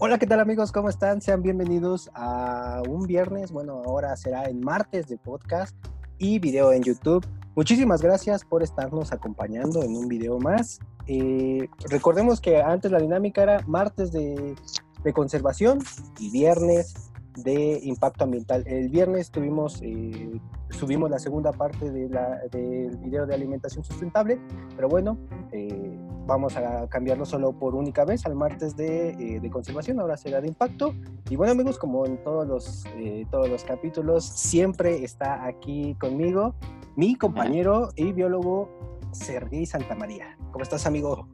Hola, 0.00 0.16
¿qué 0.16 0.28
tal 0.28 0.38
amigos? 0.38 0.70
¿Cómo 0.70 0.88
están? 0.88 1.20
Sean 1.20 1.42
bienvenidos 1.42 2.08
a 2.14 2.82
un 2.88 3.08
viernes, 3.08 3.50
bueno, 3.50 3.82
ahora 3.84 4.14
será 4.16 4.44
en 4.44 4.60
martes 4.60 5.08
de 5.08 5.18
podcast 5.18 5.74
y 6.18 6.38
video 6.38 6.70
en 6.70 6.84
YouTube. 6.84 7.26
Muchísimas 7.56 8.00
gracias 8.00 8.44
por 8.44 8.62
estarnos 8.62 9.10
acompañando 9.10 9.82
en 9.82 9.96
un 9.96 10.06
video 10.06 10.38
más. 10.38 10.78
Eh, 11.08 11.68
recordemos 11.90 12.40
que 12.40 12.62
antes 12.62 12.92
la 12.92 13.00
dinámica 13.00 13.42
era 13.42 13.64
martes 13.66 14.12
de, 14.12 14.54
de 15.02 15.12
conservación 15.12 15.80
y 16.20 16.30
viernes 16.30 16.94
de 17.34 17.80
impacto 17.82 18.22
ambiental. 18.22 18.62
El 18.68 18.90
viernes 18.90 19.32
tuvimos, 19.32 19.80
eh, 19.82 20.40
subimos 20.70 21.10
la 21.10 21.18
segunda 21.18 21.50
parte 21.50 21.90
del 21.90 22.96
video 22.98 23.26
de 23.26 23.34
alimentación 23.34 23.82
sustentable, 23.82 24.40
pero 24.76 24.88
bueno, 24.88 25.18
eh, 25.50 25.98
vamos 26.28 26.56
a 26.56 26.86
cambiarlo 26.88 27.24
solo 27.24 27.52
por 27.52 27.74
única 27.74 28.04
vez 28.04 28.26
al 28.26 28.34
martes 28.34 28.76
de, 28.76 29.08
eh, 29.08 29.40
de, 29.40 29.50
conservación, 29.50 29.98
ahora 29.98 30.16
será 30.16 30.40
de 30.42 30.48
impacto. 30.48 30.94
Y 31.30 31.36
bueno 31.36 31.52
amigos, 31.52 31.78
como 31.78 32.04
en 32.06 32.22
todos 32.22 32.46
los, 32.46 32.84
todos 33.30 33.48
los 33.48 33.64
capítulos, 33.64 34.24
siempre 34.24 35.02
está 35.02 35.46
aquí 35.46 35.96
conmigo 35.98 36.54
mi 36.96 37.14
compañero 37.14 37.88
y 37.96 38.12
biólogo 38.12 38.68
Sergei 39.12 39.64
Santamaría. 39.64 40.36
¿Cómo 40.52 40.62
estás 40.62 40.86
amigo? 40.86 41.28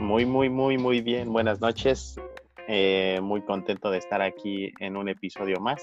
Muy, 0.00 0.24
muy, 0.24 0.48
muy, 0.48 0.78
muy 0.78 1.00
bien. 1.00 1.32
Buenas 1.32 1.60
noches. 1.60 2.18
Eh, 2.68 3.18
muy 3.20 3.42
contento 3.42 3.90
de 3.90 3.98
estar 3.98 4.22
aquí 4.22 4.72
en 4.78 4.96
un 4.96 5.08
episodio 5.08 5.60
más. 5.60 5.82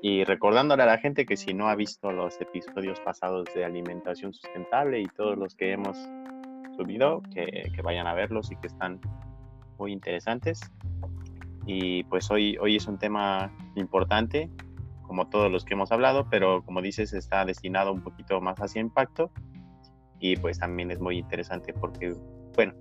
Y 0.00 0.24
recordándole 0.24 0.82
a 0.82 0.86
la 0.86 0.98
gente 0.98 1.24
que 1.24 1.36
si 1.36 1.54
no 1.54 1.68
ha 1.68 1.76
visto 1.76 2.10
los 2.10 2.40
episodios 2.40 2.98
pasados 3.00 3.44
de 3.54 3.64
alimentación 3.64 4.32
sustentable 4.32 5.00
y 5.00 5.06
todos 5.06 5.38
los 5.38 5.54
que 5.54 5.72
hemos 5.72 5.96
subido, 6.82 7.22
que, 7.34 7.70
que 7.74 7.82
vayan 7.82 8.06
a 8.06 8.14
verlos 8.14 8.50
y 8.50 8.56
que 8.56 8.66
están 8.66 9.00
muy 9.78 9.92
interesantes. 9.92 10.60
Y 11.66 12.04
pues 12.04 12.30
hoy, 12.30 12.56
hoy 12.58 12.76
es 12.76 12.86
un 12.86 12.98
tema 12.98 13.52
importante, 13.76 14.50
como 15.02 15.28
todos 15.28 15.50
los 15.50 15.64
que 15.64 15.74
hemos 15.74 15.92
hablado, 15.92 16.26
pero 16.30 16.64
como 16.64 16.82
dices, 16.82 17.12
está 17.12 17.44
destinado 17.44 17.92
un 17.92 18.02
poquito 18.02 18.40
más 18.40 18.58
hacia 18.58 18.80
impacto. 18.80 19.30
Y 20.18 20.36
pues 20.36 20.58
también 20.58 20.90
es 20.90 21.00
muy 21.00 21.18
interesante 21.18 21.72
porque, 21.72 22.14
bueno, 22.54 22.74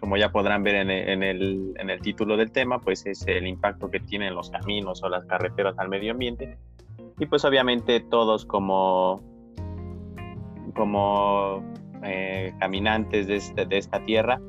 como 0.00 0.16
ya 0.16 0.32
podrán 0.32 0.62
ver 0.62 0.74
en 0.76 0.90
el, 1.22 1.74
en, 1.78 1.90
el, 1.90 2.00
título 2.00 2.36
del 2.36 2.50
tema, 2.50 2.80
pues 2.80 3.06
es 3.06 3.26
el 3.26 3.46
impacto 3.46 3.90
que 3.90 4.00
tienen 4.00 4.34
los 4.34 4.50
caminos 4.50 5.02
o 5.02 5.08
las 5.08 5.24
carreteras 5.26 5.78
al 5.78 5.88
medio 5.88 6.12
ambiente. 6.12 6.58
Y 7.18 7.26
pues 7.26 7.44
obviamente 7.44 8.00
todos 8.00 8.44
como, 8.44 9.22
como 10.74 11.62
eh, 12.04 12.52
caminantes 12.58 13.26
de, 13.26 13.36
este, 13.36 13.66
de, 13.66 13.78
esta 13.78 14.04
tierra 14.04 14.40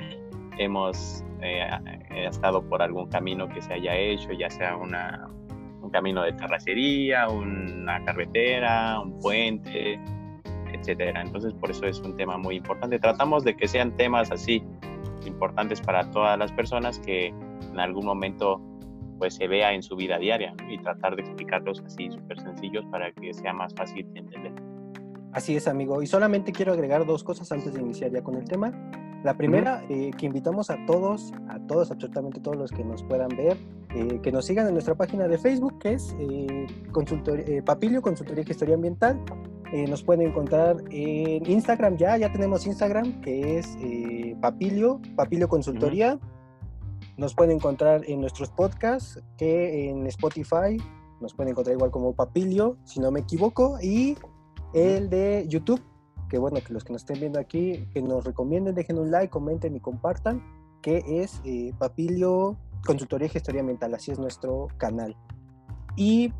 hemos 0.58 1.24
eh, 1.40 1.68
estado 2.10 2.62
por 2.68 2.82
algún 2.82 3.08
camino 3.08 3.48
que 3.48 3.60
se 3.60 3.74
haya 3.74 3.96
hecho, 3.96 4.32
ya 4.32 4.50
sea 4.50 4.76
un 4.76 5.90
camino 5.90 6.22
de 6.22 6.32
terracería, 6.32 7.28
una 7.28 8.02
carretera, 8.04 9.00
un 9.00 9.18
puente, 9.18 10.00
etcétera. 10.72 11.20
Entonces, 11.20 11.52
por 11.54 11.70
eso 11.70 11.86
es 11.86 12.00
un 12.00 12.16
tema 12.16 12.38
muy 12.38 12.56
importante. 12.56 12.98
Tratamos 12.98 13.44
de 13.44 13.56
que 13.56 13.68
sean 13.68 13.94
temas 13.96 14.30
así 14.30 14.62
importantes 15.26 15.80
para 15.80 16.10
todas 16.10 16.38
las 16.38 16.50
personas 16.52 16.98
que 16.98 17.28
en 17.28 17.80
algún 17.80 18.04
momento 18.06 18.60
pues 19.18 19.34
se 19.34 19.46
vea 19.46 19.72
en 19.72 19.82
su 19.82 19.94
vida 19.94 20.18
diaria 20.18 20.52
y 20.68 20.78
tratar 20.78 21.14
de 21.14 21.22
explicarlos 21.22 21.80
así 21.86 22.10
súper 22.10 22.40
sencillos 22.40 22.84
para 22.90 23.12
que 23.12 23.32
sea 23.32 23.52
más 23.52 23.72
fácil 23.74 24.12
de 24.12 24.18
entender. 24.18 24.52
Así 25.32 25.56
es, 25.56 25.66
amigo. 25.66 26.02
Y 26.02 26.06
solamente 26.06 26.52
quiero 26.52 26.72
agregar 26.72 27.06
dos 27.06 27.24
cosas 27.24 27.50
antes 27.52 27.72
de 27.72 27.80
iniciar 27.80 28.10
ya 28.10 28.22
con 28.22 28.34
el 28.34 28.44
tema. 28.44 28.72
La 29.24 29.34
primera, 29.36 29.84
eh, 29.88 30.10
que 30.18 30.26
invitamos 30.26 30.68
a 30.68 30.84
todos, 30.84 31.32
a 31.48 31.58
todos, 31.60 31.90
absolutamente 31.90 32.40
todos 32.40 32.56
los 32.56 32.72
que 32.72 32.84
nos 32.84 33.04
puedan 33.04 33.28
ver, 33.28 33.56
eh, 33.94 34.18
que 34.20 34.32
nos 34.32 34.46
sigan 34.46 34.66
en 34.66 34.74
nuestra 34.74 34.94
página 34.96 35.28
de 35.28 35.38
Facebook, 35.38 35.78
que 35.78 35.94
es 35.94 36.14
eh, 36.18 37.62
Papilio 37.64 38.02
Consultoría 38.02 38.44
y 38.46 38.50
Historia 38.50 38.74
Ambiental. 38.74 39.20
Nos 39.88 40.02
pueden 40.02 40.28
encontrar 40.28 40.76
en 40.90 41.50
Instagram 41.50 41.96
ya, 41.96 42.18
ya 42.18 42.30
tenemos 42.30 42.66
Instagram, 42.66 43.22
que 43.22 43.58
es 43.58 43.78
Papilio, 44.38 45.00
Papilio 45.16 45.48
Consultoría. 45.48 46.18
Nos 47.16 47.34
pueden 47.34 47.56
encontrar 47.56 48.02
en 48.06 48.20
nuestros 48.20 48.50
podcasts, 48.50 49.22
que 49.38 49.88
en 49.88 50.06
Spotify 50.08 50.76
nos 51.22 51.32
pueden 51.32 51.52
encontrar 51.52 51.74
igual 51.74 51.90
como 51.90 52.12
Papilio, 52.12 52.76
si 52.84 53.00
no 53.00 53.10
me 53.10 53.20
equivoco, 53.20 53.78
y 53.80 54.18
el 54.72 55.10
de 55.10 55.46
YouTube, 55.48 55.82
que 56.28 56.38
bueno, 56.38 56.58
que 56.64 56.72
los 56.72 56.84
que 56.84 56.92
nos 56.92 57.02
estén 57.02 57.20
viendo 57.20 57.38
aquí, 57.38 57.86
que 57.92 58.02
nos 58.02 58.24
recomienden, 58.24 58.74
dejen 58.74 58.98
un 58.98 59.10
like, 59.10 59.30
comenten 59.30 59.76
y 59.76 59.80
compartan, 59.80 60.42
que 60.80 61.02
es 61.06 61.40
eh, 61.44 61.72
Papilio 61.78 62.56
Consultoría 62.84 63.26
y 63.26 63.30
Gestoría 63.30 63.62
Mental, 63.62 63.94
así 63.94 64.10
es 64.10 64.18
nuestro 64.18 64.68
canal. 64.78 65.16
Y 65.96 66.32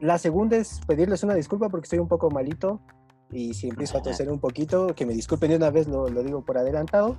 la 0.00 0.18
segunda 0.18 0.56
es 0.56 0.80
pedirles 0.86 1.22
una 1.22 1.34
disculpa 1.34 1.68
porque 1.68 1.84
estoy 1.84 1.98
un 1.98 2.08
poco 2.08 2.30
malito 2.30 2.80
y 3.30 3.54
si 3.54 3.68
empiezo 3.68 3.98
a 3.98 4.02
toser 4.02 4.30
un 4.30 4.38
poquito, 4.38 4.88
que 4.94 5.06
me 5.06 5.14
disculpen 5.14 5.50
de 5.50 5.56
una 5.56 5.70
vez, 5.70 5.88
lo, 5.88 6.08
lo 6.08 6.22
digo 6.22 6.44
por 6.44 6.58
adelantado. 6.58 7.16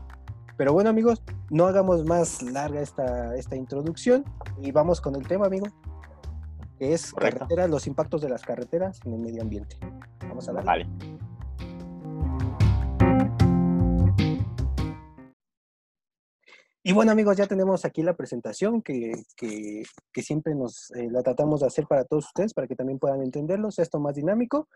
Pero 0.57 0.74
bueno 0.74 0.89
amigos, 0.89 1.22
no 1.51 1.68
hagamos 1.68 2.03
más 2.03 2.41
larga 2.41 2.81
esta, 2.81 3.35
esta 3.35 3.56
introducción 3.56 4.25
y 4.62 4.72
vamos 4.72 5.01
con 5.01 5.16
el 5.16 5.28
tema, 5.28 5.45
amigo, 5.45 5.68
que 6.78 6.94
es 6.94 7.14
carreteras, 7.14 7.70
los 7.70 7.88
impactos 7.88 8.22
de 8.22 8.30
las 8.30 8.44
carreteras 8.44 9.00
en 9.06 9.14
el 9.14 9.20
medio 9.20 9.42
ambiente. 9.42 9.78
Vamos 10.28 10.48
a 10.50 10.54
darle. 10.54 10.66
Vale. 10.66 11.18
Y 16.84 16.94
bueno 16.94 17.12
amigos, 17.12 17.36
ya 17.36 17.48
tenemos 17.48 17.84
aquí 17.84 18.02
la 18.02 18.16
presentación 18.16 18.82
que, 18.82 19.12
que, 19.36 19.84
que 20.14 20.22
siempre 20.22 20.56
nos 20.56 20.90
eh, 20.92 21.10
la 21.12 21.22
tratamos 21.22 21.60
de 21.60 21.68
hacer 21.68 21.86
para 21.86 22.06
todos 22.06 22.28
ustedes, 22.28 22.54
para 22.54 22.66
que 22.66 22.78
también 22.78 22.98
puedan 22.98 23.22
entenderlo, 23.22 23.72
sea 23.72 23.84
esto 23.84 24.00
más 24.00 24.16
dinámico. 24.16 24.70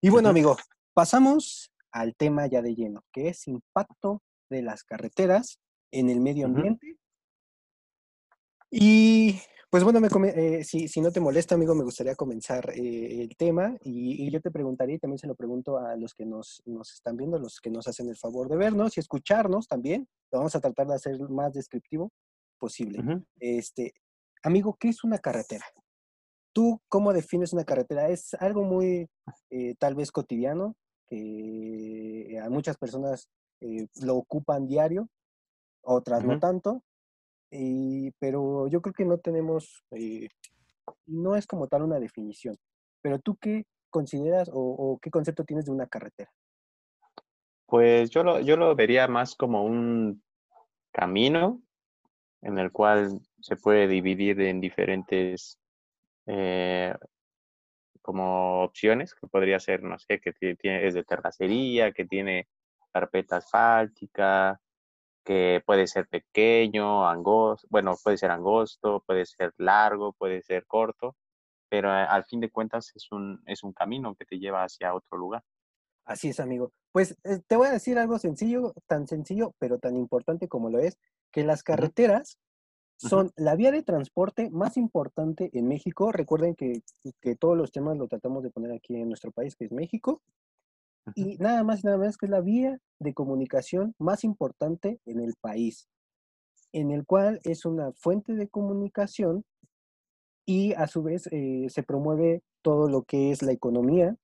Y 0.00 0.10
bueno 0.10 0.28
amigos, 0.28 0.58
pasamos 0.94 1.72
al 1.90 2.14
tema 2.14 2.46
ya 2.46 2.62
de 2.62 2.76
lleno, 2.76 3.02
que 3.12 3.30
es 3.30 3.48
impacto 3.48 4.22
de 4.48 4.62
las 4.62 4.84
carreteras 4.84 5.58
en 5.90 6.08
el 6.08 6.20
medio 6.20 6.46
ambiente. 6.46 6.96
Y 8.70 9.40
pues 9.70 9.84
bueno, 9.84 10.00
me 10.00 10.08
eh, 10.34 10.64
si, 10.64 10.88
si, 10.88 11.00
no 11.00 11.12
te 11.12 11.20
molesta, 11.20 11.54
amigo, 11.54 11.76
me 11.76 11.84
gustaría 11.84 12.16
comenzar 12.16 12.70
eh, 12.74 13.22
el 13.22 13.36
tema 13.36 13.76
y, 13.82 14.26
y, 14.26 14.30
yo 14.30 14.40
te 14.40 14.50
preguntaría, 14.50 14.96
y 14.96 14.98
también 14.98 15.18
se 15.18 15.28
lo 15.28 15.36
pregunto 15.36 15.78
a 15.78 15.94
los 15.94 16.12
que 16.12 16.26
nos, 16.26 16.60
nos, 16.66 16.92
están 16.92 17.16
viendo, 17.16 17.38
los 17.38 17.60
que 17.60 17.70
nos 17.70 17.86
hacen 17.86 18.08
el 18.08 18.16
favor 18.16 18.48
de 18.48 18.56
vernos 18.56 18.96
y 18.96 19.00
escucharnos 19.00 19.68
también. 19.68 20.08
Lo 20.32 20.38
vamos 20.38 20.56
a 20.56 20.60
tratar 20.60 20.88
de 20.88 20.94
hacer 20.94 21.20
más 21.30 21.52
descriptivo 21.52 22.10
posible. 22.58 23.22
este, 23.38 23.94
amigo, 24.42 24.76
¿qué 24.78 24.88
es 24.88 25.04
una 25.04 25.18
carretera? 25.18 25.64
¿Tú 26.52 26.80
cómo 26.88 27.12
defines 27.12 27.52
una 27.52 27.64
carretera? 27.64 28.08
Es 28.08 28.34
algo 28.34 28.64
muy, 28.64 29.08
eh, 29.50 29.76
tal 29.78 29.94
vez, 29.94 30.10
cotidiano, 30.10 30.74
que 31.06 32.40
a 32.42 32.50
muchas 32.50 32.76
personas 32.76 33.28
lo 34.02 34.16
ocupan 34.16 34.66
diario, 34.66 35.08
otras 35.82 36.24
no 36.24 36.40
tanto 36.40 36.82
pero 38.18 38.68
yo 38.68 38.80
creo 38.80 38.94
que 38.94 39.04
no 39.04 39.18
tenemos, 39.18 39.84
eh, 39.92 40.28
no 41.06 41.36
es 41.36 41.46
como 41.46 41.66
tal 41.66 41.82
una 41.82 41.98
definición. 41.98 42.56
Pero 43.02 43.18
tú 43.18 43.36
qué 43.36 43.64
consideras 43.90 44.50
o, 44.52 44.98
qué 45.02 45.10
concepto 45.10 45.44
tienes 45.44 45.66
de 45.66 45.72
una 45.72 45.86
carretera? 45.86 46.30
Pues 47.66 48.10
yo 48.10 48.22
lo, 48.24 48.40
yo 48.40 48.56
lo 48.56 48.74
vería 48.74 49.06
más 49.08 49.34
como 49.34 49.64
un 49.64 50.22
camino 50.92 51.60
en 52.42 52.58
el 52.58 52.72
cual 52.72 53.20
se 53.40 53.56
puede 53.56 53.86
dividir 53.86 54.40
en 54.40 54.60
diferentes 54.60 55.58
eh, 56.26 56.94
como 58.00 58.62
opciones, 58.62 59.14
que 59.14 59.26
podría 59.26 59.60
ser, 59.60 59.82
no 59.82 59.98
sé, 59.98 60.20
que 60.20 60.32
tiene, 60.32 60.86
es 60.86 60.94
de 60.94 61.04
terracería, 61.04 61.92
que 61.92 62.06
tiene 62.06 62.48
carpeta 62.92 63.36
asfáltica, 63.36 64.60
que 65.24 65.62
puede 65.64 65.86
ser 65.86 66.08
pequeño, 66.08 67.06
angosto, 67.06 67.66
bueno, 67.70 67.96
puede 68.02 68.16
ser 68.16 68.30
angosto, 68.30 69.02
puede 69.06 69.26
ser 69.26 69.52
largo, 69.58 70.12
puede 70.12 70.42
ser 70.42 70.66
corto, 70.66 71.16
pero 71.68 71.90
al 71.90 72.24
fin 72.24 72.40
de 72.40 72.50
cuentas 72.50 72.92
es 72.94 73.10
un, 73.12 73.42
es 73.46 73.62
un 73.62 73.72
camino 73.72 74.14
que 74.14 74.24
te 74.24 74.38
lleva 74.38 74.64
hacia 74.64 74.94
otro 74.94 75.18
lugar. 75.18 75.42
Así 76.04 76.30
es, 76.30 76.40
amigo. 76.40 76.72
Pues 76.92 77.16
eh, 77.24 77.40
te 77.46 77.56
voy 77.56 77.68
a 77.68 77.72
decir 77.72 77.98
algo 77.98 78.18
sencillo, 78.18 78.74
tan 78.86 79.06
sencillo, 79.06 79.54
pero 79.58 79.78
tan 79.78 79.96
importante 79.96 80.48
como 80.48 80.70
lo 80.70 80.80
es, 80.80 80.98
que 81.30 81.44
las 81.44 81.62
carreteras 81.62 82.38
son 82.96 83.32
la 83.36 83.54
vía 83.54 83.70
de 83.70 83.82
transporte 83.82 84.50
más 84.50 84.76
importante 84.76 85.50
en 85.54 85.68
México. 85.68 86.12
Recuerden 86.12 86.54
que, 86.54 86.82
que 87.20 87.36
todos 87.36 87.56
los 87.56 87.72
temas 87.72 87.96
lo 87.96 88.08
tratamos 88.08 88.42
de 88.42 88.50
poner 88.50 88.72
aquí 88.72 88.96
en 88.96 89.08
nuestro 89.08 89.30
país, 89.30 89.56
que 89.56 89.64
es 89.66 89.72
México. 89.72 90.20
Y 91.14 91.36
nada 91.38 91.64
más 91.64 91.82
y 91.82 91.86
nada 91.86 91.98
menos 91.98 92.16
que 92.16 92.26
es 92.26 92.30
la 92.30 92.40
vía 92.40 92.78
de 92.98 93.14
comunicación 93.14 93.94
más 93.98 94.24
importante 94.24 95.00
en 95.06 95.20
el 95.20 95.34
país, 95.40 95.88
en 96.72 96.90
el 96.90 97.04
cual 97.06 97.40
es 97.44 97.64
una 97.64 97.92
fuente 97.92 98.34
de 98.34 98.48
comunicación 98.48 99.44
y 100.46 100.72
a 100.74 100.86
su 100.86 101.02
vez 101.02 101.28
eh, 101.32 101.66
se 101.68 101.82
promueve 101.82 102.42
todo 102.62 102.88
lo 102.88 103.02
que 103.02 103.30
es 103.30 103.42
la 103.42 103.52
economía 103.52 104.16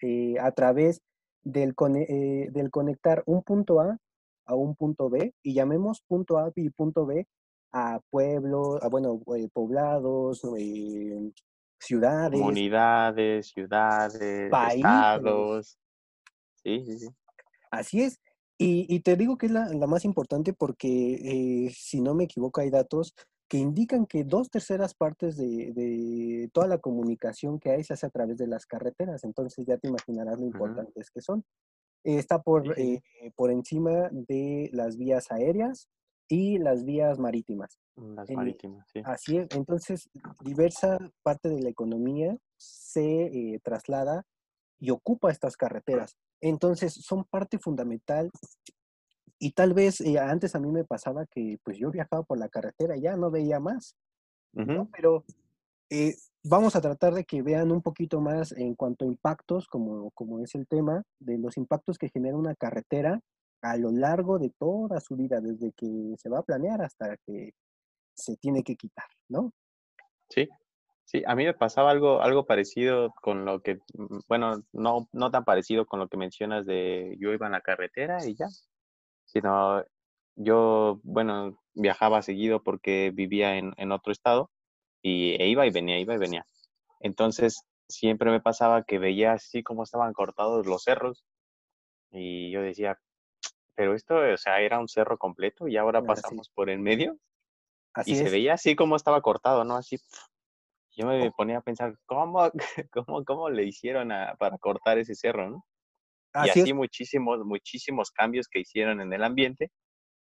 eh, 0.00 0.36
a 0.40 0.52
través 0.52 1.00
del, 1.44 1.74
eh, 1.96 2.48
del 2.50 2.70
conectar 2.70 3.22
un 3.26 3.42
punto 3.42 3.80
A 3.80 3.98
a 4.46 4.54
un 4.54 4.74
punto 4.74 5.08
B 5.08 5.34
y 5.42 5.54
llamemos 5.54 6.02
punto 6.06 6.38
A 6.38 6.52
y 6.56 6.70
punto 6.70 7.06
B 7.06 7.26
a 7.72 8.00
pueblos, 8.10 8.82
a 8.82 8.88
bueno, 8.88 9.20
eh, 9.36 9.48
poblados, 9.52 10.42
ciudades. 11.78 12.38
Comunidades, 12.38 13.48
ciudades, 13.48 14.50
Países. 14.50 14.76
estados. 14.76 15.78
Sí, 16.64 16.84
sí, 16.84 16.98
sí. 16.98 17.08
Así 17.70 18.02
es. 18.02 18.20
Y, 18.58 18.86
y 18.94 19.00
te 19.00 19.16
digo 19.16 19.36
que 19.38 19.46
es 19.46 19.52
la, 19.52 19.66
la 19.68 19.86
más 19.86 20.04
importante 20.04 20.52
porque, 20.52 21.66
eh, 21.66 21.70
si 21.74 22.00
no 22.00 22.14
me 22.14 22.24
equivoco, 22.24 22.60
hay 22.60 22.70
datos 22.70 23.14
que 23.48 23.58
indican 23.58 24.06
que 24.06 24.24
dos 24.24 24.48
terceras 24.50 24.94
partes 24.94 25.36
de, 25.36 25.72
de 25.72 26.48
toda 26.52 26.66
la 26.68 26.78
comunicación 26.78 27.58
que 27.58 27.70
hay 27.70 27.84
se 27.84 27.92
hace 27.94 28.06
a 28.06 28.10
través 28.10 28.38
de 28.38 28.46
las 28.46 28.64
carreteras. 28.66 29.24
Entonces 29.24 29.66
ya 29.66 29.76
te 29.78 29.88
imaginarás 29.88 30.38
lo 30.38 30.46
importantes 30.46 31.10
que 31.10 31.20
son. 31.20 31.44
Eh, 32.04 32.16
está 32.18 32.40
por, 32.42 32.78
eh, 32.78 33.02
por 33.36 33.50
encima 33.50 34.08
de 34.10 34.70
las 34.72 34.96
vías 34.96 35.30
aéreas 35.30 35.88
y 36.28 36.58
las 36.58 36.84
vías 36.84 37.18
marítimas. 37.18 37.78
Las 37.96 38.30
Eh, 38.30 38.36
marítimas, 38.36 38.86
sí. 38.92 39.02
así 39.04 39.36
es. 39.38 39.48
Entonces, 39.54 40.08
diversa 40.44 40.98
parte 41.22 41.48
de 41.50 41.60
la 41.60 41.68
economía 41.68 42.36
se 42.56 43.26
eh, 43.26 43.60
traslada 43.62 44.24
y 44.80 44.90
ocupa 44.90 45.30
estas 45.30 45.56
carreteras. 45.56 46.16
Entonces, 46.42 46.92
son 46.92 47.24
parte 47.24 47.58
fundamental 47.58 48.30
y 49.38 49.52
tal 49.52 49.74
vez 49.74 50.00
eh, 50.00 50.18
antes 50.18 50.54
a 50.54 50.60
mí 50.60 50.70
me 50.70 50.84
pasaba 50.84 51.24
que 51.26 51.58
pues 51.64 51.78
yo 51.78 51.90
viajaba 51.90 52.24
por 52.24 52.38
la 52.38 52.48
carretera 52.48 52.96
y 52.96 53.02
ya 53.02 53.16
no 53.16 53.30
veía 53.30 53.60
más. 53.60 53.96
Pero 54.92 55.24
eh, 55.88 56.16
vamos 56.42 56.76
a 56.76 56.80
tratar 56.80 57.14
de 57.14 57.24
que 57.24 57.42
vean 57.42 57.70
un 57.70 57.80
poquito 57.80 58.20
más 58.20 58.52
en 58.52 58.74
cuanto 58.74 59.04
a 59.04 59.08
impactos, 59.08 59.66
como, 59.68 60.10
como 60.10 60.40
es 60.40 60.54
el 60.54 60.66
tema, 60.66 61.02
de 61.20 61.38
los 61.38 61.56
impactos 61.56 61.96
que 61.96 62.10
genera 62.10 62.36
una 62.36 62.54
carretera 62.54 63.20
a 63.62 63.76
lo 63.76 63.92
largo 63.92 64.38
de 64.38 64.50
toda 64.58 65.00
su 65.00 65.16
vida, 65.16 65.40
desde 65.40 65.72
que 65.72 66.14
se 66.18 66.28
va 66.28 66.40
a 66.40 66.44
planear 66.44 66.82
hasta 66.82 67.16
que 67.18 67.52
se 68.14 68.36
tiene 68.36 68.64
que 68.64 68.76
quitar, 68.76 69.06
¿no? 69.28 69.52
Sí, 70.28 70.48
sí, 71.04 71.22
a 71.26 71.34
mí 71.34 71.44
me 71.44 71.54
pasaba 71.54 71.90
algo, 71.90 72.22
algo 72.22 72.46
parecido 72.46 73.12
con 73.20 73.44
lo 73.44 73.60
que, 73.60 73.76
mm, 73.94 74.20
bueno, 74.28 74.62
no, 74.72 75.08
no 75.12 75.30
tan 75.30 75.44
parecido 75.44 75.86
con 75.86 76.00
lo 76.00 76.08
que 76.08 76.16
mencionas 76.16 76.66
de 76.66 77.16
yo 77.18 77.32
iba 77.32 77.46
en 77.46 77.52
la 77.52 77.60
carretera 77.60 78.24
y 78.26 78.34
ya, 78.34 78.48
sino 79.24 79.84
yo, 80.36 81.00
bueno, 81.02 81.58
viajaba 81.74 82.22
seguido 82.22 82.62
porque 82.62 83.10
vivía 83.14 83.56
en, 83.56 83.72
en 83.76 83.92
otro 83.92 84.12
estado 84.12 84.50
y 85.02 85.32
e 85.42 85.48
iba 85.48 85.66
y 85.66 85.70
venía, 85.70 85.98
iba 85.98 86.14
y 86.14 86.18
venía. 86.18 86.46
Entonces, 87.00 87.62
siempre 87.88 88.30
me 88.30 88.40
pasaba 88.40 88.84
que 88.84 88.98
veía 88.98 89.32
así 89.32 89.62
como 89.62 89.82
estaban 89.82 90.12
cortados 90.12 90.66
los 90.66 90.84
cerros 90.84 91.24
y 92.10 92.50
yo 92.50 92.62
decía, 92.62 92.98
pero 93.74 93.94
esto, 93.94 94.16
o 94.16 94.36
sea, 94.36 94.60
era 94.60 94.78
un 94.78 94.88
cerro 94.88 95.18
completo 95.18 95.68
y 95.68 95.76
ahora 95.76 96.02
pasamos 96.02 96.50
por 96.50 96.70
en 96.70 96.82
medio 96.82 97.18
y 98.06 98.14
se 98.16 98.30
veía 98.30 98.54
así 98.54 98.76
como 98.76 98.96
estaba 98.96 99.20
cortado, 99.20 99.64
¿no? 99.64 99.76
Así 99.76 99.98
yo 100.96 101.06
me 101.06 101.30
ponía 101.32 101.58
a 101.58 101.62
pensar, 101.62 101.96
¿cómo, 102.06 102.50
cómo, 102.92 103.24
cómo 103.24 103.50
le 103.50 103.64
hicieron 103.64 104.12
a- 104.12 104.34
para 104.38 104.58
cortar 104.58 104.98
ese 104.98 105.14
cerro, 105.14 105.50
¿no? 105.50 105.64
Y 106.38 106.48
así 106.50 106.60
es. 106.60 106.74
muchísimos, 106.74 107.40
muchísimos 107.44 108.10
cambios 108.10 108.48
que 108.48 108.60
hicieron 108.60 109.00
en 109.00 109.12
el 109.12 109.24
ambiente, 109.24 109.70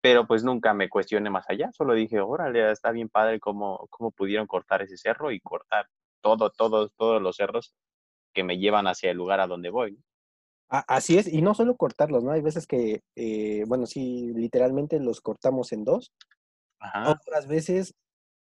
pero 0.01 0.27
pues 0.27 0.43
nunca 0.43 0.73
me 0.73 0.89
cuestioné 0.89 1.29
más 1.31 1.45
allá, 1.49 1.71
solo 1.73 1.93
dije, 1.95 2.21
órale, 2.21 2.71
está 2.71 2.91
bien 2.91 3.09
padre 3.09 3.39
cómo, 3.39 3.87
cómo 3.91 4.11
pudieron 4.11 4.47
cortar 4.47 4.81
ese 4.83 4.97
cerro 4.97 5.31
y 5.31 5.39
cortar 5.41 5.87
todo, 6.21 6.51
todos, 6.51 6.93
todos 6.97 7.21
los 7.21 7.37
cerros 7.37 7.75
que 8.33 8.43
me 8.45 8.57
llevan 8.59 8.87
hacia 8.87 9.11
el 9.11 9.17
lugar 9.17 9.39
a 9.41 9.47
donde 9.47 9.69
voy. 9.71 9.99
Así 10.69 11.17
es, 11.17 11.27
y 11.27 11.41
no 11.41 11.53
solo 11.53 11.75
cortarlos, 11.75 12.23
¿no? 12.23 12.31
Hay 12.31 12.41
veces 12.41 12.65
que, 12.65 13.01
eh, 13.15 13.65
bueno, 13.67 13.85
sí, 13.85 14.31
literalmente 14.33 14.99
los 15.01 15.19
cortamos 15.19 15.73
en 15.73 15.83
dos. 15.83 16.13
Ajá, 16.79 17.21
Otras 17.21 17.47
veces 17.47 17.93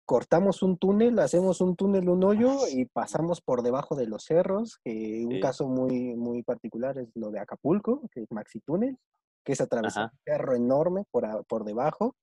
cortamos 0.07 0.63
un 0.63 0.77
túnel, 0.80 1.19
hacemos 1.19 1.62
un 1.62 1.75
túnel, 1.75 2.09
un 2.09 2.24
hoyo 2.24 2.68
y 2.71 2.86
pasamos 2.86 3.42
por 3.42 3.62
debajo 3.62 3.95
de 3.95 4.07
los 4.07 4.24
cerros. 4.24 4.80
que 4.83 5.24
un 5.25 5.33
sí, 5.33 5.39
caso 5.39 5.68
muy, 5.68 6.15
muy 6.15 6.44
particular 6.44 6.98
es 6.98 7.09
lo 7.15 7.30
de 7.31 7.39
Acapulco, 7.42 8.01
que 8.12 8.21
es 8.24 8.31
Maxi 8.31 8.62
Túnel, 8.62 8.98
que 9.45 9.54
es 9.54 9.62
atravesar 9.62 10.04
ajá, 10.04 10.13
un 10.13 10.19
cerro 10.25 10.56
enorme 10.56 11.04
por, 11.12 11.25
a- 11.25 11.44
por 11.44 11.65
debajo. 11.65 12.15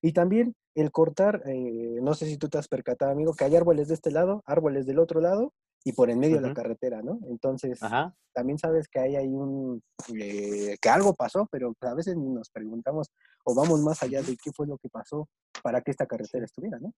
Y 0.00 0.12
también 0.12 0.54
el 0.74 0.90
cortar, 0.92 1.42
eh, 1.46 1.98
no 2.02 2.14
sé 2.14 2.26
si 2.26 2.38
tú 2.38 2.48
te 2.48 2.58
has 2.58 2.68
percatado, 2.68 3.10
amigo, 3.12 3.34
que 3.34 3.44
hay 3.44 3.56
árboles 3.56 3.88
de 3.88 3.94
este 3.94 4.10
lado, 4.12 4.42
árboles 4.46 4.86
del 4.86 4.98
otro 5.00 5.20
lado 5.20 5.52
y 5.84 5.92
por 5.94 6.10
en 6.10 6.20
medio 6.20 6.36
de 6.36 6.42
la 6.42 6.50
carretera, 6.52 7.02
¿no? 7.02 7.18
Entonces, 7.28 7.80
ajá, 7.80 8.14
también 8.34 8.58
sabes 8.58 8.88
que 8.88 9.00
ahí 9.00 9.16
hay 9.16 9.28
un, 9.28 9.82
eh, 10.18 10.76
que 10.80 10.88
algo 10.88 11.14
pasó, 11.14 11.46
pero 11.50 11.74
a 11.80 11.94
veces 11.94 12.16
nos 12.16 12.50
preguntamos 12.50 13.08
o 13.44 13.54
vamos 13.54 13.80
más 13.82 14.02
allá 14.02 14.22
de 14.22 14.36
qué 14.42 14.52
fue 14.52 14.66
lo 14.66 14.78
que 14.78 14.88
pasó 14.88 15.28
para 15.62 15.82
que 15.82 15.90
esta 15.90 16.06
carretera 16.06 16.44
estuviera, 16.46 16.78
¿no? 16.80 16.92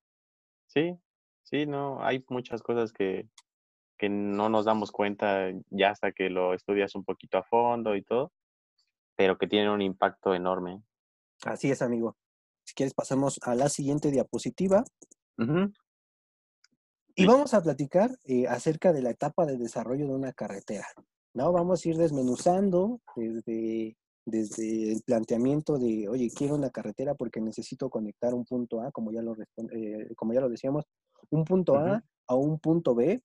Sí, 0.75 0.99
sí, 1.43 1.67
no, 1.67 2.05
hay 2.05 2.25
muchas 2.29 2.63
cosas 2.63 2.93
que, 2.93 3.29
que 3.97 4.09
no 4.09 4.49
nos 4.49 4.65
damos 4.65 4.91
cuenta 4.91 5.51
ya 5.71 5.91
hasta 5.91 6.13
que 6.13 6.31
lo 6.31 6.55
estudias 6.55 6.95
un 6.95 7.05
poquito 7.05 7.39
a 7.39 7.45
fondo 7.45 7.97
y 7.97 8.03
todo, 8.03 8.33
pero 9.17 9.39
que 9.39 9.47
tienen 9.47 9.71
un 9.71 9.83
impacto 9.83 10.35
enorme. 10.35 10.83
Así 11.45 11.71
es, 11.71 11.83
amigo. 11.83 12.17
Si 12.65 12.75
quieres, 12.75 12.95
pasamos 12.95 13.39
a 13.43 13.55
la 13.55 13.69
siguiente 13.69 14.11
diapositiva 14.11 14.85
y 17.17 17.23
sí, 17.23 17.27
vamos 17.27 17.55
a 17.55 17.63
platicar 17.63 18.11
eh, 18.25 18.47
acerca 18.49 18.93
de 18.93 19.03
la 19.03 19.11
etapa 19.11 19.47
de 19.47 19.57
desarrollo 19.57 20.07
de 20.07 20.15
una 20.15 20.33
carretera, 20.33 20.87
¿no? 21.35 21.53
Vamos 21.53 21.85
a 21.85 21.89
ir 21.89 21.97
desmenuzando 21.97 23.01
desde, 23.15 23.97
desde 24.27 24.93
el 24.93 25.03
planteamiento 25.03 25.79
de, 25.79 26.09
oye, 26.09 26.31
quiero 26.35 26.55
una 26.55 26.71
carretera 26.71 27.15
porque 27.15 27.41
necesito 27.41 27.91
conectar 27.91 28.35
un 28.35 28.45
punto 28.45 28.81
A, 28.81 28.91
como 28.91 29.13
ya 29.13 29.23
lo, 29.23 29.35
eh, 29.35 30.15
como 30.17 30.33
ya 30.33 30.41
lo 30.41 30.49
decíamos, 30.49 30.85
un 31.31 31.45
punto 31.45 31.77
A 31.77 32.03
a 32.27 32.35
un 32.35 32.59
punto 32.59 32.95
B, 32.95 33.23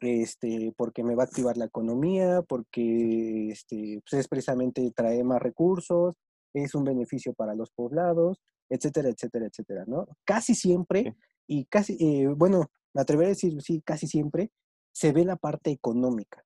este, 0.00 0.72
porque 0.76 1.04
me 1.04 1.14
va 1.14 1.22
a 1.22 1.26
activar 1.26 1.56
la 1.56 1.66
economía, 1.66 2.42
porque 2.42 3.48
este, 3.50 4.02
pues 4.08 4.20
es 4.20 4.28
precisamente 4.28 4.90
trae 4.94 5.22
más 5.24 5.40
recursos, 5.40 6.14
es 6.52 6.74
un 6.74 6.84
beneficio 6.84 7.32
para 7.34 7.54
los 7.54 7.70
poblados, 7.70 8.40
etcétera, 8.68 9.08
etcétera, 9.08 9.46
etcétera, 9.46 9.84
¿no? 9.86 10.06
Casi 10.24 10.54
siempre, 10.54 11.02
sí, 11.02 11.12
y 11.46 11.64
casi, 11.66 11.96
eh, 12.00 12.28
bueno, 12.28 12.70
me 12.94 13.02
atreveré 13.02 13.28
a 13.28 13.30
decir, 13.30 13.60
sí, 13.62 13.82
casi 13.82 14.06
siempre, 14.06 14.50
se 14.92 15.12
ve 15.12 15.24
la 15.24 15.36
parte 15.36 15.70
económica 15.70 16.44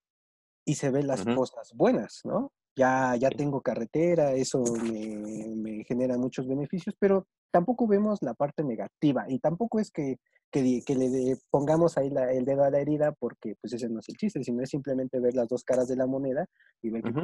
y 0.65 0.75
se 0.75 0.91
ven 0.91 1.07
las 1.07 1.25
cosas 1.25 1.73
buenas, 1.75 2.21
¿no? 2.25 2.53
Ya, 2.77 3.17
ya 3.17 3.31
tengo 3.31 3.63
carretera, 3.63 4.33
eso 4.35 4.63
me, 4.63 5.49
me 5.57 5.85
genera 5.85 6.19
muchos 6.19 6.47
beneficios, 6.47 6.95
pero 6.99 7.27
tampoco 7.51 7.87
vemos 7.87 8.19
la 8.23 8.35
parte 8.35 8.63
negativa 8.63 9.25
y 9.29 9.39
tampoco 9.39 9.81
es 9.81 9.91
que, 9.91 10.17
que, 10.51 10.83
que 10.87 10.95
le 10.95 11.37
pongamos 11.51 11.97
ahí 11.97 12.11
la- 12.11 12.31
el 12.33 12.45
dedo 12.45 12.65
a 12.65 12.71
la 12.71 12.79
herida 12.81 13.13
porque 13.13 13.55
pues 13.61 13.73
ese 13.73 13.89
no 13.89 14.01
es 14.01 14.09
el 14.11 14.17
chiste, 14.17 14.45
sino 14.45 14.63
es 14.63 14.69
simplemente 14.69 15.19
ver 15.21 15.35
las 15.35 15.49
dos 15.49 15.65
caras 15.65 15.89
de 15.89 15.97
la 15.97 16.07
moneda 16.07 16.45
y 16.83 16.91
ver 16.91 17.03
que 17.03 17.15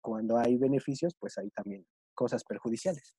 cuando 0.00 0.38
hay 0.38 0.56
beneficios, 0.56 1.14
pues 1.18 1.36
hay 1.36 1.50
también 1.50 1.84
cosas 2.14 2.42
perjudiciales. 2.44 3.14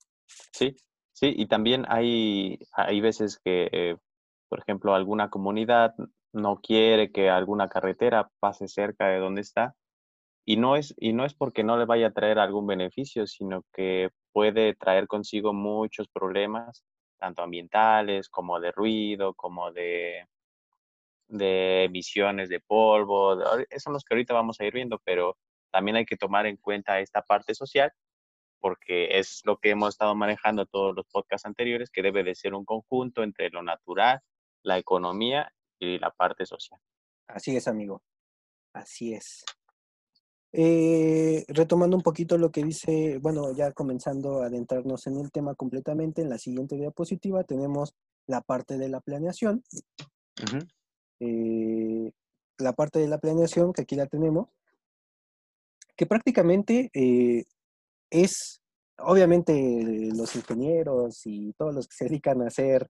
sí, 0.52 0.76
sí, 1.14 1.34
y 1.36 1.48
también 1.48 1.86
hay, 1.88 2.60
hay 2.74 3.02
veces 3.02 3.40
que, 3.44 3.70
eh, 3.72 3.98
por 4.50 4.60
ejemplo, 4.60 4.96
alguna 4.96 5.30
comunidad 5.30 5.94
no 6.34 6.60
quiere 6.62 7.12
que 7.12 7.30
alguna 7.30 7.70
carretera 7.70 8.30
pase 8.40 8.68
cerca 8.68 9.08
de 9.08 9.20
donde 9.20 9.42
está, 9.42 9.76
y 10.46 10.58
no 10.58 10.76
es, 10.76 10.94
y 10.98 11.14
no 11.14 11.26
es 11.26 11.34
porque 11.34 11.64
no 11.64 11.78
le 11.78 11.86
vaya 11.86 12.08
a 12.08 12.14
traer 12.14 12.40
algún 12.40 12.68
beneficio, 12.68 13.26
sino 13.26 13.64
que 13.74 14.12
puede 14.32 14.76
traer 14.76 15.08
consigo 15.08 15.54
muchos 15.54 16.08
problemas, 16.08 16.86
tanto 17.18 17.42
ambientales 17.42 18.30
como 18.30 18.60
de 18.60 18.72
ruido, 18.72 19.34
como 19.34 19.72
de, 19.72 20.28
de 21.28 21.86
emisiones 21.86 22.50
de 22.50 22.60
polvo, 22.60 23.38
son 23.78 23.94
los 23.94 24.04
que 24.04 24.14
ahorita 24.14 24.34
vamos 24.34 24.60
a 24.60 24.66
ir 24.66 24.74
viendo, 24.74 25.00
pero 25.04 25.38
también 25.72 25.98
hay 25.98 26.06
que 26.06 26.18
tomar 26.18 26.46
en 26.46 26.58
cuenta 26.58 27.00
esta 27.00 27.24
parte 27.24 27.56
social 27.56 27.92
porque 28.60 29.20
es 29.20 29.42
lo 29.46 29.58
que 29.58 29.70
hemos 29.70 29.90
estado 29.90 30.16
manejando 30.16 30.66
todos 30.66 30.96
los 30.96 31.06
podcasts 31.06 31.46
anteriores, 31.46 31.92
que 31.92 32.02
debe 32.02 32.24
de 32.24 32.34
ser 32.34 32.56
un 32.56 32.66
conjunto 32.66 33.22
entre 33.22 33.52
lo 33.52 33.62
natural, 33.62 34.22
la 34.64 34.80
economía 34.80 35.54
y 35.78 36.00
la 36.00 36.10
parte 36.10 36.48
social. 36.48 36.80
Así 37.28 37.56
es, 37.56 37.68
amigo, 37.68 38.02
así 38.74 39.14
es. 39.14 39.46
Eh, 40.58 41.44
retomando 41.50 41.98
un 41.98 42.02
poquito 42.04 42.38
lo 42.38 42.50
que 42.50 42.64
dice, 42.64 43.18
bueno, 43.22 43.52
ya 43.52 43.74
comenzando 43.74 44.42
a 44.42 44.46
adentrarnos 44.46 45.06
en 45.08 45.18
el 45.18 45.30
tema 45.30 45.54
completamente, 45.54 46.22
en 46.22 46.30
la 46.30 46.38
siguiente 46.38 46.78
diapositiva 46.78 47.44
tenemos 47.44 47.94
la 48.26 48.40
parte 48.42 48.78
de 48.78 48.88
la 48.88 49.02
planeación. 49.02 49.64
Eh, 51.20 52.12
la 52.58 52.72
parte 52.74 53.00
de 53.00 53.08
la 53.10 53.18
planeación, 53.18 53.74
que 53.74 53.82
aquí 53.82 53.96
la 53.98 54.06
tenemos, 54.08 54.48
que 55.98 56.06
prácticamente 56.06 56.90
eh, 56.94 57.44
es, 58.10 58.62
obviamente, 58.98 60.10
los 60.16 60.38
ingenieros 60.38 61.22
y 61.26 61.52
todos 61.58 61.76
los 61.76 61.88
que 61.88 61.96
se 61.98 62.06
dedican 62.06 62.42
a 62.42 62.48
hacer 62.48 62.88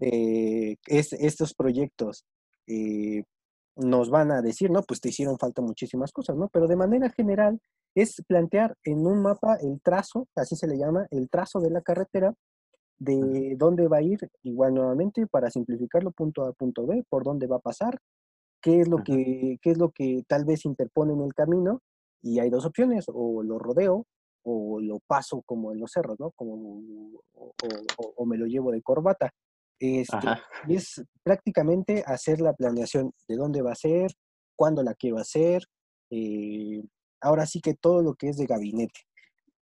es- 0.00 1.12
estos 1.12 1.54
proyectos 1.54 2.24
nos 3.76 4.10
van 4.10 4.32
a 4.32 4.42
decir, 4.42 4.70
no, 4.70 4.82
pues 4.82 5.00
te 5.00 5.10
hicieron 5.10 5.38
falta 5.38 5.62
muchísimas 5.62 6.12
cosas, 6.12 6.36
¿no? 6.36 6.48
Pero 6.48 6.66
de 6.66 6.76
manera 6.76 7.10
general 7.10 7.60
es 7.94 8.22
plantear 8.26 8.74
en 8.84 9.06
un 9.06 9.22
mapa 9.22 9.56
el 9.56 9.80
trazo, 9.82 10.28
así 10.34 10.56
se 10.56 10.66
le 10.66 10.78
llama, 10.78 11.06
el 11.10 11.28
trazo 11.28 11.60
de 11.60 11.70
la 11.70 11.82
carretera, 11.82 12.34
de 12.98 13.54
dónde 13.58 13.88
va 13.88 13.98
a 13.98 14.02
ir, 14.02 14.18
igual 14.42 14.74
nuevamente, 14.74 15.26
para 15.26 15.50
simplificarlo, 15.50 16.10
punto 16.12 16.44
A, 16.44 16.52
punto 16.52 16.86
B, 16.86 17.04
por 17.08 17.24
dónde 17.24 17.46
va 17.46 17.56
a 17.56 17.60
pasar, 17.60 17.98
qué 18.62 18.80
es 18.80 18.88
lo, 18.88 19.04
que, 19.04 19.58
qué 19.60 19.70
es 19.72 19.78
lo 19.78 19.90
que 19.90 20.22
tal 20.26 20.44
vez 20.44 20.64
interpone 20.64 21.12
en 21.12 21.20
el 21.20 21.34
camino, 21.34 21.80
y 22.22 22.38
hay 22.38 22.50
dos 22.50 22.64
opciones, 22.64 23.04
o 23.08 23.42
lo 23.42 23.58
rodeo 23.58 24.06
o 24.48 24.80
lo 24.80 25.00
paso 25.06 25.42
como 25.44 25.72
en 25.72 25.80
los 25.80 25.90
cerros, 25.90 26.18
¿no? 26.20 26.30
Como, 26.30 26.80
o, 27.34 28.26
me 28.26 28.38
lo 28.38 28.46
llevo 28.46 28.70
de 28.70 28.80
corbata. 28.80 29.32
Este, 29.78 30.26
es 30.68 31.04
prácticamente 31.22 32.02
hacer 32.06 32.40
la 32.40 32.54
planeación 32.54 33.12
de 33.28 33.36
dónde 33.36 33.62
va 33.62 33.72
a 33.72 33.76
ser, 33.76 34.12
cuándo 34.56 34.82
la 34.82 34.94
quiero 34.94 35.18
hacer, 35.18 35.64
eh, 36.10 36.82
ahora 37.20 37.46
sí 37.46 37.60
que 37.60 37.74
todo 37.74 38.02
lo 38.02 38.14
que 38.14 38.28
es 38.30 38.36
de 38.36 38.46
gabinete. 38.46 39.00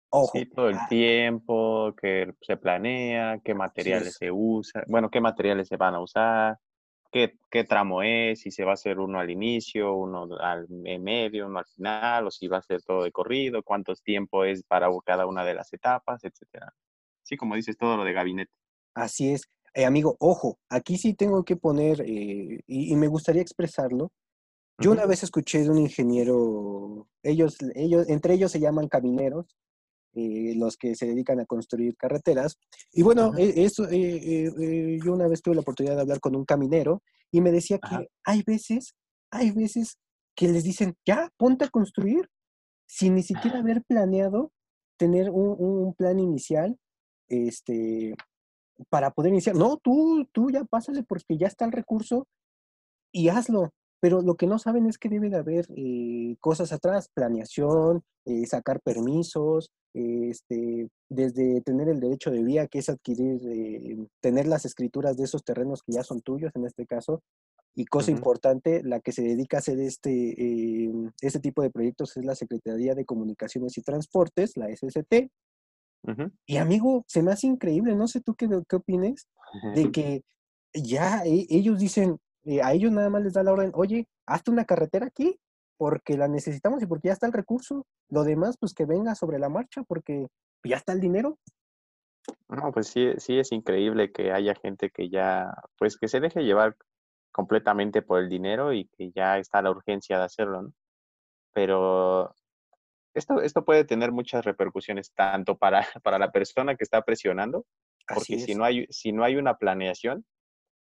Ojo. 0.09 0.31
Sí, 0.33 0.45
todo 0.45 0.69
el 0.69 0.75
ah 0.75 0.87
tiempo 0.87 1.93
que 1.99 2.33
se 2.39 2.55
planea, 2.55 3.39
qué 3.43 3.53
materiales 3.53 4.15
se 4.17 4.31
usan, 4.31 4.83
bueno, 4.87 5.09
qué 5.09 5.19
materiales 5.19 5.67
se 5.67 5.75
van 5.75 5.95
a 5.95 5.99
usar, 5.99 6.57
qué, 7.11 7.33
qué, 7.51 7.65
tramo 7.65 8.01
es, 8.01 8.39
si 8.39 8.51
se 8.51 8.63
va 8.63 8.71
a 8.71 8.73
hacer 8.75 8.99
uno 8.99 9.19
al 9.19 9.29
inicio, 9.29 9.93
uno 9.93 10.27
al 10.39 10.67
medio, 10.69 11.47
uno 11.47 11.59
al 11.59 11.65
final, 11.65 12.27
o 12.27 12.31
si 12.31 12.47
va 12.47 12.57
a 12.57 12.61
ser 12.61 12.81
todo 12.83 13.03
de 13.03 13.11
corrido, 13.11 13.63
cuántos 13.63 14.01
tiempo 14.03 14.45
es 14.45 14.63
para 14.63 14.87
cada 15.05 15.25
una 15.25 15.43
de 15.43 15.55
las 15.55 15.73
etapas, 15.73 16.23
etcétera. 16.23 16.73
Sí, 17.23 17.35
como 17.35 17.55
dices, 17.55 17.75
todo 17.75 17.97
lo 17.97 18.05
de 18.05 18.13
gabinete. 18.13 18.53
Así 18.93 19.31
es. 19.31 19.49
Eh, 19.75 19.83
amigo, 19.83 20.15
ojo, 20.19 20.57
aquí 20.69 20.97
sí 20.97 21.13
tengo 21.15 21.43
que 21.43 21.57
poner, 21.57 21.99
eh, 21.99 22.61
y, 22.65 22.95
me 22.95 23.07
gustaría 23.07 23.41
expresarlo. 23.41 24.13
Yo 24.79 24.91
una 24.91 25.05
vez 25.05 25.23
escuché 25.23 25.63
de 25.63 25.69
un 25.69 25.77
ingeniero, 25.77 27.09
ellos, 27.21 27.57
ellos, 27.75 28.07
entre 28.07 28.35
ellos 28.35 28.53
se 28.53 28.61
llaman 28.61 28.87
camineros, 28.87 29.57
eh, 30.13 30.53
los 30.55 30.77
que 30.77 30.95
se 30.95 31.07
dedican 31.07 31.41
a 31.41 31.45
construir 31.45 31.97
carreteras. 31.97 32.57
Y 32.93 33.01
bueno, 33.01 33.33
eso, 33.37 33.89
yo 33.89 35.13
una 35.13 35.27
vez 35.27 35.41
tuve 35.41 35.55
la 35.55 35.61
oportunidad 35.61 35.95
de 35.95 36.01
hablar 36.01 36.21
con 36.21 36.37
un 36.37 36.45
caminero 36.45 37.03
y 37.29 37.41
me 37.41 37.51
decía 37.51 37.77
que 37.79 38.07
hay 38.23 38.43
veces, 38.47 38.95
hay 39.29 39.51
veces 39.51 39.97
que 40.35 40.47
les 40.47 40.63
dicen, 40.63 40.95
ya, 41.05 41.29
ponte 41.37 41.65
a 41.65 41.69
construir, 41.69 42.29
sin 42.87 43.15
ni 43.15 43.23
siquiera 43.23 43.59
haber 43.59 43.83
planeado 43.83 44.53
tener 44.97 45.29
un, 45.29 45.55
un 45.57 45.93
plan 45.93 46.19
inicial, 46.19 46.77
este, 47.27 48.15
para 48.89 49.11
poder 49.11 49.31
iniciar. 49.31 49.55
No, 49.55 49.77
tú, 49.77 50.27
tú 50.31 50.49
ya 50.49 50.63
pásale 50.63 51.03
porque 51.03 51.37
ya 51.37 51.47
está 51.47 51.65
el 51.65 51.71
recurso 51.71 52.27
y 53.11 53.29
hazlo. 53.29 53.71
Pero 54.01 54.21
lo 54.21 54.35
que 54.35 54.45
no 54.45 54.59
saben 54.59 54.85
es 54.85 54.97
que 54.97 55.09
debe 55.09 55.29
de 55.29 55.37
haber 55.37 55.67
cosas 56.39 56.71
atrás, 56.71 57.09
planeación, 57.13 58.03
sacar 58.45 58.79
permisos, 58.81 59.71
este, 59.95 60.89
desde 61.09 61.61
tener 61.61 61.87
el 61.87 62.01
derecho 62.01 62.29
de 62.29 62.43
vía, 62.43 62.67
que 62.67 62.79
es 62.79 62.89
adquirir, 62.89 63.39
eh, 63.47 63.97
tener 64.21 64.45
las 64.45 64.65
escrituras 64.65 65.15
de 65.15 65.23
esos 65.23 65.43
terrenos 65.43 65.81
que 65.83 65.93
ya 65.93 66.03
son 66.03 66.21
tuyos 66.21 66.51
en 66.55 66.65
este 66.65 66.85
caso, 66.85 67.21
y 67.75 67.85
cosa 67.85 68.11
importante, 68.11 68.83
la 68.83 68.99
que 68.99 69.11
se 69.11 69.21
dedica 69.21 69.57
a 69.57 69.59
hacer 69.59 69.79
este, 69.79 70.11
eh, 70.11 70.91
este 71.21 71.39
tipo 71.39 71.61
de 71.61 71.69
proyectos 71.69 72.15
es 72.15 72.25
la 72.25 72.35
Secretaría 72.35 72.93
de 72.93 73.05
Comunicaciones 73.05 73.77
y 73.77 73.81
Transportes, 73.81 74.55
la 74.55 74.67
SST. 74.69 75.29
Y 76.45 76.57
amigo, 76.57 77.03
se 77.07 77.23
me 77.23 77.31
hace 77.31 77.47
increíble, 77.47 77.95
no 77.95 78.07
sé 78.07 78.21
tú 78.21 78.35
qué, 78.35 78.47
qué 78.69 78.75
opines, 78.75 79.27
de 79.73 79.91
que 79.91 80.23
ya 80.73 81.23
e, 81.25 81.47
ellos 81.49 81.79
dicen, 81.79 82.19
eh, 82.43 82.61
a 82.61 82.73
ellos 82.73 82.91
nada 82.91 83.09
más 83.09 83.23
les 83.23 83.33
da 83.33 83.43
la 83.43 83.53
orden, 83.53 83.71
oye, 83.73 84.07
hazte 84.25 84.51
una 84.51 84.65
carretera 84.65 85.07
aquí, 85.07 85.39
porque 85.77 86.17
la 86.17 86.27
necesitamos 86.27 86.81
y 86.81 86.85
porque 86.85 87.09
ya 87.09 87.13
está 87.13 87.27
el 87.27 87.33
recurso. 87.33 87.85
Lo 88.09 88.23
demás, 88.23 88.57
pues 88.57 88.73
que 88.73 88.85
venga 88.85 89.15
sobre 89.15 89.39
la 89.39 89.49
marcha, 89.49 89.83
porque 89.83 90.27
ya 90.63 90.77
está 90.77 90.93
el 90.93 91.01
dinero. 91.01 91.37
No, 92.47 92.71
pues 92.71 92.87
sí, 92.87 93.11
sí 93.17 93.37
es 93.37 93.51
increíble 93.51 94.11
que 94.11 94.31
haya 94.31 94.55
gente 94.55 94.89
que 94.89 95.09
ya, 95.09 95.53
pues 95.77 95.97
que 95.97 96.07
se 96.07 96.19
deje 96.19 96.43
llevar 96.43 96.75
completamente 97.31 98.01
por 98.01 98.19
el 98.19 98.29
dinero 98.29 98.73
y 98.73 98.87
que 98.97 99.11
ya 99.11 99.37
está 99.37 99.61
la 99.61 99.71
urgencia 99.71 100.17
de 100.17 100.23
hacerlo, 100.23 100.61
¿no? 100.63 100.73
Pero 101.53 102.33
esto, 103.15 103.41
esto 103.41 103.65
puede 103.65 103.85
tener 103.85 104.11
muchas 104.11 104.45
repercusiones, 104.45 105.11
tanto 105.13 105.57
para, 105.57 105.79
para 106.03 106.19
la 106.19 106.31
persona 106.31 106.75
que 106.75 106.83
está 106.83 107.01
presionando, 107.01 107.65
porque 108.07 108.39
si 108.39 108.53
no, 108.53 108.63
hay, 108.63 108.85
si 108.89 109.11
no 109.11 109.23
hay 109.23 109.35
una 109.37 109.57
planeación, 109.57 110.25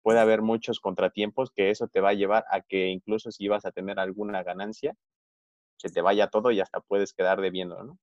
puede 0.02 0.18
haber 0.18 0.42
muchos 0.42 0.80
contratiempos 0.80 1.52
que 1.52 1.70
eso 1.70 1.86
te 1.86 2.00
va 2.00 2.10
a 2.10 2.14
llevar 2.14 2.44
a 2.50 2.60
que 2.60 2.88
incluso 2.88 3.30
si 3.30 3.46
vas 3.46 3.64
a 3.64 3.70
tener 3.70 4.00
alguna 4.00 4.42
ganancia, 4.42 4.94
se 5.76 5.90
te 5.90 6.00
vaya 6.00 6.28
todo 6.28 6.50
y 6.50 6.60
hasta 6.60 6.80
puedes 6.80 7.12
quedar 7.12 7.40
debiendo, 7.40 7.82
¿no? 7.84 7.98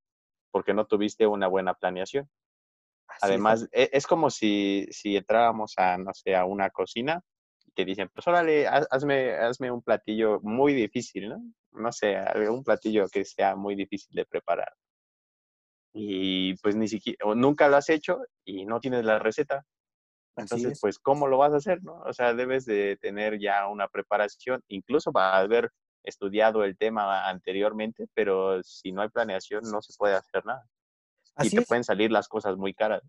Porque 0.52 0.74
no 0.74 0.86
tuviste 0.86 1.28
una 1.28 1.48
buena 1.48 1.74
planeación. 1.74 2.30
Además, 3.22 3.68
e, 3.72 3.90
es. 3.92 4.08
como 4.08 4.30
si, 4.30 4.88
si 4.92 5.18
entráramos 5.18 5.74
a, 5.78 5.98
no 5.98 6.14
sé, 6.14 6.36
a 6.36 6.46
una 6.46 6.70
cocina 6.70 7.22
y 7.66 7.72
te 7.72 7.84
dicen, 7.86 8.10
pues 8.14 8.28
órale, 8.28 8.68
hazme, 8.68 9.34
hazme 9.34 9.72
un 9.72 9.82
platillo 9.82 10.40
muy 10.42 10.74
difícil, 10.74 11.30
¿no? 11.30 11.42
No 11.72 11.92
sé, 11.92 12.18
un 12.50 12.64
platillo 12.64 13.08
que 13.08 13.26
sea 13.26 13.56
muy 13.56 13.76
difícil 13.76 14.16
de 14.16 14.26
preparar. 14.26 14.74
Y 15.94 16.56
pues 16.58 16.76
ni 16.76 16.88
siquiera, 16.88 17.26
o 17.26 17.36
nunca 17.36 17.68
lo 17.68 17.78
has 17.78 17.90
hecho 17.90 18.20
y 18.46 18.66
no 18.66 18.80
tienes 18.80 19.04
la 19.06 19.20
receta. 19.20 19.66
Entonces, 20.36 20.80
pues, 20.80 21.00
¿cómo 21.00 21.28
lo 21.28 21.38
vas 21.38 21.54
a 21.54 21.58
hacer? 21.58 21.84
No? 21.84 22.02
O 22.06 22.14
sea, 22.14 22.34
debes 22.34 22.66
de 22.66 22.98
tener 23.02 23.40
ya 23.40 23.68
una 23.68 23.88
preparación, 23.88 24.64
incluso 24.68 25.12
para 25.12 25.38
haber 25.38 25.72
estudiado 26.04 26.64
el 26.64 26.78
tema 26.78 27.28
anteriormente, 27.28 28.08
pero 28.14 28.64
si 28.64 28.92
no 28.92 29.02
hay 29.02 29.10
planeación 29.10 29.64
no 29.70 29.82
se 29.82 29.94
puede 29.98 30.16
hacer 30.16 30.46
nada. 30.46 30.66
y 31.42 31.50
te 31.50 31.62
pueden 31.64 31.84
salir 31.84 32.12
las 32.12 32.28
cosas 32.28 32.58
muy 32.58 32.74
caras. 32.74 33.02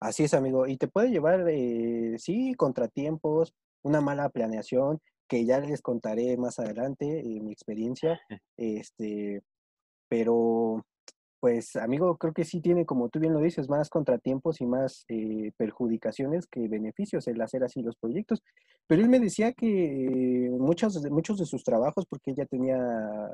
Así 0.00 0.24
es, 0.24 0.34
amigo. 0.34 0.66
Y 0.66 0.76
te 0.76 0.88
puede 0.88 1.10
llevar, 1.10 1.44
eh, 1.48 2.14
sí, 2.18 2.54
contratiempos, 2.54 3.54
una 3.82 4.00
mala 4.00 4.28
planeación, 4.28 5.00
que 5.28 5.44
ya 5.44 5.60
les 5.60 5.82
contaré 5.82 6.36
más 6.36 6.58
adelante 6.58 7.20
en 7.20 7.44
mi 7.44 7.52
experiencia. 7.52 8.20
Este, 8.56 9.42
pero 10.08 10.84
pues 11.40 11.76
amigo, 11.76 12.16
creo 12.16 12.32
que 12.32 12.44
sí 12.44 12.60
tiene, 12.60 12.84
como 12.84 13.08
tú 13.08 13.20
bien 13.20 13.32
lo 13.32 13.40
dices, 13.40 13.68
más 13.68 13.88
contratiempos 13.88 14.60
y 14.60 14.66
más 14.66 15.04
eh, 15.08 15.52
perjudicaciones 15.56 16.46
que 16.48 16.66
beneficios 16.66 17.28
el 17.28 17.40
hacer 17.40 17.62
así 17.62 17.80
los 17.80 17.96
proyectos. 17.96 18.42
Pero 18.88 19.02
él 19.02 19.08
me 19.08 19.20
decía 19.20 19.52
que 19.52 20.48
muchos, 20.58 21.00
muchos 21.10 21.38
de 21.38 21.46
sus 21.46 21.62
trabajos, 21.62 22.06
porque 22.06 22.32
ella 22.32 22.46
tenía 22.46 22.78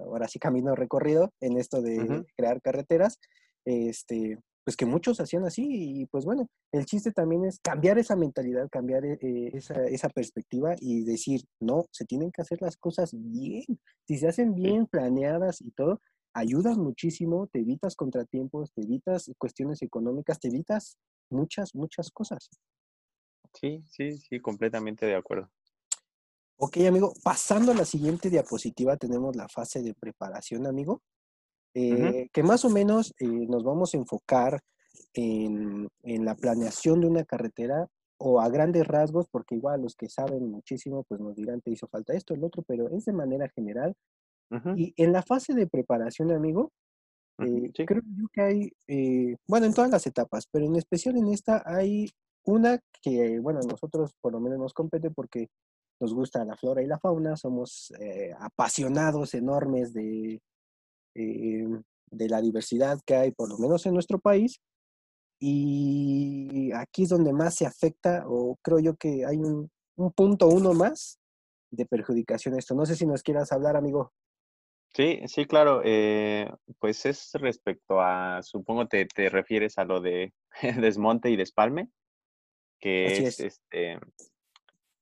ahora 0.04 0.28
sí 0.28 0.38
camino 0.38 0.74
recorrido 0.74 1.30
en 1.40 1.56
esto 1.56 1.80
de 1.80 2.26
crear 2.36 2.60
carreteras, 2.60 3.18
este, 3.64 4.38
pues 4.64 4.76
que 4.76 4.86
muchos 4.86 5.20
hacían 5.20 5.44
así 5.44 5.64
y 5.66 6.06
pues 6.06 6.24
bueno, 6.24 6.48
el 6.72 6.86
chiste 6.86 7.12
también 7.12 7.44
es 7.44 7.60
cambiar 7.60 7.98
esa 7.98 8.16
mentalidad, 8.16 8.68
cambiar 8.70 9.04
eh, 9.04 9.18
esa, 9.52 9.84
esa, 9.84 10.08
perspectiva 10.08 10.74
y 10.80 11.04
decir, 11.04 11.42
no, 11.60 11.86
se 11.92 12.06
tienen 12.06 12.32
que 12.32 12.42
hacer 12.42 12.62
las 12.62 12.76
cosas 12.76 13.10
bien. 13.12 13.64
Si 14.06 14.18
se 14.18 14.26
hacen 14.26 14.54
bien 14.54 14.86
planeadas 14.86 15.60
y 15.60 15.70
todo, 15.72 16.00
ayudas 16.32 16.78
muchísimo, 16.78 17.46
te 17.46 17.60
evitas 17.60 17.94
contratiempos, 17.94 18.72
te 18.72 18.82
evitas 18.82 19.30
cuestiones 19.38 19.82
económicas, 19.82 20.40
te 20.40 20.48
evitas 20.48 20.98
muchas, 21.30 21.74
muchas 21.74 22.10
cosas. 22.10 22.48
Sí, 23.52 23.84
sí, 23.86 24.18
sí, 24.18 24.40
completamente 24.40 25.06
de 25.06 25.14
acuerdo. 25.14 25.50
Ok, 26.56 26.78
amigo, 26.88 27.12
pasando 27.22 27.72
a 27.72 27.74
la 27.74 27.84
siguiente 27.84 28.30
diapositiva 28.30 28.96
tenemos 28.96 29.36
la 29.36 29.48
fase 29.48 29.82
de 29.82 29.92
preparación, 29.94 30.66
amigo, 30.66 31.02
eh, 31.74 32.28
que 32.32 32.42
más 32.42 32.64
o 32.64 32.70
menos 32.70 33.12
eh, 33.18 33.26
nos 33.26 33.64
vamos 33.64 33.94
a 33.94 33.98
enfocar 33.98 34.60
en, 35.12 35.88
en, 36.02 36.24
la 36.24 36.34
planeación 36.34 37.00
de 37.00 37.08
una 37.08 37.24
carretera 37.24 37.88
o 38.18 38.40
a 38.40 38.48
grandes 38.48 38.86
rasgos, 38.86 39.26
porque 39.30 39.56
igual 39.56 39.82
los 39.82 39.94
que 39.96 40.08
saben 40.08 40.50
muchísimo, 40.50 41.04
pues 41.08 41.20
nos 41.20 41.34
dirán, 41.34 41.60
te 41.60 41.70
hizo 41.70 41.88
falta 41.88 42.14
esto, 42.14 42.34
el 42.34 42.44
otro, 42.44 42.62
pero 42.66 42.88
es 42.90 43.04
de 43.04 43.12
manera 43.12 43.48
general. 43.54 43.94
Y 44.76 44.94
en 44.96 45.12
la 45.12 45.22
fase 45.22 45.52
de 45.52 45.66
preparación, 45.66 46.30
amigo, 46.30 46.70
eh, 47.38 47.72
creo 47.74 48.02
yo 48.04 48.26
que 48.32 48.40
hay, 48.40 48.72
bueno, 49.48 49.66
en 49.66 49.74
todas 49.74 49.90
las 49.90 50.06
etapas, 50.06 50.46
pero 50.48 50.66
en 50.66 50.76
especial 50.76 51.16
en 51.16 51.26
esta 51.28 51.64
hay 51.66 52.06
una 52.44 52.78
que, 53.02 53.40
bueno, 53.40 53.60
nosotros 53.68 54.12
por 54.20 54.32
lo 54.32 54.38
menos 54.38 54.58
nos 54.58 54.72
compete 54.72 55.10
porque 55.10 55.48
nos 56.00 56.14
gusta 56.14 56.44
la 56.44 56.56
flora 56.56 56.82
y 56.82 56.86
la 56.86 56.98
fauna, 56.98 57.36
somos 57.36 57.92
eh, 57.98 58.32
apasionados 58.38 59.34
enormes 59.34 59.92
de, 59.92 60.40
de 61.14 62.28
la 62.28 62.40
diversidad 62.40 62.98
que 63.04 63.16
hay, 63.16 63.30
por 63.32 63.48
lo 63.48 63.58
menos 63.58 63.86
en 63.86 63.94
nuestro 63.94 64.18
país. 64.18 64.60
Y 65.40 66.70
aquí 66.72 67.02
es 67.04 67.08
donde 67.08 67.32
más 67.32 67.56
se 67.56 67.66
afecta, 67.66 68.24
o 68.26 68.56
creo 68.62 68.78
yo 68.78 68.96
que 68.96 69.26
hay 69.26 69.36
un, 69.36 69.70
un 69.96 70.12
punto 70.12 70.48
uno 70.48 70.72
más 70.72 71.18
de 71.70 71.86
perjudicación 71.86 72.56
esto. 72.56 72.74
No 72.74 72.86
sé 72.86 72.96
si 72.96 73.06
nos 73.06 73.22
quieras 73.22 73.52
hablar, 73.52 73.76
amigo. 73.76 74.12
Sí, 74.94 75.20
sí, 75.26 75.44
claro. 75.44 75.82
Eh, 75.84 76.48
pues 76.78 77.04
es 77.04 77.32
respecto 77.34 78.00
a, 78.00 78.42
supongo 78.42 78.86
te, 78.86 79.06
te 79.06 79.28
refieres 79.28 79.76
a 79.78 79.84
lo 79.84 80.00
de 80.00 80.32
desmonte 80.80 81.30
y 81.30 81.36
despalme, 81.36 81.90
que 82.80 83.26
es, 83.26 83.40
este, 83.40 83.98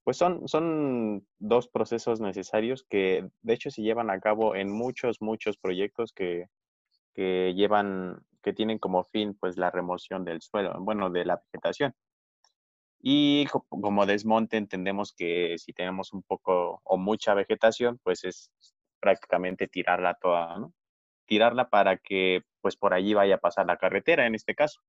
pues 0.04 0.16
son, 0.16 0.48
son 0.48 1.26
dos 1.38 1.68
procesos 1.68 2.20
necesarios 2.20 2.84
que 2.88 3.28
de 3.42 3.54
hecho 3.54 3.70
se 3.70 3.82
llevan 3.82 4.10
a 4.10 4.20
cabo 4.20 4.56
en 4.56 4.70
muchos, 4.70 5.20
muchos 5.20 5.56
proyectos 5.56 6.12
que, 6.12 6.48
que 7.14 7.54
llevan, 7.54 8.24
que 8.42 8.52
tienen 8.52 8.78
como 8.78 9.04
fin 9.04 9.34
pues 9.38 9.56
la 9.56 9.70
remoción 9.70 10.24
del 10.24 10.42
suelo, 10.42 10.74
bueno, 10.80 11.10
de 11.10 11.24
la 11.24 11.36
vegetación. 11.36 11.94
Y 13.00 13.46
como 13.68 14.06
desmonte 14.06 14.56
entendemos 14.56 15.12
que 15.12 15.56
si 15.58 15.72
tenemos 15.72 16.12
un 16.12 16.22
poco 16.22 16.80
o 16.84 16.96
mucha 16.96 17.34
vegetación, 17.34 17.98
pues 18.02 18.24
es 18.24 18.52
prácticamente 19.00 19.66
tirarla 19.66 20.14
toda, 20.14 20.58
¿no? 20.58 20.72
Tirarla 21.26 21.68
para 21.68 21.96
que 21.98 22.42
pues 22.60 22.76
por 22.76 22.94
allí 22.94 23.14
vaya 23.14 23.36
a 23.36 23.40
pasar 23.40 23.66
la 23.66 23.76
carretera 23.76 24.26
en 24.26 24.36
este 24.36 24.54
caso. 24.54 24.80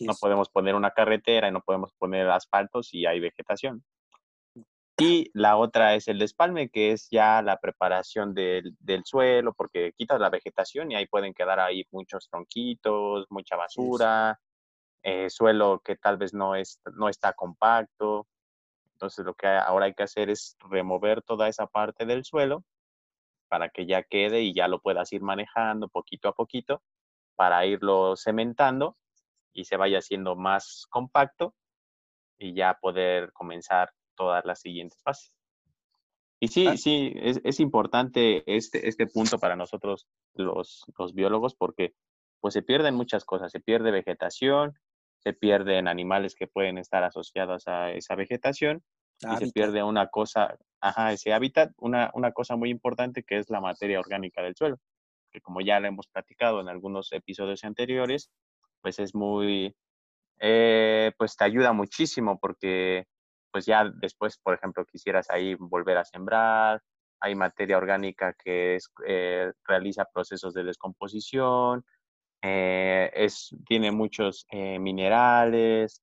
no 0.00 0.14
podemos 0.20 0.48
poner 0.48 0.74
una 0.76 0.92
carretera 0.92 1.48
y 1.48 1.52
no 1.52 1.60
podemos 1.60 1.92
poner 1.94 2.30
asfalto 2.30 2.82
si 2.82 3.06
hay 3.06 3.18
vegetación. 3.18 3.84
Y 5.00 5.30
la 5.32 5.56
otra 5.56 5.94
es 5.94 6.08
el 6.08 6.18
despalme, 6.18 6.70
que 6.70 6.90
es 6.90 7.08
ya 7.08 7.40
la 7.40 7.58
preparación 7.60 8.34
del, 8.34 8.76
del, 8.80 9.04
suelo, 9.04 9.54
porque 9.54 9.92
quitas 9.96 10.18
la 10.18 10.28
vegetación 10.28 10.90
y 10.90 10.96
ahí 10.96 11.06
pueden 11.06 11.34
quedar 11.34 11.60
ahí 11.60 11.86
muchos 11.92 12.28
tronquitos, 12.28 13.26
mucha 13.30 13.54
basura, 13.54 14.40
eh, 15.04 15.30
suelo 15.30 15.80
que 15.84 15.96
tal 15.96 16.16
vez 16.16 16.34
no, 16.34 16.56
es, 16.56 16.80
no 16.96 17.08
está 17.08 17.32
compacto. 17.32 18.26
Entonces 18.94 19.24
lo 19.24 19.34
que 19.34 19.46
ahora 19.46 19.86
hay 19.86 19.94
que 19.94 20.02
hacer 20.02 20.30
es 20.30 20.56
remover 20.68 21.22
toda 21.22 21.48
esa 21.48 21.68
parte 21.68 22.04
del 22.04 22.24
suelo 22.24 22.64
para 23.48 23.68
que 23.70 23.86
ya 23.86 24.02
quede 24.02 24.42
y 24.42 24.52
ya 24.52 24.66
lo 24.68 24.80
puedas 24.80 25.12
ir 25.12 25.22
manejando 25.22 25.88
poquito 25.88 26.28
a 26.28 26.34
poquito 26.34 26.82
para 27.36 27.64
irlo 27.66 28.16
cementando 28.16 28.96
y 29.52 29.64
se 29.64 29.76
vaya 29.76 29.98
haciendo 29.98 30.34
más 30.34 30.86
compacto 30.90 31.54
y 32.36 32.54
ya 32.54 32.78
poder 32.80 33.32
comenzar 33.32 33.92
todas 34.18 34.44
las 34.44 34.60
siguientes 34.60 35.00
fases. 35.02 35.32
Y 36.40 36.48
sí, 36.48 36.76
sí, 36.76 37.12
es, 37.16 37.40
es, 37.42 37.58
importante 37.58 38.44
este, 38.46 38.88
este 38.88 39.06
punto 39.06 39.38
para 39.38 39.56
nosotros 39.56 40.06
los, 40.34 40.84
los 40.96 41.14
biólogos 41.14 41.56
porque 41.56 41.94
pues 42.40 42.54
se 42.54 42.62
pierden 42.62 42.94
muchas 42.94 43.24
cosas, 43.24 43.50
se 43.50 43.58
pierde 43.58 43.90
vegetación, 43.90 44.78
se 45.18 45.32
pierden 45.32 45.88
animales 45.88 46.36
que 46.36 46.46
pueden 46.46 46.78
estar 46.78 47.02
asociados 47.02 47.66
a 47.66 47.90
esa 47.90 48.14
vegetación 48.14 48.84
y 49.20 49.36
se 49.36 49.50
pierde 49.50 49.82
una 49.82 50.06
cosa, 50.06 50.56
ajá, 50.80 51.12
ese 51.12 51.32
hábitat, 51.32 51.72
una, 51.78 52.12
una 52.14 52.30
cosa 52.30 52.54
muy 52.54 52.70
importante 52.70 53.24
que 53.24 53.38
es 53.38 53.50
la 53.50 53.60
materia 53.60 53.98
orgánica 53.98 54.42
del 54.42 54.54
suelo, 54.54 54.78
que 55.32 55.40
como 55.40 55.60
ya 55.60 55.80
lo 55.80 55.88
hemos 55.88 56.06
platicado 56.06 56.60
en 56.60 56.68
algunos 56.68 57.10
episodios 57.12 57.64
anteriores, 57.64 58.30
pues 58.80 59.00
es 59.00 59.16
muy, 59.16 59.74
eh, 60.38 61.10
pues 61.18 61.36
te 61.36 61.44
ayuda 61.44 61.72
muchísimo 61.72 62.38
porque 62.38 63.06
pues 63.50 63.66
ya 63.66 63.84
después, 63.84 64.38
por 64.38 64.54
ejemplo, 64.54 64.84
quisieras 64.84 65.30
ahí 65.30 65.54
volver 65.54 65.98
a 65.98 66.04
sembrar, 66.04 66.82
hay 67.20 67.34
materia 67.34 67.76
orgánica 67.76 68.34
que 68.34 68.76
es, 68.76 68.90
eh, 69.06 69.52
realiza 69.66 70.06
procesos 70.12 70.54
de 70.54 70.64
descomposición, 70.64 71.84
eh, 72.42 73.10
es, 73.14 73.54
tiene 73.66 73.90
muchos 73.90 74.46
eh, 74.50 74.78
minerales, 74.78 76.02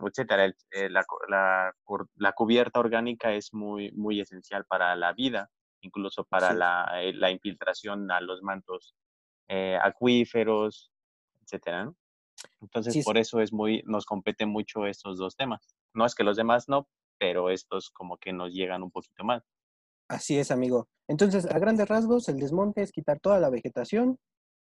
etcétera. 0.00 0.52
la, 0.90 1.72
la, 2.16 2.32
cubierta 2.32 2.80
orgánica 2.80 3.32
es 3.32 3.54
muy, 3.54 3.92
muy 3.92 4.20
esencial 4.20 4.64
para 4.66 4.94
la 4.96 5.12
vida, 5.12 5.50
incluso 5.80 6.24
para 6.24 6.52
la, 6.52 6.92
la, 7.14 7.30
infiltración 7.30 8.10
a 8.10 8.20
los 8.20 8.42
mantos 8.42 8.94
acuíferos, 9.80 10.90
etcétera. 11.42 11.92
Entonces, 12.60 13.04
por 13.04 13.18
eso 13.18 13.40
es 13.40 13.52
muy, 13.52 13.82
nos 13.86 14.06
competen 14.06 14.48
mucho 14.48 14.86
estos 14.86 15.18
dos 15.18 15.36
temas. 15.36 15.74
No 15.94 16.06
es 16.06 16.14
que 16.14 16.24
los 16.24 16.36
demás 16.36 16.68
no, 16.68 16.88
pero 17.18 17.50
estos 17.50 17.90
como 17.90 18.16
que 18.18 18.32
nos 18.32 18.52
llegan 18.52 18.82
un 18.82 18.90
poquito 18.90 19.24
más. 19.24 19.42
Así 20.08 20.38
es, 20.38 20.50
amigo. 20.50 20.88
Entonces, 21.08 21.46
a 21.46 21.58
grandes 21.58 21.88
rasgos, 21.88 22.28
el 22.28 22.38
desmonte 22.38 22.82
es 22.82 22.92
quitar 22.92 23.20
toda 23.20 23.40
la 23.40 23.50
vegetación. 23.50 24.18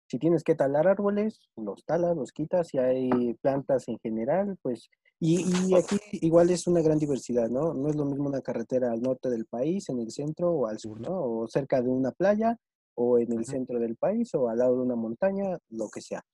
Si 0.08 0.18
tienes 0.18 0.44
que 0.44 0.54
talar 0.54 0.86
árboles, 0.86 1.40
los 1.56 1.84
talas, 1.84 2.16
los 2.16 2.32
quitas. 2.32 2.68
Si 2.68 2.78
hay 2.78 3.34
plantas 3.40 3.88
en 3.88 3.98
general, 3.98 4.56
pues... 4.62 4.88
Y, 5.24 5.72
aquí 5.76 5.98
igual 6.14 6.50
es 6.50 6.66
una 6.66 6.82
gran 6.82 6.98
diversidad, 6.98 7.48
¿no? 7.48 7.74
No 7.74 7.88
es 7.88 7.94
lo 7.94 8.04
mismo 8.04 8.28
una 8.28 8.40
carretera 8.40 8.90
al 8.90 9.00
norte 9.00 9.30
del 9.30 9.46
país, 9.46 9.88
en 9.88 10.00
el 10.00 10.10
centro 10.10 10.50
o 10.50 10.66
al 10.66 10.80
sur, 10.80 11.00
¿no? 11.00 11.22
O 11.22 11.46
cerca 11.46 11.80
de 11.80 11.88
una 11.88 12.10
playa, 12.10 12.58
o 12.94 13.18
en 13.18 13.32
el 13.32 13.44
centro 13.44 13.78
del 13.78 13.96
país, 13.96 14.34
o 14.34 14.48
al 14.48 14.58
lado 14.58 14.76
de 14.76 14.82
una 14.82 14.96
montaña, 14.96 15.58
lo 15.70 15.88
que 15.90 16.00
sea. 16.00 16.24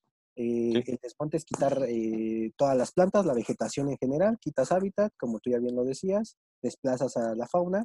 Eh, 0.40 0.84
el 0.86 0.98
desmonte 1.02 1.36
es 1.36 1.44
quitar 1.44 1.84
eh, 1.88 2.52
todas 2.56 2.76
las 2.76 2.92
plantas, 2.92 3.26
la 3.26 3.34
vegetación 3.34 3.88
en 3.88 3.98
general, 3.98 4.38
quitas 4.38 4.70
hábitat, 4.70 5.12
como 5.18 5.40
tú 5.40 5.50
ya 5.50 5.58
bien 5.58 5.74
lo 5.74 5.84
decías, 5.84 6.36
desplazas 6.62 7.16
a 7.16 7.34
la 7.34 7.48
fauna. 7.48 7.84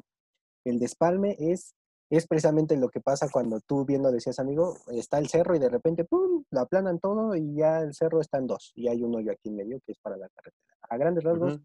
El 0.64 0.78
despalme 0.78 1.34
es, 1.40 1.74
es 2.10 2.28
precisamente 2.28 2.76
lo 2.76 2.90
que 2.90 3.00
pasa 3.00 3.28
cuando 3.28 3.58
tú 3.58 3.84
bien 3.84 4.04
lo 4.04 4.12
decías, 4.12 4.38
amigo, 4.38 4.76
está 4.92 5.18
el 5.18 5.28
cerro 5.28 5.56
y 5.56 5.58
de 5.58 5.68
repente, 5.68 6.04
¡pum!, 6.04 6.44
lo 6.48 6.60
aplanan 6.60 7.00
todo 7.00 7.34
y 7.34 7.56
ya 7.56 7.80
el 7.80 7.92
cerro 7.92 8.20
está 8.20 8.38
en 8.38 8.46
dos 8.46 8.70
y 8.76 8.86
hay 8.86 9.02
un 9.02 9.16
hoyo 9.16 9.32
aquí 9.32 9.48
en 9.48 9.56
medio 9.56 9.80
que 9.84 9.90
es 9.90 9.98
para 9.98 10.16
la 10.16 10.28
carretera. 10.28 10.76
A 10.88 10.96
grandes 10.96 11.24
rasgos, 11.24 11.58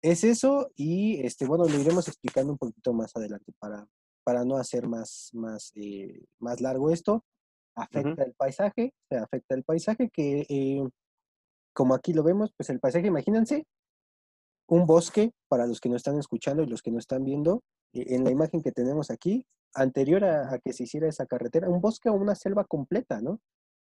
es 0.00 0.22
eso 0.22 0.70
y, 0.76 1.20
este, 1.26 1.44
bueno, 1.44 1.64
lo 1.64 1.76
iremos 1.76 2.06
explicando 2.06 2.52
un 2.52 2.58
poquito 2.58 2.92
más 2.92 3.16
adelante 3.16 3.52
para, 3.58 3.84
para 4.22 4.44
no 4.44 4.58
hacer 4.58 4.86
más, 4.86 5.30
más, 5.32 5.72
eh, 5.74 6.24
más 6.38 6.60
largo 6.60 6.92
esto 6.92 7.24
afecta 7.78 8.24
el 8.24 8.34
paisaje, 8.34 8.92
afecta 9.10 9.54
el 9.54 9.64
paisaje 9.64 10.10
que, 10.10 10.46
eh, 10.48 10.88
como 11.72 11.94
aquí 11.94 12.12
lo 12.12 12.22
vemos, 12.22 12.52
pues 12.56 12.70
el 12.70 12.80
paisaje, 12.80 13.06
imagínense, 13.06 13.66
un 14.68 14.86
bosque, 14.86 15.32
para 15.48 15.66
los 15.66 15.80
que 15.80 15.88
no 15.88 15.96
están 15.96 16.18
escuchando 16.18 16.62
y 16.62 16.66
los 16.66 16.82
que 16.82 16.90
no 16.90 16.98
están 16.98 17.24
viendo, 17.24 17.62
eh, 17.92 18.04
en 18.08 18.24
la 18.24 18.30
imagen 18.30 18.62
que 18.62 18.72
tenemos 18.72 19.10
aquí, 19.10 19.46
anterior 19.74 20.24
a, 20.24 20.58
que 20.58 20.72
se 20.72 20.84
hiciera 20.84 21.08
esa 21.08 21.26
carretera, 21.26 21.68
un 21.68 21.80
bosque 21.80 22.08
o 22.08 22.14
una 22.14 22.34
selva 22.34 22.64
completa, 22.64 23.20
¿no? 23.20 23.40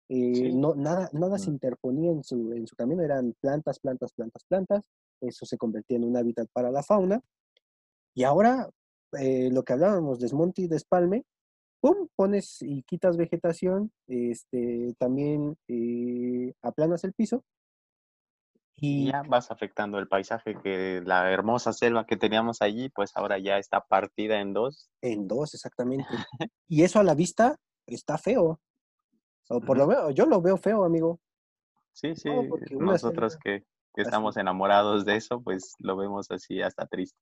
Eh, 0.09 0.51
no 0.53 0.75
nada, 0.75 1.09
nada 1.13 1.39
se 1.39 1.49
interponía 1.49 2.11
en 2.11 2.23
su, 2.23 2.51
en 2.53 2.67
su 2.67 2.75
camino, 2.75 3.01
eran 3.01 3.33
plantas, 3.41 3.79
plantas, 3.79 4.11
plantas, 4.13 4.43
plantas, 4.43 4.85
eso 5.21 5.45
se 5.45 5.57
convertía 5.57 5.97
en 5.97 6.03
un 6.03 6.17
hábitat 6.17 6.47
para 6.53 6.69
la 6.69 6.83
fauna. 6.83 7.21
Y 8.13 8.23
ahora, 8.23 8.69
lo 9.11 9.63
que 9.63 9.73
hablábamos, 9.73 10.19
desmonte 10.19 10.61
y 10.61 10.67
despalme, 10.67 11.25
pum, 11.85 12.07
pones 12.15 12.63
y 12.63 12.81
quitas 12.81 13.15
vegetación, 13.15 13.91
este, 14.07 14.95
también 14.97 15.55
eh, 15.67 16.51
aplanas 16.63 17.03
el 17.03 17.13
piso. 17.13 17.43
Y 18.77 19.11
ya 19.11 19.21
vas 19.21 19.51
afectando 19.51 19.99
el 19.99 20.07
paisaje, 20.07 20.57
que 20.63 21.03
la 21.05 21.31
hermosa 21.31 21.73
selva 21.73 22.07
que 22.07 22.17
teníamos 22.17 22.63
allí, 22.63 22.89
pues 22.89 23.11
ahora 23.13 23.37
ya 23.37 23.59
está 23.59 23.81
partida 23.81 24.41
en 24.41 24.53
dos. 24.53 24.89
En 25.01 25.27
dos, 25.27 25.53
exactamente. 25.53 26.07
y 26.67 26.81
eso 26.81 26.99
a 26.99 27.03
la 27.03 27.13
vista 27.13 27.55
está 27.85 28.17
feo. 28.17 28.59
O 29.49 29.61
por 29.61 29.77
lo 29.77 29.85
menos, 29.85 30.15
yo 30.15 30.25
lo 30.25 30.41
veo 30.41 30.57
feo, 30.57 30.85
amigo. 30.85 31.19
Sí, 31.93 32.15
sí, 32.15 32.29
nosotros 32.71 33.37
que 33.37 33.63
que 33.95 34.01
estamos 34.01 34.37
enamorados 34.37 35.05
de 35.05 35.15
eso, 35.15 35.41
pues 35.41 35.73
lo 35.79 35.95
vemos 35.95 36.27
así 36.29 36.61
hasta 36.61 36.85
triste. 36.85 37.17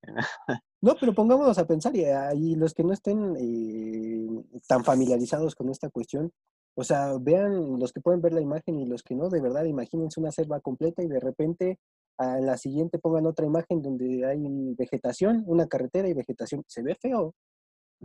No, 0.82 0.96
pero 1.00 1.14
pongámonos 1.14 1.58
a 1.58 1.68
pensar, 1.68 1.96
y, 1.96 2.04
ahí 2.06 2.56
los 2.56 2.74
que 2.74 2.84
no 2.84 2.92
estén 2.92 3.36
eh, 3.38 4.60
tan 4.68 4.84
familiarizados 4.84 5.56
con 5.56 5.70
esta 5.70 5.90
cuestión, 5.90 6.32
o 6.76 6.84
sea, 6.84 7.14
vean 7.22 7.80
los 7.80 7.94
que 7.94 8.02
pueden 8.02 8.22
ver 8.22 8.34
la 8.34 8.42
imagen 8.42 8.80
y 8.80 8.88
los 8.88 9.04
que 9.04 9.16
no, 9.16 9.30
de 9.30 9.42
verdad, 9.42 9.66
imagínense 9.66 10.20
una 10.20 10.32
selva 10.32 10.60
completa 10.60 11.04
y 11.04 11.08
de 11.08 11.20
repente 11.20 11.80
a 12.18 12.40
la 12.40 12.58
siguiente 12.58 13.00
pongan 13.00 13.28
otra 13.28 13.46
imagen 13.46 13.82
donde 13.82 14.26
hay 14.26 14.74
vegetación, 14.76 15.44
una 15.46 15.68
carretera 15.68 16.08
y 16.08 16.14
vegetación. 16.14 16.64
Se 16.68 16.82
ve 16.82 16.96
feo, 16.96 17.34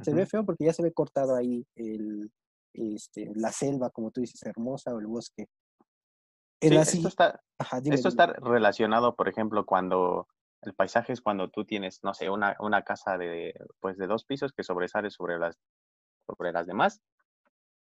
se 0.02 0.12
ve 0.14 0.26
feo 0.26 0.44
porque 0.44 0.66
ya 0.66 0.72
se 0.72 0.82
ve 0.82 0.92
cortado 0.92 1.34
ahí 1.34 1.64
el, 1.74 2.30
este, 2.74 3.30
la 3.34 3.50
selva, 3.52 3.90
como 3.90 4.10
tú 4.10 4.20
dices, 4.20 4.42
hermosa 4.44 4.94
o 4.94 4.98
el 4.98 5.06
bosque 5.06 5.46
esto 6.60 7.08
está, 7.08 7.40
esto 7.84 8.08
está 8.08 8.26
relacionado, 8.26 9.14
por 9.14 9.28
ejemplo, 9.28 9.64
cuando 9.64 10.28
el 10.62 10.74
paisaje 10.74 11.12
es 11.12 11.20
cuando 11.20 11.50
tú 11.50 11.64
tienes, 11.64 12.00
no 12.02 12.14
sé, 12.14 12.30
una, 12.30 12.56
una 12.60 12.82
casa 12.82 13.16
de, 13.16 13.54
pues, 13.80 13.96
de 13.96 14.06
dos 14.06 14.24
pisos 14.24 14.52
que 14.52 14.64
sobresale 14.64 15.10
sobre 15.10 15.38
las, 15.38 15.58
sobre 16.26 16.52
las 16.52 16.66
demás 16.66 17.00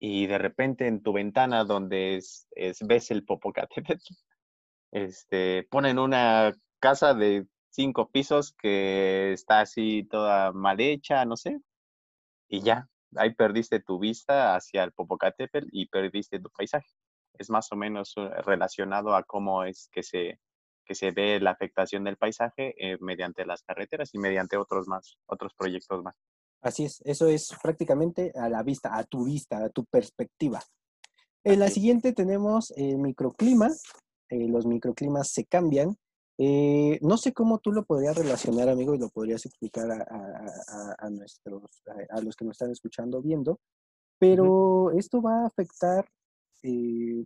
y 0.01 0.27
de 0.27 0.39
repente 0.39 0.87
en 0.87 1.03
tu 1.03 1.13
ventana 1.13 1.65
donde 1.65 2.17
es, 2.17 2.49
ves 2.81 3.11
el 3.11 3.25
Popocatépetl, 3.25 4.05
este, 4.93 5.67
ponen 5.71 5.99
una 5.99 6.53
casa 6.81 7.15
de 7.15 7.47
cinco 7.71 8.11
pisos 8.11 8.53
que 8.53 9.33
está 9.33 9.61
así 9.61 10.07
toda 10.11 10.53
mal 10.53 10.81
hecha, 10.81 11.25
no 11.25 11.37
sé, 11.37 11.61
y 12.49 12.61
ya, 12.61 12.89
ahí 13.17 13.35
perdiste 13.35 13.81
tu 13.81 13.99
vista 13.99 14.57
hacia 14.57 14.85
el 14.85 14.93
Popocatépetl 14.93 15.69
y 15.71 15.87
perdiste 15.87 16.41
tu 16.41 16.51
paisaje 16.51 16.89
es 17.39 17.51
más 17.51 17.71
o 17.73 17.77
menos 17.77 18.17
uh, 18.17 18.29
relacionado 18.45 19.15
a 19.15 19.25
cómo 19.25 19.65
es 19.65 19.89
que 19.93 20.03
se, 20.03 20.41
que 20.85 20.95
se 20.95 21.11
ve 21.11 21.41
la 21.41 21.51
afectación 21.51 22.05
del 22.05 22.17
paisaje 22.17 22.75
eh, 22.79 22.99
mediante 23.01 23.47
las 23.47 23.63
carreteras 23.63 24.15
y 24.15 24.19
mediante 24.19 24.57
otros 24.57 24.87
más, 24.87 25.17
otros 25.27 25.53
proyectos 25.55 26.03
más. 26.03 26.15
Así 26.63 26.85
es, 26.85 27.03
eso 27.05 27.29
es 27.29 27.55
prácticamente 27.63 28.33
a 28.35 28.49
la 28.49 28.63
vista, 28.63 28.97
a 28.97 29.05
tu 29.05 29.25
vista, 29.25 29.65
a 29.65 29.69
tu 29.69 29.85
perspectiva. 29.85 30.63
En 31.45 31.61
la 31.61 31.69
siguiente 31.69 32.15
tenemos 32.15 32.73
el 32.77 32.97
microclima. 32.99 33.69
Eh, 34.31 34.49
los 34.49 34.65
microclimas 34.65 35.31
se 35.31 35.45
cambian. 35.45 35.95
Eh, 36.39 36.99
no 37.03 37.19
sé 37.19 37.33
cómo 37.33 37.59
tú 37.59 37.71
lo 37.71 37.85
podrías 37.85 38.17
relacionar, 38.17 38.69
amigo, 38.69 38.95
y 38.95 38.99
lo 38.99 39.11
podrías 39.11 39.45
explicar 39.45 39.91
a, 39.93 41.11
nuestros, 41.11 41.83
a, 42.11 42.21
los 42.23 42.35
que 42.35 42.45
nos 42.45 42.55
están 42.55 42.73
escuchando, 42.73 43.23
viendo, 43.23 43.61
pero 44.19 44.91
esto 44.93 45.23
va 45.23 45.43
a 45.43 45.47
afectar 45.47 46.09
eh, 46.65 47.25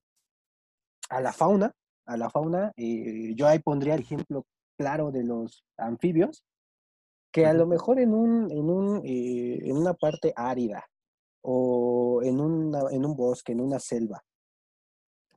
a 1.09 1.21
la 1.21 1.33
fauna, 1.33 1.73
a 2.07 2.17
la 2.17 2.29
fauna, 2.29 2.73
eh, 2.77 3.35
yo 3.35 3.47
ahí 3.47 3.61
pondría 3.61 3.95
el 3.95 4.01
ejemplo 4.01 4.45
claro 4.77 5.11
de 5.11 5.25
los 5.25 5.65
anfibios, 5.77 6.45
que 7.33 7.47
a 7.47 7.53
lo 7.53 7.67
mejor 7.67 7.99
en, 8.01 8.13
un, 8.13 8.51
en, 8.51 8.71
un, 8.71 9.03
eh, 9.05 9.61
en 9.63 9.77
una 9.77 9.95
parte 9.95 10.33
árida 10.37 10.85
o 11.43 12.21
en, 12.23 12.39
en 12.91 13.07
un 13.07 13.17
bosque, 13.17 13.53
en 13.53 13.61
una 13.61 13.79
selva, 13.79 14.23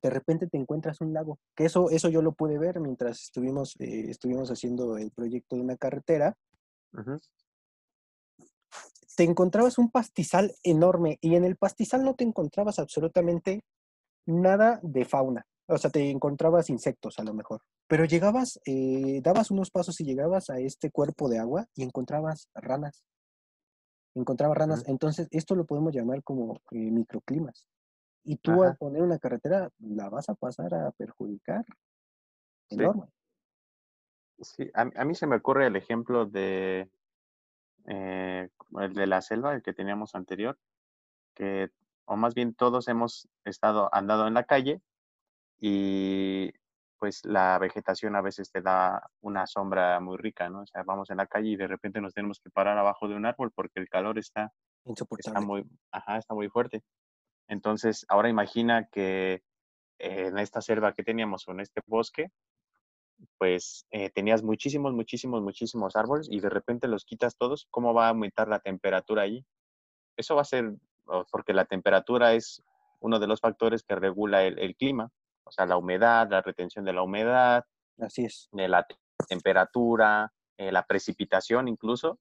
de 0.02 0.10
repente 0.10 0.48
te 0.48 0.58
encuentras 0.58 1.00
un 1.02 1.14
lago, 1.14 1.40
que 1.56 1.66
eso, 1.66 1.90
eso 1.90 2.10
yo 2.10 2.22
lo 2.22 2.34
pude 2.34 2.58
ver 2.58 2.80
mientras 2.80 3.22
estuvimos, 3.22 3.76
eh, 3.80 4.10
estuvimos 4.10 4.50
haciendo 4.50 4.98
el 4.98 5.12
proyecto 5.12 5.56
de 5.56 5.62
una 5.62 5.78
carretera. 5.78 6.36
Te 9.16 9.24
encontrabas 9.24 9.78
un 9.78 9.92
pastizal 9.92 10.56
enorme 10.64 11.20
y 11.22 11.36
en 11.36 11.44
el 11.44 11.56
pastizal 11.56 12.04
no 12.04 12.16
te 12.16 12.24
encontrabas 12.24 12.80
absolutamente 12.80 13.62
nada 14.26 14.80
de 14.84 15.06
fauna. 15.06 15.46
O 15.68 15.78
sea, 15.78 15.90
te 15.90 16.10
encontrabas 16.10 16.70
insectos 16.70 17.18
a 17.20 17.24
lo 17.24 17.34
mejor. 17.34 17.62
Pero 17.88 18.06
llegabas, 18.06 18.60
eh, 18.66 19.22
dabas 19.24 19.52
unos 19.52 19.72
pasos 19.72 20.00
y 20.02 20.04
llegabas 20.04 20.50
a 20.50 20.60
este 20.60 20.92
cuerpo 20.92 21.30
de 21.30 21.40
agua 21.40 21.66
y 21.76 21.84
encontrabas 21.84 22.50
ranas. 22.54 23.06
Encontrabas 24.16 24.58
ranas. 24.58 24.84
Entonces, 24.88 25.28
esto 25.32 25.56
lo 25.56 25.66
podemos 25.66 25.94
llamar 25.94 26.24
como 26.24 26.56
eh, 26.72 26.92
microclimas. 26.92 27.68
Y 28.24 28.38
tú 28.38 28.64
al 28.64 28.78
poner 28.78 29.02
una 29.02 29.18
carretera 29.18 29.70
la 29.80 30.10
vas 30.10 30.30
a 30.30 30.36
pasar 30.36 30.74
a 30.74 30.92
perjudicar. 30.92 31.66
Enorme. 32.70 33.08
Sí, 34.42 34.70
a, 34.74 35.06
mí 35.06 35.16
se 35.16 35.28
me 35.28 35.36
ocurre 35.36 35.68
el 35.68 35.76
ejemplo 35.76 36.26
de 36.26 36.90
eh, 37.86 38.50
el 38.80 38.94
de 38.94 39.08
la 39.08 39.22
selva, 39.22 39.54
el 39.54 39.62
que 39.62 39.74
teníamos 39.74 40.16
anterior, 40.16 40.58
que, 41.36 41.70
o 42.06 42.16
más 42.16 42.34
bien 42.34 42.54
todos 42.54 42.88
hemos 42.88 43.28
estado 43.46 43.90
andado 43.94 44.28
en 44.28 44.34
la 44.34 44.44
calle 44.44 44.82
y 45.60 46.52
pues 46.98 47.26
la 47.26 47.58
vegetación 47.58 48.16
a 48.16 48.22
veces 48.22 48.52
te 48.52 48.62
da 48.62 49.10
una 49.22 49.48
sombra 49.48 50.00
muy 50.00 50.18
rica, 50.18 50.50
¿no? 50.50 50.62
O 50.62 50.68
sea, 50.68 50.84
vamos 50.84 51.10
en 51.10 51.18
la 51.18 51.26
calle 51.26 51.50
y 51.50 51.56
de 51.56 51.68
repente 51.68 52.00
nos 52.00 52.14
tenemos 52.14 52.40
que 52.40 52.52
parar 52.52 52.78
abajo 52.78 53.08
de 53.08 53.16
un 53.16 53.26
árbol 53.26 53.52
porque 53.56 53.80
el 53.80 53.90
calor 53.90 54.20
está, 54.20 54.54
está 54.86 55.42
muy, 55.42 55.66
ajá, 55.92 56.18
está 56.18 56.36
muy 56.36 56.48
fuerte. 56.50 56.84
Entonces, 57.48 58.06
ahora 58.08 58.30
imagina 58.30 58.88
que 58.92 59.42
en 59.98 60.38
esta 60.38 60.62
selva 60.62 60.94
que 60.94 61.04
teníamos 61.04 61.48
o 61.48 61.52
en 61.52 61.62
este 61.62 61.82
bosque, 61.86 62.30
pues 63.38 63.86
eh, 63.92 64.10
tenías 64.10 64.44
muchísimos, 64.44 64.94
muchísimos, 64.94 65.42
muchísimos 65.42 65.96
árboles 65.96 66.28
y 66.30 66.40
de 66.40 66.50
repente 66.50 66.88
los 66.88 67.06
quitas 67.06 67.36
todos, 67.36 67.68
¿cómo 67.70 67.94
va 67.94 68.08
a 68.08 68.10
aumentar 68.10 68.48
la 68.48 68.60
temperatura 68.60 69.24
allí? 69.24 69.46
Eso 70.18 70.36
va 70.36 70.42
a 70.42 70.46
ser, 70.46 70.74
porque 71.32 71.54
la 71.54 71.66
temperatura 71.66 72.34
es 72.34 72.64
uno 73.00 73.20
de 73.20 73.28
los 73.28 73.40
factores 73.40 73.84
que 73.84 73.96
regula 73.96 74.44
el, 74.44 74.76
clima, 74.76 75.10
o 75.44 75.52
sea, 75.52 75.66
la 75.66 75.78
humedad, 75.78 76.28
la 76.30 76.42
retención 76.42 76.86
de 76.86 76.94
la 76.94 77.04
humedad, 77.04 77.66
Así 78.00 78.26
es. 78.26 78.48
de 78.52 78.68
la 78.68 78.86
temperatura, 79.28 80.32
eh, 80.58 80.72
la 80.72 80.86
precipitación 80.86 81.68
incluso. 81.68 82.20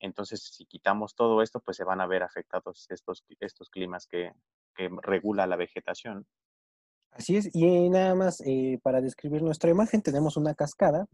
Entonces, 0.00 0.42
si 0.42 0.64
quitamos 0.64 1.14
todo 1.14 1.42
esto, 1.42 1.60
pues 1.60 1.76
se 1.76 1.84
van 1.84 2.00
a 2.00 2.06
ver 2.06 2.22
afectados 2.22 2.86
estos, 2.88 3.24
estos 3.40 3.68
climas 3.68 4.06
que, 4.06 4.32
que 4.74 4.88
regula 5.02 5.46
la 5.46 5.56
vegetación. 5.56 6.26
Así 7.10 7.36
es, 7.36 7.50
y 7.54 7.88
nada 7.90 8.14
más 8.14 8.40
eh, 8.46 8.78
para 8.82 9.00
describir 9.00 9.42
nuestra 9.42 9.70
imagen, 9.70 10.02
tenemos 10.02 10.36
una 10.36 10.54
cascada 10.54 11.06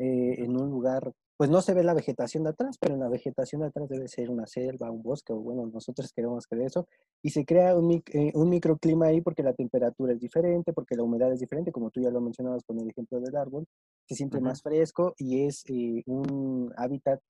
eh, 0.00 0.42
en 0.42 0.58
un 0.58 0.70
lugar, 0.70 1.12
pues 1.36 1.50
no 1.50 1.60
se 1.60 1.74
ve 1.74 1.84
la 1.84 1.92
vegetación 1.92 2.44
de 2.44 2.50
atrás, 2.50 2.78
pero 2.80 2.94
en 2.94 3.00
la 3.00 3.08
vegetación 3.10 3.60
de 3.60 3.68
atrás 3.68 3.86
debe 3.86 4.08
ser 4.08 4.30
una 4.30 4.46
selva, 4.46 4.90
un 4.90 5.02
bosque, 5.02 5.34
o 5.34 5.40
bueno, 5.40 5.66
nosotros 5.66 6.10
queremos 6.14 6.46
creer 6.46 6.68
eso, 6.68 6.88
y 7.22 7.28
se 7.28 7.44
crea 7.44 7.76
un, 7.76 8.02
eh, 8.12 8.32
un 8.34 8.48
microclima 8.48 9.06
ahí 9.06 9.20
porque 9.20 9.42
la 9.42 9.52
temperatura 9.52 10.14
es 10.14 10.20
diferente, 10.20 10.72
porque 10.72 10.96
la 10.96 11.02
humedad 11.02 11.30
es 11.32 11.40
diferente, 11.40 11.70
como 11.70 11.90
tú 11.90 12.00
ya 12.00 12.10
lo 12.10 12.22
mencionabas 12.22 12.64
con 12.64 12.78
el 12.78 12.88
ejemplo 12.88 13.20
del 13.20 13.36
árbol, 13.36 13.66
se 14.08 14.14
siente 14.14 14.40
más 14.40 14.62
fresco 14.62 15.14
y 15.18 15.44
es 15.44 15.64
un 16.06 16.72
hábitat 16.76 17.20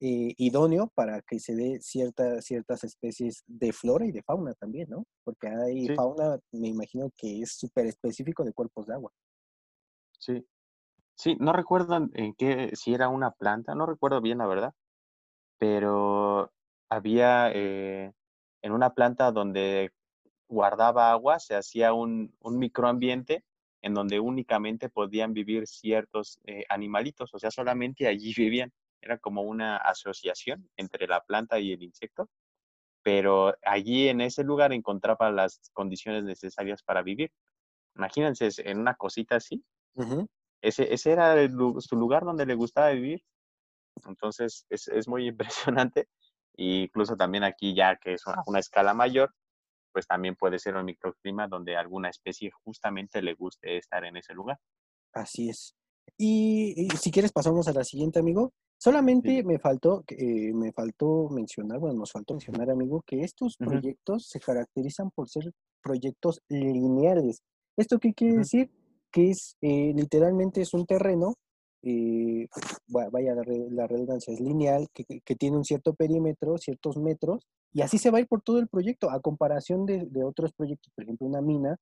eh, 0.00 0.34
idóneo 0.36 0.90
para 0.94 1.22
que 1.22 1.38
se 1.38 1.54
dé 1.54 1.80
cierta, 1.80 2.42
ciertas 2.42 2.82
especies 2.82 3.44
de 3.46 3.72
flora 3.72 4.04
y 4.04 4.10
de 4.10 4.22
fauna 4.22 4.52
también, 4.54 4.90
¿no? 4.90 5.06
Porque 5.22 5.46
hay 5.46 5.86
fauna, 5.94 6.40
me 6.50 6.68
imagino 6.68 7.08
que 7.16 7.40
es 7.40 7.52
súper 7.52 7.86
específico 7.86 8.42
de 8.42 8.52
cuerpos 8.52 8.86
de 8.86 8.94
agua. 8.94 9.12
Sí. 10.18 10.44
Sí, 11.16 11.36
no 11.38 11.52
recuerdo 11.52 12.08
en 12.12 12.34
qué, 12.34 12.70
si 12.74 12.92
era 12.94 13.08
una 13.08 13.30
planta, 13.30 13.74
no 13.74 13.86
recuerdo 13.86 14.20
bien 14.20 14.38
la 14.38 14.46
verdad, 14.46 14.74
pero 15.58 16.52
había 16.90 17.50
eh, 17.52 18.12
en 18.62 18.72
una 18.72 18.90
planta 18.94 19.32
donde 19.32 19.92
guardaba 20.48 21.10
agua, 21.12 21.40
se 21.40 21.56
hacía 21.56 21.92
un, 21.92 22.34
un 22.40 22.58
microambiente 22.58 23.44
en 23.82 23.94
donde 23.94 24.20
únicamente 24.20 24.88
podían 24.88 25.34
vivir 25.34 25.66
ciertos 25.66 26.40
eh, 26.44 26.64
animalitos, 26.68 27.34
o 27.34 27.38
sea, 27.38 27.50
solamente 27.50 28.06
allí 28.08 28.34
vivían 28.38 28.72
era 29.00 29.18
como 29.18 29.42
una 29.42 29.76
asociación 29.76 30.70
entre 30.76 31.06
la 31.06 31.20
planta 31.20 31.60
y 31.60 31.72
el 31.72 31.82
insecto, 31.82 32.30
pero 33.02 33.54
allí 33.64 34.08
en 34.08 34.20
ese 34.22 34.44
lugar 34.44 34.72
encontraba 34.72 35.30
las 35.30 35.60
condiciones 35.74 36.24
necesarias 36.24 36.82
para 36.82 37.02
vivir. 37.02 37.30
Imagínense 37.96 38.50
en 38.58 38.78
una 38.80 38.94
cosita 38.94 39.36
así. 39.36 39.64
Ese, 40.68 40.92
ese, 40.92 41.12
era 41.12 41.36
su 41.78 41.96
lugar 41.96 42.24
donde 42.24 42.46
le 42.46 42.54
gustaba 42.54 42.90
vivir. 42.90 43.22
Entonces 44.06 44.66
es, 44.70 44.88
es 44.88 45.08
muy 45.08 45.26
impresionante. 45.78 46.08
E 46.56 46.84
incluso 46.84 47.16
también 47.16 47.44
aquí 47.44 47.74
ya 47.74 47.96
que 47.96 48.14
es 48.14 48.26
una, 48.26 48.42
una 48.46 48.58
escala 48.58 48.94
mayor, 48.94 49.34
pues 49.92 50.06
también 50.06 50.34
puede 50.34 50.58
ser 50.58 50.76
un 50.76 50.84
microclima 50.84 51.46
donde 51.46 51.76
alguna 51.76 52.10
especie 52.10 52.50
justamente 52.64 53.22
le 53.22 53.34
guste 53.34 53.76
estar 53.76 54.04
en 54.04 54.16
ese 54.16 54.34
lugar. 54.34 54.58
Así 55.12 55.48
es. 55.48 55.74
Y, 56.18 56.88
si 57.00 57.10
quieres 57.10 57.32
pasamos 57.32 57.68
a 57.68 57.72
la 57.72 57.84
siguiente, 57.84 58.18
amigo. 58.18 58.52
Solamente 58.76 59.42
me 59.44 59.58
faltó, 59.58 60.04
eh, 60.08 60.52
me 60.52 60.72
faltó 60.72 61.28
mencionar, 61.30 61.78
bueno, 61.78 62.00
nos 62.00 62.12
faltó 62.12 62.34
mencionar, 62.34 62.70
amigo, 62.70 63.02
que 63.06 63.22
estos 63.22 63.56
proyectos 63.56 64.26
se 64.28 64.40
caracterizan 64.40 65.10
por 65.10 65.28
ser 65.28 65.52
proyectos 65.82 66.42
lineales. 66.48 67.42
¿Esto 67.76 67.98
qué 67.98 68.12
quiere 68.12 68.38
decir? 68.38 68.70
Que 69.14 69.30
es, 69.30 69.56
eh, 69.62 69.92
literalmente 69.94 70.60
es 70.60 70.74
un 70.74 70.86
terreno, 70.86 71.34
eh, 71.82 72.48
vaya 72.88 73.34
la, 73.34 73.86
redundancia, 73.86 74.34
es 74.34 74.40
lineal, 74.40 74.88
que, 74.92 75.04
que, 75.24 75.36
tiene 75.36 75.56
un 75.56 75.64
cierto 75.64 75.94
perímetro, 75.94 76.58
ciertos 76.58 76.96
metros, 76.96 77.46
y 77.72 77.82
así 77.82 77.98
se 77.98 78.10
va 78.10 78.18
a 78.18 78.20
ir 78.22 78.26
por 78.26 78.42
todo 78.42 78.58
el 78.58 78.66
proyecto, 78.66 79.10
a 79.10 79.20
comparación 79.20 79.86
de, 79.86 80.06
de 80.06 80.24
otros 80.24 80.52
proyectos, 80.52 80.92
por 80.96 81.04
ejemplo, 81.04 81.28
una 81.28 81.42
mina, 81.42 81.76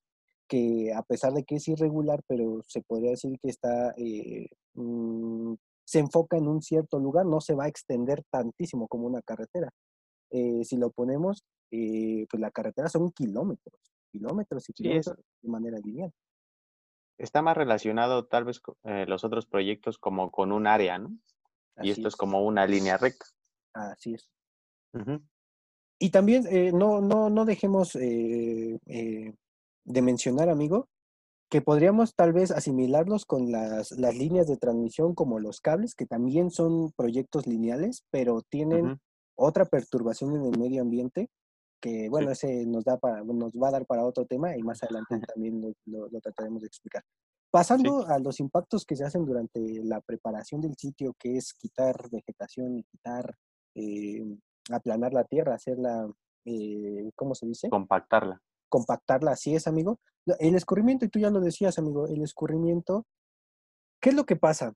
que 0.52 0.92
a 0.92 1.02
pesar 1.02 1.32
de 1.32 1.44
que 1.44 1.54
es 1.54 1.68
irregular, 1.68 2.20
pero 2.26 2.60
se 2.68 2.82
podría 2.82 3.12
decir 3.12 3.38
que 3.40 3.48
está, 3.48 3.94
eh, 3.96 4.48
mm, 4.74 5.54
se 5.84 5.98
enfoca 5.98 6.36
en 6.36 6.46
un 6.46 6.60
cierto 6.60 6.98
lugar, 6.98 7.24
no 7.24 7.40
se 7.40 7.54
va 7.54 7.64
a 7.64 7.68
extender 7.68 8.22
tantísimo 8.30 8.86
como 8.86 9.06
una 9.06 9.22
carretera. 9.22 9.70
Eh, 10.30 10.62
si 10.64 10.76
lo 10.76 10.90
ponemos, 10.90 11.42
eh, 11.70 12.26
pues 12.30 12.38
la 12.38 12.50
carretera 12.50 12.88
son 12.88 13.10
kilómetros, 13.12 13.80
kilómetros 14.10 14.68
y 14.68 14.72
kilómetros 14.74 15.16
de 15.40 15.48
manera 15.48 15.78
lineal. 15.82 16.12
Está 17.18 17.42
más 17.42 17.56
relacionado 17.56 18.26
tal 18.26 18.44
vez 18.44 18.60
con 18.60 18.76
los 18.82 19.24
otros 19.24 19.46
proyectos 19.46 19.98
como 19.98 20.30
con 20.30 20.52
un 20.52 20.66
área, 20.66 20.98
¿no? 20.98 21.16
y 21.80 21.90
esto 21.90 22.08
es. 22.08 22.16
como 22.16 22.44
una 22.44 22.66
línea 22.66 22.96
recta. 22.96 23.26
Así 23.74 24.14
es. 24.14 24.28
Y 25.98 26.10
también 26.10 26.44
no, 26.76 27.00
no, 27.00 27.30
no 27.30 27.44
dejemos 27.44 27.92
de 27.92 28.80
mencionar, 29.86 30.48
amigo, 30.48 30.88
que 31.52 31.60
podríamos 31.60 32.14
tal 32.14 32.32
vez 32.32 32.50
asimilarlos 32.50 33.26
con 33.26 33.52
las, 33.52 33.90
las, 33.92 34.14
líneas 34.16 34.46
de 34.46 34.56
transmisión 34.56 35.14
como 35.14 35.38
los 35.38 35.60
cables, 35.60 35.94
que 35.94 36.06
también 36.06 36.50
son 36.50 36.92
proyectos 36.92 37.46
lineales, 37.46 38.04
pero 38.10 38.40
tienen 38.40 38.98
otra 39.34 39.66
perturbación 39.66 40.34
en 40.34 40.46
el 40.46 40.58
medio 40.58 40.80
ambiente, 40.80 41.28
que 41.82 42.08
bueno, 42.08 42.30
ese 42.30 42.64
nos, 42.64 42.84
da 42.84 42.96
para, 42.96 43.22
nos 43.22 43.52
va 43.52 43.68
a 43.68 43.72
dar 43.72 43.86
para 43.86 44.06
otro 44.06 44.24
tema 44.24 44.56
y 44.56 44.62
más 44.62 44.82
adelante 44.82 45.18
también 45.34 45.60
lo, 45.60 46.08
lo, 46.10 46.20
trataremos 46.20 46.62
de 46.62 46.68
explicar. 46.68 47.02
Pasando 47.50 48.06
a 48.06 48.18
los 48.18 48.40
impactos 48.40 48.86
que 48.86 48.96
se 48.96 49.04
hacen 49.04 49.26
durante 49.26 49.60
la 49.84 50.00
preparación 50.00 50.62
del 50.62 50.76
sitio, 50.76 51.14
que 51.18 51.36
es 51.36 51.52
quitar 51.52 52.08
vegetación 52.10 52.78
y 52.78 52.84
quitar, 52.84 53.34
eh, 53.74 54.24
aplanar 54.70 55.12
la 55.12 55.24
tierra, 55.24 55.56
hacerla, 55.56 56.08
eh, 56.46 57.10
¿cómo 57.14 57.34
se 57.34 57.46
dice? 57.46 57.68
Compactarla 57.68 58.40
compactarla, 58.72 59.32
así 59.32 59.54
es, 59.54 59.66
amigo. 59.66 60.00
El 60.38 60.54
escurrimiento, 60.54 61.04
y 61.04 61.08
tú 61.08 61.18
ya 61.18 61.30
lo 61.30 61.40
decías, 61.40 61.78
amigo, 61.78 62.06
el 62.06 62.22
escurrimiento, 62.22 63.04
¿qué 64.00 64.08
es 64.08 64.16
lo 64.16 64.24
que 64.24 64.36
pasa? 64.36 64.72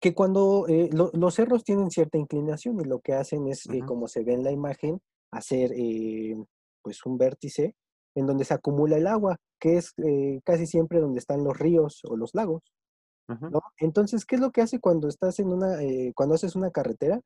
Que 0.00 0.14
cuando 0.14 0.66
eh, 0.68 0.88
los 0.92 1.34
cerros 1.34 1.64
tienen 1.64 1.90
cierta 1.90 2.18
inclinación 2.18 2.80
y 2.80 2.84
lo 2.84 3.00
que 3.00 3.14
hacen 3.14 3.48
es, 3.48 3.66
eh, 3.66 3.80
como 3.84 4.06
se 4.06 4.22
ve 4.22 4.34
en 4.34 4.44
la 4.44 4.52
imagen, 4.52 5.00
hacer 5.32 5.72
eh, 5.74 6.36
pues 6.82 7.04
un 7.06 7.18
vértice 7.18 7.74
en 8.14 8.26
donde 8.26 8.44
se 8.44 8.54
acumula 8.54 8.96
el 8.96 9.06
agua, 9.06 9.36
que 9.58 9.78
es 9.78 9.94
casi 10.44 10.66
siempre 10.66 11.00
donde 11.00 11.18
están 11.18 11.44
los 11.44 11.58
ríos 11.58 12.00
o 12.08 12.16
los 12.16 12.34
lagos. 12.34 12.62
Entonces, 13.78 14.26
¿qué 14.26 14.34
es 14.34 14.40
lo 14.40 14.50
que 14.50 14.60
hace 14.60 14.78
cuando 14.78 15.08
estás 15.08 15.38
en 15.38 15.48
una, 15.48 15.78
cuando 16.14 16.34
haces 16.34 16.54
una 16.54 16.70
carretera? 16.70 17.20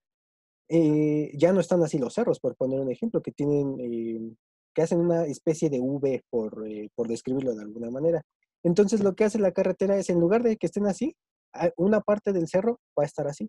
ya 0.69 1.53
no 1.53 1.61
están 1.61 1.83
así 1.83 1.99
los 1.99 2.15
cerros, 2.15 2.41
por 2.41 2.57
poner 2.57 2.81
un 2.81 2.91
ejemplo, 2.91 3.23
que 3.23 3.33
tienen 3.33 4.37
que 4.77 4.83
hacen 4.83 5.01
una 5.01 5.25
especie 5.25 5.71
de 5.71 5.81
V, 5.81 6.23
por, 6.29 6.69
eh, 6.69 6.91
por 6.95 7.09
describirlo 7.09 7.55
de 7.55 7.63
alguna 7.63 7.91
manera. 7.91 8.23
Entonces 8.63 9.03
lo 9.03 9.15
que 9.15 9.25
hace 9.25 9.39
la 9.39 9.53
carretera 9.53 9.97
es, 9.97 10.11
en 10.11 10.21
lugar 10.21 10.43
de 10.43 10.59
que 10.59 10.67
estén 10.67 10.87
así, 10.87 11.17
una 11.79 12.03
parte 12.03 12.35
del 12.35 12.47
cerro 12.47 12.79
va 12.97 13.05
a 13.05 13.07
estar 13.07 13.27
así. 13.27 13.49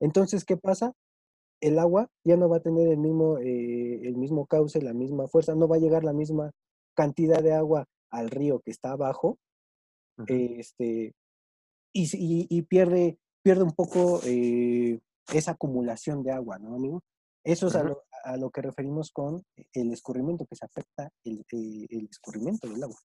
Entonces, 0.00 0.44
¿qué 0.44 0.58
pasa? 0.58 0.92
El 1.60 1.78
agua 1.78 2.08
ya 2.24 2.36
no 2.36 2.48
va 2.48 2.58
a 2.58 2.62
tener 2.62 2.88
el 2.88 2.98
mismo, 2.98 3.38
eh, 3.38 4.00
el 4.06 4.16
mismo 4.16 4.46
cauce, 4.46 4.80
la 4.80 4.94
misma 4.94 5.28
fuerza, 5.28 5.54
no 5.54 5.68
va 5.68 5.76
a 5.76 5.80
llegar 5.80 6.04
la 6.04 6.12
misma 6.12 6.52
cantidad 6.94 7.42
de 7.42 7.52
agua 7.52 7.86
al 8.10 8.30
río 8.30 8.60
que 8.60 8.70
está 8.70 8.92
abajo, 8.92 9.38
este, 10.26 11.14
y, 11.92 12.46
y, 12.56 12.62
pierde, 12.62 13.18
pierde 13.42 13.62
un 13.62 13.72
poco 13.72 14.20
eh, 14.24 14.98
esa 15.32 15.52
acumulación 15.52 16.22
de 16.22 16.32
agua, 16.32 16.58
¿no, 16.58 16.74
amigo? 16.74 17.02
Eso 17.44 17.68
es 17.68 17.76
a, 17.76 17.82
lo, 17.82 18.02
a, 18.24 18.36
lo, 18.36 18.50
que 18.50 18.62
referimos 18.62 19.10
con 19.10 19.42
el 19.72 19.92
escurrimiento, 19.92 20.44
que 20.46 20.56
se 20.56 20.66
afecta 20.66 21.10
el, 21.24 21.44
eh, 21.52 21.86
el 21.88 22.08
escurrimiento 22.10 22.68
del 22.68 22.82
agua. 22.82 22.98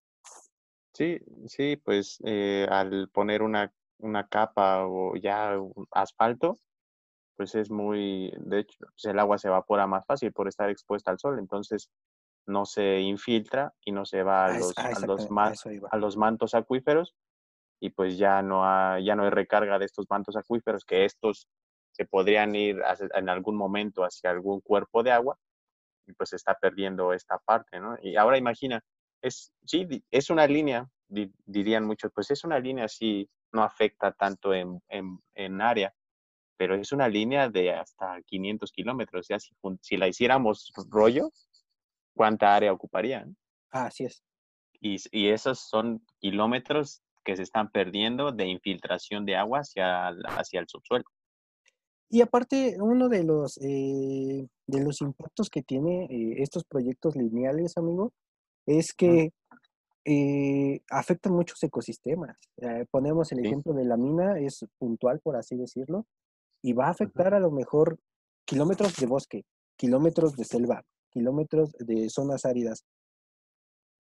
Sí, 0.94 1.20
sí, 1.48 1.78
pues 1.78 2.20
eh, 2.24 2.68
al 2.70 3.10
poner 3.10 3.42
una, 3.42 3.72
una 4.00 4.28
capa 4.28 4.86
o 4.86 5.16
ya 5.16 5.60
un 5.60 5.88
asfalto, 5.92 6.58
pues 7.36 7.56
es 7.56 7.72
muy, 7.72 8.34
de 8.38 8.60
hecho, 8.60 8.78
pues 8.80 9.06
el 9.06 9.20
agua 9.20 9.38
se 9.38 9.48
evapora 9.50 9.88
más 9.88 10.06
fácil 10.06 10.32
por 10.34 10.48
estar 10.48 10.70
expuesta 10.70 11.12
al 11.12 11.20
sol, 11.20 11.40
entonces 11.40 11.90
no 12.48 12.66
se 12.66 13.00
infiltra 13.02 13.74
y 13.86 13.92
no 13.92 14.06
se 14.06 14.24
va 14.24 14.46
a, 14.46 14.50
Ah, 14.50 14.60
los, 14.60 14.74
ah, 14.78 14.84
a, 14.84 15.00
los, 15.08 15.28
a 15.92 15.98
los 15.98 16.18
mantos 16.18 16.54
acuíferos 16.56 17.16
y 17.82 17.90
pues 17.92 18.18
ya 18.18 18.42
no, 18.42 18.66
hay, 18.66 19.06
ya 19.06 19.16
no 19.16 19.24
hay 19.24 19.30
recarga 19.30 19.80
de 19.80 19.86
estos 19.86 20.06
mantos 20.10 20.36
acuíferos, 20.38 20.86
que 20.86 21.06
estos 21.06 21.48
se 21.92 22.06
podrían 22.06 22.56
ir 22.56 22.82
hacia- 22.84 23.10
en 23.16 23.30
algún 23.30 23.56
momento 23.56 24.04
hacia 24.04 24.32
algún 24.32 24.62
cuerpo 24.62 25.04
de 25.04 25.12
agua 25.12 25.38
y 26.08 26.14
pues 26.14 26.30
se 26.32 26.36
está 26.38 26.56
perdiendo 26.56 27.14
esta 27.14 27.38
parte, 27.40 27.80
¿no? 27.80 27.98
Y 28.02 28.16
ahora 28.18 28.38
imagina, 28.38 28.82
es, 29.22 29.54
sí, 29.66 29.88
es 30.12 30.30
una 30.30 30.48
línea, 30.48 30.88
di- 31.08 31.34
dirían 31.46 31.86
muchos, 31.86 32.12
pues 32.14 32.32
es 32.32 32.44
una 32.44 32.60
línea, 32.60 32.88
sí, 32.88 33.30
no 33.54 33.64
afecta 33.64 34.12
tanto 34.12 34.54
en, 34.54 34.82
en, 34.90 35.20
en 35.36 35.62
área, 35.62 35.94
pero 36.64 36.76
es 36.76 36.94
una 36.94 37.10
línea 37.10 37.50
de 37.50 37.74
hasta 37.74 38.22
500 38.22 38.72
kilómetros, 38.72 39.28
si, 39.28 39.54
jun- 39.62 39.78
si 39.82 39.98
la 39.98 40.08
hiciéramos 40.08 40.72
rollo, 40.90 41.30
¿cuánta 42.16 42.56
área 42.56 42.72
ocuparía? 42.72 43.26
no? 43.26 43.36
Ah, 43.70 43.88
así 43.88 44.06
es. 44.06 44.24
Y, 44.80 45.28
esos 45.28 45.60
son 45.60 46.06
kilómetros 46.20 47.02
que 47.26 47.36
se 47.36 47.44
están 47.44 47.70
perdiendo 47.70 48.32
de 48.32 48.48
infiltración 48.48 49.26
de 49.26 49.36
agua 49.36 49.60
hacia, 49.60 50.08
el- 50.08 50.24
hacia 50.26 50.62
el 50.62 50.70
subsuelo. 50.70 51.04
Y 52.10 52.22
aparte, 52.22 52.78
uno 52.80 53.10
de 53.10 53.26
los, 53.26 53.58
eh, 53.58 54.48
de 54.66 54.84
los 54.86 55.02
impactos 55.02 55.50
que 55.50 55.64
tiene 55.64 56.06
eh, 56.06 56.36
estos 56.44 56.64
proyectos 56.64 57.18
lineales, 57.18 57.76
amigo, 57.76 58.14
es 58.66 58.94
que 58.94 59.34
eh, 60.06 60.80
afectan 60.90 61.34
muchos 61.34 61.62
ecosistemas. 61.62 62.38
Ponemos 62.90 63.34
el 63.34 63.40
Sí. 63.40 63.48
ejemplo 63.48 63.74
de 63.74 63.84
la 63.84 63.98
mina, 63.98 64.40
es 64.40 64.66
puntual, 64.78 65.20
por 65.20 65.36
así 65.36 65.58
decirlo, 65.58 66.06
y 66.64 66.74
va 66.74 66.88
a 66.88 66.92
afectar 66.92 67.34
a 67.36 67.40
lo 67.40 67.52
mejor 67.52 68.00
kilómetros 68.46 68.96
de 68.96 69.06
bosque, 69.06 69.46
kilómetros 69.76 70.36
de 70.36 70.46
selva, 70.46 70.84
kilómetros 71.12 71.74
de 71.74 72.10
zonas 72.10 72.46
áridas. 72.46 72.86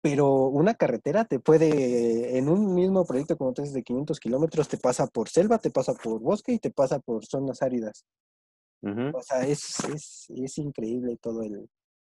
Pero 0.01 0.47
una 0.47 0.75
carretera 0.75 1.25
te 1.25 1.39
puede, 1.39 2.37
en 2.37 2.47
un 2.47 2.73
mismo 2.73 3.05
proyecto, 3.05 3.37
como 3.37 3.53
tú 3.53 3.61
dices, 3.61 3.73
de 3.73 3.83
500 3.83 4.19
kilómetros, 4.19 4.67
te 4.67 4.77
pasa 4.77 5.07
por 5.07 5.29
selva, 5.29 5.57
te 5.57 5.71
pasa 5.71 5.93
por 5.93 6.19
bosque 6.21 6.53
y 6.53 6.59
te 6.59 6.71
pasa 6.71 6.99
por 6.99 7.25
zonas 7.25 7.61
áridas. 7.61 8.05
O 8.83 9.21
sea, 9.23 9.41
es, 9.47 9.79
es, 9.85 10.27
es 10.29 10.57
increíble 10.59 11.17
todo 11.19 11.41
el, 11.41 11.67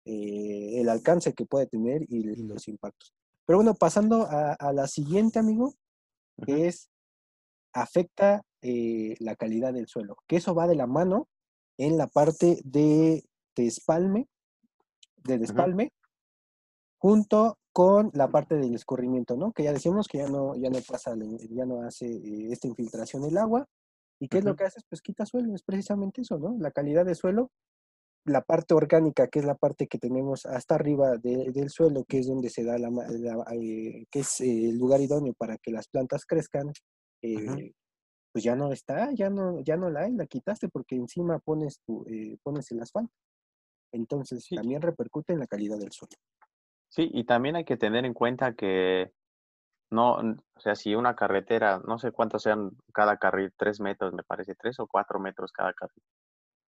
eh, 0.04 0.80
el 0.80 0.88
alcance 0.90 1.32
que 1.32 1.46
puede 1.46 1.66
tener 1.66 2.02
y, 2.02 2.28
y 2.28 2.42
los 2.42 2.68
impactos. 2.68 3.14
Pero 3.46 3.58
bueno, 3.58 3.74
pasando 3.74 4.24
a, 4.24 4.52
a 4.52 4.72
la 4.74 4.86
siguiente, 4.86 5.38
amigo, 5.38 5.72
que 6.44 6.66
es 6.66 6.90
afecta 7.72 8.42
eh, 8.62 9.14
la 9.20 9.36
calidad 9.36 9.72
del 9.72 9.86
suelo, 9.88 10.16
que 10.26 10.36
eso 10.36 10.54
va 10.54 10.66
de 10.66 10.74
la 10.76 10.86
mano 10.86 11.28
en 11.78 11.96
la 11.96 12.06
parte 12.08 12.60
de 12.64 13.24
despalme, 13.56 14.26
de 15.24 15.38
despalme, 15.38 15.92
junto 16.98 17.58
con 17.72 18.10
la 18.14 18.28
parte 18.28 18.56
del 18.56 18.74
escurrimiento, 18.74 19.36
¿no? 19.36 19.52
Que 19.52 19.62
ya 19.64 19.72
decimos 19.72 20.08
que 20.08 20.18
ya 20.18 20.28
no, 20.28 20.56
ya 20.56 20.68
no 20.70 20.78
pasa, 20.88 21.14
ya 21.50 21.64
no 21.64 21.82
hace 21.82 22.06
eh, 22.06 22.48
esta 22.52 22.66
infiltración 22.66 23.24
el 23.24 23.38
agua. 23.38 23.66
¿Y 24.20 24.26
qué 24.28 24.38
es 24.38 24.44
lo 24.44 24.56
que 24.56 24.64
hace? 24.64 24.80
Pues 24.88 25.00
quita 25.00 25.24
suelo, 25.26 25.54
es 25.54 25.62
precisamente 25.62 26.22
eso, 26.22 26.38
¿no? 26.38 26.56
La 26.58 26.72
calidad 26.72 27.04
del 27.06 27.14
suelo, 27.14 27.50
la 28.24 28.42
parte 28.42 28.74
orgánica, 28.74 29.28
que 29.28 29.38
es 29.38 29.44
la 29.44 29.54
parte 29.54 29.86
que 29.86 29.98
tenemos 29.98 30.44
hasta 30.44 30.74
arriba 30.74 31.16
de- 31.18 31.52
del 31.52 31.70
suelo, 31.70 32.04
que 32.04 32.18
es 32.18 32.26
donde 32.26 32.50
se 32.50 32.64
da 32.64 32.76
la, 32.78 32.90
la- 32.90 33.44
eh, 33.52 34.06
que 34.10 34.20
es 34.20 34.40
el 34.40 34.76
lugar 34.76 35.00
idóneo 35.00 35.34
para 35.34 35.56
que 35.58 35.70
las 35.70 35.86
plantas 35.86 36.24
crezcan, 36.26 36.72
eh. 37.22 37.72
Pues 38.38 38.44
ya 38.44 38.54
no 38.54 38.72
está, 38.72 39.10
ya 39.14 39.30
no, 39.30 39.58
ya 39.62 39.76
no 39.76 39.90
la 39.90 40.02
hay, 40.02 40.12
la 40.12 40.26
quitaste 40.26 40.68
porque 40.68 40.94
encima 40.94 41.40
pones 41.40 41.80
tu, 41.80 42.04
eh, 42.08 42.38
pones 42.44 42.70
el 42.70 42.80
asfalto. 42.80 43.12
Entonces 43.92 44.48
Sí, 44.48 44.54
también 44.54 44.80
repercute 44.80 45.32
en 45.32 45.40
la 45.40 45.48
calidad 45.48 45.76
del 45.76 45.90
suelo. 45.90 46.14
sí, 46.88 47.10
y 47.12 47.24
también 47.24 47.56
hay 47.56 47.64
que 47.64 47.76
tener 47.76 48.04
en 48.04 48.14
cuenta 48.14 48.54
que 48.54 49.12
no, 49.90 50.14
o 50.16 50.60
sea, 50.60 50.76
si 50.76 50.94
una 50.94 51.16
carretera, 51.16 51.80
no 51.86 51.98
sé 51.98 52.12
cuántos 52.12 52.42
sean 52.44 52.70
cada 52.92 53.16
carril, 53.18 53.52
tres 53.56 53.80
metros, 53.80 54.12
me 54.12 54.22
parece, 54.22 54.54
tres 54.54 54.78
o 54.80 54.86
cuatro 54.86 55.18
metros 55.18 55.50
cada 55.52 55.72
carril. 55.72 56.02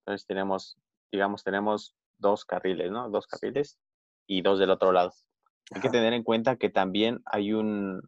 Entonces 0.05 0.25
tenemos, 0.25 0.77
digamos, 1.12 1.43
tenemos 1.43 1.95
dos 2.17 2.45
carriles, 2.45 2.91
¿no? 2.91 3.10
Dos 3.10 3.27
carriles 3.27 3.77
y 4.27 4.41
dos 4.41 4.60
del 4.60 4.71
otro 4.71 4.91
lado. 4.91 5.13
Hay 5.71 5.82
que 5.82 5.89
tener 5.89 6.13
en 6.13 6.23
cuenta 6.23 6.55
que 6.55 6.69
también 6.69 7.21
hay 7.25 7.53
un, 7.53 8.01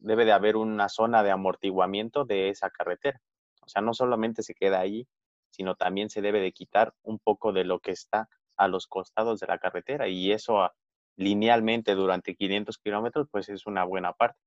debe 0.00 0.24
de 0.24 0.32
haber 0.32 0.56
una 0.56 0.88
zona 0.88 1.22
de 1.22 1.30
amortiguamiento 1.30 2.24
de 2.24 2.48
esa 2.48 2.70
carretera. 2.70 3.20
O 3.62 3.68
sea, 3.68 3.82
no 3.82 3.94
solamente 3.94 4.42
se 4.42 4.54
queda 4.54 4.80
ahí, 4.80 5.06
sino 5.50 5.74
también 5.74 6.10
se 6.10 6.22
debe 6.22 6.40
de 6.40 6.52
quitar 6.52 6.94
un 7.02 7.18
poco 7.18 7.52
de 7.52 7.64
lo 7.64 7.80
que 7.80 7.92
está 7.92 8.28
a 8.56 8.68
los 8.68 8.86
costados 8.86 9.40
de 9.40 9.46
la 9.46 9.58
carretera 9.58 10.08
y 10.08 10.32
eso 10.32 10.70
linealmente 11.16 11.94
durante 11.94 12.34
500 12.34 12.78
kilómetros, 12.78 13.28
pues 13.30 13.48
es 13.48 13.66
una 13.66 13.84
buena 13.84 14.12
parte. 14.12 14.38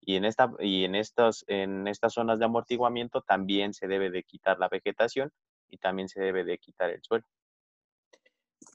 Y 0.00 0.16
en, 0.16 0.24
esta, 0.24 0.50
y 0.60 0.84
en, 0.84 0.94
estas, 0.94 1.44
en 1.46 1.86
estas 1.86 2.14
zonas 2.14 2.38
de 2.38 2.46
amortiguamiento 2.46 3.20
también 3.20 3.74
se 3.74 3.86
debe 3.86 4.10
de 4.10 4.22
quitar 4.22 4.58
la 4.58 4.68
vegetación 4.68 5.30
y 5.68 5.78
también 5.78 6.08
se 6.08 6.20
debe 6.20 6.44
de 6.44 6.58
quitar 6.58 6.90
el 6.90 7.02
suelo. 7.02 7.24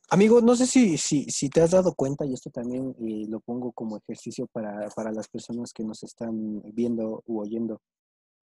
Amigo, 0.09 0.39
no 0.39 0.55
sé 0.55 0.67
si, 0.67 0.97
si, 0.97 1.25
si 1.25 1.49
te 1.49 1.61
has 1.61 1.71
dado 1.71 1.93
cuenta, 1.95 2.25
y 2.25 2.33
esto 2.33 2.51
también 2.51 2.95
eh, 2.99 3.25
lo 3.27 3.39
pongo 3.39 3.71
como 3.71 3.97
ejercicio 3.97 4.45
para, 4.51 4.87
para 4.89 5.11
las 5.11 5.27
personas 5.27 5.73
que 5.73 5.83
nos 5.83 6.03
están 6.03 6.61
viendo 6.73 7.23
u 7.25 7.41
oyendo. 7.41 7.81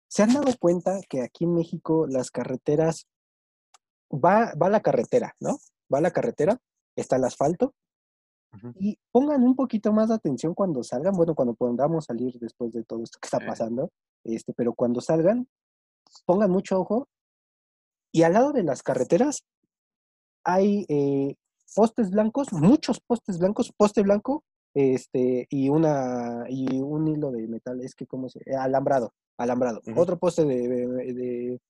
¿Se 0.08 0.22
han 0.22 0.34
dado 0.34 0.52
cuenta 0.60 1.00
que 1.08 1.22
aquí 1.22 1.44
en 1.44 1.54
México 1.54 2.06
las 2.06 2.30
carreteras, 2.30 3.06
va, 4.12 4.52
va 4.54 4.68
la 4.68 4.80
carretera, 4.80 5.34
¿no? 5.40 5.58
Va 5.92 6.00
la 6.00 6.10
carretera, 6.10 6.58
está 6.94 7.16
el 7.16 7.24
asfalto, 7.24 7.74
Ujú. 8.52 8.72
y 8.78 8.98
pongan 9.10 9.42
un 9.42 9.56
poquito 9.56 9.92
más 9.92 10.08
de 10.08 10.14
atención 10.14 10.54
cuando 10.54 10.82
salgan, 10.82 11.14
bueno, 11.14 11.34
cuando 11.34 11.54
podamos 11.54 12.04
salir 12.04 12.38
después 12.38 12.72
de 12.72 12.84
todo 12.84 13.02
esto 13.02 13.18
que 13.20 13.26
está 13.26 13.40
pasando, 13.40 13.90
este, 14.24 14.52
pero 14.52 14.74
cuando 14.74 15.00
salgan, 15.00 15.48
pongan 16.26 16.50
mucho 16.50 16.80
ojo, 16.80 17.08
y 18.12 18.22
al 18.22 18.34
lado 18.34 18.52
de 18.52 18.62
las 18.62 18.82
carreteras 18.82 19.44
hay 20.44 20.86
eh, 20.88 21.34
postes 21.74 22.10
blancos, 22.10 22.52
muchos 22.52 23.00
postes 23.00 23.38
blancos, 23.38 23.72
poste 23.76 24.02
blanco, 24.02 24.44
este, 24.74 25.46
y 25.50 25.68
una, 25.68 26.44
y 26.48 26.80
un 26.80 27.08
hilo 27.08 27.30
de 27.30 27.46
metal, 27.48 27.80
es 27.82 27.94
que 27.94 28.06
cómo 28.06 28.28
se, 28.28 28.40
alambrado, 28.56 29.12
alambrado, 29.38 29.80
otro 29.96 30.18
poste 30.18 30.44
de, 30.44 30.68
de- 30.68 31.12
de- 31.14 31.60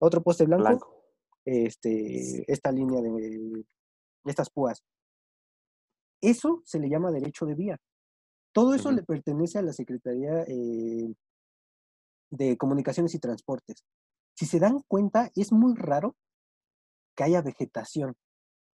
otro 0.00 0.22
poste 0.22 0.44
blanco, 0.44 0.62
Blanco. 0.64 1.02
este, 1.44 2.50
esta 2.52 2.70
línea 2.72 3.00
de 3.00 3.64
estas 4.24 4.50
púas. 4.50 4.82
Eso 6.20 6.62
se 6.64 6.78
le 6.78 6.88
llama 6.88 7.10
derecho 7.10 7.44
de 7.46 7.54
vía. 7.54 7.78
Todo 8.52 8.74
eso 8.74 8.90
le 8.92 9.02
pertenece 9.02 9.58
a 9.58 9.62
la 9.62 9.72
Secretaría 9.72 10.42
eh, 10.46 11.12
de 12.30 12.56
Comunicaciones 12.56 13.14
y 13.14 13.18
Transportes. 13.18 13.84
Si 14.36 14.46
se 14.46 14.58
dan 14.58 14.80
cuenta, 14.88 15.30
es 15.34 15.52
muy 15.52 15.74
raro 15.74 16.16
que 17.16 17.24
haya 17.24 17.42
vegetación. 17.42 18.14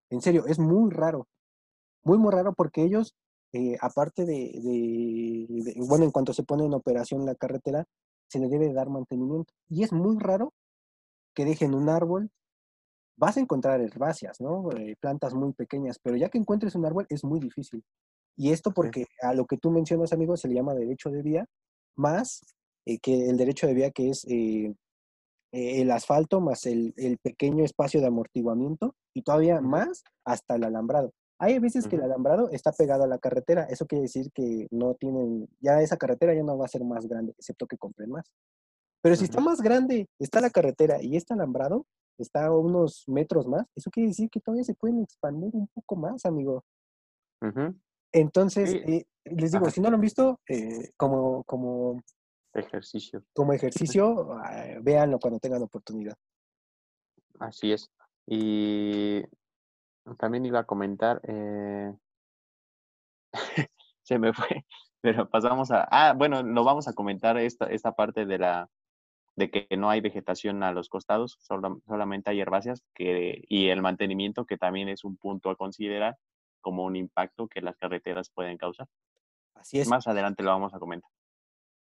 En 0.09 0.21
serio, 0.21 0.45
es 0.47 0.59
muy 0.59 0.91
raro. 0.91 1.27
Muy, 2.03 2.17
muy 2.19 2.31
raro 2.33 2.53
porque 2.53 2.83
ellos, 2.83 3.15
eh, 3.53 3.77
aparte 3.81 4.25
de, 4.25 4.33
de- 4.63 5.47
de- 5.49 5.75
bueno, 5.87 6.05
en 6.05 6.11
cuanto 6.11 6.33
se 6.33 6.43
pone 6.43 6.65
en 6.65 6.73
operación 6.73 7.25
la 7.25 7.35
carretera, 7.35 7.85
se 8.29 8.39
le 8.39 8.49
debe 8.49 8.73
dar 8.73 8.89
mantenimiento. 8.89 9.53
Y 9.69 9.83
es 9.83 9.93
muy 9.93 10.17
raro 10.19 10.53
que 11.35 11.45
dejen 11.45 11.75
un 11.75 11.89
árbol. 11.89 12.31
Vas 13.17 13.37
a 13.37 13.41
encontrar 13.41 13.81
herbáceas, 13.81 14.41
¿no? 14.41 14.71
Eh, 14.73 14.95
plantas 14.99 15.33
muy 15.35 15.53
pequeñas, 15.53 15.99
pero 16.03 16.17
ya 16.17 16.29
que 16.29 16.37
encuentres 16.39 16.75
un 16.75 16.85
árbol 16.85 17.07
es 17.09 17.23
muy 17.25 17.39
difícil. 17.39 17.83
Y 18.37 18.51
esto 18.51 18.71
porque 18.73 19.07
a 19.21 19.33
lo 19.33 19.45
que 19.47 19.57
tú 19.57 19.71
mencionas, 19.71 20.13
amigo, 20.13 20.37
se 20.37 20.47
le 20.49 20.55
llama 20.55 20.75
derecho 20.75 21.09
de 21.11 21.23
vía, 21.23 21.45
más 21.95 22.41
eh, 22.85 22.99
que 22.99 23.29
el 23.29 23.37
derecho 23.37 23.67
de 23.67 23.73
vía 23.75 23.91
que 23.91 24.09
es 24.11 24.25
eh, 24.29 24.73
eh, 25.57 25.81
el 25.81 25.89
asfalto 25.89 26.39
más 26.39 26.67
el, 26.67 26.93
el 26.97 27.17
pequeño 27.17 27.65
espacio 27.65 27.99
de 27.99 28.05
amortiguamiento 28.05 28.93
y 29.15 29.23
todavía 29.23 29.59
más 29.59 30.03
hasta 30.23 30.55
el 30.55 30.63
alambrado. 30.63 31.11
Hay 31.39 31.57
veces 31.57 31.87
que 31.87 31.95
el 31.95 32.03
alambrado 32.03 32.49
está 32.51 32.71
pegado 32.71 33.03
a 33.03 33.07
la 33.07 33.17
carretera, 33.17 33.63
eso 33.63 33.87
quiere 33.87 34.03
decir 34.03 34.31
que 34.33 34.67
no 34.69 34.93
tienen, 34.93 35.49
ya 35.59 35.81
esa 35.81 35.97
carretera 35.97 36.35
ya 36.35 36.43
no 36.43 36.59
va 36.59 36.65
a 36.65 36.69
ser 36.69 36.83
más 36.83 37.07
grande, 37.07 37.33
excepto 37.39 37.65
que 37.65 37.77
compren 37.77 38.11
más. 38.11 38.31
Pero 39.01 39.15
si 39.15 39.23
está 39.23 39.39
más 39.39 39.61
grande, 39.61 40.07
está 40.19 40.41
la 40.41 40.51
carretera 40.51 41.01
y 41.01 41.15
está 41.15 41.33
alambrado, 41.33 41.87
está 42.19 42.45
a 42.45 42.55
unos 42.55 43.03
metros 43.07 43.47
más, 43.47 43.65
eso 43.75 43.89
quiere 43.89 44.09
decir 44.09 44.29
que 44.29 44.39
todavía 44.39 44.63
se 44.63 44.75
pueden 44.75 45.01
expandir 45.01 45.49
un 45.53 45.67
poco 45.67 45.95
más, 45.95 46.23
amigo. 46.25 46.63
Entonces, 48.11 48.73
eh, 48.73 49.05
les 49.25 49.51
digo, 49.51 49.71
si 49.71 49.81
no 49.81 49.89
lo 49.89 49.95
han 49.95 50.01
visto, 50.01 50.39
eh, 50.47 50.91
como, 50.97 51.43
como 51.45 52.01
ejercicio. 52.61 53.23
Como 53.33 53.53
ejercicio, 53.53 54.33
ah, 54.33 54.77
véanlo 54.81 55.19
cuando 55.19 55.39
tengan 55.39 55.61
oportunidad. 55.61 56.15
Así 57.39 57.71
es. 57.71 57.91
Y 58.25 59.23
también 60.17 60.45
iba 60.45 60.59
a 60.59 60.65
comentar, 60.65 61.21
eh, 61.23 61.93
se 64.01 64.19
me 64.19 64.33
fue, 64.33 64.65
pero 65.01 65.29
pasamos 65.29 65.71
a, 65.71 65.87
ah, 65.91 66.13
bueno, 66.13 66.43
lo 66.43 66.63
vamos 66.63 66.87
a 66.87 66.93
comentar 66.93 67.37
esta, 67.37 67.65
esta 67.65 67.93
parte 67.93 68.25
de 68.25 68.37
la, 68.37 68.69
de 69.35 69.51
que 69.51 69.77
no 69.77 69.89
hay 69.89 70.01
vegetación 70.01 70.63
a 70.63 70.71
los 70.71 70.89
costados, 70.89 71.37
solamente 71.39 72.31
hay 72.31 72.41
herbáceas 72.41 72.83
que, 72.93 73.43
y 73.47 73.69
el 73.69 73.81
mantenimiento 73.81 74.45
que 74.45 74.57
también 74.57 74.89
es 74.89 75.03
un 75.03 75.15
punto 75.17 75.49
a 75.49 75.55
considerar 75.55 76.17
como 76.61 76.83
un 76.83 76.95
impacto 76.95 77.47
que 77.47 77.61
las 77.61 77.77
carreteras 77.77 78.29
pueden 78.29 78.57
causar. 78.57 78.87
Así 79.53 79.79
es. 79.79 79.87
Más 79.87 80.07
adelante 80.07 80.43
lo 80.43 80.49
vamos 80.49 80.73
a 80.73 80.79
comentar. 80.79 81.09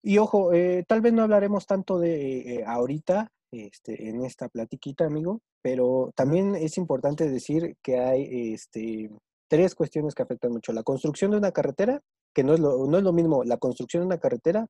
Y 0.04 0.18
ojo, 0.20 0.54
eh, 0.54 0.84
tal 0.88 1.02
vez 1.02 1.14
no 1.14 1.24
hablaremos 1.24 1.66
tanto 1.66 2.00
de 2.00 2.56
eh, 2.56 2.64
ahorita 2.66 3.32
este, 3.52 4.10
en 4.10 4.24
esta 4.24 4.50
platiquita, 4.50 5.06
amigo, 5.06 5.42
pero 5.62 6.12
también 6.16 6.56
es 6.56 6.78
importante 6.78 7.30
decir 7.30 7.76
que 7.82 8.00
hay 8.00 8.54
este, 8.54 9.10
tres 9.50 9.76
cuestiones 9.76 10.16
que 10.16 10.24
afectan 10.24 10.52
mucho. 10.52 10.74
La 10.74 10.84
construcción 10.84 11.32
de 11.32 11.38
una 11.38 11.52
carretera, 11.52 12.02
que 12.34 12.44
no 12.44 12.54
es, 12.54 12.60
lo, 12.60 12.86
no 12.86 12.98
es 12.98 13.04
lo 13.04 13.14
mismo 13.14 13.44
la 13.44 13.58
construcción 13.58 14.02
de 14.02 14.08
una 14.08 14.20
carretera, 14.20 14.68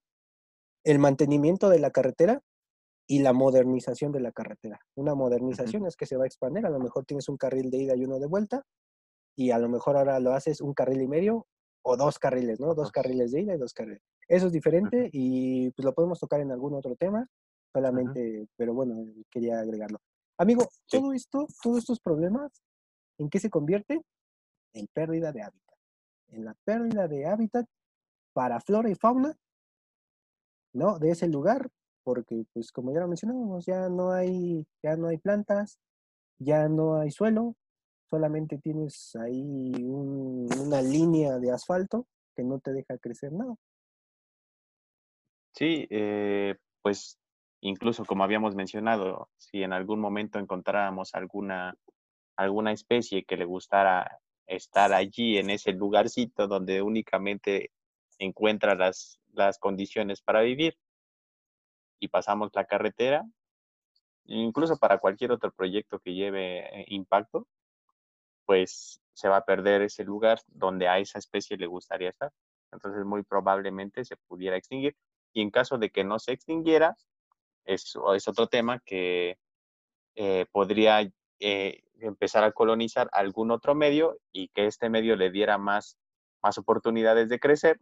el 0.83 0.99
mantenimiento 0.99 1.69
de 1.69 1.79
la 1.79 1.91
carretera 1.91 2.41
y 3.07 3.19
la 3.19 3.33
modernización 3.33 4.11
de 4.11 4.21
la 4.21 4.31
carretera. 4.31 4.79
Una 4.95 5.15
modernización 5.15 5.85
es 5.85 5.95
que 5.95 6.05
se 6.05 6.17
va 6.17 6.23
a 6.23 6.27
expandir, 6.27 6.65
a 6.65 6.69
lo 6.69 6.79
mejor 6.79 7.05
tienes 7.05 7.29
un 7.29 7.37
carril 7.37 7.69
de 7.69 7.77
ida 7.77 7.95
y 7.95 8.05
uno 8.05 8.19
de 8.19 8.27
vuelta, 8.27 8.63
y 9.35 9.51
a 9.51 9.59
lo 9.59 9.69
mejor 9.69 9.97
ahora 9.97 10.19
lo 10.19 10.33
haces 10.33 10.61
un 10.61 10.73
carril 10.73 11.01
y 11.01 11.07
medio 11.07 11.47
o 11.83 11.95
dos 11.95 12.19
carriles, 12.19 12.59
¿no? 12.59 12.73
Dos 12.73 12.91
carriles 12.91 13.31
de 13.31 13.41
ida 13.41 13.55
y 13.55 13.57
dos 13.57 13.73
carriles. 13.73 14.01
Eso 14.27 14.47
es 14.47 14.51
diferente 14.51 15.09
y 15.13 15.71
pues 15.71 15.85
lo 15.85 15.93
podemos 15.93 16.19
tocar 16.19 16.41
en 16.41 16.51
algún 16.51 16.73
otro 16.73 16.95
tema, 16.95 17.27
solamente, 17.73 18.47
pero 18.57 18.73
bueno, 18.73 19.05
quería 19.29 19.59
agregarlo. 19.59 19.99
Amigo, 20.37 20.67
todo 20.89 21.13
esto, 21.13 21.47
todos 21.63 21.79
estos 21.79 21.99
problemas, 21.99 22.51
¿en 23.17 23.29
qué 23.29 23.39
se 23.39 23.49
convierte? 23.49 24.01
En 24.73 24.87
pérdida 24.87 25.31
de 25.31 25.43
hábitat. 25.43 25.77
En 26.29 26.45
la 26.45 26.53
pérdida 26.65 27.07
de 27.07 27.25
hábitat 27.25 27.65
para 28.33 28.59
flora 28.59 28.89
y 28.89 28.95
fauna, 28.95 29.35
¿no? 30.73 30.99
De 30.99 31.11
ese 31.11 31.27
lugar, 31.27 31.69
porque 32.03 32.45
pues 32.53 32.71
como 32.71 32.93
ya 32.93 32.99
lo 32.99 33.07
mencionamos, 33.07 33.65
ya 33.65 33.89
no 33.89 34.11
hay, 34.11 34.65
ya 34.83 34.95
no 34.95 35.07
hay 35.07 35.17
plantas, 35.17 35.79
ya 36.37 36.67
no 36.67 36.97
hay 36.97 37.11
suelo, 37.11 37.55
solamente 38.09 38.57
tienes 38.57 39.15
ahí 39.15 39.73
una 39.85 40.81
línea 40.81 41.39
de 41.39 41.51
asfalto 41.51 42.05
que 42.35 42.43
no 42.43 42.59
te 42.59 42.73
deja 42.73 42.97
crecer 42.97 43.31
nada. 43.33 43.55
Sí, 45.57 45.87
eh, 45.89 46.55
pues 46.83 47.17
incluso 47.61 48.05
como 48.05 48.23
habíamos 48.23 48.53
mencionado, 48.53 49.27
si 49.37 49.63
en 49.63 49.73
algún 49.73 49.99
momento 49.99 50.37
encontráramos 50.37 51.15
alguna, 51.15 51.75
alguna 52.35 52.71
especie 52.73 53.25
que 53.25 53.37
le 53.37 53.45
gustara 53.45 54.19
estar 54.45 54.93
allí 54.93 55.39
en 55.39 55.49
ese 55.49 55.71
lugarcito 55.73 56.47
donde 56.47 56.83
únicamente 56.83 57.71
encuentra 58.19 58.75
las, 58.75 59.19
las 59.33 59.57
condiciones 59.57 60.21
para 60.21 60.41
vivir 60.41 60.77
y 61.99 62.09
pasamos 62.09 62.51
la 62.53 62.65
carretera, 62.65 63.25
incluso 64.25 64.77
para 64.77 64.99
cualquier 64.99 65.31
otro 65.31 65.51
proyecto 65.51 65.97
que 65.97 66.13
lleve 66.13 66.81
eh, 66.81 66.85
impacto, 66.89 67.47
pues 68.45 69.01
se 69.13 69.27
va 69.27 69.37
a 69.37 69.45
perder 69.45 69.81
ese 69.81 70.03
lugar 70.03 70.39
donde 70.49 70.87
a 70.87 70.99
esa 70.99 71.17
especie 71.17 71.57
le 71.57 71.65
gustaría 71.65 72.09
estar. 72.09 72.31
Entonces 72.71 73.03
muy 73.05 73.23
probablemente 73.23 74.05
se 74.05 74.17
pudiera 74.17 74.55
extinguir 74.55 74.95
y 75.37 75.41
en 75.41 75.51
caso 75.51 75.77
de 75.77 75.91
que 75.91 76.03
no 76.03 76.17
se 76.17 76.31
extinguiera, 76.31 76.97
es, 77.63 77.93
es 78.15 78.27
otro 78.27 78.47
tema 78.47 78.79
que 78.83 79.37
eh, 80.15 80.47
podría 80.51 81.07
eh, 81.39 81.83
empezar 81.99 82.43
a 82.43 82.51
colonizar 82.51 83.07
algún 83.11 83.51
otro 83.51 83.75
medio 83.75 84.17
y 84.31 84.47
que 84.47 84.65
este 84.65 84.89
medio 84.89 85.15
le 85.15 85.29
diera 85.29 85.59
más, 85.59 85.95
más 86.41 86.57
oportunidades 86.57 87.29
de 87.29 87.39
crecer 87.39 87.79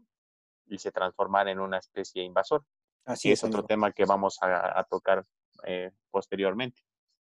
y 0.65 0.79
se 0.79 0.91
transformara 0.91 1.49
en 1.49 1.61
una 1.61 1.77
especie 1.77 2.23
invasor. 2.23 2.65
Así 3.05 3.31
es. 3.31 3.41
otro 3.45 3.63
tema 3.63 3.93
que 3.93 4.03
vamos 4.03 4.37
a, 4.41 4.83
tocar 4.89 5.25
eh, 5.63 5.91
posteriormente. 6.11 6.81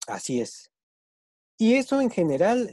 Así 0.08 0.40
es. 0.40 0.72
Y 1.58 1.74
eso 1.74 2.00
en 2.00 2.10
general 2.10 2.70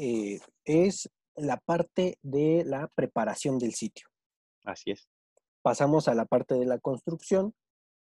es 0.64 1.11
la 1.35 1.57
parte 1.57 2.18
de 2.23 2.62
la 2.64 2.87
preparación 2.87 3.59
del 3.59 3.75
sitio. 3.75 4.07
Así 4.64 4.92
es 4.92 5.09
pasamos 5.62 6.09
a 6.09 6.14
la 6.14 6.25
parte 6.25 6.55
de 6.55 6.66
la 6.66 6.79
construcción, 6.79 7.55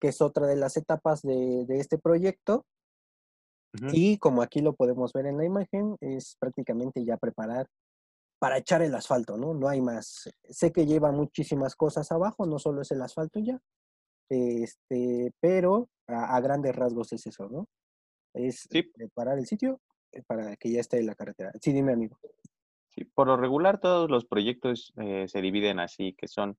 que 0.01 0.09
es 0.09 0.21
otra 0.21 0.47
de 0.47 0.57
las 0.57 0.77
etapas 0.77 1.23
de, 1.23 1.67
este 1.69 1.99
proyecto. 1.99 2.65
Y 3.93 4.17
como 4.17 4.41
aquí 4.41 4.61
lo 4.61 4.75
podemos 4.75 5.13
ver 5.13 5.27
en 5.27 5.37
la 5.37 5.45
imagen, 5.45 5.97
es 6.01 6.37
prácticamente 6.41 7.05
ya 7.05 7.19
preparar 7.19 7.67
para 8.39 8.57
echar 8.57 8.81
el 8.81 8.95
asfalto, 8.95 9.37
¿no? 9.37 9.53
No 9.53 9.69
hay 9.69 9.83
más. 9.83 10.31
Sé 10.49 10.73
que 10.73 10.87
lleva 10.87 11.13
muchísimas 11.13 11.77
cosas 11.77 12.11
abajo, 12.11 12.47
no 12.47 12.59
solo 12.59 12.81
es 12.81 12.91
el 12.91 13.03
asfalto 13.03 13.39
ya, 13.39 13.61
este, 14.29 15.33
pero 15.41 15.89
a, 16.07 16.41
grandes 16.41 16.75
rasgos 16.75 17.13
es 17.13 17.27
eso, 17.27 17.49
¿no? 17.49 17.69
Es 18.35 18.69
preparar 18.95 19.39
el 19.39 19.47
sitio 19.47 19.81
eh, 20.13 20.23
para 20.27 20.57
que 20.57 20.71
ya 20.71 20.81
esté 20.81 20.99
en 20.99 21.07
la 21.07 21.15
carretera. 21.15 21.53
Sí, 21.61 21.73
dime, 21.73 21.93
amigo. 21.93 22.19
Sí, 22.91 23.05
por 23.05 23.27
lo 23.27 23.37
regular 23.37 23.81
todos 23.81 24.11
los 24.11 24.25
proyectos 24.25 24.93
eh, 24.97 25.27
se 25.29 25.41
dividen 25.41 25.81
así, 25.81 26.15
que 26.15 26.29
son 26.29 26.57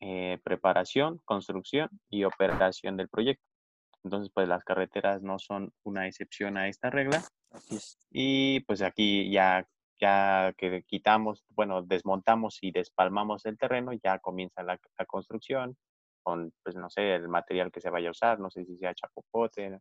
eh, 0.00 0.38
preparación, 0.44 1.20
construcción 1.24 1.88
y 2.10 2.24
operación 2.24 2.96
del 2.96 3.08
proyecto. 3.08 3.44
Entonces, 4.04 4.30
pues 4.32 4.46
las 4.46 4.62
carreteras 4.62 5.22
no 5.22 5.38
son 5.38 5.72
una 5.82 6.06
excepción 6.06 6.56
a 6.56 6.68
esta 6.68 6.90
regla. 6.90 7.22
Así 7.50 7.76
es. 7.76 7.98
Y 8.10 8.60
pues 8.60 8.82
aquí 8.82 9.30
ya, 9.30 9.66
ya 10.00 10.54
que 10.56 10.84
quitamos, 10.86 11.44
bueno, 11.48 11.82
desmontamos 11.82 12.58
y 12.60 12.70
despalmamos 12.70 13.46
el 13.46 13.58
terreno, 13.58 13.92
ya 13.94 14.18
comienza 14.18 14.62
la, 14.62 14.78
construcción 15.06 15.76
con, 16.22 16.52
pues 16.62 16.76
no 16.76 16.90
sé, 16.90 17.14
el 17.14 17.28
material 17.28 17.72
que 17.72 17.80
se 17.80 17.90
vaya 17.90 18.08
a 18.08 18.12
usar, 18.12 18.38
no 18.38 18.50
sé 18.50 18.64
si 18.64 18.76
sea 18.76 18.94
chapopote, 18.94 19.80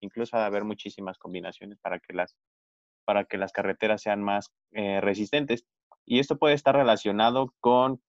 incluso 0.00 0.36
va 0.36 0.44
a 0.44 0.46
haber 0.46 0.64
muchísimas 0.64 1.18
combinaciones 1.18 1.78
para 1.80 1.98
que 2.00 2.12
las, 2.12 2.36
para 3.04 3.24
que 3.24 3.38
las 3.38 3.52
carreteras 3.52 4.02
sean 4.02 4.22
más 4.22 4.52
eh, 4.72 5.00
resistentes. 5.00 5.64
Y 6.04 6.18
esto 6.18 6.36
puede 6.36 6.54
estar 6.54 6.76
relacionado 6.76 7.54
con 7.60 8.02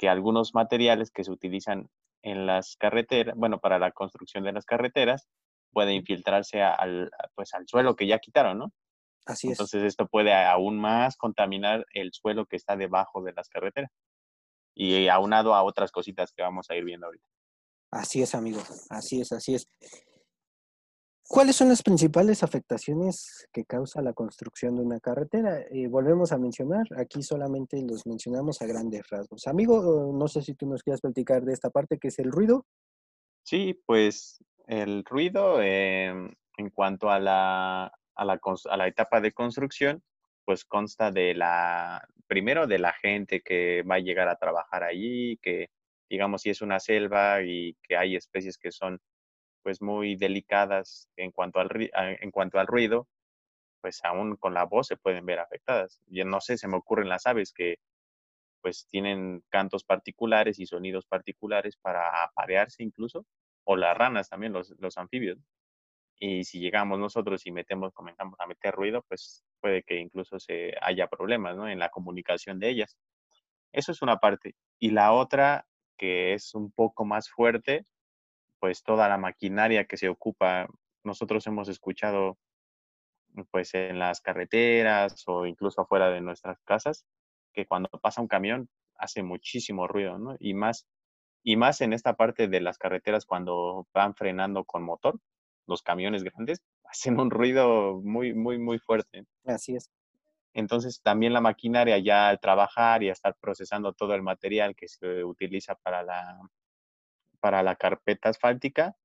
que 0.00 0.08
algunos 0.08 0.54
materiales 0.54 1.10
que 1.10 1.24
se 1.24 1.30
utilizan 1.30 1.90
en 2.22 2.46
las 2.46 2.74
carreteras, 2.76 3.36
bueno, 3.36 3.58
para 3.58 3.78
la 3.78 3.92
construcción 3.92 4.44
de 4.44 4.52
las 4.52 4.64
carreteras, 4.64 5.28
puede 5.74 5.92
infiltrarse 5.92 6.62
al, 6.62 7.10
pues, 7.34 7.52
al 7.52 7.68
suelo 7.68 7.96
que 7.96 8.06
ya 8.06 8.18
quitaron, 8.18 8.56
¿no? 8.56 8.72
Así 9.26 9.48
es. 9.48 9.52
Entonces 9.52 9.82
esto 9.82 10.06
puede 10.06 10.32
aún 10.32 10.80
más 10.80 11.18
contaminar 11.18 11.84
el 11.92 12.14
suelo 12.14 12.46
que 12.46 12.56
está 12.56 12.78
debajo 12.78 13.22
de 13.22 13.34
las 13.34 13.50
carreteras 13.50 13.90
y 14.74 15.06
aunado 15.08 15.54
a 15.54 15.62
otras 15.62 15.92
cositas 15.92 16.32
que 16.32 16.40
vamos 16.40 16.70
a 16.70 16.76
ir 16.76 16.84
viendo 16.84 17.04
ahorita. 17.04 17.26
Así 17.90 18.22
es, 18.22 18.34
amigo. 18.34 18.62
Así 18.88 19.20
es, 19.20 19.32
así 19.32 19.54
es. 19.54 19.68
¿Cuáles 21.32 21.54
son 21.54 21.68
las 21.68 21.84
principales 21.84 22.42
afectaciones 22.42 23.46
que 23.52 23.64
causa 23.64 24.02
la 24.02 24.12
construcción 24.12 24.74
de 24.74 24.82
una 24.82 24.98
carretera? 24.98 25.60
Eh, 25.70 25.86
volvemos 25.86 26.32
a 26.32 26.38
mencionar, 26.38 26.84
aquí 26.96 27.22
solamente 27.22 27.80
los 27.88 28.04
mencionamos 28.04 28.60
a 28.60 28.66
grandes 28.66 29.08
rasgos. 29.08 29.46
Amigo, 29.46 30.12
no 30.12 30.26
sé 30.26 30.42
si 30.42 30.54
tú 30.54 30.66
nos 30.66 30.82
quieras 30.82 31.00
platicar 31.00 31.44
de 31.44 31.52
esta 31.52 31.70
parte 31.70 31.98
que 32.00 32.08
es 32.08 32.18
el 32.18 32.32
ruido. 32.32 32.66
Sí, 33.44 33.80
pues 33.86 34.42
el 34.66 35.04
ruido 35.04 35.62
em, 35.62 36.34
en 36.56 36.70
cuanto 36.70 37.10
a 37.10 37.20
la, 37.20 37.92
a 38.16 38.24
la, 38.24 38.40
a 38.68 38.76
la 38.76 38.88
etapa 38.88 39.20
de 39.20 39.30
construcción, 39.30 40.02
pues 40.44 40.64
consta 40.64 41.12
de 41.12 41.34
la, 41.36 42.08
primero 42.26 42.66
de 42.66 42.80
la 42.80 42.92
gente 42.92 43.40
que 43.40 43.84
va 43.84 43.94
a 43.94 44.00
llegar 44.00 44.28
a 44.28 44.34
trabajar 44.34 44.82
allí, 44.82 45.36
que 45.36 45.68
digamos 46.08 46.42
si 46.42 46.50
es 46.50 46.60
una 46.60 46.80
selva 46.80 47.40
y 47.44 47.76
que 47.84 47.96
hay 47.96 48.16
especies 48.16 48.58
que 48.58 48.72
son 48.72 49.00
pues 49.62 49.82
muy 49.82 50.16
delicadas 50.16 51.08
en 51.16 51.30
cuanto 51.32 51.60
al, 51.60 51.68
en 51.94 52.30
cuanto 52.30 52.58
al 52.58 52.66
ruido, 52.66 53.08
pues 53.80 54.00
aún 54.04 54.36
con 54.36 54.54
la 54.54 54.64
voz 54.64 54.88
se 54.88 54.96
pueden 54.96 55.26
ver 55.26 55.38
afectadas. 55.40 56.00
Yo 56.06 56.24
no 56.24 56.40
sé, 56.40 56.58
se 56.58 56.68
me 56.68 56.76
ocurren 56.76 57.08
las 57.08 57.26
aves 57.26 57.52
que 57.52 57.78
pues 58.62 58.86
tienen 58.90 59.42
cantos 59.48 59.84
particulares 59.84 60.58
y 60.58 60.66
sonidos 60.66 61.06
particulares 61.06 61.76
para 61.76 62.24
aparearse 62.24 62.82
incluso, 62.82 63.26
o 63.64 63.76
las 63.76 63.96
ranas 63.96 64.28
también, 64.28 64.52
los, 64.52 64.74
los 64.78 64.98
anfibios. 64.98 65.38
Y 66.18 66.44
si 66.44 66.60
llegamos 66.60 66.98
nosotros 66.98 67.46
y 67.46 67.52
metemos, 67.52 67.94
comenzamos 67.94 68.38
a 68.40 68.46
meter 68.46 68.74
ruido, 68.74 69.02
pues 69.08 69.42
puede 69.60 69.82
que 69.82 69.96
incluso 69.96 70.38
se 70.38 70.74
haya 70.82 71.06
problemas 71.06 71.56
¿no? 71.56 71.66
en 71.68 71.78
la 71.78 71.88
comunicación 71.88 72.58
de 72.58 72.68
ellas. 72.68 72.98
Eso 73.72 73.92
es 73.92 74.02
una 74.02 74.18
parte. 74.18 74.54
Y 74.78 74.90
la 74.90 75.12
otra, 75.12 75.66
que 75.96 76.34
es 76.34 76.54
un 76.54 76.72
poco 76.72 77.06
más 77.06 77.30
fuerte, 77.30 77.86
pues 78.60 78.82
toda 78.84 79.08
la 79.08 79.18
maquinaria 79.18 79.86
que 79.86 79.96
se 79.96 80.08
ocupa. 80.08 80.68
Nosotros 81.02 81.46
hemos 81.46 81.68
escuchado 81.68 82.38
pues 83.50 83.74
en 83.74 83.98
las 83.98 84.20
carreteras 84.20 85.22
o 85.26 85.46
incluso 85.46 85.80
afuera 85.80 86.10
de 86.10 86.20
nuestras 86.20 86.60
casas, 86.64 87.06
que 87.52 87.66
cuando 87.66 87.88
pasa 88.02 88.20
un 88.20 88.28
camión 88.28 88.68
hace 88.96 89.22
muchísimo 89.22 89.86
ruido, 89.88 90.18
¿no? 90.18 90.36
Y 90.38 90.54
más, 90.54 90.86
y 91.42 91.56
más 91.56 91.80
en 91.80 91.92
esta 91.92 92.14
parte 92.14 92.48
de 92.48 92.60
las 92.60 92.78
carreteras 92.78 93.24
cuando 93.24 93.86
van 93.94 94.14
frenando 94.14 94.64
con 94.64 94.82
motor, 94.82 95.18
los 95.66 95.82
camiones 95.82 96.22
grandes 96.22 96.60
hacen 96.84 97.18
un 97.18 97.30
ruido 97.30 98.00
muy, 98.02 98.34
muy, 98.34 98.58
muy 98.58 98.78
fuerte. 98.78 99.24
Así 99.44 99.76
es. 99.76 99.90
Entonces 100.52 101.00
también 101.00 101.32
la 101.32 101.40
maquinaria 101.40 101.98
ya 101.98 102.28
al 102.28 102.40
trabajar 102.40 103.02
y 103.02 103.08
a 103.08 103.12
estar 103.12 103.36
procesando 103.40 103.92
todo 103.92 104.14
el 104.14 104.22
material 104.22 104.74
que 104.74 104.88
se 104.88 105.24
utiliza 105.24 105.76
para 105.76 106.02
la, 106.02 106.40
para 107.40 107.62
la 107.62 107.76
carpeta 107.76 108.28
asfáltica, 108.28 108.96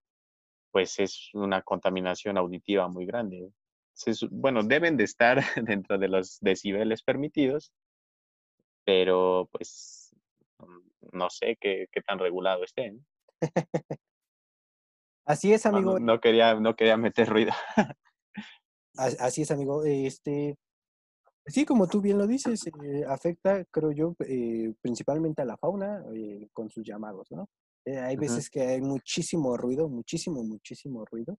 pues 0.72 1.00
es 1.00 1.30
una 1.34 1.62
contaminación 1.62 2.38
auditiva 2.38 2.88
muy 2.88 3.06
grande 3.06 3.52
bueno, 4.32 4.64
deben 4.64 4.98
de 4.98 5.04
estar 5.04 5.38
dentro 5.64 5.98
de 5.98 6.08
los 6.08 6.40
decibeles 6.42 7.04
permitidos, 7.04 7.74
pero 8.86 9.50
pues 9.52 10.16
no 11.14 11.30
sé 11.30 11.58
qué, 11.60 11.88
tan 12.06 12.20
regulado 12.20 12.64
estén. 12.64 13.06
Así 15.26 15.54
es, 15.54 15.66
amigo. 15.66 16.00
No, 16.00 16.20
quería, 16.20 16.54
no 16.56 16.76
quería 16.76 16.98
meter 16.98 17.28
ruido. 17.28 17.52
Así 18.96 19.42
es, 19.42 19.52
amigo. 19.52 19.84
Este, 19.84 20.56
sí, 21.48 21.66
como 21.66 21.88
tú 21.88 22.00
bien 22.00 22.20
lo 22.20 22.28
dices, 22.28 22.68
eh, 22.68 23.04
afecta, 23.08 23.66
creo 23.66 23.92
yo, 23.92 24.16
eh, 24.20 24.74
principalmente 24.82 25.42
a 25.42 25.46
la 25.46 25.58
fauna 25.58 26.04
eh, 26.14 26.48
con 26.54 26.70
sus 26.70 26.86
llamados, 26.86 27.32
¿no? 27.32 27.50
Hay 27.86 28.16
veces 28.16 28.50
que 28.50 28.62
hay 28.62 28.82
muchísimo 28.82 29.56
ruido, 29.58 29.88
muchísimo, 29.88 30.44
muchísimo 30.44 31.06
ruido. 31.06 31.38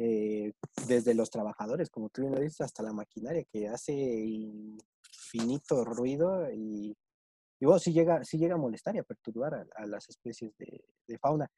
Eh, 0.00 0.52
desde 0.86 1.12
los 1.12 1.28
trabajadores, 1.28 1.90
como 1.90 2.08
tú 2.08 2.22
bien 2.22 2.32
lo 2.32 2.40
dices, 2.40 2.60
hasta 2.60 2.84
la 2.84 2.92
maquinaria 2.92 3.42
que 3.52 3.66
hace 3.66 3.92
infinito 3.92 5.84
ruido 5.84 6.48
y, 6.52 6.96
y 7.60 7.66
bueno, 7.66 7.80
sí 7.80 7.92
llega, 7.92 8.22
sí 8.22 8.38
llega 8.38 8.54
a 8.54 8.58
molestar 8.58 8.94
y 8.94 8.98
a 8.98 9.02
perturbar 9.02 9.66
a, 9.74 9.86
las 9.86 10.08
especies 10.08 10.52
de, 10.56 11.18
fauna. 11.18 11.50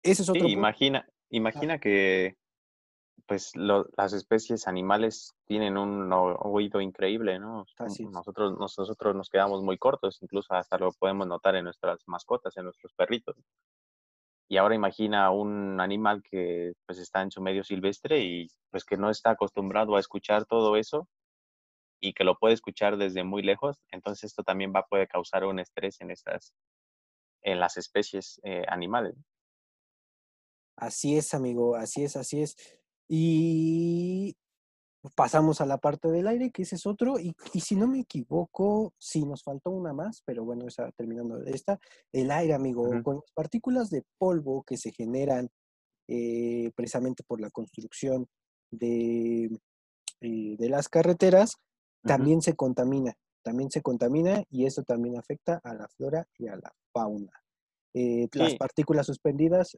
Ese 0.00 0.22
es 0.22 0.28
otro 0.28 0.46
imagina, 0.46 1.04
imagina 1.30 1.80
que 1.80 2.36
pues 3.26 3.52
las 3.56 4.12
especies 4.12 4.68
animales 4.68 5.34
tienen 5.46 5.76
un 5.76 6.12
oído 6.12 6.80
increíble, 6.80 7.38
¿no? 7.38 7.64
Nosotros, 7.78 8.58
nosotros 8.58 9.14
nos 9.14 9.30
quedamos 9.30 9.62
muy 9.62 9.78
cortos, 9.78 10.18
incluso 10.22 10.54
hasta 10.54 10.78
lo 10.78 10.92
podemos 10.92 11.26
notar 11.26 11.56
en 11.56 11.64
nuestras 11.64 12.00
mascotas, 12.06 12.56
en 12.56 12.64
nuestros 12.64 12.92
perritos. 12.92 13.36
Y 14.48 14.58
ahora 14.58 14.74
imagina 14.74 15.30
un 15.30 15.80
animal 15.80 16.22
que 16.22 16.74
pues 16.86 16.98
está 16.98 17.22
en 17.22 17.30
su 17.30 17.40
medio 17.40 17.64
silvestre 17.64 18.20
y 18.20 18.48
pues 18.70 18.84
que 18.84 18.96
no 18.96 19.08
está 19.08 19.30
acostumbrado 19.30 19.96
a 19.96 20.00
escuchar 20.00 20.44
todo 20.44 20.76
eso 20.76 21.08
y 22.00 22.12
que 22.12 22.24
lo 22.24 22.36
puede 22.36 22.54
escuchar 22.54 22.98
desde 22.98 23.24
muy 23.24 23.42
lejos, 23.42 23.82
entonces 23.90 24.24
esto 24.24 24.42
también 24.42 24.72
va 24.74 24.80
a 24.80 24.86
poder 24.86 25.08
causar 25.08 25.44
un 25.44 25.58
estrés 25.58 26.00
en 26.02 26.10
estas 26.10 26.52
en 27.42 27.60
las 27.60 27.76
especies 27.76 28.40
eh, 28.42 28.64
animales. 28.68 29.14
Así 30.76 31.16
es, 31.16 31.34
amigo, 31.34 31.76
así 31.76 32.04
es, 32.04 32.16
así 32.16 32.42
es. 32.42 32.56
Y 33.08 34.36
pasamos 35.14 35.60
a 35.60 35.66
la 35.66 35.78
parte 35.78 36.08
del 36.08 36.26
aire, 36.26 36.50
que 36.50 36.62
ese 36.62 36.76
es 36.76 36.86
otro, 36.86 37.18
y, 37.18 37.34
si 37.60 37.76
no 37.76 37.86
me 37.86 38.00
equivoco, 38.00 38.94
sí, 38.98 39.24
nos 39.24 39.42
faltó 39.42 39.70
una 39.70 39.92
más, 39.92 40.22
pero 40.24 40.44
bueno, 40.44 40.66
está 40.66 40.90
terminando 40.92 41.42
esta, 41.44 41.78
el 42.12 42.30
aire, 42.30 42.54
amigo, 42.54 42.88
con 43.02 43.16
las 43.16 43.32
partículas 43.34 43.90
de 43.90 44.02
polvo 44.18 44.62
que 44.62 44.76
se 44.76 44.92
generan 44.92 45.50
eh, 46.08 46.70
precisamente 46.74 47.22
por 47.26 47.40
la 47.40 47.50
construcción 47.50 48.26
de, 48.70 49.50
eh, 50.20 50.56
de 50.58 50.68
las 50.68 50.88
carreteras, 50.88 51.56
también 52.02 52.42
se 52.42 52.54
contamina, 52.54 53.14
también 53.42 53.70
se 53.70 53.80
contamina 53.80 54.42
y 54.50 54.66
eso 54.66 54.82
también 54.82 55.16
afecta 55.18 55.60
a 55.64 55.74
la 55.74 55.88
flora 55.88 56.26
y 56.38 56.48
a 56.48 56.56
la 56.56 56.72
fauna. 56.92 57.32
Eh, 57.94 58.28
las 58.32 58.56
partículas 58.56 59.06
suspendidas 59.06 59.76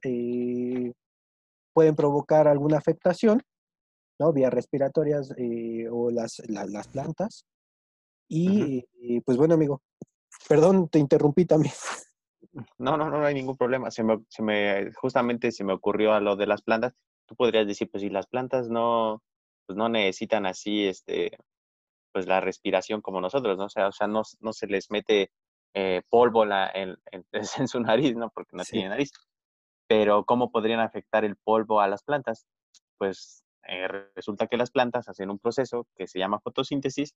pueden 1.76 1.94
provocar 1.94 2.48
alguna 2.48 2.78
afectación, 2.78 3.42
¿no? 4.18 4.32
Vías 4.32 4.50
respiratorias 4.50 5.34
eh, 5.36 5.86
o 5.90 6.10
las, 6.10 6.40
las 6.48 6.88
plantas. 6.88 7.44
Y 8.30 8.82
pues 9.26 9.36
bueno, 9.36 9.54
amigo, 9.54 9.82
perdón, 10.48 10.88
te 10.88 10.98
interrumpí 10.98 11.44
también. 11.44 11.74
No, 12.78 12.96
no, 12.96 13.10
no, 13.10 13.22
hay 13.22 13.34
ningún 13.34 13.58
problema. 13.58 13.90
Se 13.90 14.02
me, 14.02 14.24
se 14.30 14.42
me, 14.42 14.90
justamente 14.94 15.52
se 15.52 15.64
me 15.64 15.74
ocurrió 15.74 16.14
a 16.14 16.20
lo 16.20 16.34
de 16.34 16.46
las 16.46 16.62
plantas. 16.62 16.94
Tú 17.26 17.36
podrías 17.36 17.66
decir, 17.66 17.90
pues 17.90 18.00
si 18.02 18.08
las 18.08 18.26
plantas 18.26 18.70
no, 18.70 19.22
pues 19.66 19.76
no 19.76 19.90
necesitan 19.90 20.46
así, 20.46 20.86
este, 20.86 21.36
pues 22.10 22.26
la 22.26 22.40
respiración 22.40 23.02
como 23.02 23.20
nosotros, 23.20 23.58
¿no? 23.58 23.66
O 23.66 23.68
sea, 23.68 23.88
o 23.88 23.92
sea 23.92 24.06
no, 24.06 24.22
no 24.40 24.52
se 24.54 24.66
les 24.66 24.90
mete 24.90 25.30
eh, 25.74 26.00
polvo 26.08 26.46
la, 26.46 26.70
en, 26.74 26.96
en, 27.60 27.68
su 27.68 27.80
nariz, 27.80 28.16
¿no? 28.16 28.30
Porque 28.30 28.56
no 28.56 28.64
tiene 28.64 28.88
nariz. 28.88 29.10
Pero 29.88 30.24
¿cómo 30.24 30.50
podrían 30.50 30.80
afectar 30.80 31.24
el 31.24 31.36
polvo 31.36 31.80
a 31.80 31.88
las 31.88 32.02
plantas? 32.02 32.46
Pues 32.98 33.44
eh, 33.68 33.88
resulta 34.14 34.46
que 34.46 34.56
las 34.56 34.70
plantas 34.70 35.08
hacen 35.08 35.30
un 35.30 35.38
proceso 35.38 35.86
que 35.96 36.06
se 36.06 36.18
llama 36.18 36.40
fotosíntesis, 36.40 37.14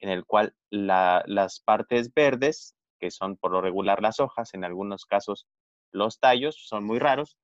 en 0.00 0.10
el 0.10 0.24
cual 0.24 0.54
las 0.70 1.60
partes 1.60 2.12
verdes, 2.12 2.74
que 2.98 3.10
son 3.10 3.36
por 3.36 3.52
lo 3.52 3.60
regular 3.60 4.02
las 4.02 4.20
hojas, 4.20 4.54
en 4.54 4.64
algunos 4.64 5.06
casos 5.06 5.46
los 5.92 6.18
tallos, 6.18 6.56
son 6.66 6.84
muy 6.84 6.98
raros, 6.98 7.38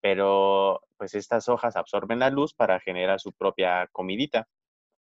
pero 0.00 0.80
pues 0.96 1.14
estas 1.14 1.48
hojas 1.48 1.76
absorben 1.76 2.18
la 2.18 2.30
luz 2.30 2.54
para 2.54 2.80
generar 2.80 3.20
su 3.20 3.32
propia 3.32 3.88
comidita. 3.92 4.48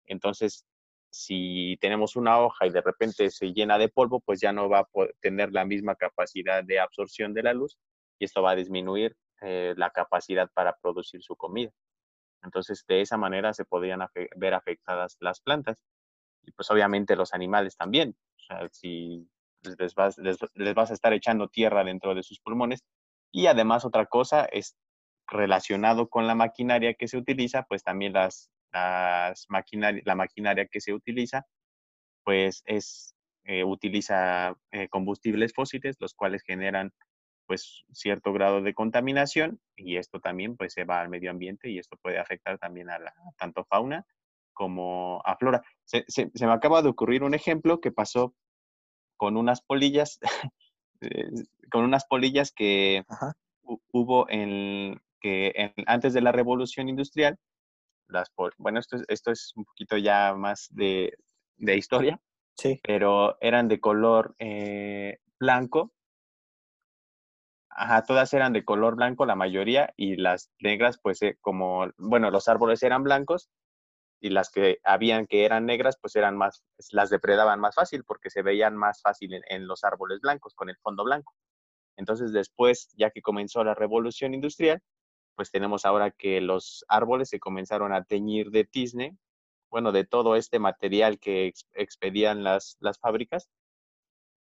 Entonces, 0.05 0.65
si 1.09 1.77
tenemos 1.81 2.15
una 2.15 2.39
hoja 2.39 2.67
y 2.67 2.69
de 2.71 2.81
repente 2.81 3.29
se 3.29 3.51
llena 3.53 3.77
de 3.77 3.89
polvo, 3.89 4.21
pues 4.21 4.39
ya 4.39 4.53
no 4.53 4.69
va 4.69 4.79
a 4.79 4.87
tener 5.19 5.51
la 5.51 5.65
misma 5.65 5.95
capacidad 5.95 6.63
de 6.63 6.79
absorción 6.79 7.33
de 7.33 7.43
la 7.43 7.53
luz 7.53 7.77
y 8.21 8.25
esto 8.25 8.43
va 8.43 8.51
a 8.51 8.55
disminuir 8.55 9.17
eh, 9.41 9.73
la 9.77 9.89
capacidad 9.89 10.47
para 10.53 10.77
producir 10.79 11.23
su 11.23 11.35
comida. 11.35 11.71
Entonces, 12.43 12.85
de 12.87 13.01
esa 13.01 13.17
manera 13.17 13.51
se 13.51 13.65
podrían 13.65 14.01
ver 14.35 14.53
afectadas 14.53 15.17
las 15.19 15.41
plantas. 15.41 15.83
Y 16.43 16.51
pues 16.51 16.69
obviamente 16.69 17.15
los 17.15 17.33
animales 17.33 17.75
también. 17.75 18.15
Si 18.71 19.27
les 19.63 19.95
vas, 19.95 20.19
les, 20.19 20.37
vas 20.75 20.91
a 20.91 20.93
estar 20.93 21.13
echando 21.13 21.47
tierra 21.47 21.83
dentro 21.83 22.13
de 22.13 22.21
sus 22.21 22.39
pulmones. 22.39 22.83
Y 23.31 23.47
además 23.47 23.85
otra 23.85 24.05
cosa 24.05 24.45
es 24.45 24.77
relacionado 25.25 26.07
con 26.07 26.27
la 26.27 26.35
maquinaria 26.35 26.93
que 26.93 27.07
se 27.07 27.17
utiliza, 27.17 27.63
pues 27.63 27.83
también 27.83 28.13
las, 28.13 28.51
las 28.71 29.47
la 29.49 30.15
maquinaria 30.15 30.67
que 30.67 30.79
se 30.79 30.93
utiliza, 30.93 31.47
pues 32.23 32.61
es, 32.67 33.15
eh, 33.45 33.63
utiliza 33.63 34.55
eh, 34.71 34.89
combustibles 34.89 35.53
fósiles, 35.55 35.95
los 35.99 36.13
cuales 36.13 36.43
generan 36.43 36.91
pues 37.51 37.83
cierto 37.91 38.31
grado 38.31 38.61
de 38.61 38.73
contaminación 38.73 39.59
y 39.75 39.97
esto 39.97 40.21
también 40.21 40.55
pues 40.55 40.71
se 40.71 40.85
va 40.85 41.01
al 41.01 41.09
medio 41.09 41.31
ambiente 41.31 41.69
y 41.69 41.79
esto 41.79 41.97
puede 42.01 42.17
afectar 42.17 42.57
también 42.57 42.89
a 42.89 42.97
la, 42.97 43.13
tanto 43.37 43.65
fauna 43.65 44.05
como 44.53 45.21
a 45.25 45.35
flora. 45.35 45.61
Se, 45.83 46.05
me 46.39 46.53
acaba 46.53 46.81
de 46.81 46.87
ocurrir 46.87 47.23
un 47.23 47.33
ejemplo 47.33 47.81
que 47.81 47.91
pasó 47.91 48.33
con 49.17 49.35
unas 49.35 49.61
polillas, 49.61 50.17
eh, 51.01 51.29
con 51.69 51.83
unas 51.83 52.05
polillas 52.05 52.53
que 52.53 53.03
hubo 53.91 54.29
en, 54.29 55.01
que 55.19 55.73
antes 55.87 56.13
de 56.13 56.21
la 56.21 56.31
revolución 56.31 56.87
industrial, 56.87 57.37
las 58.07 58.31
bueno, 58.59 58.79
esto, 58.79 58.95
esto 59.09 59.29
es 59.29 59.51
un 59.57 59.65
poquito 59.65 59.97
ya 59.97 60.33
más 60.35 60.69
de, 60.71 61.17
de 61.57 61.75
historia, 61.75 62.17
sí. 62.55 62.79
pero 62.81 63.37
eran 63.41 63.67
de 63.67 63.81
color 63.81 64.35
eh, 64.39 65.19
blanco 65.37 65.91
Ajá, 67.73 68.03
todas 68.03 68.33
eran 68.33 68.53
de 68.53 68.65
color 68.65 68.95
blanco 68.95 69.25
la 69.25 69.35
mayoría 69.35 69.93
y 69.95 70.17
las 70.17 70.51
negras 70.59 70.99
pues 71.01 71.21
eh, 71.21 71.37
como, 71.41 71.87
bueno, 71.97 72.29
los 72.29 72.47
árboles 72.49 72.83
eran 72.83 73.03
blancos 73.03 73.49
y 74.19 74.29
las 74.29 74.51
que 74.51 74.79
habían 74.83 75.25
que 75.25 75.45
eran 75.45 75.65
negras 75.65 75.97
pues 76.01 76.15
eran 76.15 76.37
más, 76.37 76.63
las 76.91 77.09
depredaban 77.09 77.59
más 77.59 77.75
fácil 77.75 78.03
porque 78.03 78.29
se 78.29 78.41
veían 78.43 78.75
más 78.75 79.01
fácil 79.01 79.41
en, 79.47 79.67
los 79.67 79.83
árboles 79.83 80.19
blancos 80.21 80.53
con 80.53 80.69
el 80.69 80.77
fondo 80.77 81.03
blanco. 81.03 81.33
Entonces 81.97 82.33
después, 82.33 82.89
ya 82.97 83.09
que 83.09 83.21
comenzó 83.21 83.63
la 83.63 83.73
revolución 83.73 84.33
industrial, 84.33 84.81
pues 85.35 85.49
tenemos 85.51 85.85
ahora 85.85 86.11
que 86.11 86.41
los 86.41 86.85
árboles 86.89 87.29
se 87.29 87.39
comenzaron 87.39 87.93
a 87.93 88.03
teñir 88.03 88.51
de 88.51 88.65
tizne, 88.65 89.17
bueno, 89.69 89.91
de 89.93 90.05
todo 90.05 90.35
este 90.35 90.59
material 90.59 91.19
que 91.19 91.53
expedían 91.73 92.43
las, 92.43 92.77
las 92.81 92.99
fábricas 92.99 93.49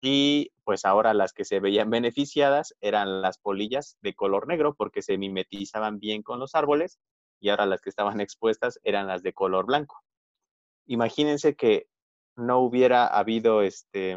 y 0.05 0.51
pues 0.63 0.85
ahora 0.85 1.15
las 1.15 1.33
que 1.33 1.45
se 1.45 1.59
veían 1.59 1.89
beneficiadas 1.89 2.75
eran 2.79 3.23
las 3.23 3.39
polillas 3.39 3.97
de 4.01 4.13
color 4.13 4.47
negro 4.47 4.75
porque 4.75 5.01
se 5.01 5.17
mimetizaban 5.17 5.99
bien 5.99 6.21
con 6.21 6.39
los 6.39 6.53
árboles 6.53 6.99
y 7.39 7.49
ahora 7.49 7.65
las 7.65 7.81
que 7.81 7.89
estaban 7.89 8.19
expuestas 8.21 8.79
eran 8.83 9.07
las 9.07 9.23
de 9.23 9.33
color 9.33 9.65
blanco. 9.65 10.03
Imagínense 10.85 11.55
que 11.55 11.87
no 12.35 12.59
hubiera 12.59 13.07
habido 13.07 13.63
este 13.63 14.15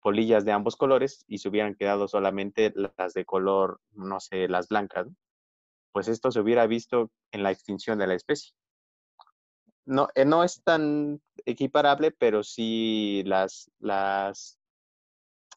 polillas 0.00 0.44
de 0.44 0.52
ambos 0.52 0.76
colores 0.76 1.24
y 1.26 1.38
se 1.38 1.48
hubieran 1.48 1.74
quedado 1.74 2.06
solamente 2.06 2.72
las 2.74 3.12
de 3.12 3.24
color, 3.24 3.80
no 3.90 4.20
sé, 4.20 4.46
las 4.48 4.68
blancas, 4.68 5.08
pues 5.92 6.06
esto 6.06 6.30
se 6.30 6.38
hubiera 6.38 6.68
visto 6.68 7.10
en 7.32 7.42
la 7.42 7.50
extinción 7.50 7.98
de 7.98 8.06
la 8.06 8.14
especie. 8.14 8.52
No, 9.86 10.08
eh, 10.14 10.24
no 10.24 10.44
es 10.44 10.62
tan 10.62 11.20
equiparable, 11.44 12.12
pero 12.12 12.44
sí 12.44 13.24
las, 13.26 13.70
las, 13.80 14.59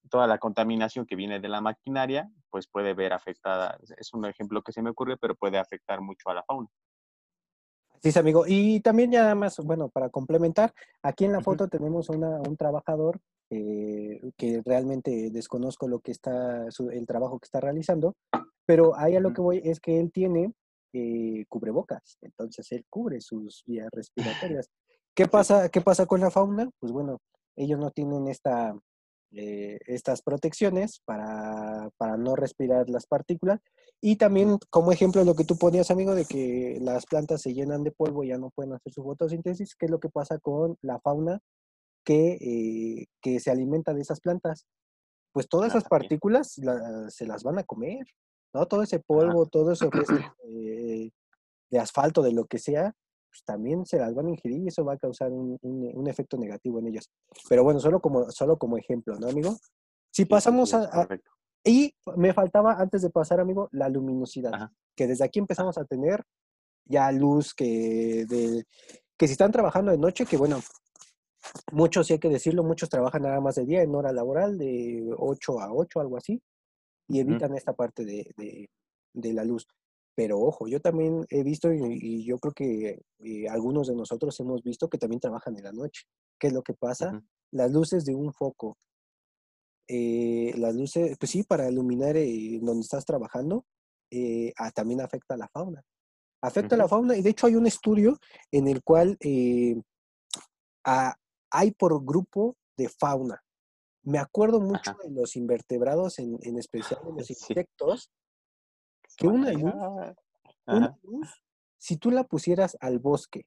toda 0.10 0.28
la 0.28 0.38
contaminación 0.38 1.06
que 1.06 1.16
viene 1.16 1.40
de 1.40 1.50
la 1.50 1.62
maquinaria, 1.62 2.30
pues 2.50 2.68
puede 2.68 2.94
ver 2.94 3.14
afectada, 3.14 3.78
es 3.98 4.14
un 4.14 4.26
ejemplo 4.26 4.62
que 4.62 4.72
se 4.72 4.82
me 4.82 4.90
ocurre, 4.90 5.18
pero 5.18 5.36
puede 5.36 5.58
afectar 5.58 6.02
mucho 6.02 6.30
a 6.30 6.36
la 6.36 6.44
fauna. 6.44 6.70
Sí, 8.02 8.12
amigo. 8.20 8.44
Y 8.46 8.82
también 8.82 9.12
ya 9.12 9.34
más, 9.34 9.58
bueno, 9.60 9.88
para 9.88 10.10
complementar, 10.10 10.74
aquí 11.02 11.24
en 11.24 11.32
la 11.32 11.42
foto 11.42 11.70
tenemos 11.70 12.10
un 12.10 12.58
trabajador 12.58 13.22
eh, 13.50 14.20
que 14.36 14.62
realmente 14.66 15.30
desconozco 15.32 15.88
lo 15.88 16.00
que 16.00 16.12
está, 16.12 16.66
el 16.92 17.08
trabajo 17.08 17.40
que 17.40 17.46
está 17.46 17.62
realizando, 17.62 18.16
pero 18.66 18.98
ahí 18.98 19.16
a 19.16 19.22
lo 19.22 19.32
que 19.32 19.42
voy 19.42 19.62
es 19.64 19.80
que 19.80 20.00
él 20.00 20.12
tiene 20.12 20.52
eh, 20.92 21.46
cubrebocas, 21.48 22.18
entonces 22.22 22.72
él 22.72 22.86
cubre 22.90 23.22
sus 23.22 23.64
vías 23.66 23.90
respiratorias. 23.92 24.70
¿Qué 25.16 25.28
pasa, 25.28 25.70
¿Qué 25.70 25.80
pasa 25.80 26.06
con 26.06 26.20
la 26.20 26.30
fauna? 26.30 26.70
Pues 26.80 26.92
bueno, 26.92 27.20
ellos 27.56 27.80
no 27.80 27.92
tienen 27.92 28.28
esta, 28.28 28.76
eh, 29.36 29.80
estas 29.88 30.22
protecciones 30.22 31.02
para, 31.06 31.90
para, 31.98 32.18
no 32.18 32.36
respirar 32.36 32.90
las 32.90 33.08
partículas. 33.08 33.60
Y 34.00 34.18
también 34.18 34.60
como 34.70 34.92
ejemplo 34.92 35.24
lo 35.24 35.36
que 35.36 35.44
tú 35.44 35.58
ponías, 35.58 35.90
amigo, 35.90 36.14
de 36.14 36.26
que 36.26 36.78
las 36.82 37.06
plantas 37.06 37.42
se 37.42 37.54
llenan 37.54 37.84
de 37.84 37.92
polvo 37.92 38.24
y 38.24 38.30
ya 38.30 38.38
no 38.38 38.52
pueden 38.52 38.74
hacer 38.74 38.94
su 38.94 39.04
fotosíntesis, 39.04 39.76
¿qué 39.76 39.86
es 39.86 39.92
lo 39.92 40.00
que 40.00 40.10
pasa 40.10 40.38
con 40.40 40.78
la 40.82 41.00
fauna 41.00 41.40
que, 42.04 42.38
eh, 42.42 43.08
que 43.22 43.40
se 43.40 43.50
alimenta 43.50 43.94
de 43.94 44.02
esas 44.02 44.20
plantas? 44.20 44.66
Pues 45.32 45.48
todas 45.48 45.72
esas 45.72 45.86
partículas 45.86 46.60
se 47.10 47.26
las 47.26 47.44
van 47.44 47.58
a 47.58 47.64
comer, 47.64 48.06
¿no? 48.54 48.68
Todo 48.68 48.84
ese 48.84 49.00
polvo, 49.00 49.48
todo 49.48 49.72
eso 49.72 49.90
eh, 50.48 51.10
de 51.72 51.80
asfalto, 51.80 52.22
de 52.22 52.34
lo 52.34 52.46
que 52.46 52.60
sea, 52.60 52.94
pues 53.34 53.44
también 53.46 53.84
se 53.84 53.98
las 53.98 54.14
van 54.14 54.28
a 54.28 54.30
ingerir 54.30 54.62
y 54.62 54.68
eso 54.68 54.86
va 54.86 54.94
a 54.94 54.98
causar 54.98 55.32
un, 55.32 55.58
un, 55.62 56.08
efecto 56.08 56.38
negativo 56.38 56.78
en 56.78 56.88
ellas. 56.88 57.10
Pero 57.50 57.64
bueno, 57.64 57.80
solo 57.80 58.00
como, 58.00 58.30
solo 58.30 58.60
como 58.60 58.78
ejemplo, 58.78 59.16
¿no, 59.20 59.28
amigo? 59.28 59.58
Si 60.12 60.26
pasamos 60.26 60.76
a, 60.76 61.08
Y 61.64 61.96
me 62.16 62.32
faltaba, 62.32 62.74
antes 62.74 63.02
de 63.02 63.10
pasar, 63.10 63.40
amigo, 63.40 63.70
la 63.72 63.90
luminosidad, 63.90 64.70
que 64.96 65.08
desde 65.08 65.26
aquí 65.26 65.40
empezamos 65.40 65.80
a 65.80 65.86
tener 65.86 66.24
ya 66.86 67.12
luz 67.12 67.56
que, 67.56 68.26
de, 68.30 68.66
que 69.18 69.28
si 69.28 69.32
están 69.32 69.52
trabajando 69.52 69.92
de 69.92 69.98
noche, 69.98 70.28
que 70.28 70.38
bueno, 70.38 70.60
muchos, 71.72 72.06
sí 72.06 72.14
hay 72.14 72.20
que 72.20 72.30
decirlo, 72.30 72.64
muchos 72.64 72.90
trabajan 72.90 73.24
nada 73.24 73.42
más 73.42 73.56
de 73.56 73.66
día 73.66 73.82
en 73.82 73.96
hora 73.96 74.14
laboral, 74.14 74.60
de 74.60 75.12
8 75.18 75.60
a 75.60 75.74
8, 75.74 76.02
algo 76.02 76.18
así, 76.18 76.40
y 77.08 77.20
evitan 77.20 77.56
esta 77.56 77.74
parte 77.74 78.06
de, 78.06 78.32
de, 78.38 78.70
de 79.14 79.34
la 79.34 79.44
luz. 79.44 79.68
Pero 80.16 80.40
ojo, 80.40 80.68
yo 80.68 80.80
también 80.80 81.26
he 81.30 81.44
visto 81.44 81.74
y, 81.74 82.24
yo 82.24 82.38
creo 82.38 82.54
que 82.54 83.02
eh, 83.20 83.48
algunos 83.50 83.88
de 83.88 83.96
nosotros 83.96 84.40
hemos 84.40 84.62
visto 84.62 84.90
que 84.90 84.98
también 84.98 85.20
trabajan 85.20 85.58
en 85.58 85.64
la 85.64 85.72
noche. 85.72 86.04
¿Qué 86.40 86.48
es 86.48 86.54
lo 86.54 86.62
que 86.62 86.74
pasa? 86.74 87.24
Las 87.52 87.72
luces 87.72 88.06
de 88.06 88.14
un 88.14 88.32
foco. 88.34 88.78
Eh, 89.88 90.54
las 90.58 90.76
luces, 90.76 91.18
pues 91.20 91.32
sí, 91.32 91.44
para 91.44 91.70
iluminar 91.70 92.16
eh, 92.16 92.60
donde 92.62 92.82
estás 92.82 93.06
trabajando, 93.06 93.66
ah, 94.58 94.72
también 94.72 95.02
afecta 95.02 95.34
a 95.34 95.38
la 95.38 95.48
fauna. 95.48 95.84
Afecta 96.42 96.76
a 96.76 96.78
la 96.78 96.88
fauna 96.88 97.18
y 97.18 97.22
de 97.22 97.30
hecho 97.30 97.48
hay 97.48 97.56
un 97.56 97.66
estudio 97.66 98.20
en 98.52 98.68
el 98.68 98.84
cual 98.84 99.18
hay 100.84 101.72
por 101.72 102.04
grupo 102.06 102.56
de 102.78 102.90
fauna. 102.90 103.42
Me 104.04 104.20
acuerdo 104.20 104.60
mucho 104.60 104.96
de 105.04 105.12
los 105.12 105.36
invertebrados, 105.38 106.20
en, 106.20 106.58
especial 106.58 107.00
de 107.06 107.14
los 107.14 107.30
insectos, 107.30 108.12
que 109.18 109.28
una 109.28 109.52
luz, 111.04 111.44
si 111.78 111.98
tú 111.98 112.12
la 112.12 112.24
pusieras 112.24 112.78
al 112.80 113.00
bosque, 113.00 113.46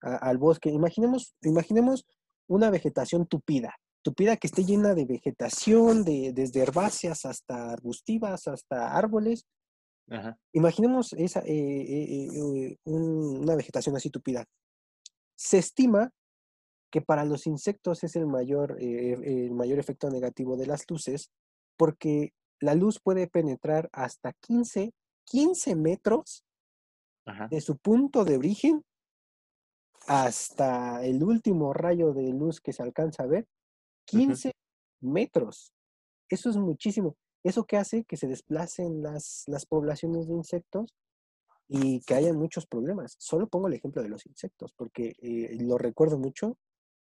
al 0.00 0.38
bosque, 0.38 0.70
imaginemos, 0.70 1.34
imaginemos 1.42 2.06
una 2.46 2.70
vegetación 2.70 3.26
tupida, 3.26 3.74
tupida 4.04 4.36
que 4.36 4.46
esté 4.46 4.64
llena 4.64 4.94
de 4.94 5.06
vegetación, 5.06 6.04
de, 6.04 6.32
desde 6.32 6.60
herbáceas 6.60 7.24
hasta 7.24 7.72
arbustivas, 7.72 8.46
hasta 8.46 8.96
árboles. 8.96 9.46
Imaginemos 10.52 11.14
esa, 11.14 11.40
eh, 11.40 11.46
eh, 11.48 12.28
eh, 12.30 12.76
una 12.84 13.56
vegetación 13.56 13.96
así 13.96 14.10
tupida. 14.10 14.44
Se 15.34 15.58
estima 15.58 16.10
que 16.92 17.00
para 17.00 17.24
los 17.24 17.46
insectos 17.46 18.04
es 18.04 18.14
el 18.14 18.26
mayor, 18.26 18.76
el 18.80 19.52
mayor 19.52 19.78
efecto 19.78 20.10
negativo 20.10 20.56
de 20.56 20.66
las 20.66 20.84
luces, 20.88 21.30
porque 21.76 22.34
la 22.64 22.74
luz 22.74 22.98
puede 22.98 23.26
penetrar 23.26 23.90
hasta 23.92 24.32
15, 24.32 24.92
15 25.24 25.76
metros 25.76 26.44
de 27.50 27.60
su 27.60 27.76
punto 27.76 28.24
de 28.24 28.36
origen 28.36 28.82
hasta 30.06 31.04
el 31.04 31.22
último 31.22 31.72
rayo 31.74 32.12
de 32.12 32.32
luz 32.32 32.60
que 32.60 32.72
se 32.72 32.82
alcanza 32.82 33.22
a 33.22 33.26
ver, 33.26 33.46
15 34.06 34.52
metros. 35.00 35.72
Eso 36.28 36.48
es 36.48 36.56
muchísimo. 36.56 37.16
Eso 37.42 37.64
que 37.64 37.76
hace 37.76 38.04
que 38.04 38.16
se 38.16 38.28
desplacen 38.28 39.02
las, 39.02 39.44
las 39.46 39.66
poblaciones 39.66 40.26
de 40.26 40.34
insectos 40.34 40.94
y 41.68 42.00
que 42.00 42.14
haya 42.14 42.32
muchos 42.32 42.66
problemas. 42.66 43.14
Solo 43.18 43.46
pongo 43.46 43.68
el 43.68 43.74
ejemplo 43.74 44.02
de 44.02 44.08
los 44.08 44.24
insectos, 44.24 44.72
porque 44.74 45.14
eh, 45.18 45.54
lo 45.60 45.76
recuerdo 45.76 46.18
mucho, 46.18 46.56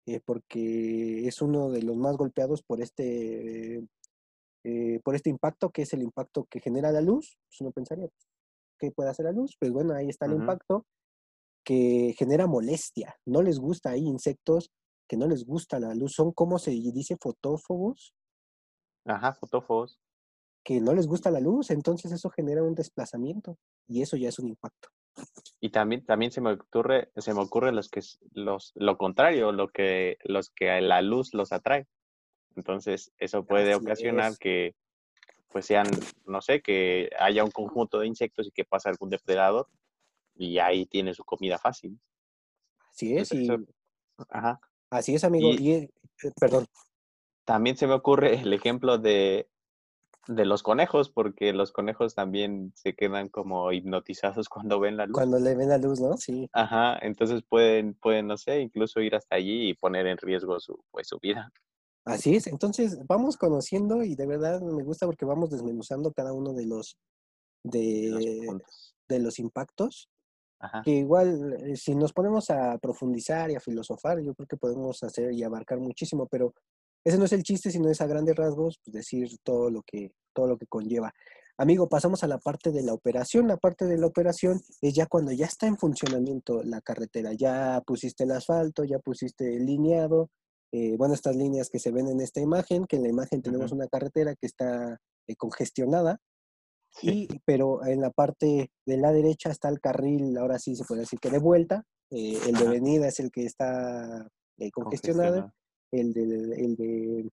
eh, 0.05 0.20
porque 0.24 1.28
es 1.28 1.41
uno 1.41 1.70
de 1.72 1.82
los 1.82 1.97
más 1.97 2.16
golpeados 2.16 2.62
por 2.62 2.82
este 2.82 3.78
eh, 3.78 3.88
por 5.03 5.16
este 5.16 5.30
impacto, 5.30 5.70
que 5.70 5.84
es 5.84 5.93
el 5.93 6.01
impacto 6.01 6.45
que 6.49 6.60
genera 6.60 6.91
la 6.91 7.01
luz, 7.01 7.38
pues 7.47 7.62
uno 7.62 7.72
pensaría, 7.72 8.08
pues, 8.08 8.28
¿qué 8.80 8.91
puede 8.91 9.10
hacer 9.10 9.26
la 9.26 9.32
luz? 9.32 9.55
Pues 9.60 9.72
bueno, 9.72 9.93
ahí 9.93 10.10
está 10.10 10.26
el 10.26 10.34
impacto 10.34 10.86
que 11.64 12.16
genera 12.18 12.47
molestia. 12.47 13.16
No 13.26 13.41
les 13.41 13.60
gusta, 13.60 13.91
hay 13.91 14.01
insectos 14.01 14.72
que 15.08 15.18
no 15.18 15.28
les 15.28 15.45
gusta 15.45 15.80
la 15.80 15.93
luz, 15.95 16.14
son 16.14 16.32
como 16.32 16.60
se 16.60 16.72
dice 16.72 17.18
fotófobos. 17.20 18.14
Ajá, 19.05 19.34
fotófobos. 19.34 19.99
Que 20.64 20.82
no 20.82 20.93
les 20.93 21.08
gusta 21.08 21.32
la 21.32 21.39
luz, 21.39 21.72
entonces 21.72 22.12
eso 22.12 22.30
genera 22.30 22.64
un 22.64 22.76
desplazamiento 22.76 23.58
y 23.88 24.01
eso 24.01 24.18
ya 24.18 24.30
es 24.30 24.39
un 24.39 24.49
impacto. 24.49 24.89
Y 25.60 25.72
también, 25.72 26.05
también 26.05 26.32
se 26.32 26.41
me 26.41 26.53
ocurre, 26.53 27.12
se 27.16 27.34
me 27.34 27.41
ocurre 27.41 27.72
los 27.72 27.89
que 27.89 28.01
los, 28.32 28.72
lo 28.76 28.97
contrario, 28.97 29.51
lo 29.51 29.70
que, 29.70 30.18
los 30.24 30.49
que 30.51 30.80
la 30.82 31.01
luz 31.01 31.34
los 31.34 31.51
atrae. 31.51 31.88
Entonces, 32.58 33.14
eso 33.20 33.45
puede 33.45 33.76
ocasionar 33.76 34.38
que 34.38 34.76
pues 35.49 35.66
sean, 35.66 35.88
no 36.26 36.41
sé, 36.41 36.62
que 36.62 37.10
haya 37.18 37.43
un 37.43 37.51
conjunto 37.51 37.99
de 37.99 38.08
insectos 38.08 38.47
y 38.47 38.51
que 38.51 38.66
pase 38.66 38.89
algún 38.89 39.10
depredador 39.10 39.68
y 40.36 40.60
ahí 40.60 40.86
tiene 40.86 41.14
su 41.14 41.24
comida 41.24 41.58
fácil. 41.58 41.97
Así 42.91 43.16
es, 43.16 43.32
y... 43.32 43.47
Ajá. 44.30 44.60
Así 44.89 45.16
es, 45.16 45.24
amigo. 45.24 45.51
Y, 45.51 45.72
eh, 45.72 45.91
perdón. 46.39 46.66
También 47.45 47.78
se 47.78 47.88
me 47.88 47.93
ocurre 47.93 48.41
el 48.41 48.51
ejemplo 48.53 48.97
de, 48.97 49.47
de 50.28 50.45
los 50.45 50.64
conejos, 50.64 51.10
porque 51.10 51.53
los 51.53 51.72
conejos 51.72 52.16
también 52.16 52.72
se 52.76 52.93
quedan 52.93 53.30
como 53.30 53.72
hipnotizados 53.72 54.49
cuando 54.49 54.80
ven 54.80 54.97
la 54.97 55.05
luz. 55.05 55.14
Cuando 55.14 55.39
le 55.39 55.55
ven 55.55 55.70
la 55.70 55.78
luz, 55.78 55.99
¿no? 56.01 56.18
Sí. 56.18 56.49
Ajá, 56.53 56.97
entonces 57.01 57.43
pueden, 57.47 57.93
pueden, 57.93 58.28
no 58.28 58.38
sé, 58.38 58.60
incluso 58.60 58.99
ir 58.99 59.16
hasta 59.16 59.36
allí 59.36 59.70
y 59.70 59.74
poner 59.76 60.08
en 60.08 60.18
riesgo 60.18 60.60
su, 60.60 60.84
pues, 60.91 61.08
su 61.08 61.20
vida. 61.20 61.51
Así 62.08 62.36
es, 62.36 62.47
entonces 62.47 62.99
vamos 63.05 63.38
conociendo 63.38 64.03
y 64.03 64.16
de 64.16 64.26
verdad 64.26 64.62
me 64.62 64.84
gusta 64.84 65.05
porque 65.05 65.26
vamos 65.26 65.49
desmenuzando 65.49 66.12
cada 66.14 66.34
uno 66.34 66.53
de 66.53 66.66
los 66.66 66.97
de, 67.64 68.47
de 69.08 69.20
los 69.20 69.39
impactos. 69.39 70.10
Que 70.84 70.91
igual, 70.91 71.53
eh, 71.53 71.76
si 71.76 71.93
nos 71.93 72.14
ponemos 72.14 72.49
a 72.49 72.80
profundizar 72.80 73.51
y 73.51 73.55
a 73.55 73.60
filosofar, 73.60 74.20
yo 74.22 74.34
creo 74.34 74.47
que 74.47 74.58
podemos 74.58 75.03
hacer 75.03 75.32
y 75.32 75.43
abarcar 75.43 75.80
muchísimo, 75.80 76.26
pero 76.26 76.55
ese 77.03 77.20
no 77.20 77.26
es 77.26 77.34
el 77.34 77.43
chiste, 77.43 77.70
sino 77.70 77.89
es 77.89 78.01
a 78.01 78.08
grandes 78.08 78.36
rasgos, 78.36 78.80
pues 78.84 78.93
decir 78.93 79.30
todo 79.43 79.70
lo 79.70 79.84
que, 79.84 80.12
todo 80.34 80.47
lo 80.47 80.58
que 80.58 80.66
conlleva. 80.66 81.14
Amigo, 81.60 81.88
pasamos 81.88 82.24
a 82.24 82.28
la 82.28 82.38
parte 82.39 82.72
de 82.72 82.84
la 82.84 82.93
operación. 82.93 83.47
La 83.47 83.58
parte 83.58 83.86
de 83.86 83.97
la 83.97 84.08
operación 84.08 84.62
es 84.82 84.93
ya 84.93 85.05
cuando 85.05 85.32
ya 85.32 85.45
está 85.45 85.68
en 85.68 85.78
funcionamiento 85.78 86.62
la 86.64 86.82
carretera. 86.82 87.34
Ya 87.34 87.82
pusiste 87.86 88.26
el 88.26 88.32
asfalto, 88.32 88.84
ya 88.84 88.99
pusiste 88.99 89.55
el 89.55 89.66
lineado, 89.66 90.30
eh, 90.72 90.95
bueno, 90.97 91.13
estas 91.13 91.36
líneas 91.36 91.70
que 91.70 91.80
se 91.80 91.91
ven 91.91 92.07
en 92.07 92.22
esta 92.22 92.41
imagen, 92.41 92.86
que 92.86 92.97
en 92.97 93.03
la 93.03 93.09
imagen 93.09 93.41
tenemos 93.41 93.72
una 93.72 93.88
carretera 93.88 94.36
que 94.36 94.47
está 94.47 94.97
eh, 95.28 95.36
congestionada, 95.36 96.20
y, 97.01 97.28
pero 97.45 97.86
en 97.86 98.01
la 98.01 98.09
parte 98.09 98.72
de 98.86 98.97
la 98.97 99.11
derecha 99.11 99.51
está 99.51 99.70
el 99.70 99.80
carril, 99.80 100.38
ahora 100.38 100.57
sí 100.57 100.76
se 100.76 100.84
puede 100.84 101.01
decir 101.01 101.20
que 101.20 101.30
de 101.30 101.39
vuelta, 101.39 101.84
eh, 102.11 102.38
el 102.47 102.55
de 102.55 102.68
venida 102.68 103.07
es 103.07 103.20
el 103.20 103.32
que 103.32 103.45
está 103.45 104.28
congestionado, 104.74 105.51
el 105.91 106.13
de, 106.13 106.22
el, 106.24 106.76
de, 106.76 107.30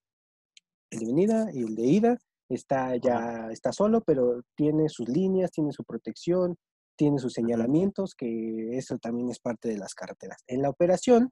el 0.90 0.98
de 0.98 1.06
venida 1.06 1.46
y 1.52 1.62
el 1.62 1.74
de 1.74 1.82
ida 1.82 2.18
está 2.48 2.96
ya 2.96 3.48
está 3.50 3.72
solo, 3.72 4.02
pero 4.02 4.42
tiene 4.54 4.88
sus 4.88 5.08
líneas, 5.08 5.50
tiene 5.50 5.72
su 5.72 5.82
protección, 5.84 6.56
tiene 6.96 7.18
sus 7.18 7.32
señalamientos, 7.32 8.14
que 8.14 8.76
eso 8.76 8.98
también 8.98 9.30
es 9.30 9.40
parte 9.40 9.68
de 9.68 9.78
las 9.78 9.94
carreteras. 9.94 10.38
En 10.46 10.62
la 10.62 10.70
operación, 10.70 11.30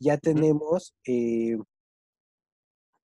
ya 0.00 0.16
tenemos, 0.16 0.94
eh, 1.06 1.58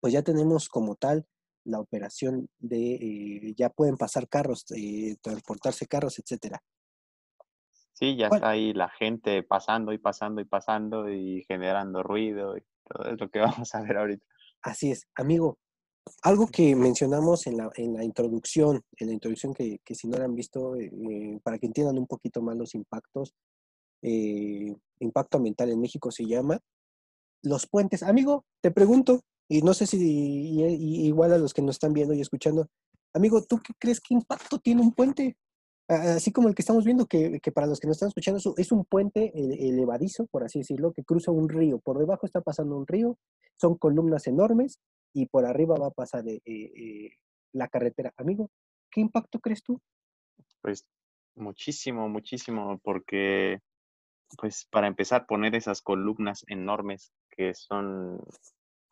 pues 0.02 0.14
ya 0.14 0.22
tenemos 0.22 0.68
como 0.70 0.96
tal 0.96 1.26
la 1.64 1.80
operación 1.80 2.50
de, 2.60 2.96
eh, 2.96 3.54
ya 3.56 3.70
pueden 3.70 3.96
pasar 3.96 4.28
carros, 4.28 4.66
eh, 4.76 5.16
transportarse 5.22 5.88
carros, 5.88 6.20
etcétera. 6.20 6.62
Sí, 7.94 8.18
ya 8.18 8.28
está 8.28 8.50
ahí 8.50 8.74
la 8.74 8.90
gente 8.90 9.44
pasando 9.44 9.94
y 9.94 9.98
pasando 9.98 10.42
y 10.42 10.46
pasando 10.46 11.10
y 11.10 11.44
generando 11.48 12.04
ruido 12.04 12.58
y 12.58 12.64
todo 12.84 13.10
es 13.10 13.20
lo 13.20 13.30
que 13.30 13.40
vamos 13.70 13.74
a 13.74 13.82
ver 13.82 13.98
ahorita. 13.98 14.26
Así 14.62 14.92
es, 14.92 15.08
amigo. 15.16 15.58
Algo 16.22 16.48
que 16.48 16.76
mencionamos 16.76 17.48
en 17.48 17.58
la, 17.58 17.70
en 17.76 17.94
la 17.94 18.04
introducción, 18.04 18.82
en 18.98 19.08
la 19.08 19.14
introducción 19.14 19.54
que, 19.54 19.80
que 19.86 19.96
si 19.96 20.10
no 20.10 20.18
la 20.18 20.26
han 20.26 20.36
visto, 20.36 20.76
eh, 20.76 21.40
para 21.44 21.58
que 21.58 21.68
entiendan 21.68 21.98
un 21.98 22.08
poquito 22.08 22.42
más 22.42 22.58
los 22.58 22.76
impactos, 22.76 23.34
impacto 25.00 25.38
ambiental 25.38 25.70
en 25.70 25.80
México 25.80 26.12
se 26.12 26.26
llama, 26.26 26.60
los 27.44 27.68
puentes. 27.68 28.04
Amigo, 28.04 28.46
te 28.62 28.72
pregunto, 28.72 29.22
y 29.48 29.62
no 29.62 29.74
sé 29.74 29.86
si 29.86 29.98
igual 30.00 31.34
a 31.34 31.38
los 31.38 31.54
que 31.54 31.62
nos 31.62 31.76
están 31.76 31.94
viendo 31.94 32.14
y 32.14 32.22
escuchando, 32.22 32.68
amigo, 33.14 33.44
¿tú 33.44 33.60
qué 33.60 33.74
crees 33.78 34.00
que 34.00 34.14
impacto 34.14 34.58
tiene 34.60 34.82
un 34.82 34.94
puente? 34.94 35.38
Así 35.88 36.32
como 36.32 36.48
el 36.48 36.56
que 36.56 36.62
estamos 36.62 36.86
viendo, 36.86 37.06
que, 37.06 37.40
para 37.54 37.68
los 37.68 37.80
que 37.80 37.88
nos 37.88 37.98
están 37.98 38.08
escuchando 38.08 38.40
es 38.58 38.72
un 38.72 38.86
puente 38.86 39.32
elevadizo, 39.36 40.26
por 40.28 40.44
así 40.44 40.60
decirlo, 40.60 40.94
que 40.94 41.04
cruza 41.04 41.32
un 41.32 41.50
río. 41.50 41.80
Por 41.80 42.00
debajo 42.00 42.26
está 42.26 42.42
pasando 42.42 42.78
un 42.78 42.88
río, 42.88 43.18
son 43.60 43.78
columnas 43.78 44.26
enormes 44.28 44.80
y 45.14 45.28
por 45.28 45.46
arriba 45.46 45.76
va 45.76 45.88
a 45.88 45.92
pasar 45.92 46.28
eh, 46.28 46.42
eh, 46.46 47.12
la 47.52 47.68
carretera. 47.68 48.14
Amigo, 48.18 48.50
¿qué 48.90 49.02
impacto 49.02 49.40
crees 49.40 49.62
tú? 49.62 49.80
Pues 50.62 50.86
muchísimo, 51.36 52.08
muchísimo, 52.08 52.80
porque 52.82 53.60
pues 54.38 54.66
para 54.72 54.88
empezar 54.88 55.28
poner 55.28 55.54
esas 55.54 55.82
columnas 55.82 56.44
enormes 56.48 57.12
que 57.36 57.54
son 57.54 58.20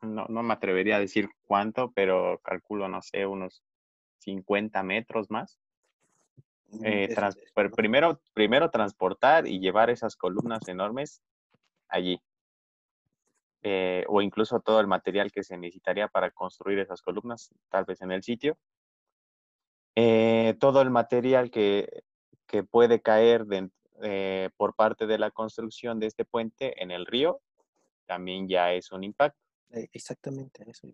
no, 0.01 0.25
no 0.27 0.43
me 0.43 0.53
atrevería 0.53 0.97
a 0.97 0.99
decir 0.99 1.29
cuánto, 1.45 1.91
pero 1.91 2.39
calculo, 2.43 2.87
no 2.87 3.01
sé, 3.01 3.25
unos 3.25 3.63
50 4.19 4.83
metros 4.83 5.29
más. 5.29 5.59
Mm, 6.71 6.85
eh, 6.85 7.15
primero, 7.75 8.21
primero 8.33 8.69
transportar 8.69 9.47
y 9.47 9.59
llevar 9.59 9.89
esas 9.89 10.15
columnas 10.15 10.67
enormes 10.67 11.21
allí. 11.87 12.21
Eh, 13.63 14.05
o 14.07 14.21
incluso 14.21 14.59
todo 14.59 14.79
el 14.79 14.87
material 14.87 15.31
que 15.31 15.43
se 15.43 15.55
necesitaría 15.55 16.07
para 16.07 16.31
construir 16.31 16.79
esas 16.79 17.01
columnas, 17.01 17.53
tal 17.69 17.85
vez 17.85 18.01
en 18.01 18.11
el 18.11 18.23
sitio. 18.23 18.57
Eh, 19.95 20.55
todo 20.59 20.81
el 20.81 20.89
material 20.89 21.51
que, 21.51 22.03
que 22.47 22.63
puede 22.63 23.01
caer 23.01 23.45
por 24.57 24.73
parte 24.73 25.05
de 25.05 25.19
la 25.19 25.29
construcción 25.29 25.99
de 25.99 26.07
este 26.07 26.25
puente 26.25 26.81
en 26.81 26.89
el 26.89 27.05
río 27.05 27.39
también 28.05 28.47
ya 28.47 28.73
es 28.73 28.91
un 28.91 29.03
impacto. 29.03 29.39
Eh, 29.71 29.87
exactamente, 29.93 30.69
eso. 30.69 30.87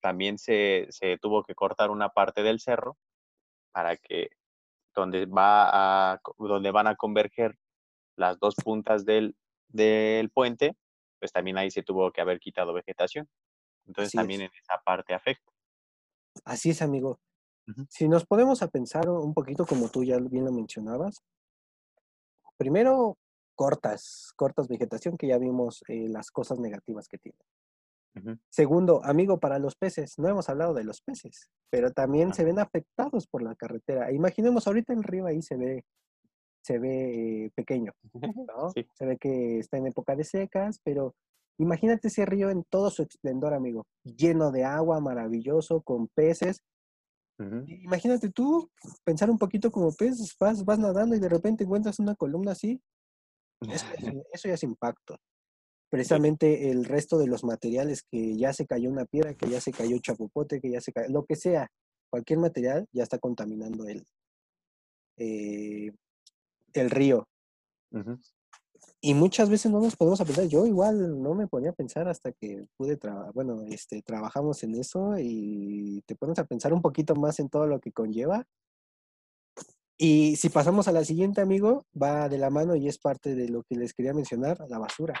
También 0.00 0.38
se, 0.38 0.86
se, 0.90 1.18
tuvo 1.18 1.42
que 1.44 1.54
cortar 1.54 1.90
una 1.90 2.08
parte 2.10 2.42
del 2.42 2.60
cerro 2.60 2.96
para 3.72 3.96
que 3.96 4.30
donde, 4.94 5.26
va 5.26 6.12
a, 6.12 6.20
donde 6.38 6.70
van 6.70 6.86
a 6.86 6.96
converger 6.96 7.56
las 8.16 8.38
dos 8.38 8.54
puntas 8.56 9.04
del, 9.04 9.36
del 9.68 10.30
puente, 10.30 10.76
pues 11.18 11.32
también 11.32 11.58
ahí 11.58 11.70
se 11.70 11.82
tuvo 11.82 12.10
que 12.12 12.20
haber 12.20 12.40
quitado 12.40 12.72
vegetación. 12.72 13.28
Entonces 13.86 14.12
también 14.12 14.42
en 14.42 14.50
esa 14.60 14.80
parte 14.84 15.14
afecta. 15.14 15.50
Así 16.44 16.70
es, 16.70 16.82
amigo. 16.82 17.20
Si 17.88 18.08
nos 18.08 18.26
podemos 18.26 18.62
a 18.62 18.68
pensar 18.68 19.08
un 19.08 19.32
poquito 19.32 19.64
como 19.64 19.88
tú 19.88 20.02
ya 20.02 20.18
bien 20.18 20.44
lo 20.44 20.52
mencionabas, 20.52 21.22
primero 22.56 23.16
cortas, 23.60 24.32
cortas 24.36 24.68
vegetación 24.68 25.18
que 25.18 25.26
ya 25.26 25.36
vimos 25.36 25.84
eh, 25.86 26.08
las 26.08 26.30
cosas 26.30 26.58
negativas 26.58 27.06
que 27.08 27.18
tiene. 27.18 27.36
Segundo, 28.48 29.04
amigo, 29.04 29.38
para 29.38 29.58
los 29.58 29.76
peces, 29.76 30.18
no 30.18 30.28
hemos 30.28 30.48
hablado 30.48 30.72
de 30.72 30.82
los 30.82 31.02
peces, 31.02 31.50
pero 31.68 31.92
también 31.92 32.32
se 32.32 32.42
ven 32.42 32.58
afectados 32.58 33.26
por 33.26 33.42
la 33.42 33.54
carretera. 33.54 34.12
Imaginemos 34.12 34.66
ahorita 34.66 34.94
el 34.94 35.02
río 35.02 35.26
ahí 35.26 35.42
se 35.42 35.58
ve, 35.58 35.84
se 36.62 36.78
ve 36.78 37.44
eh, 37.44 37.50
pequeño, 37.54 37.92
¿no? 38.48 38.70
Se 38.94 39.04
ve 39.04 39.18
que 39.18 39.58
está 39.58 39.76
en 39.76 39.88
época 39.88 40.16
de 40.16 40.24
secas, 40.24 40.80
pero 40.82 41.14
imagínate 41.58 42.08
ese 42.08 42.24
río 42.24 42.48
en 42.48 42.64
todo 42.64 42.88
su 42.88 43.02
esplendor, 43.02 43.52
amigo, 43.52 43.86
lleno 44.04 44.52
de 44.52 44.64
agua, 44.64 45.00
maravilloso, 45.00 45.82
con 45.82 46.08
peces. 46.08 46.62
Imagínate 47.38 48.30
tú 48.30 48.70
pensar 49.04 49.30
un 49.30 49.38
poquito 49.38 49.70
como 49.70 49.92
pez, 49.92 50.34
vas, 50.38 50.64
vas 50.64 50.78
nadando 50.78 51.14
y 51.14 51.20
de 51.20 51.28
repente 51.28 51.64
encuentras 51.64 51.98
una 51.98 52.14
columna 52.14 52.52
así. 52.52 52.80
Eso, 53.68 53.86
eso 54.32 54.48
ya 54.48 54.54
es 54.54 54.62
impacto 54.62 55.16
precisamente 55.90 56.70
el 56.70 56.84
resto 56.84 57.18
de 57.18 57.26
los 57.26 57.44
materiales 57.44 58.04
que 58.04 58.36
ya 58.36 58.52
se 58.52 58.66
cayó 58.66 58.88
una 58.88 59.04
piedra, 59.04 59.34
que 59.34 59.50
ya 59.50 59.60
se 59.60 59.72
cayó 59.72 59.98
chapopote, 59.98 60.60
que 60.60 60.70
ya 60.70 60.80
se 60.80 60.92
cayó, 60.92 61.08
lo 61.10 61.26
que 61.26 61.34
sea, 61.34 61.68
cualquier 62.08 62.38
material 62.38 62.86
ya 62.92 63.02
está 63.02 63.18
contaminando 63.18 63.86
el, 63.86 64.04
eh, 65.16 65.92
el 66.72 66.90
río. 66.90 67.26
Y 69.00 69.14
muchas 69.14 69.50
veces 69.50 69.72
no 69.72 69.80
nos 69.80 69.96
podemos 69.96 70.22
pensar, 70.22 70.46
yo 70.46 70.64
igual 70.64 71.20
no 71.20 71.34
me 71.34 71.48
ponía 71.48 71.70
a 71.70 71.74
pensar 71.74 72.06
hasta 72.06 72.32
que 72.32 72.66
pude 72.76 72.96
trabajar, 72.96 73.32
bueno, 73.32 73.64
este, 73.64 74.02
trabajamos 74.02 74.62
en 74.62 74.76
eso 74.76 75.14
y 75.18 76.02
te 76.06 76.14
pones 76.14 76.38
a 76.38 76.44
pensar 76.44 76.72
un 76.72 76.82
poquito 76.82 77.16
más 77.16 77.40
en 77.40 77.48
todo 77.48 77.66
lo 77.66 77.80
que 77.80 77.92
conlleva. 77.92 78.46
Y 80.02 80.36
si 80.36 80.48
pasamos 80.48 80.88
a 80.88 80.92
la 80.92 81.04
siguiente, 81.04 81.42
amigo, 81.42 81.84
va 82.00 82.30
de 82.30 82.38
la 82.38 82.48
mano 82.48 82.74
y 82.74 82.88
es 82.88 82.98
parte 82.98 83.34
de 83.34 83.50
lo 83.50 83.64
que 83.64 83.74
les 83.74 83.92
quería 83.92 84.14
mencionar, 84.14 84.58
la 84.70 84.78
basura 84.78 85.12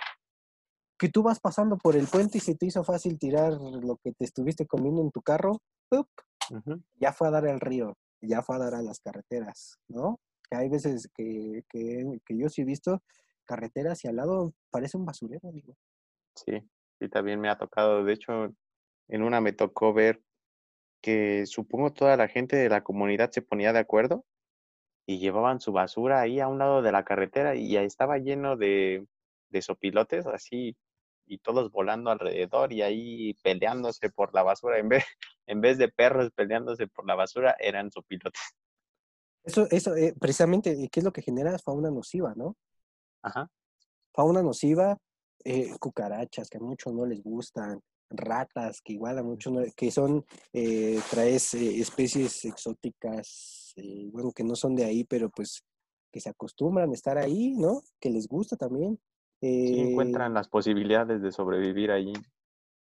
que 0.98 1.08
tú 1.08 1.22
vas 1.22 1.38
pasando 1.40 1.76
por 1.78 1.96
el 1.96 2.06
puente 2.06 2.38
y 2.38 2.40
se 2.40 2.54
te 2.54 2.66
hizo 2.66 2.84
fácil 2.84 3.18
tirar 3.18 3.54
lo 3.54 3.96
que 4.04 4.12
te 4.12 4.24
estuviste 4.24 4.66
comiendo 4.66 5.00
en 5.00 5.10
tu 5.10 5.22
carro, 5.22 5.58
ya 6.96 7.12
fue 7.12 7.28
a 7.28 7.30
dar 7.30 7.46
al 7.46 7.58
río, 7.58 7.94
ya 8.20 8.42
fue 8.42 8.56
a 8.56 8.58
dar 8.58 8.74
a 8.74 8.82
las 8.82 9.00
carreteras, 9.00 9.78
¿no? 9.88 10.20
Que 10.50 10.58
hay 10.58 10.68
veces 10.68 11.08
que, 11.14 11.62
que, 11.68 12.36
yo 12.36 12.50
sí 12.50 12.62
he 12.62 12.64
visto 12.66 13.02
carreteras 13.46 14.04
y 14.04 14.08
al 14.08 14.16
lado 14.16 14.52
parece 14.70 14.98
un 14.98 15.06
basurero, 15.06 15.48
amigo. 15.48 15.74
Sí, 16.34 16.52
sí, 16.98 17.08
también 17.08 17.40
me 17.40 17.48
ha 17.48 17.56
tocado. 17.56 18.04
De 18.04 18.12
hecho, 18.12 18.54
en 19.08 19.22
una 19.22 19.40
me 19.40 19.54
tocó 19.54 19.94
ver 19.94 20.22
que 21.00 21.46
supongo 21.46 21.94
toda 21.94 22.18
la 22.18 22.28
gente 22.28 22.56
de 22.56 22.68
la 22.68 22.82
comunidad 22.82 23.30
se 23.30 23.40
ponía 23.40 23.72
de 23.72 23.78
acuerdo 23.78 24.26
y 25.10 25.18
llevaban 25.18 25.60
su 25.60 25.72
basura 25.72 26.20
ahí 26.20 26.38
a 26.38 26.46
un 26.46 26.58
lado 26.58 26.82
de 26.82 26.92
la 26.92 27.04
carretera 27.04 27.56
y 27.56 27.76
estaba 27.76 28.18
lleno 28.18 28.56
de, 28.56 29.04
de 29.48 29.62
sopilotes, 29.62 30.24
así 30.26 30.76
y 31.26 31.38
todos 31.38 31.72
volando 31.72 32.10
alrededor 32.10 32.72
y 32.72 32.82
ahí 32.82 33.34
peleándose 33.42 34.10
por 34.10 34.32
la 34.34 34.44
basura. 34.44 34.78
En 34.78 34.88
vez, 34.88 35.04
en 35.46 35.60
vez 35.60 35.78
de 35.78 35.88
perros 35.88 36.30
peleándose 36.30 36.86
por 36.86 37.06
la 37.06 37.16
basura, 37.16 37.56
eran 37.58 37.90
pilotes. 38.06 38.40
Eso, 39.42 39.66
eso, 39.70 39.96
eh, 39.96 40.14
precisamente, 40.20 40.88
¿qué 40.92 41.00
es 41.00 41.04
lo 41.04 41.12
que 41.12 41.22
genera? 41.22 41.58
Fauna 41.58 41.90
nociva, 41.90 42.32
¿no? 42.36 42.56
Ajá. 43.22 43.50
Fauna 44.12 44.42
nociva, 44.42 44.96
eh, 45.44 45.76
cucarachas 45.80 46.48
que 46.48 46.58
a 46.58 46.60
muchos 46.60 46.92
no 46.92 47.04
les 47.04 47.20
gustan, 47.20 47.80
ratas 48.10 48.80
que 48.80 48.92
igual 48.92 49.18
a 49.18 49.22
muchos 49.24 49.52
no, 49.52 49.62
que 49.74 49.90
son, 49.90 50.24
eh, 50.52 51.00
traes 51.10 51.54
especies 51.54 52.44
exóticas, 52.44 53.59
bueno, 54.12 54.32
que 54.32 54.44
no 54.44 54.56
son 54.56 54.74
de 54.74 54.84
ahí, 54.84 55.04
pero 55.04 55.30
pues 55.30 55.62
que 56.12 56.20
se 56.20 56.28
acostumbran 56.28 56.90
a 56.90 56.94
estar 56.94 57.18
ahí, 57.18 57.54
¿no? 57.56 57.82
Que 58.00 58.10
les 58.10 58.26
gusta 58.26 58.56
también. 58.56 58.98
Sí, 59.40 59.80
encuentran 59.80 60.32
eh 60.32 60.34
las 60.34 60.48
posibilidades 60.48 61.22
de 61.22 61.32
sobrevivir 61.32 61.90
allí. 61.90 62.12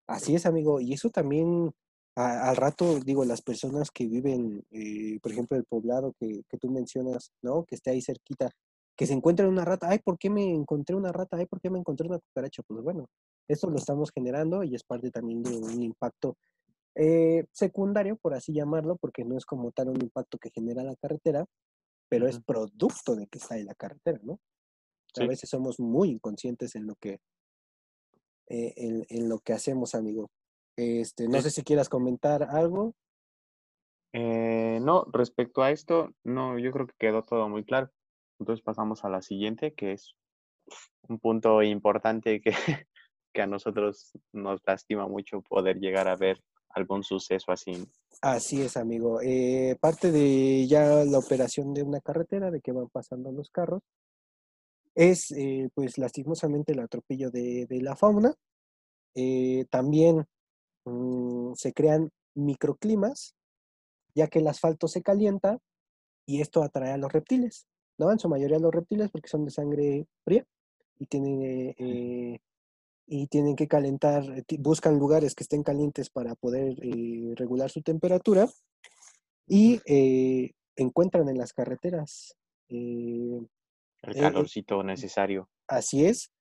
Así 0.08 0.36
es, 0.36 0.46
amigo. 0.46 0.82
Y 0.82 0.94
eso 0.94 1.10
también, 1.10 1.72
al 2.16 2.56
rato, 2.56 3.00
digo, 3.00 3.24
las 3.24 3.42
personas 3.42 3.92
que 3.92 4.08
viven, 4.08 4.64
eh, 4.72 5.20
por 5.22 5.32
ejemplo, 5.32 5.58
el 5.58 5.66
poblado 5.66 6.14
que, 6.20 6.42
que, 6.50 6.58
tú 6.58 6.70
mencionas, 6.70 7.32
¿no? 7.42 7.64
Que 7.64 7.76
esté 7.76 7.92
ahí 7.92 8.02
cerquita, 8.02 8.50
que 8.98 9.06
se 9.06 9.14
encuentren 9.14 9.50
una 9.50 9.64
rata. 9.64 9.88
Ay, 9.90 10.00
¿por 10.00 10.18
qué 10.18 10.30
me 10.30 10.52
encontré 10.52 10.96
una 10.96 11.12
rata? 11.12 11.38
Ay, 11.38 11.46
¿por 11.46 11.62
qué 11.62 11.70
me 11.70 11.80
encontré 11.80 12.08
una 12.08 12.20
cucaracha? 12.20 12.64
Pues 12.68 12.84
bueno, 12.84 13.08
esto 13.48 13.70
lo 13.70 13.78
estamos 13.78 14.12
generando 14.12 14.64
y 14.64 14.76
es 14.76 14.84
parte 14.84 15.12
también 15.12 15.44
de 15.44 15.56
un 15.58 15.82
impacto 15.82 16.38
eh, 16.96 17.46
secundario, 17.52 18.18
por 18.18 18.34
así 18.34 18.54
llamarlo, 18.54 18.98
porque 18.98 19.24
no 19.24 19.38
es 19.38 19.46
como 19.46 19.72
tal 19.72 19.90
un 19.90 20.02
impacto 20.02 20.38
que 20.38 20.52
genera 20.52 20.84
la 20.84 20.96
carretera, 20.96 21.46
pero 22.10 22.28
es 22.28 22.42
producto 22.42 23.16
de 23.16 23.28
que 23.28 23.38
está 23.38 23.58
en 23.58 23.66
la 23.66 23.76
carretera, 23.76 24.20
¿no? 24.24 24.40
A 25.20 25.26
veces 25.26 25.50
somos 25.50 25.80
muy 25.80 26.10
inconscientes 26.10 26.76
en 26.76 26.88
lo 26.88 26.96
que, 26.96 27.20
eh, 28.48 28.74
en, 29.10 29.30
lo 29.30 29.40
que 29.40 29.54
hacemos, 29.54 29.96
amigo. 29.96 30.30
Este, 30.78 31.28
no 31.28 31.42
sé 31.42 31.52
si 31.52 31.64
quieras 31.64 31.90
comentar 31.90 32.44
algo. 32.44 32.94
Eh, 34.14 34.80
no, 34.82 35.06
respecto 35.12 35.64
a 35.64 35.72
esto, 35.72 36.12
no, 36.24 36.60
yo 36.60 36.72
creo 36.72 36.88
que 36.88 36.96
quedó 36.98 37.24
todo 37.24 37.50
muy 37.50 37.64
claro. 37.64 37.90
Entonces 38.40 38.64
pasamos 38.64 39.04
a 39.06 39.10
la 39.10 39.22
siguiente, 39.22 39.74
que 39.74 39.94
es 39.94 40.16
un 41.08 41.20
punto 41.20 41.62
importante 41.62 42.42
que, 42.42 42.52
que 43.34 43.42
a 43.42 43.48
nosotros 43.48 44.12
nos 44.34 44.62
lastima 44.66 45.08
mucho 45.08 45.42
poder 45.42 45.80
llegar 45.80 46.08
a 46.08 46.16
ver 46.16 46.42
algún 46.74 47.04
suceso 47.04 47.52
así. 47.52 47.88
Así 48.22 48.62
es, 48.62 48.78
amigo. 48.78 49.20
Eh, 49.22 49.78
parte 49.80 50.12
de 50.12 50.68
ya 50.68 51.04
la 51.06 51.18
operación 51.18 51.74
de 51.74 51.84
una 51.84 52.02
carretera, 52.02 52.52
de 52.52 52.62
que 52.62 52.72
van 52.72 52.90
pasando 52.90 53.32
los 53.32 53.50
carros, 53.50 53.82
es 54.94 55.32
eh, 55.32 55.70
pues 55.74 55.98
lastimosamente 55.98 56.74
el 56.74 56.80
atropello 56.80 57.32
de, 57.32 57.68
la 57.82 57.96
fauna. 57.96 58.36
Eh, 59.16 59.66
también 59.70 60.26
mm, 60.86 61.54
se 61.56 61.74
crean 61.74 62.12
microclimas, 62.36 63.36
ya 64.14 64.28
que 64.28 64.40
el 64.40 64.48
asfalto 64.48 64.88
se 64.88 65.02
calienta 65.02 65.58
y 66.26 66.42
esto 66.42 66.64
atrae 66.64 66.92
a 66.92 66.98
los 66.98 67.12
reptiles, 67.12 67.68
¿no? 67.98 68.12
En 68.12 68.20
su 68.20 68.30
mayoría 68.30 68.60
los 68.60 68.74
reptiles 68.74 69.10
porque 69.12 69.30
son 69.30 69.46
de 69.46 69.52
sangre 69.52 70.06
fría 70.24 70.46
y 71.00 71.08
tienen, 71.08 71.74
y 73.14 73.28
tienen 73.28 73.58
que 73.58 73.68
calentar, 73.68 74.24
buscan 74.60 74.98
lugares 74.98 75.36
que 75.36 75.44
estén 75.44 75.64
calientes 75.64 76.10
para 76.10 76.34
poder 76.36 76.78
regular 77.36 77.70
su 77.70 77.82
temperatura 77.82 78.48
y 79.46 79.82
encuentran 80.78 81.28
en 81.28 81.38
las 81.38 81.52
carreteras 81.52 82.38
el 82.70 83.50
calorcito 84.02 84.82
necesario. 84.82 85.50
Así 85.68 86.06
es. 86.06 86.32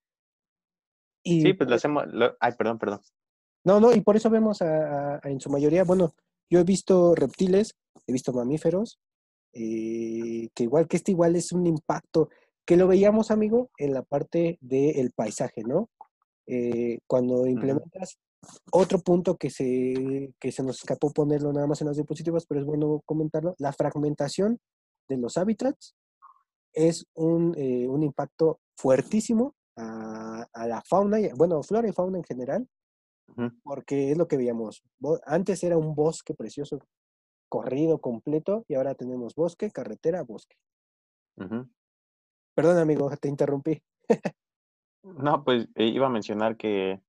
Y 1.25 1.43
sí, 1.43 1.55
pues 1.55 1.69
lo 1.69 1.75
hacemos. 1.75 2.05
ay, 2.39 2.53
perdón, 2.57 2.79
perdón. 2.79 3.01
No, 3.65 3.81
no, 3.81 3.93
y 3.93 4.01
por 4.01 4.17
eso 4.17 4.31
vemos 4.31 4.63
a, 4.63 5.19
en 5.25 5.41
su 5.41 5.51
mayoría, 5.51 5.83
bueno, 5.83 6.15
yo 6.49 6.61
he 6.61 6.65
visto 6.65 7.17
reptiles, 7.17 7.77
he 8.07 8.13
visto 8.13 8.33
mamíferos, 8.33 9.01
eh, 9.53 10.49
que 10.55 10.63
igual 10.63 10.87
que 10.87 10.97
este 10.97 11.11
igual 11.11 11.35
es 11.35 11.51
un 11.51 11.67
impacto, 11.67 12.31
que 12.65 12.77
lo 12.77 12.87
veíamos, 12.87 13.33
amigo, 13.33 13.71
en 13.77 13.93
la 13.93 14.03
parte 14.03 14.57
del 14.61 15.11
paisaje, 15.11 15.63
¿no? 15.65 15.91
Eh, 16.53 16.99
cuando 17.07 17.47
implementas 17.47 18.19
otro 18.73 18.99
punto 18.99 19.37
que 19.37 19.51
se, 19.51 20.35
que 20.41 20.51
se 20.51 20.65
nos 20.65 20.79
escapó 20.79 21.13
ponerlo 21.13 21.53
nada 21.53 21.69
más 21.69 21.81
en 21.81 21.87
las 21.87 21.97
diapositivas, 21.97 22.45
pero 22.45 22.61
es 22.61 22.67
bueno 22.67 23.03
comentarlo, 23.07 23.55
la 23.59 23.73
fragmentación 23.73 24.59
de 25.09 25.17
los 25.17 25.37
hábitats 25.37 25.95
es 26.73 27.07
un, 27.15 27.55
eh, 27.57 27.87
un 27.87 28.03
impacto 28.03 28.59
fuertísimo 28.77 29.55
a, 29.77 30.45
a, 30.53 30.67
la 30.67 30.83
fauna, 30.83 31.21
y, 31.21 31.29
bueno, 31.37 31.63
flora 31.63 31.89
y 31.89 31.93
fauna 31.93 32.19
en 32.19 32.25
general, 32.25 32.69
porque 33.63 34.11
es 34.11 34.19
lo 34.19 34.27
que 34.27 34.37
veíamos. 34.37 34.83
Antes 35.27 35.63
era 35.63 35.79
un 35.79 35.95
bosque 35.95 36.35
precioso, 36.35 36.81
corrido 37.49 38.01
completo, 38.01 38.65
y 38.67 38.75
ahora 38.75 38.97
tenemos 38.97 39.37
bosque, 39.37 39.71
carretera, 39.71 40.25
bosque. 40.25 40.57
Perdón, 42.55 42.79
amigo, 42.79 43.09
te 43.17 43.29
interrumpí. 43.29 43.81
no, 45.03 45.45
pues 45.45 45.69
eh, 45.75 45.87
iba 45.87 46.07
a 46.07 46.11
mencionar 46.11 46.57
que 46.57 47.01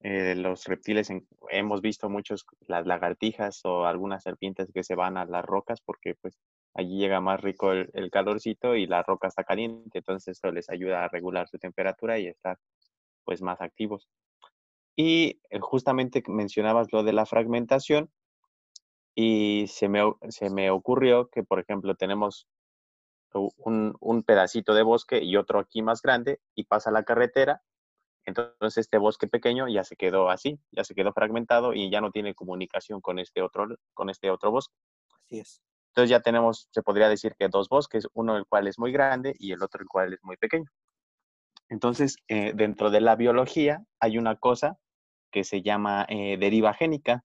eh, 0.00 0.34
los 0.36 0.64
reptiles, 0.66 1.10
hemos 1.50 1.80
visto 1.80 2.08
muchos, 2.08 2.46
las 2.60 2.86
lagartijas 2.86 3.64
o 3.64 3.84
algunas 3.84 4.22
serpientes 4.22 4.70
que 4.72 4.84
se 4.84 4.94
van 4.94 5.16
a 5.16 5.24
las 5.24 5.44
rocas 5.44 5.80
porque 5.80 6.14
pues 6.20 6.38
allí 6.74 6.98
llega 6.98 7.20
más 7.20 7.40
rico 7.40 7.72
el, 7.72 7.90
el 7.94 8.10
calorcito 8.10 8.76
y 8.76 8.86
la 8.86 9.02
roca 9.02 9.28
está 9.28 9.44
caliente, 9.44 9.98
entonces 9.98 10.38
eso 10.38 10.52
les 10.52 10.70
ayuda 10.70 11.04
a 11.04 11.08
regular 11.08 11.48
su 11.48 11.58
temperatura 11.58 12.18
y 12.18 12.28
estar 12.28 12.58
pues 13.24 13.42
más 13.42 13.60
activos. 13.60 14.08
Y 14.96 15.40
eh, 15.50 15.60
justamente 15.60 16.22
mencionabas 16.26 16.92
lo 16.92 17.02
de 17.02 17.12
la 17.12 17.26
fragmentación 17.26 18.10
y 19.14 19.66
se 19.68 19.88
me, 19.88 20.00
se 20.28 20.50
me 20.50 20.70
ocurrió 20.70 21.28
que, 21.28 21.42
por 21.42 21.60
ejemplo, 21.60 21.94
tenemos 21.94 22.46
un, 23.34 23.96
un, 24.00 24.22
pedacito 24.22 24.74
de 24.74 24.82
bosque 24.82 25.22
y 25.22 25.36
otro 25.36 25.58
aquí 25.58 25.82
más 25.82 26.02
grande 26.02 26.40
y 26.54 26.64
pasa 26.64 26.90
la 26.90 27.04
carretera. 27.04 27.62
Entonces 28.24 28.78
este 28.78 28.98
bosque 28.98 29.26
pequeño 29.26 29.68
ya 29.68 29.84
se 29.84 29.96
quedó 29.96 30.30
así, 30.30 30.58
ya 30.70 30.84
se 30.84 30.94
quedó 30.94 31.12
fragmentado 31.12 31.72
y 31.72 31.90
ya 31.90 32.00
no 32.00 32.10
tiene 32.10 32.34
comunicación 32.34 33.00
con 33.00 33.18
este 33.18 33.42
otro, 33.42 33.68
con 33.94 34.10
este 34.10 34.30
otro 34.30 34.50
bosque. 34.50 34.74
Así 35.24 35.38
es. 35.40 35.62
Entonces 35.90 36.10
ya 36.10 36.20
tenemos, 36.20 36.68
se 36.70 36.82
podría 36.82 37.08
decir 37.08 37.34
que 37.38 37.48
dos 37.48 37.68
bosques, 37.68 38.06
uno 38.12 38.36
el 38.36 38.46
cual 38.46 38.68
es 38.68 38.78
muy 38.78 38.92
grande 38.92 39.34
y 39.38 39.52
el 39.52 39.62
otro 39.62 39.80
el 39.80 39.88
cual 39.88 40.12
es 40.12 40.20
muy 40.22 40.36
pequeño. 40.36 40.66
Entonces, 41.68 42.16
eh, 42.28 42.52
dentro 42.54 42.90
de 42.90 43.00
la 43.00 43.16
biología 43.16 43.84
hay 44.00 44.16
una 44.18 44.36
cosa 44.36 44.78
que 45.30 45.44
se 45.44 45.62
llama 45.62 46.06
eh, 46.08 46.36
deriva 46.38 46.72
génica. 46.72 47.24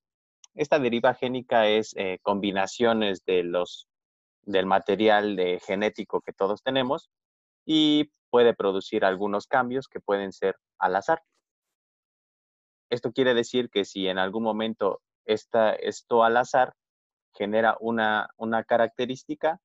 Esta 0.53 0.79
deriva 0.79 1.13
génica 1.13 1.67
es 1.67 1.93
eh, 1.97 2.19
combinaciones 2.21 3.23
de 3.25 3.43
los, 3.43 3.87
del 4.45 4.65
material 4.65 5.37
genético 5.65 6.21
que 6.21 6.33
todos 6.33 6.61
tenemos 6.63 7.09
y 7.65 8.11
puede 8.29 8.53
producir 8.53 9.05
algunos 9.05 9.47
cambios 9.47 9.87
que 9.87 9.99
pueden 9.99 10.33
ser 10.33 10.55
al 10.79 10.95
azar. 10.95 11.21
Esto 12.89 13.11
quiere 13.11 13.33
decir 13.33 13.69
que 13.69 13.85
si 13.85 14.07
en 14.07 14.17
algún 14.17 14.43
momento 14.43 15.01
esta, 15.25 15.73
esto 15.73 16.23
al 16.23 16.37
azar 16.37 16.73
genera 17.33 17.77
una, 17.79 18.29
una 18.37 18.63
característica 18.63 19.59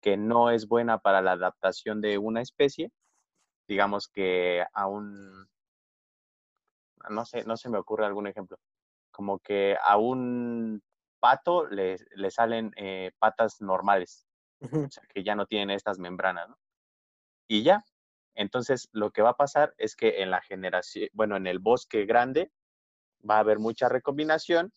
que 0.00 0.16
no 0.16 0.50
es 0.50 0.68
buena 0.68 0.98
para 0.98 1.22
la 1.22 1.32
adaptación 1.32 2.00
de 2.00 2.18
una 2.18 2.40
especie, 2.40 2.90
digamos 3.66 4.08
que 4.08 4.64
a 4.72 4.86
un, 4.86 5.48
no 7.10 7.24
sé, 7.24 7.44
no 7.44 7.56
se 7.56 7.68
me 7.68 7.78
ocurre 7.78 8.04
algún 8.04 8.26
ejemplo, 8.26 8.58
como 9.10 9.38
que 9.38 9.76
a 9.82 9.96
un 9.96 10.82
pato 11.24 11.66
le, 11.66 11.96
le 12.16 12.30
salen 12.30 12.70
eh, 12.76 13.12
patas 13.18 13.62
normales, 13.62 14.26
o 14.60 14.90
sea, 14.90 15.02
que 15.08 15.24
ya 15.24 15.34
no 15.34 15.46
tienen 15.46 15.70
estas 15.70 15.98
membranas, 15.98 16.50
¿no? 16.50 16.58
Y 17.48 17.62
ya, 17.62 17.82
entonces 18.34 18.90
lo 18.92 19.10
que 19.10 19.22
va 19.22 19.30
a 19.30 19.36
pasar 19.36 19.74
es 19.78 19.96
que 19.96 20.20
en 20.20 20.30
la 20.30 20.42
generación, 20.42 21.08
bueno, 21.14 21.36
en 21.36 21.46
el 21.46 21.60
bosque 21.60 22.04
grande 22.04 22.52
va 23.28 23.36
a 23.36 23.38
haber 23.38 23.58
mucha 23.58 23.88
recombinación 23.88 24.70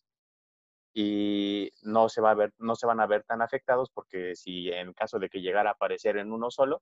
y 0.93 1.69
no 1.81 2.07
se 2.07 2.21
va 2.21 2.31
a 2.31 2.35
ver, 2.35 2.53
no 2.59 2.75
se 2.75 2.87
van 2.87 3.01
a 3.01 3.07
ver 3.07 3.25
tan 3.25 3.41
afectados 3.41 3.89
porque 3.93 4.33
si 4.37 4.69
en 4.71 4.93
caso 4.93 5.19
de 5.19 5.27
que 5.27 5.41
llegara 5.41 5.71
a 5.71 5.73
aparecer 5.73 6.15
en 6.15 6.31
uno 6.31 6.49
solo, 6.49 6.81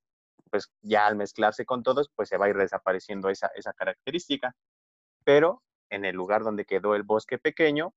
pues 0.52 0.72
ya 0.84 1.08
al 1.08 1.16
mezclarse 1.16 1.66
con 1.66 1.82
todos, 1.82 2.12
pues 2.16 2.30
se 2.30 2.38
va 2.38 2.46
a 2.46 2.50
ir 2.50 2.58
desapareciendo 2.58 3.30
esa, 3.30 3.48
esa 3.56 3.74
característica 3.74 4.56
pero 5.24 5.64
en 5.90 6.06
el 6.06 6.16
lugar 6.16 6.44
donde 6.44 6.66
quedó 6.66 6.96
el 6.96 7.04
bosque 7.04 7.38
pequeño, 7.38 7.94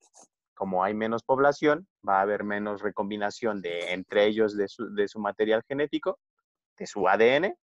como 0.58 0.82
hay 0.82 0.92
menos 0.92 1.22
población, 1.22 1.86
va 2.06 2.18
a 2.18 2.22
haber 2.22 2.42
menos 2.42 2.82
recombinación 2.82 3.62
de, 3.62 3.92
entre 3.92 4.26
ellos 4.26 4.56
de 4.56 4.66
su, 4.66 5.20
material 5.20 5.62
genético, 5.68 6.18
de 6.76 6.86
su 6.88 7.06
ADN, 7.06 7.56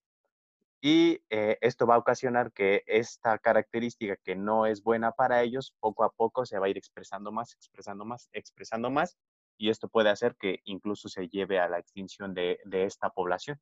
y 0.80 1.20
eh, 1.30 1.58
esto 1.60 1.86
va 1.86 1.96
a 1.96 1.98
ocasionar 1.98 2.54
que 2.54 2.84
esta 2.88 3.38
característica 3.38 4.16
que 4.24 4.38
no 4.38 4.66
es 4.66 4.82
buena 4.82 5.12
para 5.12 5.44
ellos, 5.44 5.76
poco 5.82 6.06
a 6.06 6.10
poco 6.10 6.46
se 6.46 6.58
va 6.58 6.68
a 6.68 6.70
ir 6.70 6.78
expresando 6.78 7.34
más, 7.34 7.54
expresando 7.56 8.06
más, 8.06 8.30
expresando 8.32 8.90
más, 8.90 9.18
y 9.58 9.70
esto 9.72 9.90
puede 9.90 10.10
hacer 10.10 10.38
que 10.38 10.62
incluso 10.64 11.10
se 11.10 11.28
lleve 11.28 11.60
a 11.60 11.68
la 11.68 11.80
extinción 11.80 12.34
de, 12.34 12.60
esta 12.72 13.10
población. 13.10 13.60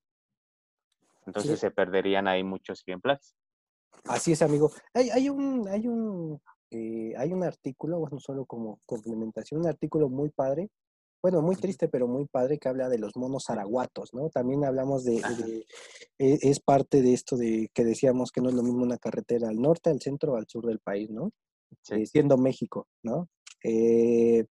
Entonces 1.26 1.60
se 1.60 1.72
perderían 1.72 2.28
ahí 2.28 2.44
muchos 2.44 2.84
ejemplares. 2.86 3.36
Así 4.06 4.34
es, 4.34 4.44
amigo. 4.44 4.72
Hay, 4.94 5.10
hay 5.10 5.30
un, 5.30 5.68
hay 5.70 5.88
un, 5.88 6.40
eh, 6.74 7.14
hay 7.18 7.32
un 7.32 7.44
artículo, 7.44 8.00
bueno, 8.00 8.20
solo 8.20 8.46
como 8.46 8.80
complementación, 8.86 9.62
un 9.62 9.68
artículo 9.68 10.10
muy 10.10 10.30
padre, 10.30 10.70
bueno, 11.22 11.42
muy 11.42 11.56
triste, 11.56 11.88
pero 11.88 12.08
muy 12.08 12.26
padre, 12.26 12.58
que 12.58 12.68
habla 12.68 12.90
de 12.90 12.98
los 12.98 13.16
monos 13.16 13.50
araguatos, 13.50 14.14
¿no? 14.14 14.30
También 14.30 14.66
hablamos 14.66 15.06
de, 15.06 15.18
e, 16.18 16.40
es 16.42 16.60
parte 16.60 17.02
de 17.02 17.14
esto 17.14 17.38
de 17.38 17.70
que 17.74 17.86
decíamos 17.86 18.32
que 18.32 18.42
no 18.42 18.50
es 18.50 18.56
lo 18.56 18.64
mismo 18.64 18.84
una 18.84 18.98
carretera 18.98 19.50
al 19.50 19.62
norte, 19.62 19.92
al 19.92 20.02
centro 20.02 20.34
o 20.34 20.36
al 20.36 20.48
sur 20.48 20.66
del 20.66 20.80
país, 20.80 21.12
¿no? 21.12 21.32
Eh, 21.92 22.08
siendo 22.08 22.38
México, 22.38 22.88
¿no? 23.04 23.30
Eh, 23.64 24.46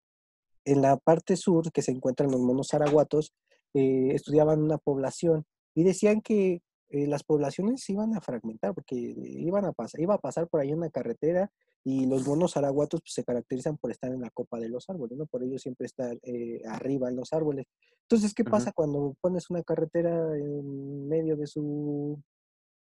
en 0.65 0.82
la 0.82 0.97
parte 0.97 1.38
sur, 1.38 1.72
que 1.72 1.82
se 1.82 1.91
encuentran 1.91 2.32
los 2.32 2.41
monos 2.41 2.74
araguatos, 2.74 3.34
estudiaban 3.74 4.61
una 4.61 4.78
población 4.78 5.45
y 5.76 5.84
decían 5.84 6.22
que 6.22 6.61
eh, 6.89 7.05
las 7.05 7.23
poblaciones 7.23 7.83
se 7.83 7.93
iban 7.93 8.15
a 8.15 8.21
fragmentar 8.21 8.73
porque 8.73 8.95
iban 8.95 9.65
a 9.65 9.73
pasar, 9.73 10.01
iba 10.01 10.15
a 10.15 10.19
pasar 10.19 10.47
por 10.47 10.59
ahí 10.59 10.73
una 10.73 10.89
carretera 10.89 11.51
y 11.83 12.07
los 12.07 12.27
monos 12.27 12.57
araguatos 12.57 13.01
pues, 13.01 13.13
se 13.13 13.23
caracterizan 13.23 13.77
por 13.77 13.91
estar 13.91 14.11
en 14.11 14.21
la 14.21 14.31
copa 14.31 14.59
de 14.59 14.69
los 14.69 14.89
árboles, 14.89 15.17
¿no? 15.17 15.27
Por 15.27 15.43
ello 15.43 15.59
siempre 15.59 15.85
estar 15.85 16.17
eh, 16.23 16.61
arriba 16.65 17.09
en 17.09 17.15
los 17.15 17.31
árboles. 17.31 17.67
Entonces, 18.03 18.33
¿qué 18.33 18.43
pasa 18.43 18.71
cuando 18.71 19.15
pones 19.21 19.49
una 19.51 19.61
carretera 19.61 20.35
en 20.35 21.07
medio 21.07 21.37
de 21.37 21.45
su, 21.45 22.19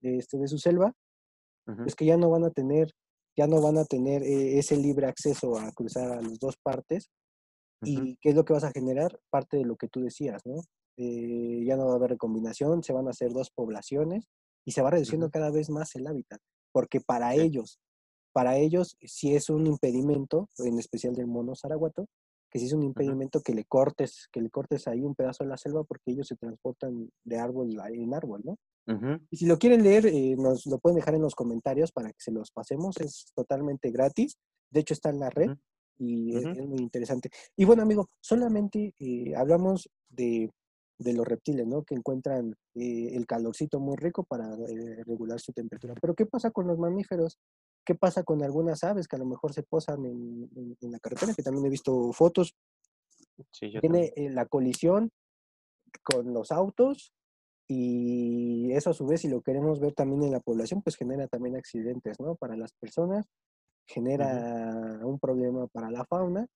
este, 0.01 0.39
de 0.39 0.49
su 0.49 0.59
selva? 0.59 0.95
Pues 1.67 1.95
que 1.95 2.07
ya 2.07 2.17
no 2.17 2.31
van 2.31 2.45
a 2.45 2.51
tener, 2.51 2.91
ya 3.37 3.47
no 3.47 3.61
van 3.61 3.77
a 3.77 3.85
tener 3.85 4.23
eh, 4.23 4.59
ese 4.59 4.79
libre 4.79 5.07
acceso 5.07 5.59
a 5.59 5.71
cruzar 5.73 6.13
a 6.13 6.23
las 6.23 6.39
dos 6.39 6.57
partes. 6.57 7.11
¿Y 7.83 8.17
qué 8.23 8.31
es 8.31 8.35
lo 8.35 8.47
que 8.47 8.55
vas 8.55 8.65
a 8.65 8.73
generar? 8.73 9.21
Parte 9.29 9.59
de 9.59 9.67
lo 9.67 9.77
que 9.77 9.87
tú 9.87 10.01
decías, 10.01 10.41
¿no? 10.47 10.63
Eh, 11.01 11.63
ya 11.65 11.77
no 11.77 11.87
va 11.87 11.93
a 11.93 11.97
haber 11.97 12.11
recombinación, 12.11 12.83
se 12.83 12.93
van 12.93 13.07
a 13.07 13.11
hacer 13.11 13.33
dos 13.33 13.51
poblaciones 13.51 14.29
y 14.65 14.73
se 14.73 14.83
va 14.83 14.91
reduciendo 14.91 15.31
cada 15.31 15.51
vez 15.53 15.71
más 15.71 15.95
el 15.95 16.09
hábitat, 16.09 16.41
porque 16.73 17.01
para 17.01 17.37
ellos, 17.37 17.79
para 18.33 18.57
ellos 18.57 18.97
si 19.01 19.37
es 19.37 19.49
un 19.49 19.69
impedimento, 19.69 20.49
en 20.59 20.77
especial 20.81 21.15
del 21.15 21.29
mono 21.29 21.55
zaraguato, 21.55 22.07
que 22.51 22.59
si 22.59 22.67
es 22.67 22.73
un 22.73 22.83
impedimento 22.83 23.43
que 23.43 23.55
le 23.55 23.65
cortes, 23.65 24.27
que 24.33 24.41
le 24.41 24.51
cortes 24.51 24.89
ahí 24.89 25.03
un 25.03 25.15
pedazo 25.15 25.45
de 25.45 25.51
la 25.51 25.57
selva 25.57 25.85
porque 25.85 26.11
ellos 26.11 26.27
se 26.27 26.35
transportan 26.35 27.09
de 27.23 27.39
árbol 27.39 27.79
en 27.93 28.15
árbol, 28.15 28.41
¿no? 28.45 28.59
Y 29.31 29.37
si 29.37 29.47
lo 29.47 29.59
quieren 29.59 29.85
leer, 29.85 30.07
eh, 30.07 30.35
nos 30.37 30.67
lo 30.67 30.79
pueden 30.79 30.97
dejar 30.97 31.15
en 31.15 31.21
los 31.21 31.35
comentarios 31.35 31.93
para 31.93 32.09
que 32.09 32.19
se 32.19 32.33
los 32.33 32.51
pasemos, 32.51 32.97
es 33.01 33.27
totalmente 33.37 33.91
gratis, 33.91 34.39
de 34.71 34.81
hecho 34.81 34.95
está 34.95 35.11
en 35.11 35.21
la 35.21 35.31
red 35.31 35.51
y 35.99 36.35
es, 36.35 36.45
muy 36.67 36.79
interesante. 36.79 37.31
Y 37.55 37.67
bueno, 37.67 37.83
amigo, 37.83 38.09
solamente 38.21 38.95
eh, 38.99 39.37
hablamos 39.37 39.91
de 40.09 40.51
de 40.99 41.13
los 41.13 41.27
reptiles, 41.27 41.67
¿no? 41.67 41.85
Que 41.85 41.95
encuentran 41.95 42.55
eh, 42.75 43.11
el 43.15 43.27
calorcito 43.27 43.79
muy 43.79 43.97
rico 43.97 44.25
para 44.25 44.53
eh, 44.55 45.05
regular 45.05 45.39
su 45.41 45.53
temperatura. 45.53 45.95
Pero 46.01 46.15
¿qué 46.15 46.27
pasa 46.27 46.51
con 46.51 46.67
los 46.67 46.79
mamíferos? 46.79 47.39
¿Qué 47.85 47.95
pasa 47.95 48.25
con 48.25 48.43
algunas 48.43 48.83
aves 48.85 49.07
que 49.07 49.17
a 49.17 49.19
lo 49.21 49.25
mejor 49.25 49.55
se 49.55 49.63
posan 49.63 50.05
en, 50.05 50.77
la 50.81 50.99
carretera? 50.99 51.35
Que 51.35 51.43
también 51.43 51.67
he 51.67 51.71
visto 51.71 52.13
fotos. 52.13 52.55
Tiene 53.81 54.13
eh, 54.17 54.31
la 54.31 54.47
colisión 54.47 55.11
con 56.03 56.35
los 56.35 56.51
autos 56.51 57.13
y 57.69 58.73
eso 58.73 58.91
a 58.91 58.95
su 58.95 59.07
vez, 59.07 59.21
si 59.21 59.29
lo 59.29 59.41
queremos 59.41 59.79
ver 59.79 59.93
también 59.93 60.25
en 60.25 60.33
la 60.33 60.41
población, 60.41 60.83
pues 60.83 60.97
genera 60.97 61.29
también 61.29 61.57
accidentes, 61.57 62.19
¿no? 62.19 62.35
Para 62.35 62.57
las 62.57 62.73
personas, 62.73 63.27
genera 63.87 65.01
un 65.03 65.19
problema 65.19 65.67
para 65.69 65.91
la 65.91 66.05
fauna 66.05 66.47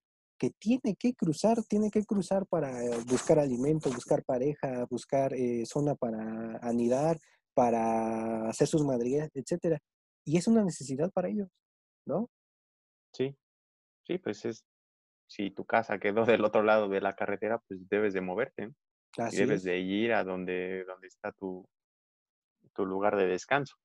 que 0.42 0.50
tiene 0.58 0.96
que 0.98 1.14
cruzar, 1.14 1.62
tiene 1.68 1.88
que 1.88 2.04
cruzar 2.04 2.46
para 2.48 2.72
buscar 3.06 3.38
alimento, 3.38 3.88
buscar 3.90 4.24
pareja, 4.24 4.86
buscar 4.90 5.32
eh, 5.34 5.64
zona 5.64 5.94
para 5.94 6.58
anidar, 6.58 7.16
para 7.54 8.48
hacer 8.48 8.66
sus 8.66 8.84
madrigueras, 8.84 9.30
etcétera. 9.34 9.78
Y 10.24 10.38
es 10.38 10.48
una 10.48 10.64
necesidad 10.64 11.12
para 11.12 11.28
ellos, 11.28 11.48
¿no? 12.08 12.28
Sí, 13.12 13.36
sí, 14.04 14.18
pues 14.18 14.44
es, 14.44 14.64
si 15.28 15.52
tu 15.52 15.64
casa 15.64 16.00
quedó 16.00 16.24
del 16.24 16.44
otro 16.44 16.64
lado 16.64 16.88
de 16.88 17.00
la 17.00 17.14
carretera, 17.14 17.62
pues 17.68 17.88
debes 17.88 18.12
de 18.12 18.20
moverte, 18.20 18.72
y 19.30 19.36
debes 19.36 19.62
de 19.62 19.78
ir 19.78 20.12
a 20.12 20.24
donde, 20.24 20.82
donde 20.86 21.06
está 21.06 21.30
tu, 21.30 21.64
tu 22.74 22.84
lugar 22.84 23.16
de 23.16 23.28
descanso. 23.28 23.76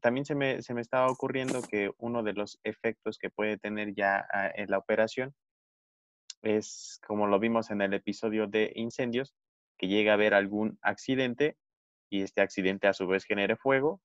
También 0.00 0.24
se 0.24 0.34
me, 0.34 0.62
se 0.62 0.74
me 0.74 0.80
estaba 0.80 1.10
ocurriendo 1.10 1.62
que 1.62 1.90
uno 1.98 2.22
de 2.22 2.34
los 2.34 2.60
efectos 2.64 3.18
que 3.18 3.30
puede 3.30 3.58
tener 3.58 3.94
ya 3.94 4.26
ah, 4.32 4.50
en 4.54 4.70
la 4.70 4.78
operación 4.78 5.34
es, 6.42 7.00
como 7.06 7.26
lo 7.26 7.38
vimos 7.38 7.70
en 7.70 7.80
el 7.80 7.94
episodio 7.94 8.46
de 8.46 8.72
incendios, 8.74 9.34
que 9.78 9.88
llega 9.88 10.12
a 10.12 10.14
haber 10.14 10.34
algún 10.34 10.78
accidente 10.82 11.56
y 12.10 12.22
este 12.22 12.42
accidente 12.42 12.86
a 12.86 12.92
su 12.92 13.06
vez 13.06 13.24
genere 13.24 13.56
fuego 13.56 14.00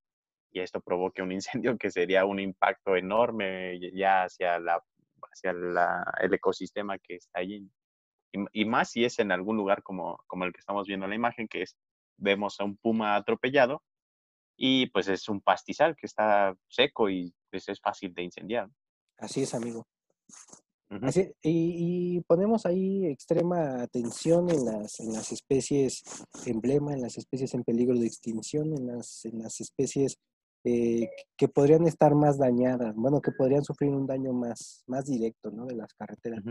y 0.52 0.62
esto 0.62 0.82
provoque 0.82 1.22
un 1.22 1.32
incendio 1.32 1.78
que 1.80 1.92
sería 1.92 2.26
un 2.26 2.40
impacto 2.40 2.96
enorme 2.96 3.80
ya 3.94 4.24
hacia, 4.24 4.60
la, 4.60 4.82
hacia 5.32 5.52
el 5.52 6.34
ecosistema 6.34 6.98
que 7.00 7.16
está 7.16 7.40
allí. 7.40 7.70
Y, 8.54 8.66
más 8.66 8.92
si 8.92 9.06
es 9.06 9.18
en 9.20 9.32
algún 9.32 9.58
lugar 9.58 9.82
como, 9.82 10.20
como 10.28 10.46
el 10.46 10.54
que 10.54 10.60
estamos 10.60 10.88
viendo 10.88 11.06
en 11.06 11.10
la 11.10 11.16
imagen, 11.16 11.48
que 11.48 11.64
es, 11.64 11.76
vemos 12.18 12.60
a 12.60 12.64
un 12.64 12.78
puma 12.78 13.16
atropellado 13.16 13.82
y 14.60 14.88
pues 14.88 15.08
es 15.08 15.30
un 15.30 15.42
pastizal 15.42 15.96
que 15.96 16.06
está 16.06 16.54
seco 16.68 17.10
y 17.10 17.34
pues 17.50 17.68
es 17.70 17.80
fácil 17.80 18.14
de 18.14 18.24
incendiar. 18.24 18.70
Así 19.18 19.42
es, 19.42 19.54
amigo 19.54 19.88
y, 21.44 22.22
ponemos 22.22 22.66
ahí 22.66 23.06
extrema 23.06 23.84
atención 23.84 24.50
en 24.50 24.66
las, 24.66 25.00
en 25.00 25.14
las 25.14 25.32
especies 25.32 26.04
emblema, 26.46 26.94
en 26.94 27.02
las 27.02 27.18
especies 27.18 27.54
en 27.54 27.64
peligro 27.64 27.98
de 27.98 28.08
extinción, 28.08 28.74
en 28.76 28.88
las, 28.88 29.26
en 29.26 29.40
las 29.40 29.62
especies 29.62 30.18
eh, 30.64 31.10
que 31.38 31.48
podrían 31.48 31.86
estar 31.86 32.16
más 32.16 32.38
dañadas, 32.38 32.96
bueno, 32.96 33.22
que 33.22 33.32
podrían 33.32 33.64
sufrir 33.64 33.92
un 33.92 34.08
daño 34.08 34.34
más, 34.34 34.84
más 34.88 35.06
directo, 35.06 35.52
¿no? 35.52 35.66
De 35.66 35.76
las 35.76 35.94
carreteras, 35.94 36.44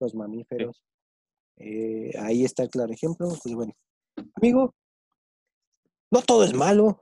los 0.00 0.14
mamíferos. 0.14 0.82
Eh, 1.58 2.12
ahí 2.18 2.44
está 2.44 2.62
el 2.62 2.70
claro 2.70 2.92
ejemplo. 2.92 3.28
Pues 3.42 3.54
bueno, 3.54 3.72
amigo, 4.34 4.74
no 6.10 6.22
todo 6.22 6.44
es 6.44 6.54
malo. 6.54 6.98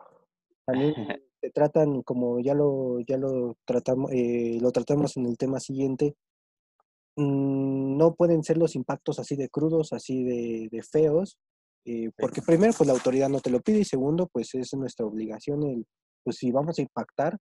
También 0.71 0.95
se 1.41 1.51
tratan, 1.51 2.03
como 2.03 2.41
ya 2.41 2.55
lo, 2.55 3.01
ya 3.01 3.17
lo 3.17 3.57
tratamos, 3.65 4.11
eh, 4.13 4.59
lo 4.61 4.71
tratamos 4.73 5.17
en 5.17 5.27
el 5.27 5.37
tema 5.37 5.61
siguiente, 5.61 6.15
Mm, 7.17 7.97
no 7.97 8.15
pueden 8.15 8.43
ser 8.43 8.57
los 8.57 8.75
impactos 8.75 9.19
así 9.19 9.37
de 9.37 9.49
crudos, 9.49 9.93
así 9.93 10.25
de, 10.25 10.83
feos, 10.91 11.39
eh, 11.85 12.11
porque 12.17 12.41
primero, 12.41 12.73
pues 12.77 12.87
la 12.87 12.95
autoridad 12.95 13.29
no 13.29 13.41
te 13.41 13.51
lo 13.51 13.61
pide 13.61 13.81
y 13.81 13.85
segundo, 13.85 14.29
pues 14.33 14.55
es 14.55 14.73
nuestra 14.75 15.07
obligación 15.07 15.63
el, 15.65 15.87
pues 16.25 16.37
si 16.37 16.51
vamos 16.51 16.79
a 16.79 16.83
impactar, 16.83 17.37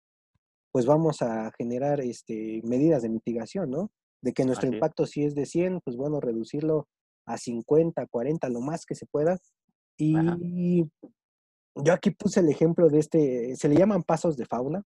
pues 0.70 0.86
vamos 0.86 1.22
a 1.22 1.50
generar 1.58 2.00
este, 2.00 2.60
medidas 2.64 3.02
de 3.02 3.08
mitigación, 3.08 3.70
¿no? 3.70 3.90
De 4.22 4.32
que 4.32 4.44
nuestro 4.44 4.68
impacto 4.68 5.06
si 5.06 5.24
es 5.24 5.34
de 5.34 5.46
100, 5.46 5.80
pues 5.84 5.96
bueno, 5.96 6.20
reducirlo 6.20 6.86
a 7.26 7.36
50, 7.36 8.06
40, 8.06 8.48
lo 8.50 8.60
más 8.60 8.84
que 8.84 8.94
se 8.94 9.06
pueda. 9.06 9.38
Y 9.96 10.84
yo 11.76 11.92
aquí 11.92 12.10
puse 12.10 12.40
el 12.40 12.48
ejemplo 12.48 12.88
de 12.88 12.98
este, 12.98 13.56
se 13.56 13.68
le 13.68 13.76
llaman 13.76 14.02
pasos 14.02 14.36
de 14.36 14.46
fauna, 14.46 14.84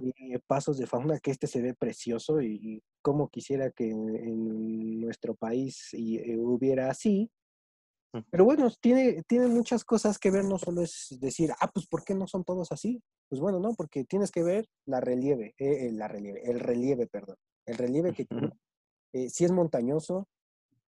y 0.00 0.38
pasos 0.38 0.78
de 0.78 0.86
fauna 0.86 1.18
que 1.20 1.30
este 1.30 1.46
se 1.46 1.60
ve 1.60 1.74
precioso 1.74 2.40
y, 2.40 2.82
como 3.02 3.28
quisiera 3.28 3.70
que 3.70 3.90
en, 3.90 5.00
nuestro 5.00 5.34
país 5.34 5.88
y, 5.92 6.18
eh, 6.18 6.36
hubiera 6.38 6.90
así. 6.90 7.30
Pero 8.30 8.44
bueno, 8.44 8.70
tiene, 8.80 9.22
tiene 9.28 9.48
muchas 9.48 9.84
cosas 9.84 10.18
que 10.18 10.30
ver, 10.30 10.44
no 10.44 10.58
solo 10.58 10.82
es 10.82 11.16
decir, 11.20 11.52
ah, 11.60 11.70
pues 11.70 11.86
¿por 11.86 12.04
qué 12.04 12.14
no 12.14 12.26
son 12.26 12.42
todos 12.42 12.72
así? 12.72 13.02
Pues 13.28 13.40
bueno, 13.40 13.60
no, 13.60 13.74
porque 13.74 14.04
tienes 14.04 14.30
que 14.30 14.42
ver 14.42 14.66
la 14.86 15.00
relieve, 15.00 15.54
eh, 15.58 15.90
la 15.92 16.08
relieve, 16.08 16.42
el 16.50 16.58
relieve, 16.58 17.06
perdón, 17.06 17.36
el 17.66 17.76
relieve 17.76 18.14
que 18.14 18.24
tiene, 18.24 18.50
eh, 19.12 19.28
si 19.28 19.44
es 19.44 19.52
montañoso, 19.52 20.26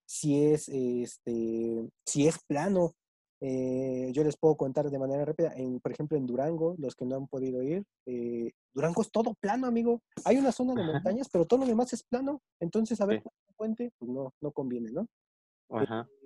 si 0.06 0.44
es, 0.44 0.68
este, 0.70 1.88
si 2.06 2.26
es 2.26 2.38
plano, 2.48 2.94
eh, 3.42 4.10
yo 4.12 4.22
les 4.22 4.36
puedo 4.36 4.56
contar 4.56 4.90
de 4.90 4.98
manera 4.98 5.24
rápida, 5.24 5.54
en, 5.56 5.80
por 5.80 5.92
ejemplo, 5.92 6.18
en 6.18 6.26
Durango, 6.26 6.74
los 6.78 6.94
que 6.94 7.06
no 7.06 7.16
han 7.16 7.26
podido 7.26 7.62
ir, 7.62 7.84
eh, 8.04 8.52
Durango 8.74 9.00
es 9.00 9.10
todo 9.10 9.34
plano, 9.34 9.66
amigo. 9.66 10.02
Hay 10.24 10.36
una 10.36 10.52
zona 10.52 10.74
de 10.74 10.84
montañas, 10.84 11.28
pero 11.32 11.46
todo 11.46 11.60
lo 11.60 11.66
demás 11.66 11.92
es 11.94 12.02
plano. 12.02 12.42
Entonces, 12.60 13.00
a 13.00 13.06
ver, 13.06 13.22
un 13.24 13.54
puente, 13.56 13.92
pues 13.98 14.10
no, 14.10 14.34
no 14.40 14.52
conviene, 14.52 14.90
¿no? 14.92 15.06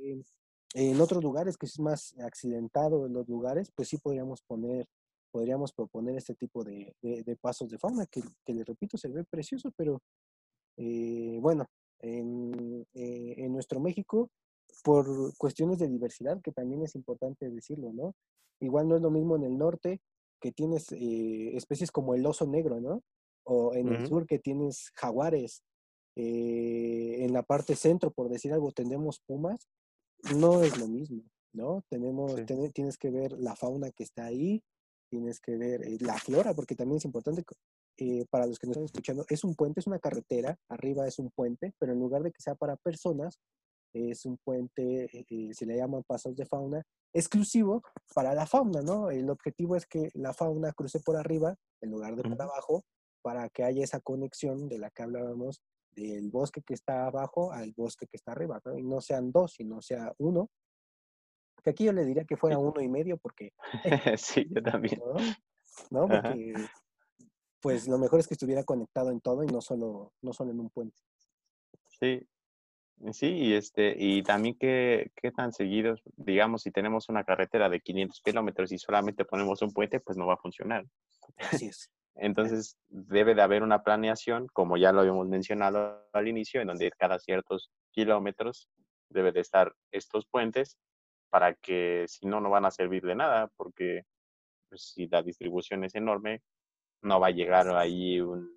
Eh, 0.02 0.22
en 0.74 1.00
otros 1.00 1.22
lugares 1.22 1.56
que 1.56 1.66
es 1.66 1.78
más 1.78 2.18
accidentado 2.18 3.06
en 3.06 3.12
los 3.12 3.28
lugares, 3.28 3.70
pues 3.76 3.88
sí 3.88 3.98
podríamos 3.98 4.42
poner, 4.42 4.86
podríamos 5.30 5.72
proponer 5.72 6.16
este 6.16 6.34
tipo 6.34 6.64
de, 6.64 6.96
de, 7.00 7.36
pasos 7.36 7.70
de 7.70 7.78
fauna, 7.78 8.06
que, 8.06 8.22
que 8.44 8.52
les 8.52 8.66
repito, 8.66 8.98
se 8.98 9.08
ve 9.08 9.22
precioso, 9.24 9.70
pero 9.76 10.02
bueno, 10.76 11.64
en, 12.00 12.84
en 12.92 13.52
nuestro 13.52 13.78
México 13.78 14.30
por 14.82 15.36
cuestiones 15.36 15.78
de 15.78 15.88
diversidad, 15.88 16.40
que 16.42 16.52
también 16.52 16.82
es 16.82 16.94
importante 16.94 17.50
decirlo, 17.50 17.92
¿no? 17.92 18.14
Igual 18.60 18.88
no 18.88 18.96
es 18.96 19.02
lo 19.02 19.10
mismo 19.10 19.36
en 19.36 19.44
el 19.44 19.58
norte, 19.58 20.00
que 20.40 20.52
tienes 20.52 20.92
eh, 20.92 21.56
especies 21.56 21.90
como 21.90 22.14
el 22.14 22.26
oso 22.26 22.46
negro, 22.46 22.80
¿no? 22.80 23.02
O 23.44 23.74
en 23.74 23.88
el 23.88 24.06
sur 24.06 24.26
que 24.26 24.38
tienes 24.38 24.90
jaguares. 24.94 25.62
Eh, 26.16 27.24
en 27.24 27.32
la 27.32 27.42
parte 27.42 27.74
centro, 27.74 28.10
por 28.10 28.28
decir 28.28 28.52
algo, 28.52 28.70
tenemos 28.72 29.20
pumas. 29.26 29.68
No 30.36 30.62
es 30.62 30.78
lo 30.78 30.86
mismo, 30.86 31.22
¿no? 31.54 31.82
Tenemos, 31.88 32.34
tienes 32.74 32.98
que 32.98 33.10
ver 33.10 33.32
la 33.32 33.56
fauna 33.56 33.90
que 33.90 34.04
está 34.04 34.26
ahí, 34.26 34.62
tienes 35.10 35.40
que 35.40 35.56
ver 35.56 35.82
eh, 35.82 35.96
la 36.00 36.18
flora, 36.18 36.54
porque 36.54 36.74
también 36.74 36.98
es 36.98 37.04
importante 37.04 37.42
para 38.30 38.46
los 38.46 38.58
que 38.58 38.66
nos 38.66 38.76
están 38.76 38.86
escuchando, 38.86 39.24
es 39.28 39.44
un 39.44 39.54
puente, 39.54 39.80
es 39.80 39.86
una 39.86 39.98
carretera, 39.98 40.58
arriba 40.68 41.06
es 41.06 41.18
un 41.18 41.30
puente, 41.30 41.72
pero 41.78 41.92
en 41.92 42.00
lugar 42.00 42.22
de 42.22 42.32
que 42.32 42.42
sea 42.42 42.54
para 42.54 42.76
personas, 42.76 43.38
es 43.94 44.26
un 44.26 44.36
puente, 44.38 45.08
eh, 45.12 45.54
se 45.54 45.66
le 45.66 45.76
llaman 45.76 46.02
pasos 46.02 46.36
de 46.36 46.46
fauna, 46.46 46.82
exclusivo 47.12 47.82
para 48.14 48.34
la 48.34 48.46
fauna, 48.46 48.82
¿no? 48.82 49.10
El 49.10 49.30
objetivo 49.30 49.76
es 49.76 49.86
que 49.86 50.10
la 50.14 50.32
fauna 50.32 50.72
cruce 50.72 51.00
por 51.00 51.16
arriba 51.16 51.56
en 51.80 51.90
lugar 51.90 52.16
de 52.16 52.22
por 52.22 52.40
abajo 52.40 52.84
para 53.22 53.48
que 53.48 53.64
haya 53.64 53.84
esa 53.84 54.00
conexión 54.00 54.68
de 54.68 54.78
la 54.78 54.90
que 54.90 55.02
hablábamos 55.02 55.62
del 55.92 56.30
bosque 56.30 56.60
que 56.62 56.74
está 56.74 57.06
abajo 57.06 57.52
al 57.52 57.72
bosque 57.76 58.06
que 58.06 58.16
está 58.16 58.32
arriba, 58.32 58.60
¿no? 58.64 58.76
Y 58.76 58.82
no 58.82 59.00
sean 59.00 59.30
dos, 59.30 59.52
sino 59.52 59.80
sea 59.80 60.12
uno. 60.18 60.50
Que 61.62 61.70
aquí 61.70 61.84
yo 61.84 61.92
le 61.92 62.04
diría 62.04 62.24
que 62.24 62.36
fuera 62.36 62.58
uno 62.58 62.80
y 62.82 62.88
medio 62.88 63.16
porque... 63.16 63.52
sí, 64.18 64.46
yo 64.50 64.62
también. 64.62 65.00
¿No? 65.90 66.06
Porque 66.06 66.54
pues 67.64 67.88
lo 67.88 67.96
mejor 67.96 68.20
es 68.20 68.28
que 68.28 68.34
estuviera 68.34 68.62
conectado 68.62 69.10
en 69.10 69.22
todo 69.22 69.42
y 69.42 69.46
no 69.46 69.62
solo, 69.62 70.12
no 70.20 70.34
solo 70.34 70.50
en 70.50 70.60
un 70.60 70.68
puente. 70.68 71.00
Sí, 71.88 72.20
Sí, 73.12 73.26
y, 73.26 73.54
este, 73.54 73.94
y 73.98 74.22
también 74.22 74.56
qué, 74.58 75.10
qué 75.16 75.30
tan 75.30 75.52
seguidos, 75.52 76.02
digamos, 76.16 76.62
si 76.62 76.70
tenemos 76.70 77.08
una 77.08 77.24
carretera 77.24 77.68
de 77.68 77.80
500 77.80 78.22
kilómetros 78.22 78.72
y 78.72 78.78
solamente 78.78 79.24
ponemos 79.24 79.60
un 79.62 79.72
puente, 79.72 80.00
pues 80.00 80.16
no 80.16 80.26
va 80.26 80.34
a 80.34 80.38
funcionar. 80.38 80.84
Así 81.36 81.66
es. 81.66 81.90
Entonces, 82.16 82.78
debe 82.88 83.34
de 83.34 83.42
haber 83.42 83.62
una 83.62 83.82
planeación, 83.82 84.46
como 84.52 84.76
ya 84.76 84.92
lo 84.92 85.00
habíamos 85.00 85.28
mencionado 85.28 86.06
al 86.12 86.28
inicio, 86.28 86.60
en 86.60 86.68
donde 86.68 86.90
cada 86.92 87.18
ciertos 87.18 87.70
kilómetros 87.90 88.68
debe 89.08 89.32
de 89.32 89.40
estar 89.40 89.74
estos 89.90 90.26
puentes 90.26 90.78
para 91.28 91.54
que 91.54 92.04
si 92.06 92.26
no, 92.26 92.40
no 92.40 92.50
van 92.50 92.64
a 92.64 92.70
servir 92.70 93.02
de 93.02 93.16
nada, 93.16 93.50
porque 93.56 94.04
pues, 94.68 94.92
si 94.94 95.08
la 95.08 95.22
distribución 95.22 95.82
es 95.84 95.96
enorme, 95.96 96.42
no 97.02 97.18
va 97.18 97.26
a 97.26 97.32
llegar 97.32 97.68
ahí 97.76 98.20
un, 98.20 98.48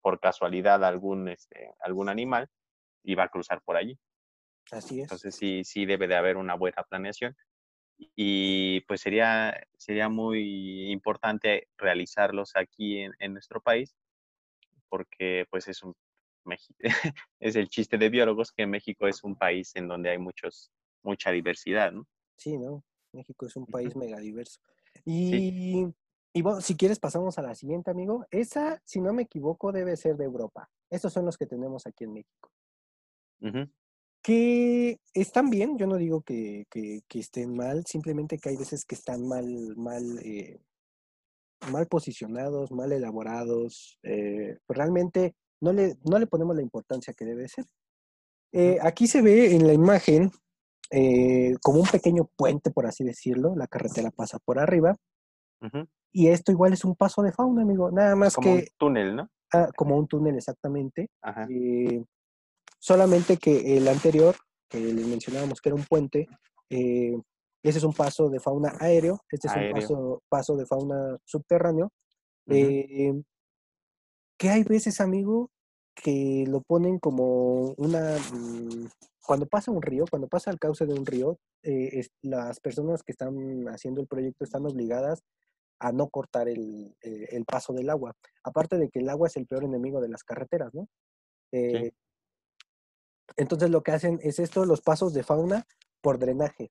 por 0.00 0.20
casualidad 0.20 0.84
algún, 0.84 1.28
este, 1.28 1.74
algún 1.80 2.08
animal 2.08 2.48
y 3.02 3.14
va 3.14 3.24
a 3.24 3.28
cruzar 3.28 3.62
por 3.62 3.76
allí. 3.76 3.98
Así 4.70 5.00
es. 5.00 5.04
Entonces 5.04 5.34
sí, 5.34 5.64
sí 5.64 5.86
debe 5.86 6.08
de 6.08 6.16
haber 6.16 6.36
una 6.36 6.54
buena 6.54 6.82
planeación 6.82 7.36
y 7.98 8.80
pues 8.82 9.00
sería, 9.00 9.66
sería 9.76 10.08
muy 10.08 10.90
importante 10.90 11.68
realizarlos 11.76 12.56
aquí 12.56 12.98
en, 12.98 13.12
en 13.18 13.32
nuestro 13.32 13.60
país 13.60 13.94
porque 14.88 15.46
pues 15.50 15.68
es 15.68 15.82
un 15.82 15.94
es 17.40 17.56
el 17.56 17.68
chiste 17.68 17.98
de 17.98 18.08
biólogos 18.08 18.52
que 18.52 18.66
México 18.66 19.06
es 19.06 19.22
un 19.22 19.36
país 19.36 19.74
en 19.76 19.88
donde 19.88 20.10
hay 20.10 20.18
muchos 20.18 20.72
mucha 21.02 21.30
diversidad, 21.30 21.92
¿no? 21.92 22.06
Sí, 22.36 22.58
¿no? 22.58 22.84
México 23.12 23.46
es 23.46 23.56
un 23.56 23.66
país 23.66 23.94
mega 23.96 24.18
diverso. 24.18 24.60
Y 25.04 25.86
Y 26.34 26.42
bueno, 26.42 26.60
si 26.60 26.76
quieres 26.76 26.98
pasamos 26.98 27.38
a 27.38 27.42
la 27.42 27.54
siguiente, 27.54 27.90
amigo. 27.90 28.26
Esa, 28.30 28.80
si 28.84 29.00
no 29.00 29.12
me 29.12 29.22
equivoco, 29.22 29.70
debe 29.70 29.96
ser 29.96 30.16
de 30.16 30.24
Europa. 30.24 30.70
Estos 30.90 31.12
son 31.12 31.26
los 31.26 31.36
que 31.36 31.46
tenemos 31.46 31.86
aquí 31.86 32.04
en 32.04 32.14
México. 32.14 32.50
Que 34.22 35.00
están 35.14 35.50
bien, 35.50 35.76
yo 35.78 35.86
no 35.86 35.96
digo 35.96 36.22
que, 36.22 36.66
que, 36.70 37.02
estén 37.18 37.56
mal, 37.56 37.84
simplemente 37.86 38.38
que 38.38 38.50
hay 38.50 38.56
veces 38.56 38.84
que 38.84 38.94
están 38.94 39.26
mal, 39.26 39.76
mal, 39.76 40.18
eh, 40.22 40.60
mal 41.72 41.86
posicionados, 41.88 42.70
mal 42.70 42.92
elaborados. 42.92 43.98
Eh, 44.04 44.58
pues 44.64 44.76
realmente 44.76 45.34
no 45.60 45.72
le, 45.72 45.96
no 46.04 46.18
le 46.18 46.26
ponemos 46.26 46.54
la 46.54 46.62
importancia 46.62 47.14
que 47.14 47.24
debe 47.24 47.48
ser. 47.48 47.64
Eh, 48.52 48.78
aquí 48.80 49.06
se 49.06 49.22
ve 49.22 49.54
en 49.56 49.66
la 49.66 49.72
imagen 49.72 50.30
como 51.62 51.80
un 51.80 51.88
pequeño 51.88 52.28
puente, 52.36 52.70
por 52.70 52.86
así 52.86 53.02
decirlo. 53.02 53.56
La 53.56 53.66
carretera 53.66 54.10
pasa 54.10 54.38
por 54.38 54.58
arriba. 54.58 54.94
Y 56.12 56.28
esto 56.28 56.52
igual 56.52 56.74
es 56.74 56.84
un 56.84 56.94
paso 56.94 57.22
de 57.22 57.32
fauna, 57.32 57.62
amigo. 57.62 57.90
Nada 57.90 58.14
más 58.14 58.34
como 58.34 58.56
que. 58.56 58.60
Un 58.60 58.66
túnel, 58.76 59.16
¿no? 59.16 59.30
Ah, 59.52 59.68
como 59.74 59.96
un 59.96 60.06
túnel, 60.06 60.36
exactamente. 60.36 61.10
Eh, 61.48 62.04
solamente 62.82 63.36
que 63.36 63.76
el 63.76 63.86
anterior, 63.86 64.34
que 64.68 64.80
les 64.80 65.06
mencionábamos 65.06 65.60
que 65.60 65.68
era 65.68 65.76
un 65.76 65.84
puente, 65.84 66.26
eh, 66.68 67.16
ese 67.62 67.78
es 67.78 67.84
un 67.84 67.92
paso 67.92 68.28
de 68.28 68.40
fauna 68.40 68.76
aéreo, 68.80 69.20
este 69.30 69.46
es 69.46 69.54
un 69.54 69.70
paso, 69.72 70.22
paso, 70.28 70.56
de 70.56 70.66
fauna 70.66 71.16
subterráneo. 71.24 71.92
Eh, 72.48 73.12
que 74.36 74.48
hay 74.50 74.64
veces, 74.64 75.00
amigo, 75.00 75.50
que 75.94 76.44
lo 76.48 76.60
ponen 76.62 76.98
como 76.98 77.72
una... 77.76 78.16
Mm, 78.32 78.88
cuando 79.24 79.46
pasa 79.46 79.70
un 79.70 79.80
río, 79.80 80.04
cuando 80.10 80.26
pasa 80.26 80.50
el 80.50 80.58
cauce 80.58 80.84
de 80.84 80.94
un 80.94 81.06
río, 81.06 81.38
las 82.22 82.58
personas 82.58 83.04
que 83.04 83.12
están 83.12 83.68
haciendo 83.68 84.00
el 84.00 84.08
proyecto 84.08 84.42
están 84.42 84.66
obligadas 84.66 85.22
a 85.78 85.92
no 85.92 86.08
cortar 86.08 86.48
el, 86.48 86.96
eh, 87.00 87.28
el, 87.30 87.44
paso 87.44 87.72
del 87.72 87.90
agua. 87.90 88.16
Aparte 88.42 88.76
de 88.76 88.88
que 88.88 88.98
el 88.98 89.08
agua 89.08 89.28
es 89.28 89.36
el 89.36 89.46
peor 89.46 89.62
enemigo 89.62 90.00
de 90.00 90.08
las 90.08 90.24
carreteras, 90.24 90.74
¿no? 90.74 90.88
Eh, 91.52 91.92
entonces 93.36 93.70
lo 93.70 93.82
que 93.82 93.92
hacen 93.92 94.18
es 94.22 94.38
esto, 94.38 94.64
los 94.64 94.80
pasos 94.80 95.12
de 95.14 95.22
fauna 95.22 95.66
por 96.00 96.18
drenaje. 96.18 96.70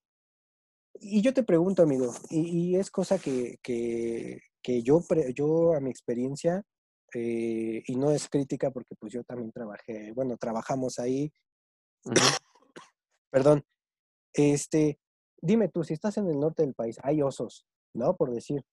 Y 0.95 1.22
yo 1.22 1.34
te 1.34 1.43
pregunto, 1.43 1.84
amigo, 1.84 2.14
y, 2.30 2.76
es 2.76 2.91
cosa 2.91 3.18
que, 3.18 3.57
que, 3.64 4.41
que 4.62 4.84
yo, 4.84 5.01
yo 5.34 5.74
a 5.74 5.80
mi 5.80 5.89
experiencia, 5.89 6.64
eh, 7.14 7.84
y 7.86 7.95
no 7.95 8.12
es 8.12 8.30
crítica 8.30 8.72
porque 8.72 8.95
pues 8.95 9.14
yo 9.14 9.24
también 9.24 9.51
trabajé, 9.51 10.12
bueno, 10.14 10.38
trabajamos 10.38 10.99
ahí. 10.99 11.32
Perdón. 13.32 13.64
Este, 14.34 14.99
dime 15.41 15.70
tú, 15.70 15.84
si 15.84 15.93
estás 15.93 16.18
en 16.18 16.28
el 16.28 16.39
norte 16.39 16.64
del 16.64 16.74
país, 16.74 16.97
hay 17.03 17.22
osos, 17.22 17.66
¿no? 17.93 18.16
Por 18.16 18.32
decir, 18.32 18.64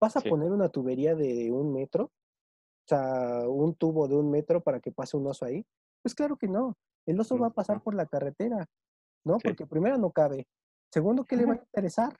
¿Vas 0.00 0.16
a 0.16 0.20
poner 0.20 0.52
una 0.52 0.68
tubería 0.68 1.14
de 1.14 1.50
un 1.50 1.72
metro? 1.72 2.04
O 2.04 2.88
sea, 2.88 3.48
un 3.48 3.74
tubo 3.74 4.06
de 4.08 4.16
un 4.16 4.30
metro 4.30 4.62
para 4.62 4.80
que 4.80 4.92
pase 4.92 5.16
un 5.16 5.26
oso 5.26 5.44
ahí. 5.44 5.64
Pues 6.02 6.14
claro 6.14 6.36
que 6.36 6.48
no. 6.48 6.76
El 7.06 7.20
oso 7.20 7.38
va 7.38 7.48
a 7.48 7.54
pasar 7.54 7.82
por 7.82 7.94
la 7.94 8.06
carretera, 8.06 8.66
¿no? 9.24 9.38
Porque 9.38 9.66
primero 9.66 9.96
no 9.96 10.10
cabe. 10.10 10.46
Segundo, 10.92 11.24
¿qué 11.24 11.36
le 11.36 11.46
va 11.46 11.54
a 11.54 11.56
interesar? 11.56 12.18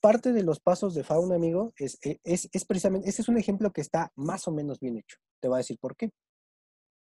Parte 0.00 0.32
de 0.32 0.42
los 0.42 0.60
pasos 0.60 0.94
de 0.94 1.04
fauna, 1.04 1.36
amigo, 1.36 1.72
es, 1.76 1.98
e, 2.04 2.18
es, 2.24 2.48
es, 2.52 2.64
precisamente, 2.64 3.08
ese 3.08 3.22
es 3.22 3.28
un 3.28 3.38
ejemplo 3.38 3.72
que 3.72 3.80
está 3.80 4.10
más 4.16 4.48
o 4.48 4.52
menos 4.52 4.80
bien 4.80 4.96
hecho. 4.96 5.18
Te 5.40 5.48
voy 5.48 5.56
a 5.56 5.58
decir 5.58 5.78
por 5.80 5.96
qué. 5.96 6.10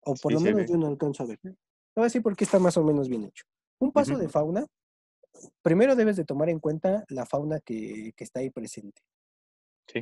O 0.00 0.14
por 0.14 0.32
lo 0.32 0.40
menos 0.40 0.68
yo 0.68 0.76
no 0.76 0.88
alcanzo 0.88 1.22
a 1.22 1.26
ver. 1.26 1.38
Te 1.40 1.50
voy 1.96 2.02
a 2.02 2.04
decir 2.04 2.22
por 2.22 2.36
qué 2.36 2.44
está 2.44 2.58
más 2.58 2.76
o 2.76 2.82
menos 2.82 3.08
bien 3.08 3.24
hecho. 3.24 3.44
Un 3.78 3.92
paso 3.92 4.18
de 4.18 4.28
fauna, 4.28 4.66
primero 5.62 5.94
debes 5.94 6.16
de 6.16 6.24
tomar 6.24 6.48
en 6.48 6.58
cuenta 6.58 7.04
la 7.08 7.26
fauna 7.26 7.60
que, 7.60 8.12
que 8.16 8.24
está 8.24 8.40
ahí 8.40 8.50
presente. 8.50 9.00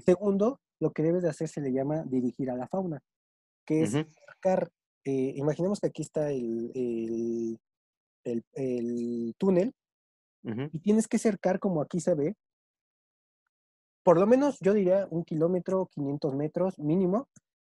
Segundo, 0.05 0.61
lo 0.81 0.93
que 0.93 1.03
debes 1.03 1.23
de 1.23 1.29
hacer 1.29 1.49
se 1.49 1.61
le 1.61 1.73
llama 1.73 2.03
dirigir 2.05 2.51
a 2.51 2.57
la 2.57 2.69
fauna, 2.69 3.01
que 3.67 3.83
es 3.83 3.91
cercar, 3.91 4.71
eh, 5.05 5.33
imaginemos 5.37 5.81
que 5.81 5.89
aquí 5.89 6.03
está 6.03 6.31
el, 6.31 7.59
el, 8.25 9.35
túnel 9.39 9.75
y 10.45 10.79
tienes 10.81 11.09
que 11.09 11.19
cercar 11.19 11.59
como 11.59 11.81
aquí 11.81 12.01
se 12.01 12.15
ve, 12.15 12.37
por 14.03 14.19
lo 14.19 14.27
menos 14.27 14.59
yo 14.61 14.73
diría 14.73 15.07
un 15.11 15.25
kilómetro, 15.25 15.87
500 15.93 16.35
metros 16.35 16.79
mínimo, 16.79 17.29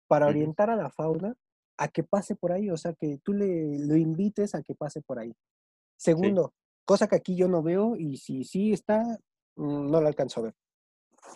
para 0.08 0.28
orientar 0.28 0.70
a 0.70 0.76
la 0.76 0.90
fauna 0.90 1.36
a 1.78 1.88
que 1.88 2.04
pase 2.04 2.36
por 2.36 2.52
ahí, 2.52 2.70
o 2.70 2.78
sea, 2.78 2.94
que 2.94 3.20
tú 3.24 3.34
le 3.34 3.80
lo 3.80 3.96
invites 3.96 4.54
a 4.54 4.62
que 4.62 4.76
pase 4.76 5.02
por 5.02 5.20
ahí. 5.20 5.34
Segundo, 5.98 6.54
cosa 6.84 7.08
que 7.08 7.16
aquí 7.16 7.36
yo 7.36 7.48
no 7.48 7.62
veo 7.62 7.96
y 7.96 8.18
si 8.18 8.44
sí 8.44 8.74
está, 8.74 9.02
mm, 9.56 9.90
no 9.90 10.02
la 10.02 10.10
alcanzo 10.10 10.40
a 10.40 10.44
ver. 10.44 10.56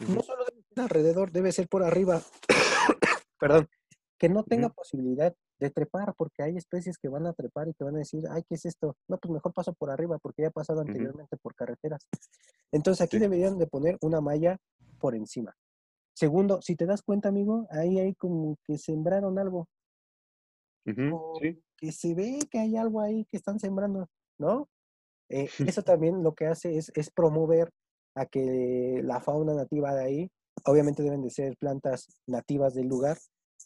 No 0.08 0.22
solo 0.22 0.44
alrededor, 0.76 1.32
debe 1.32 1.52
ser 1.52 1.68
por 1.68 1.84
arriba. 1.84 2.22
Perdón, 3.40 3.70
que 4.18 4.30
no 4.30 4.44
tenga 4.44 4.70
posibilidad 4.70 5.36
de 5.64 5.70
trepar, 5.70 6.14
porque 6.18 6.44
hay 6.44 6.58
especies 6.58 6.98
que 6.98 7.08
van 7.08 7.26
a 7.26 7.34
trepar 7.34 7.70
y 7.70 7.74
que 7.74 7.86
van 7.86 7.96
a 7.96 8.00
decir, 8.00 8.26
ay, 8.30 8.44
¿qué 8.44 8.56
es 8.56 8.66
esto? 8.66 8.98
No, 9.08 9.18
pues 9.18 9.32
mejor 9.32 9.54
paso 9.54 9.74
por 9.74 9.90
arriba, 9.90 10.18
porque 10.20 10.42
ya 10.42 10.50
he 10.50 10.52
pasado 10.52 10.82
anteriormente 10.82 11.38
por 11.38 11.56
carreteras. 11.56 12.06
Entonces 12.72 13.02
aquí 13.06 13.18
deberían 13.18 13.58
de 13.58 13.68
poner 13.68 13.98
una 14.02 14.20
malla 14.20 14.58
por 15.00 15.16
encima. 15.16 15.56
Segundo, 16.14 16.62
si 16.62 16.76
te 16.76 16.86
das 16.86 17.02
cuenta, 17.02 17.30
amigo, 17.30 17.66
ahí 17.72 17.98
hay 17.98 18.14
como 18.14 18.58
que 18.66 18.78
sembraron 18.78 19.40
algo. 19.40 19.68
Que 21.78 21.92
se 21.92 22.14
ve 22.14 22.40
que 22.52 22.60
hay 22.60 22.76
algo 22.76 23.00
ahí 23.00 23.26
que 23.32 23.38
están 23.38 23.58
sembrando, 23.58 24.10
¿no? 24.38 24.68
Eh, 25.30 25.48
eso 25.78 25.82
también 25.84 26.24
lo 26.24 26.36
que 26.36 26.48
hace 26.48 26.78
es, 26.78 26.92
es 26.94 27.10
promover 27.10 27.70
a 28.16 28.26
que 28.26 29.02
la 29.02 29.22
fauna 29.22 29.54
nativa 29.54 29.96
de 29.96 30.04
ahí 30.04 30.32
obviamente 30.66 31.02
deben 31.02 31.24
de 31.24 31.32
ser 31.32 31.58
plantas 31.58 32.08
nativas 32.28 32.76
del 32.76 32.88
lugar 32.88 33.18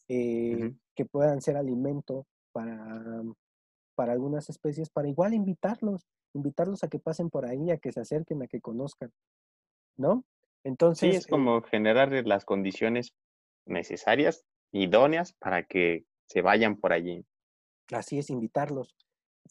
eh, 0.08 0.74
que 0.98 1.06
puedan 1.06 1.42
ser 1.42 1.56
alimento 1.56 2.26
para, 2.52 3.24
para 3.96 4.14
algunas 4.14 4.50
especies, 4.50 4.90
para 4.90 5.08
igual 5.08 5.34
invitarlos, 5.34 6.08
invitarlos 6.34 6.84
a 6.84 6.90
que 6.90 7.00
pasen 7.00 7.30
por 7.30 7.46
ahí, 7.46 7.70
a 7.72 7.78
que 7.78 7.92
se 7.92 8.02
acerquen, 8.02 8.42
a 8.42 8.48
que 8.48 8.60
conozcan, 8.60 9.12
¿no? 9.96 10.26
Entonces... 10.64 11.12
Sí, 11.12 11.16
es 11.16 11.26
eh 11.28 11.30
como 11.30 11.62
generar 11.62 12.12
las 12.26 12.44
condiciones 12.44 13.14
necesarias, 13.66 14.44
idóneas, 14.72 15.34
para 15.40 15.64
que 15.64 16.04
se 16.26 16.42
vayan 16.42 16.78
por 16.78 16.92
allí. 16.94 17.24
Así 17.92 18.18
es, 18.18 18.30
invitarlos. 18.30 18.96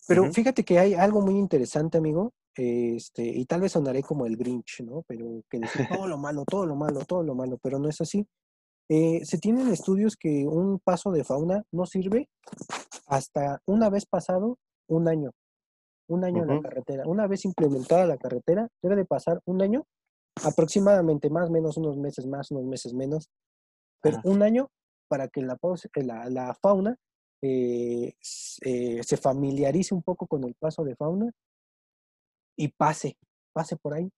Pero 0.09 0.30
fíjate 0.32 0.64
que 0.64 0.78
hay 0.78 0.94
algo 0.94 1.22
muy 1.22 1.38
interesante, 1.38 1.97
amigo, 1.97 2.34
este, 2.55 3.24
y 3.24 3.47
tal 3.47 3.61
vez 3.61 3.72
sonaré 3.72 4.03
como 4.03 4.26
el 4.26 4.36
Grinch, 4.36 4.82
¿no? 4.82 5.03
Pero 5.07 5.42
que 5.49 5.59
dice 5.59 5.86
todo 5.90 6.07
lo 6.07 6.18
malo, 6.18 6.44
todo 6.44 6.66
lo 6.66 6.74
malo, 6.74 7.05
todo 7.05 7.22
lo 7.22 7.34
malo, 7.34 7.59
pero 7.62 7.78
no 7.78 7.88
es 7.88 8.01
así. 8.01 8.26
Eh, 8.89 9.24
se 9.24 9.39
tienen 9.39 9.68
estudios 9.68 10.16
que 10.16 10.47
un 10.47 10.78
paso 10.78 11.11
de 11.11 11.24
fauna 11.24 11.64
no 11.72 11.87
sirve 11.87 12.28
hasta 13.07 13.61
una 13.66 13.91
vez 13.91 14.07
pasado 14.07 14.59
un 14.89 15.09
año, 15.09 15.32
un 16.09 16.24
año 16.24 16.43
en 16.43 16.49
la 16.49 16.61
carretera. 16.61 17.05
Una 17.07 17.26
vez 17.26 17.45
implementada 17.45 18.07
la 18.07 18.16
carretera, 18.16 18.68
debe 18.82 18.97
de 18.97 19.05
pasar 19.05 19.41
un 19.45 19.61
año, 19.61 19.84
aproximadamente 20.45 21.30
más, 21.30 21.51
menos, 21.51 21.76
unos 21.76 21.97
meses 21.97 22.26
más, 22.26 22.51
unos 22.51 22.64
meses 22.64 22.95
menos, 22.95 23.28
pero 24.01 24.18
un 24.24 24.43
año 24.43 24.70
para 25.09 25.28
que 25.28 25.43
la, 25.43 25.59
la, 25.97 26.28
la 26.30 26.55
fauna 26.55 26.97
eh, 27.43 28.14
eh, 28.62 29.03
se 29.03 29.16
familiarice 29.16 29.95
un 29.95 30.03
poco 30.03 30.26
con 30.26 30.45
el 30.45 30.55
paso 30.55 30.84
de 30.84 30.97
fauna 30.97 31.30
y 32.57 32.68
pase, 32.68 33.16
pase 33.53 33.76
por 33.76 33.95
ahí. 33.95 34.11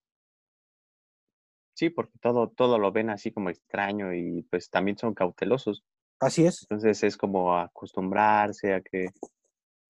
Sí, 1.79 1.89
porque 1.89 2.19
todo, 2.19 2.49
todo 2.49 2.77
lo 2.77 2.91
ven 2.91 3.09
así 3.09 3.31
como 3.31 3.49
extraño 3.49 4.13
y 4.13 4.43
pues 4.51 4.69
también 4.69 4.97
son 4.97 5.13
cautelosos. 5.13 5.85
Así 6.19 6.45
es. 6.45 6.63
Entonces 6.63 7.01
es 7.05 7.15
como 7.15 7.57
acostumbrarse 7.57 8.73
a 8.73 8.81
que, 8.81 9.11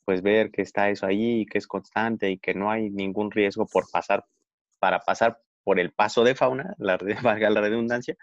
pues 0.05 0.21
ver 0.21 0.51
que 0.51 0.61
está 0.61 0.91
eso 0.91 1.07
ahí 1.07 1.41
y 1.41 1.45
que 1.47 1.57
es 1.57 1.65
constante 1.65 2.29
y 2.29 2.37
que 2.37 2.53
no 2.53 2.69
hay 2.69 2.91
ningún 2.91 3.31
riesgo 3.31 3.65
por 3.65 3.89
pasar, 3.89 4.23
para 4.77 4.99
pasar 4.99 5.41
por 5.63 5.79
el 5.79 5.91
paso 5.91 6.23
de 6.23 6.35
fauna, 6.35 6.75
la, 6.77 6.99
valga 7.23 7.49
la 7.49 7.61
redundancia, 7.61 8.15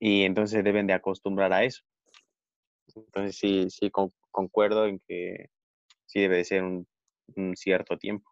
y 0.00 0.24
entonces 0.24 0.64
deben 0.64 0.88
de 0.88 0.94
acostumbrar 0.94 1.52
a 1.52 1.62
eso. 1.62 1.84
Entonces 2.92 3.38
sí, 3.38 3.70
sí 3.70 3.92
concuerdo 4.32 4.86
en 4.86 4.98
que 5.06 5.50
sí 6.06 6.22
debe 6.22 6.38
de 6.38 6.44
ser 6.44 6.64
un 6.64 6.86
cierto 7.54 7.98
tiempo. 7.98 8.28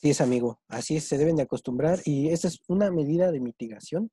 Así 0.00 0.08
es, 0.08 0.22
amigo. 0.22 0.58
Así 0.68 0.96
es, 0.96 1.04
se 1.04 1.18
deben 1.18 1.36
de 1.36 1.42
acostumbrar 1.42 2.00
y 2.06 2.30
esta 2.30 2.48
es 2.48 2.62
una 2.68 2.90
medida 2.90 3.30
de 3.30 3.38
mitigación 3.38 4.10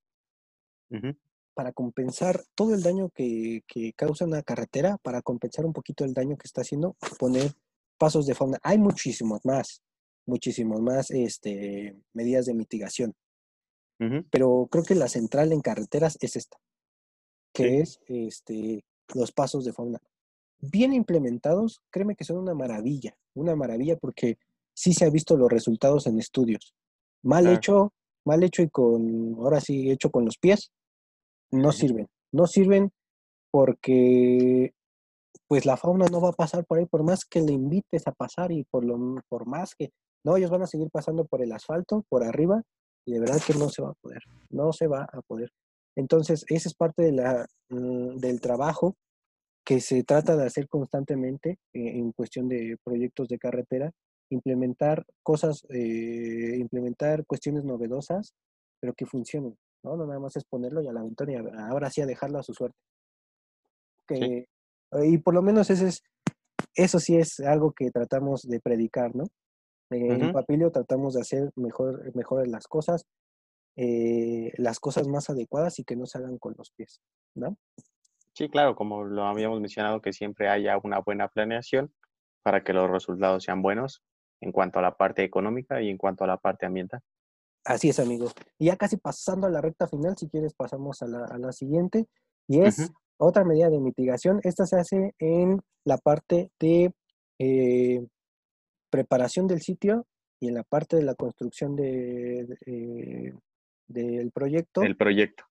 para 1.53 1.71
compensar 1.71 2.43
todo 2.55 2.73
el 2.73 2.83
daño 2.83 3.09
que, 3.09 3.63
causa 3.95 4.25
una 4.25 4.43
carretera, 4.43 4.97
para 4.97 5.21
compensar 5.21 5.65
un 5.65 5.71
poquito 5.71 6.03
el 6.03 6.13
daño 6.13 6.35
que 6.35 6.45
está 6.45 6.59
haciendo, 6.59 6.97
poner 7.17 7.53
pasos 7.97 8.25
de 8.25 8.35
fauna. 8.35 8.59
Hay 8.63 8.77
muchísimos 8.77 9.45
más, 9.45 9.81
muchísimos 10.25 10.81
más 10.81 11.09
este, 11.09 11.95
medidas 12.11 12.47
de 12.47 12.53
mitigación. 12.53 13.15
Pero 14.29 14.67
creo 14.69 14.83
que 14.83 14.93
la 14.93 15.07
central 15.07 15.53
en 15.53 15.61
carreteras 15.61 16.17
es 16.19 16.35
esta, 16.35 16.57
que 17.53 17.79
es 17.79 18.01
este, 18.07 18.83
los 19.15 19.31
pasos 19.31 19.63
de 19.63 19.71
fauna. 19.71 20.01
Bien 20.59 20.91
implementados, 20.91 21.81
créeme 21.91 22.17
que 22.17 22.25
son 22.25 22.39
una 22.39 22.53
maravilla, 22.53 23.15
una 23.35 23.55
maravilla 23.55 23.95
porque 23.95 24.37
sí 24.77 24.93
se 24.93 25.05
ha 25.05 25.09
visto 25.09 25.35
los 25.35 25.49
resultados 25.49 26.05
en 26.05 26.19
estudios. 26.19 26.75
Mal 27.23 27.47
hecho, 27.47 27.93
mal 28.25 28.43
hecho 28.43 28.61
y 28.61 28.69
con, 28.69 29.35
ahora 29.39 29.59
sí, 29.59 29.89
hecho 29.89 30.11
con 30.11 30.23
los 30.23 30.37
pies, 30.37 30.69
no 31.51 31.71
sirven. 31.71 32.07
No 32.31 32.45
sirven 32.45 32.91
porque 33.49 34.73
pues 35.47 35.65
la 35.65 35.77
fauna 35.77 36.05
no 36.11 36.21
va 36.21 36.29
a 36.29 36.33
pasar 36.33 36.63
por 36.65 36.77
ahí, 36.77 36.85
por 36.85 37.03
más 37.03 37.25
que 37.25 37.41
le 37.41 37.53
invites 37.53 38.05
a 38.05 38.11
pasar 38.11 38.51
y 38.51 38.65
por, 38.65 38.85
lo, 38.85 38.97
por 39.29 39.47
más 39.47 39.73
que, 39.75 39.89
no, 40.23 40.37
ellos 40.37 40.51
van 40.51 40.61
a 40.61 40.67
seguir 40.67 40.89
pasando 40.91 41.25
por 41.25 41.41
el 41.41 41.53
asfalto, 41.53 42.03
por 42.09 42.23
arriba, 42.23 42.61
y 43.05 43.13
de 43.13 43.19
verdad 43.19 43.41
que 43.45 43.53
no 43.53 43.69
se 43.69 43.81
va 43.81 43.89
a 43.89 43.93
poder, 44.01 44.21
no 44.49 44.73
se 44.73 44.87
va 44.87 45.03
a 45.11 45.21
poder. 45.21 45.49
Entonces, 45.95 46.43
esa 46.49 46.69
es 46.69 46.75
parte 46.75 47.01
de 47.01 47.13
la, 47.13 47.45
mm, 47.69 48.17
del 48.17 48.41
trabajo 48.41 48.95
que 49.65 49.79
se 49.79 50.03
trata 50.03 50.35
de 50.35 50.45
hacer 50.45 50.67
constantemente 50.67 51.57
eh, 51.73 51.97
en 51.97 52.11
cuestión 52.11 52.47
de 52.47 52.77
proyectos 52.83 53.27
de 53.29 53.39
carretera, 53.39 53.91
implementar 54.29 55.05
cosas, 55.23 55.65
eh, 55.69 56.57
implementar 56.57 57.25
cuestiones 57.25 57.63
novedosas, 57.63 58.33
pero 58.79 58.93
que 58.93 59.05
funcionen, 59.05 59.57
¿no? 59.83 59.95
No 59.95 60.05
nada 60.05 60.19
más 60.19 60.35
es 60.35 60.43
ponerlo 60.45 60.81
y 60.81 60.87
a 60.87 60.93
la 60.93 61.03
ventana 61.03 61.31
y 61.31 61.35
ahora 61.69 61.89
sí 61.89 62.01
a 62.01 62.05
dejarlo 62.05 62.39
a 62.39 62.43
su 62.43 62.53
suerte. 62.53 62.77
Que, 64.07 64.47
Y 65.03 65.17
por 65.17 65.33
lo 65.33 65.41
menos 65.41 65.69
ese 65.69 65.87
es, 65.87 66.03
eso 66.75 66.99
sí 66.99 67.15
es 67.15 67.39
algo 67.39 67.71
que 67.71 67.91
tratamos 67.91 68.43
de 68.43 68.59
predicar, 68.59 69.15
¿no? 69.15 69.25
En 69.89 70.33
Papilio 70.33 70.71
tratamos 70.71 71.13
de 71.13 71.21
hacer 71.21 71.51
mejor, 71.55 72.47
las 72.47 72.67
cosas, 72.67 73.05
eh, 73.77 74.51
las 74.57 74.79
cosas 74.79 75.07
más 75.07 75.29
adecuadas 75.29 75.79
y 75.79 75.83
que 75.85 75.95
no 75.95 76.05
se 76.05 76.17
hagan 76.17 76.37
con 76.37 76.55
los 76.57 76.71
pies, 76.71 76.99
¿no? 77.35 77.57
Sí, 78.33 78.49
claro, 78.49 78.75
como 78.75 79.05
lo 79.05 79.23
habíamos 79.23 79.61
mencionado, 79.61 80.01
que 80.01 80.13
siempre 80.13 80.49
haya 80.49 80.77
una 80.83 80.99
buena 80.99 81.29
planeación 81.29 81.91
para 82.43 82.63
que 82.63 82.73
los 82.73 82.89
resultados 82.89 83.43
sean 83.43 83.61
buenos 83.61 84.03
en 84.41 84.51
cuanto 84.51 84.79
a 84.79 84.81
la 84.81 84.95
parte 84.95 85.23
económica 85.23 85.81
y 85.81 85.89
en 85.89 85.97
cuanto 85.97 86.23
a 86.23 86.27
la 86.27 86.37
parte 86.37 86.65
ambiental. 86.65 87.01
Así 87.65 87.89
es, 87.89 87.99
amigo. 87.99 88.31
Y 88.57 88.67
ya 88.67 88.77
casi 88.77 88.97
pasando 88.97 89.47
a 89.47 89.49
la 89.49 89.61
recta 89.61 89.87
final, 89.87 90.15
si 90.17 90.29
quieres 90.29 90.53
pasamos 90.53 91.01
a 91.01 91.07
la, 91.07 91.25
a 91.25 91.37
la 91.37 91.51
siguiente, 91.51 92.07
y 92.47 92.61
es 92.61 92.91
otra 93.17 93.43
medida 93.43 93.69
de 93.69 93.79
mitigación. 93.79 94.39
Esta 94.43 94.65
se 94.65 94.77
hace 94.79 95.15
en 95.19 95.61
la 95.83 95.97
parte 95.97 96.51
de 96.59 96.93
eh, 97.39 98.05
preparación 98.89 99.47
del 99.47 99.61
sitio 99.61 100.05
y 100.39 100.47
en 100.47 100.55
la 100.55 100.63
parte 100.63 100.95
de 100.95 101.03
la 101.03 101.15
construcción 101.15 101.75
de, 101.75 102.47
eh, 102.65 103.33
del 103.87 104.31
proyecto. 104.31 104.83
El 104.83 104.95
proyecto. 104.95 105.43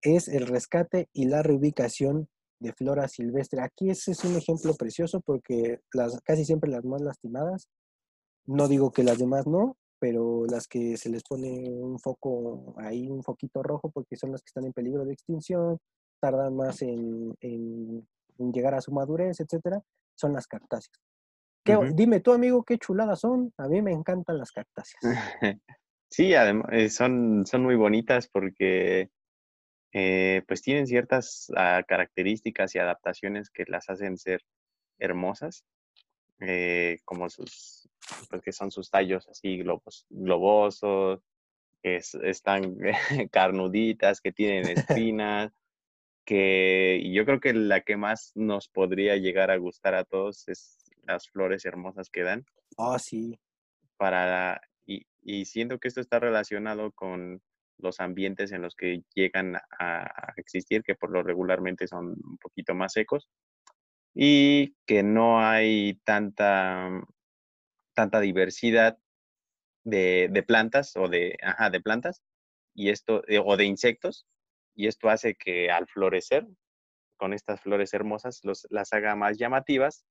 Es 0.00 0.28
el 0.28 0.46
rescate 0.46 1.08
y 1.12 1.26
la 1.26 1.42
reubicación 1.42 2.28
de 2.60 2.72
flora 2.72 3.08
silvestre. 3.08 3.62
Aquí 3.62 3.90
ese 3.90 4.12
es 4.12 4.24
un 4.24 4.36
ejemplo 4.36 4.74
precioso 4.74 5.20
porque 5.20 5.80
las, 5.92 6.20
casi 6.22 6.44
siempre 6.44 6.70
las 6.70 6.84
más 6.84 7.00
lastimadas, 7.00 7.68
no 8.48 8.66
digo 8.66 8.90
que 8.92 9.04
las 9.04 9.18
demás 9.18 9.46
no, 9.46 9.76
pero 9.98 10.46
las 10.46 10.66
que 10.66 10.96
se 10.96 11.10
les 11.10 11.22
pone 11.22 11.68
un 11.70 11.98
foco 11.98 12.74
ahí, 12.78 13.08
un 13.08 13.22
foquito 13.22 13.62
rojo, 13.62 13.90
porque 13.90 14.16
son 14.16 14.32
las 14.32 14.42
que 14.42 14.48
están 14.48 14.64
en 14.64 14.72
peligro 14.72 15.04
de 15.04 15.12
extinción, 15.12 15.78
tardan 16.20 16.56
más 16.56 16.82
en, 16.82 17.34
en, 17.40 18.06
llegar 18.52 18.74
a 18.74 18.80
su 18.80 18.92
madurez, 18.92 19.40
etcétera, 19.40 19.82
son 20.14 20.32
las 20.32 20.46
cactáceas. 20.46 20.98
Dime 21.92 22.20
tú, 22.20 22.32
amigo, 22.32 22.64
qué 22.64 22.78
chuladas 22.78 23.20
son. 23.20 23.52
A 23.58 23.68
mí 23.68 23.82
me 23.82 23.92
encantan 23.92 24.38
las 24.38 24.52
cactáceas. 24.52 25.02
sí, 26.10 26.34
además, 26.34 26.66
eh, 26.72 26.88
son, 26.88 27.44
son 27.44 27.62
muy 27.62 27.76
bonitas 27.76 28.26
porque 28.32 29.10
eh, 29.92 30.42
pues 30.48 30.62
tienen 30.62 30.86
ciertas 30.86 31.52
ah, 31.54 31.82
características 31.86 32.74
y 32.74 32.78
adaptaciones 32.78 33.50
que 33.50 33.64
las 33.66 33.90
hacen 33.90 34.16
ser 34.16 34.40
hermosas, 34.98 35.64
eh, 36.40 36.98
como 37.04 37.28
sus, 37.28 37.77
pues 38.30 38.42
que 38.42 38.52
son 38.52 38.70
sus 38.70 38.90
tallos 38.90 39.28
así 39.28 39.58
globos, 39.58 40.06
globosos, 40.10 41.20
que 41.82 42.00
están 42.22 42.76
carnuditas, 43.30 44.20
que 44.20 44.32
tienen 44.32 44.68
espinas, 45.10 45.52
que 46.24 47.02
yo 47.12 47.24
creo 47.24 47.40
que 47.40 47.54
la 47.54 47.80
que 47.80 47.96
más 47.96 48.32
nos 48.34 48.68
podría 48.68 49.16
llegar 49.16 49.50
a 49.50 49.56
gustar 49.56 49.94
a 49.94 50.04
todos 50.04 50.46
es 50.48 50.76
las 51.04 51.28
flores 51.28 51.64
hermosas 51.64 52.10
que 52.10 52.22
dan. 52.22 52.44
Ah, 52.76 52.98
sí. 52.98 53.38
Para, 53.96 54.60
y, 54.86 55.06
y 55.22 55.46
siento 55.46 55.78
que 55.78 55.88
esto 55.88 56.00
está 56.00 56.18
relacionado 56.18 56.92
con 56.92 57.42
los 57.78 58.00
ambientes 58.00 58.52
en 58.52 58.62
los 58.62 58.74
que 58.74 59.02
llegan 59.14 59.56
a, 59.78 60.34
existir, 60.36 60.82
que 60.82 60.94
por 60.94 61.10
lo 61.10 61.22
regularmente 61.22 61.86
son 61.86 62.08
un 62.08 62.38
poquito 62.38 62.74
más 62.74 62.92
secos, 62.92 63.28
y 64.14 64.74
que 64.84 65.02
no 65.02 65.40
hay 65.40 66.00
tanta, 66.04 66.90
tanta 67.98 68.20
diversidad 68.20 68.96
de, 69.82 70.28
de 70.30 70.42
plantas 70.44 70.96
o 70.96 71.08
de, 71.08 71.36
ajá, 71.42 71.68
de 71.68 71.80
plantas 71.80 72.22
y 72.72 72.90
esto, 72.90 73.24
eh, 73.26 73.42
o 73.44 73.56
de 73.56 73.64
insectos, 73.64 74.24
y 74.76 74.86
esto 74.86 75.10
hace 75.10 75.34
que 75.34 75.72
al 75.72 75.88
florecer, 75.88 76.46
con 77.16 77.32
estas 77.32 77.60
flores 77.60 77.92
hermosas, 77.94 78.38
los, 78.44 78.68
las 78.70 78.92
haga 78.92 79.16
más 79.16 79.36
llamativas 79.36 80.04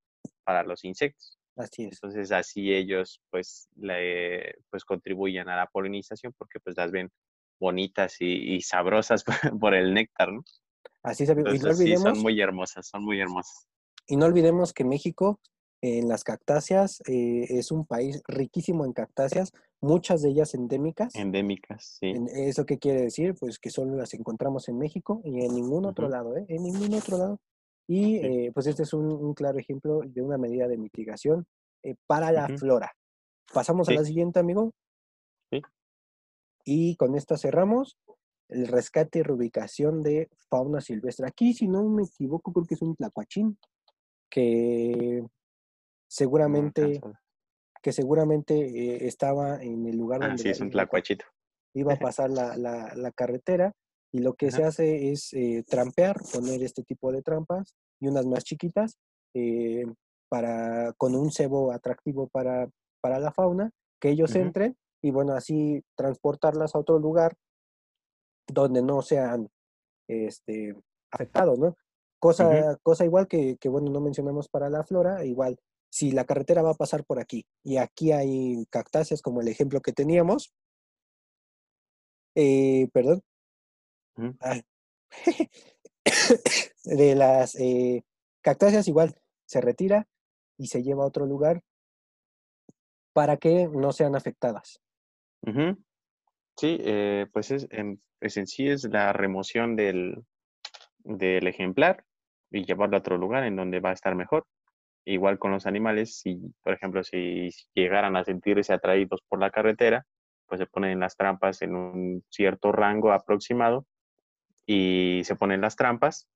para 0.43 0.63
los 0.63 0.83
insectos. 0.83 1.39
Así 1.55 1.85
es. 1.85 1.93
Entonces 1.93 2.33
así 2.33 2.73
ellos 2.73 3.21
pues, 3.29 3.69
le, 3.77 4.55
pues 4.69 4.83
contribuyen 4.83 5.47
a 5.47 5.55
la 5.55 5.67
polinización 5.67 6.33
porque 6.37 6.59
pues 6.59 6.75
las 6.75 6.91
ven 6.91 7.09
bonitas 7.57 8.17
y, 8.19 8.59
sabrosas 8.59 9.23
por 9.61 9.73
el 9.73 9.93
néctar, 9.93 10.33
¿no? 10.33 10.43
Así 11.03 11.23
es, 11.23 11.29
y 11.29 11.35
no 11.35 11.41
olvidemos, 11.41 11.77
sí, 11.77 11.95
son 11.95 12.19
muy 12.19 12.41
hermosas, 12.41 12.85
son 12.85 13.05
muy 13.05 13.21
hermosas. 13.21 13.69
Y 14.07 14.17
no 14.17 14.25
olvidemos 14.25 14.73
que 14.73 14.83
México 14.83 15.39
en 15.81 16.07
las 16.07 16.23
cactáceas 16.23 17.01
eh, 17.07 17.45
es 17.49 17.71
un 17.71 17.85
país 17.85 18.21
riquísimo 18.27 18.85
en 18.85 18.93
cactáceas, 18.93 19.53
muchas 19.79 20.21
de 20.21 20.29
ellas 20.29 20.53
endémicas. 20.53 21.13
Endémicas, 21.15 21.97
sí. 21.99 22.13
¿Eso 22.33 22.65
qué 22.65 22.79
quiere 22.79 23.01
decir? 23.01 23.35
Pues 23.39 23.59
que 23.59 23.69
solo 23.69 23.95
las 23.95 24.13
encontramos 24.13 24.67
en 24.69 24.77
México 24.77 25.21
y 25.23 25.45
en 25.45 25.53
ningún 25.53 25.85
otro 25.85 26.09
lado, 26.09 26.35
¿eh? 26.35 26.45
En 26.47 26.63
ningún 26.63 26.93
otro 26.93 27.17
lado. 27.17 27.39
Y 27.87 28.17
eh, 28.17 28.51
pues 28.53 28.67
este 28.67 28.83
es 28.83 28.93
un, 28.93 29.33
claro 29.33 29.59
ejemplo 29.59 30.01
de 30.05 30.21
una 30.21 30.37
medida 30.37 30.67
de 30.67 30.77
mitigación 30.77 31.45
eh, 31.83 31.95
para 32.05 32.31
la 32.31 32.47
flora. 32.57 32.91
Pasamos 33.53 33.87
a 33.87 33.93
la 33.93 34.03
siguiente, 34.03 34.39
amigo. 34.39 34.73
Sí. 35.51 35.61
Y 36.65 36.95
con 36.97 37.15
esta 37.15 37.37
cerramos 37.37 37.97
el 38.49 38.67
rescate 38.67 39.19
y 39.19 39.21
reubicación 39.23 40.03
de 40.03 40.29
fauna 40.49 40.81
silvestre. 40.81 41.27
Aquí, 41.27 41.53
si 41.53 41.67
no 41.67 41.87
me 41.87 42.03
equivoco, 42.03 42.51
creo 42.51 42.65
que 42.65 42.75
es 42.75 42.81
un 42.81 42.95
tlacuachín 42.95 43.57
que 44.29 45.23
seguramente, 46.07 47.01
que 47.81 47.91
seguramente 47.91 48.55
eh, 48.55 49.07
estaba 49.07 49.61
en 49.61 49.85
el 49.85 49.97
lugar 49.97 50.23
ah, 50.23 50.27
donde 50.29 50.49
es 50.49 50.61
un 50.61 50.69
tlacuachito. 50.69 51.25
iba 51.73 51.93
a 51.93 51.99
pasar 52.11 52.29
la, 52.29 52.57
la, 52.57 53.11
carretera 53.11 53.73
y 54.11 54.19
lo 54.19 54.33
que 54.33 54.51
se 54.51 54.63
hace 54.63 55.11
es 55.11 55.33
eh, 55.33 55.63
trampear, 55.67 56.17
poner 56.33 56.63
este 56.63 56.83
tipo 56.83 57.11
de 57.11 57.21
trampas 57.21 57.75
y 57.99 58.07
unas 58.07 58.25
más 58.25 58.43
chiquitas 58.43 58.97
eh, 59.33 59.85
para, 60.29 60.93
con 60.97 61.15
un 61.15 61.31
cebo 61.31 61.71
atractivo 61.71 62.27
para, 62.27 62.69
para 63.01 63.19
la 63.19 63.31
fauna, 63.31 63.71
que 64.01 64.09
ellos 64.09 64.35
entren 64.35 64.77
y 65.03 65.11
bueno, 65.11 65.33
así 65.33 65.83
transportarlas 65.95 66.73
a 66.73 66.79
otro 66.79 66.99
lugar 66.99 67.35
donde 68.47 68.81
no 68.81 69.01
sean 69.01 69.49
este, 70.07 70.75
afectados, 71.11 71.59
¿no? 71.59 71.75
Cosa, 72.19 72.77
cosa 72.81 73.05
igual 73.05 73.27
que, 73.27 73.57
que, 73.57 73.69
bueno, 73.69 73.91
no 73.91 74.01
mencionamos 74.01 74.49
para 74.49 74.69
la 74.69 74.83
flora, 74.83 75.23
igual 75.23 75.59
si 75.89 76.11
la 76.11 76.25
carretera 76.25 76.61
va 76.61 76.71
a 76.71 76.75
pasar 76.75 77.03
por 77.05 77.19
aquí 77.19 77.45
y 77.63 77.77
aquí 77.77 78.11
hay 78.11 78.65
cactáceas 78.69 79.21
como 79.21 79.41
el 79.41 79.47
ejemplo 79.47 79.81
que 79.81 79.93
teníamos, 79.93 80.53
eh, 82.35 82.89
perdón, 82.93 83.21
de 86.83 87.15
las 87.15 87.55
eh, 87.55 88.03
cactáceas 88.41 88.87
igual 88.87 89.15
se 89.45 89.61
retira 89.61 90.07
y 90.57 90.67
se 90.67 90.83
lleva 90.83 91.03
a 91.03 91.07
otro 91.07 91.25
lugar 91.25 91.61
para 93.13 93.37
que 93.37 93.67
no 93.67 93.91
sean 93.91 94.15
afectadas. 94.15 94.79
Sí, 96.57 96.77
eh, 96.79 97.27
pues 97.31 97.51
es, 97.51 97.67
en, 97.71 98.01
pues 98.19 98.37
en 98.37 98.47
sí 98.47 98.67
es 98.67 98.83
la 98.85 99.13
remoción 99.13 99.75
del, 99.75 100.23
del 100.99 101.47
ejemplar 101.47 102.03
y 102.51 102.65
llevarlo 102.65 102.97
a 102.97 102.99
otro 102.99 103.17
lugar 103.17 103.43
en 103.43 103.55
donde 103.55 103.79
va 103.79 103.91
a 103.91 103.93
estar 103.93 104.15
mejor. 104.15 104.45
Igual 105.09 105.39
con 105.39 105.51
los 105.51 105.65
animales, 105.65 106.19
si, 106.19 106.37
por 106.61 106.73
ejemplo, 106.73 107.01
si 107.01 107.49
llegaran 107.73 108.17
a 108.17 108.25
sentirse 108.25 108.73
atraídos 108.73 109.21
por 109.29 109.39
la 109.39 109.51
carretera, 109.51 110.05
pues 110.47 110.59
se 110.59 110.65
ponen 110.67 110.99
las 110.99 111.15
trampas 111.15 111.61
en 111.61 111.77
un 111.77 112.25
cierto 112.29 112.73
rango 112.73 113.13
aproximado 113.13 113.85
y 114.65 115.21
se 115.23 115.37
ponen 115.37 115.61
las 115.61 115.77
trampas 115.77 116.27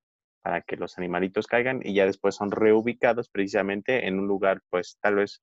para 0.42 0.62
que 0.62 0.78
los 0.78 0.98
animalitos 0.98 1.48
caigan 1.48 1.82
y 1.84 1.94
ya 1.96 2.06
después 2.06 2.36
son 2.36 2.50
reubicados 2.50 3.28
precisamente 3.28 4.08
en 4.08 4.18
un 4.20 4.28
lugar, 4.28 4.62
pues 4.70 4.98
tal 5.02 5.16
vez 5.16 5.42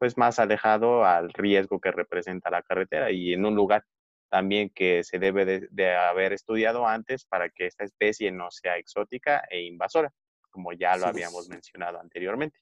pues 0.00 0.18
más 0.18 0.40
alejado 0.40 1.04
al 1.04 1.32
riesgo 1.32 1.78
que 1.78 1.92
representa 1.92 2.50
la 2.50 2.62
carretera 2.62 3.12
y 3.12 3.34
en 3.34 3.46
un 3.46 3.54
lugar 3.54 3.84
también 4.30 4.68
que 4.74 5.04
se 5.04 5.20
debe 5.20 5.68
de 5.70 5.94
haber 5.94 6.32
estudiado 6.32 6.88
antes 6.88 7.24
para 7.24 7.50
que 7.50 7.66
esta 7.66 7.84
especie 7.84 8.32
no 8.32 8.50
sea 8.50 8.78
exótica 8.78 9.44
e 9.48 9.62
invasora 9.62 10.12
como 10.54 10.72
ya 10.72 10.96
lo 10.96 11.06
habíamos 11.06 11.48
mencionado 11.48 11.98
anteriormente. 11.98 12.56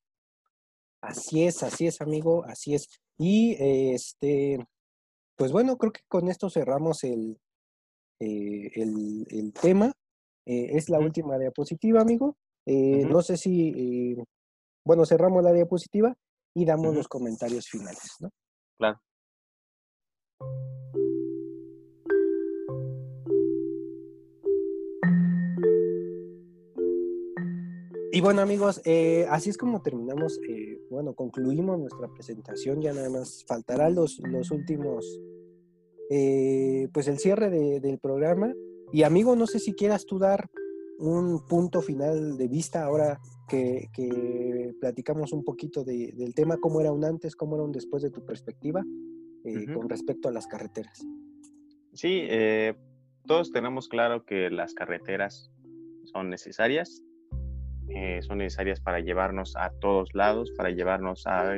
Así 1.03 1.45
es, 1.45 1.63
así 1.63 1.87
es, 1.87 2.01
amigo, 2.01 2.43
así 2.47 2.75
es. 2.75 2.89
Y 3.19 3.55
este, 3.93 4.67
pues 5.37 5.53
bueno, 5.53 5.77
creo 5.77 5.93
que 5.93 6.01
con 6.09 6.29
esto 6.29 6.49
cerramos 6.49 7.05
el, 7.05 7.39
eh, 8.19 8.71
el, 8.77 9.53
tema. 9.53 9.93
Eh, 10.47 10.71
es 10.73 10.89
la 10.89 11.01
última 11.01 11.39
diapositiva, 11.39 12.01
amigo. 12.01 12.39
Eh, 12.65 13.05
no 13.05 13.21
sé 13.21 13.37
si, 13.37 14.17
bueno, 14.87 15.05
cerramos 15.05 15.45
la 15.45 15.53
diapositiva 15.53 16.17
y 16.55 16.65
damos 16.65 16.95
los 16.95 17.09
comentarios 17.09 17.69
finales, 17.69 18.17
¿no? 18.21 18.31
Claro. 18.79 19.01
Y 28.15 28.21
bueno 28.21 28.43
amigos, 28.43 28.83
eh, 28.85 29.27
así 29.31 29.49
es 29.49 29.57
como 29.57 29.81
terminamos, 29.81 30.39
eh, 30.47 30.79
bueno, 30.91 31.15
concluimos 31.15 31.79
nuestra 31.79 32.09
presentación, 32.09 32.83
ya 32.83 32.93
nada 32.93 33.09
más 33.09 33.43
faltará 33.49 33.89
los, 33.89 34.19
los 34.19 34.51
últimos, 34.51 35.19
eh, 36.11 36.89
pues 36.93 37.09
el 37.09 37.19
cierre 37.19 37.49
del 37.49 37.99
programa. 37.99 38.53
Y 38.93 39.05
amigo, 39.05 39.35
no 39.35 39.47
sé 39.47 39.59
si 39.59 39.73
quieras 39.73 40.05
tú 40.05 40.19
dar 40.19 40.51
un 40.99 41.47
punto 41.47 41.81
final 41.81 42.37
de 42.37 42.49
vista 42.49 42.85
ahora 42.85 43.19
que, 43.49 43.89
platicamos 44.79 45.33
un 45.33 45.43
poquito 45.43 45.83
del 45.83 46.35
tema, 46.35 46.59
cómo 46.59 46.83
era 46.83 46.93
un 46.93 47.07
antes, 47.07 47.35
cómo 47.35 47.57
era 47.57 47.65
un 47.65 47.73
después 47.73 48.03
de 48.03 48.11
tu 48.11 48.27
perspectiva 48.27 48.85
con 49.73 49.89
respecto 49.89 50.29
a 50.29 50.33
las 50.33 50.47
carreteras. 50.47 51.03
Sí, 51.95 52.29
todos 53.27 53.53
tenemos 53.53 53.89
claro 53.89 54.27
que 54.27 54.51
las 54.51 54.75
carreteras 54.75 55.51
son 56.05 56.29
necesarias, 56.29 57.03
eh, 57.95 58.21
son 58.23 58.39
necesarias 58.39 58.81
para 58.81 59.01
llevarnos 59.01 59.55
a 59.57 59.71
todos 59.71 60.15
lados, 60.15 60.51
para 60.57 60.71
llevarnos 60.71 61.27
a, 61.27 61.53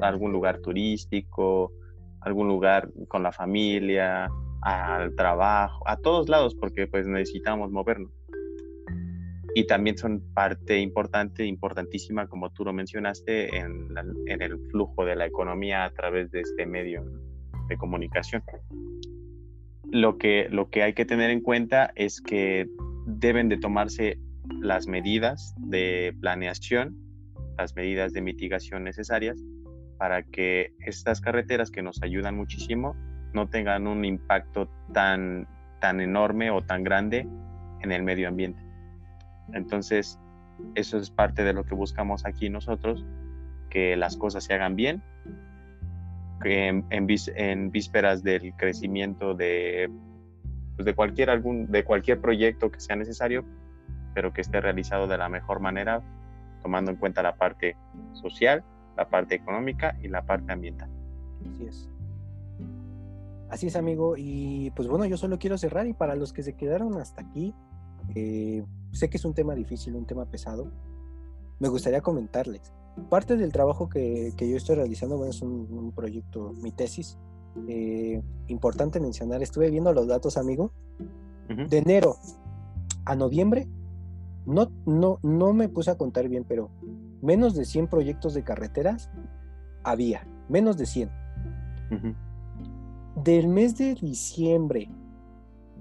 algún 0.00 0.32
lugar 0.32 0.58
turístico, 0.58 1.72
algún 2.20 2.48
lugar 2.48 2.90
con 3.08 3.22
la 3.22 3.32
familia, 3.32 4.28
al 4.62 5.14
trabajo, 5.14 5.82
a 5.86 5.96
todos 5.96 6.28
lados, 6.28 6.54
porque 6.54 6.86
pues 6.86 7.06
necesitamos 7.06 7.70
movernos. 7.70 8.10
Y 9.54 9.66
también 9.66 9.96
son 9.96 10.20
parte 10.34 10.78
importante, 10.80 11.46
importantísima, 11.46 12.26
como 12.26 12.50
tú 12.50 12.64
lo 12.64 12.72
mencionaste, 12.72 13.56
en, 13.56 13.88
en 14.26 14.42
el 14.42 14.58
flujo 14.70 15.04
de 15.04 15.16
la 15.16 15.26
economía 15.26 15.84
a 15.84 15.90
través 15.90 16.30
de 16.30 16.40
este 16.40 16.66
medio 16.66 17.04
de 17.68 17.76
comunicación. 17.76 18.42
Lo 19.90 20.18
que, 20.18 20.48
lo 20.50 20.70
que 20.70 20.82
hay 20.82 20.92
que 20.92 21.04
tener 21.04 21.30
en 21.30 21.40
cuenta 21.40 21.92
es 21.94 22.20
que 22.20 22.66
deben 23.06 23.48
de 23.48 23.58
tomarse 23.58 24.18
las 24.60 24.86
medidas 24.86 25.54
de 25.58 26.14
planeación, 26.20 26.96
las 27.56 27.74
medidas 27.76 28.12
de 28.12 28.20
mitigación 28.20 28.84
necesarias 28.84 29.38
para 29.98 30.22
que 30.22 30.74
estas 30.80 31.20
carreteras 31.20 31.70
que 31.70 31.82
nos 31.82 32.02
ayudan 32.02 32.36
muchísimo 32.36 32.96
no 33.32 33.48
tengan 33.48 33.86
un 33.86 34.04
impacto 34.04 34.68
tan, 34.92 35.48
tan 35.80 36.00
enorme 36.00 36.50
o 36.50 36.62
tan 36.62 36.84
grande 36.84 37.28
en 37.80 37.92
el 37.92 38.02
medio 38.02 38.28
ambiente. 38.28 38.62
Entonces, 39.52 40.18
eso 40.74 40.98
es 40.98 41.10
parte 41.10 41.44
de 41.44 41.52
lo 41.52 41.64
que 41.64 41.74
buscamos 41.74 42.24
aquí 42.24 42.48
nosotros, 42.48 43.04
que 43.70 43.96
las 43.96 44.16
cosas 44.16 44.44
se 44.44 44.54
hagan 44.54 44.76
bien, 44.76 45.02
que 46.42 46.68
en, 46.68 47.70
vísperas 47.70 48.22
del 48.22 48.54
crecimiento 48.56 49.34
de, 49.34 49.90
pues 50.76 50.86
de, 50.86 50.94
cualquier, 50.94 51.30
algún, 51.30 51.70
de 51.70 51.84
cualquier 51.84 52.20
proyecto 52.20 52.70
que 52.70 52.80
sea 52.80 52.96
necesario, 52.96 53.44
pero 54.14 54.32
que 54.32 54.40
esté 54.40 54.60
realizado 54.60 55.06
de 55.06 55.18
la 55.18 55.28
mejor 55.28 55.60
manera, 55.60 56.02
tomando 56.62 56.90
en 56.90 56.96
cuenta 56.96 57.22
la 57.22 57.36
parte 57.36 57.76
social, 58.12 58.64
la 58.96 59.08
parte 59.08 59.34
económica 59.34 59.98
y 60.02 60.08
la 60.08 60.22
parte 60.22 60.52
ambiental. 60.52 60.88
Así 61.50 61.64
es. 61.66 61.90
Así 63.50 63.66
es, 63.66 63.76
amigo. 63.76 64.14
Y 64.16 64.70
pues 64.70 64.88
bueno, 64.88 65.04
yo 65.04 65.16
solo 65.16 65.38
quiero 65.38 65.58
cerrar 65.58 65.86
y 65.86 65.92
para 65.92 66.14
los 66.14 66.32
que 66.32 66.42
se 66.42 66.54
quedaron 66.54 66.98
hasta 66.98 67.22
aquí, 67.22 67.52
eh, 68.14 68.64
sé 68.92 69.10
que 69.10 69.16
es 69.16 69.24
un 69.24 69.34
tema 69.34 69.54
difícil, 69.54 69.94
un 69.94 70.06
tema 70.06 70.24
pesado. 70.26 70.70
Me 71.58 71.68
gustaría 71.68 72.00
comentarles. 72.00 72.72
Parte 73.10 73.36
del 73.36 73.52
trabajo 73.52 73.88
que, 73.88 74.32
yo 74.38 74.56
estoy 74.56 74.76
realizando 74.76 75.16
bueno, 75.16 75.30
es 75.30 75.42
un, 75.42 75.92
proyecto, 75.94 76.52
mi 76.62 76.70
tesis. 76.70 77.18
Eh, 77.68 78.20
importante 78.48 78.98
mencionar, 79.00 79.42
estuve 79.42 79.70
viendo 79.70 79.92
los 79.92 80.06
datos, 80.06 80.36
amigo. 80.36 80.72
De 81.48 81.78
enero 81.78 82.16
a 83.04 83.14
noviembre 83.14 83.68
no, 84.46 84.70
no, 84.86 85.18
no 85.22 85.52
me 85.52 85.68
puse 85.68 85.90
a 85.90 85.98
contar 85.98 86.28
bien, 86.28 86.44
pero 86.46 86.70
menos 87.22 87.54
de 87.54 87.64
100 87.64 87.88
proyectos 87.88 88.34
de 88.34 88.44
carreteras 88.44 89.10
había, 89.82 90.26
menos 90.48 90.76
de 90.76 90.86
100. 90.86 91.10
Del 93.22 93.48
mes 93.48 93.76
de 93.76 93.94
diciembre 93.94 94.90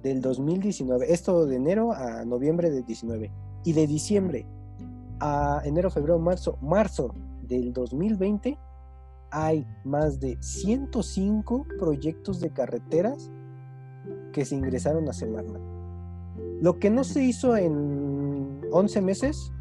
del 0.02 0.22
2019, 0.22 1.12
esto 1.12 1.46
de 1.46 1.56
enero 1.56 1.94
a 1.94 2.24
noviembre 2.26 2.70
del 2.70 2.86
19, 2.86 3.32
y 3.64 3.74
de 3.74 3.88
diciembre 3.88 4.46
a 5.20 5.62
enero, 5.64 5.90
febrero, 5.90 6.20
marzo, 6.20 6.58
marzo 6.62 7.16
del 7.42 7.74
2020, 7.74 8.58
hay 9.32 9.66
más 9.84 10.20
de 10.20 10.38
105 10.42 11.66
proyectos 11.80 12.40
de 12.40 12.52
carreteras 12.52 13.32
que 14.32 14.46
se 14.46 14.56
ingresaron 14.56 15.08
a 15.10 15.14
Semarnat. 15.14 15.62
Lo 16.62 16.78
que 16.80 16.90
no 16.90 17.04
se 17.04 17.24
hizo 17.24 17.56
en 17.58 18.13
11 18.74 19.02
meses 19.02 19.52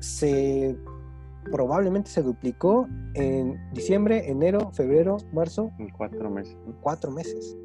se 0.00 0.76
probablemente 1.50 2.10
se 2.10 2.22
duplicó 2.22 2.88
en 3.14 3.58
diciembre, 3.72 4.30
enero, 4.30 4.70
febrero, 4.72 5.18
marzo. 5.32 5.70
En 5.78 5.90
cuatro 5.90 6.30
meses. 6.30 6.56
Cuatro 6.82 7.10
meses. 7.10 7.56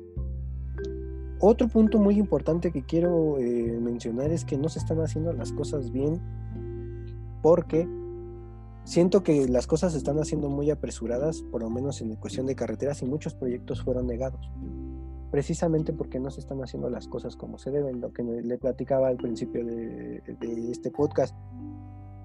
Otro 1.40 1.68
punto 1.68 2.00
muy 2.00 2.18
importante 2.18 2.72
que 2.72 2.84
quiero 2.84 3.38
eh, 3.38 3.78
mencionar 3.82 4.32
es 4.32 4.46
que 4.46 4.58
no 4.58 4.70
se 4.70 4.80
están 4.80 5.00
haciendo 5.02 5.34
las 5.34 5.52
cosas 5.52 5.92
bien 5.92 6.22
porque 7.42 7.88
siento 8.86 9.24
que 9.24 9.48
las 9.48 9.68
cosas 9.68 9.92
se 9.92 9.98
están 9.98 10.20
haciendo 10.20 10.50
muy 10.50 10.72
apresuradas, 10.72 11.42
por 11.42 11.62
lo 11.62 11.70
menos 11.70 12.02
en 12.02 12.16
cuestión 12.16 12.46
de 12.46 12.56
carreteras, 12.56 13.02
y 13.02 13.06
muchos 13.06 13.34
proyectos 13.34 13.82
fueron 13.84 14.08
negados 14.08 14.50
precisamente 15.34 15.94
porque 15.94 16.20
no 16.20 16.30
se 16.30 16.42
están 16.42 16.62
haciendo 16.62 16.92
las 16.92 17.08
cosas 17.08 17.36
como 17.36 17.58
se 17.58 17.72
deben, 17.72 18.00
lo 18.00 18.14
que 18.14 18.22
le 18.22 18.56
platicaba 18.60 19.08
al 19.08 19.18
principio 19.18 19.66
de, 19.66 20.22
este 20.70 20.92
podcast. 20.92 21.36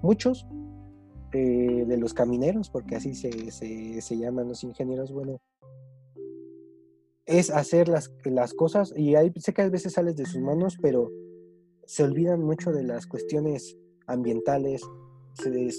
Muchos 0.03 0.45
eh, 1.31 1.85
de 1.87 1.97
los 1.97 2.13
camineros, 2.13 2.69
porque 2.69 2.97
así 2.97 3.15
se, 3.15 3.49
se, 3.49 4.15
llaman 4.15 4.47
los 4.47 4.63
ingenieros, 4.63 5.11
bueno, 5.11 5.41
es 7.25 7.49
hacer 7.49 7.87
las, 7.87 8.11
las 8.25 8.53
cosas, 8.53 8.93
y 8.95 9.15
hay, 9.15 9.31
sé 9.37 9.55
que 9.55 9.63
a 9.63 9.69
veces 9.69 9.93
sales 9.93 10.15
de 10.15 10.27
sus 10.27 10.41
manos, 10.41 10.77
pero 10.79 11.09
se 11.87 12.03
olvidan 12.03 12.43
mucho 12.43 12.71
de 12.71 12.83
las 12.83 13.07
cuestiones 13.07 13.75
ambientales, 14.05 14.83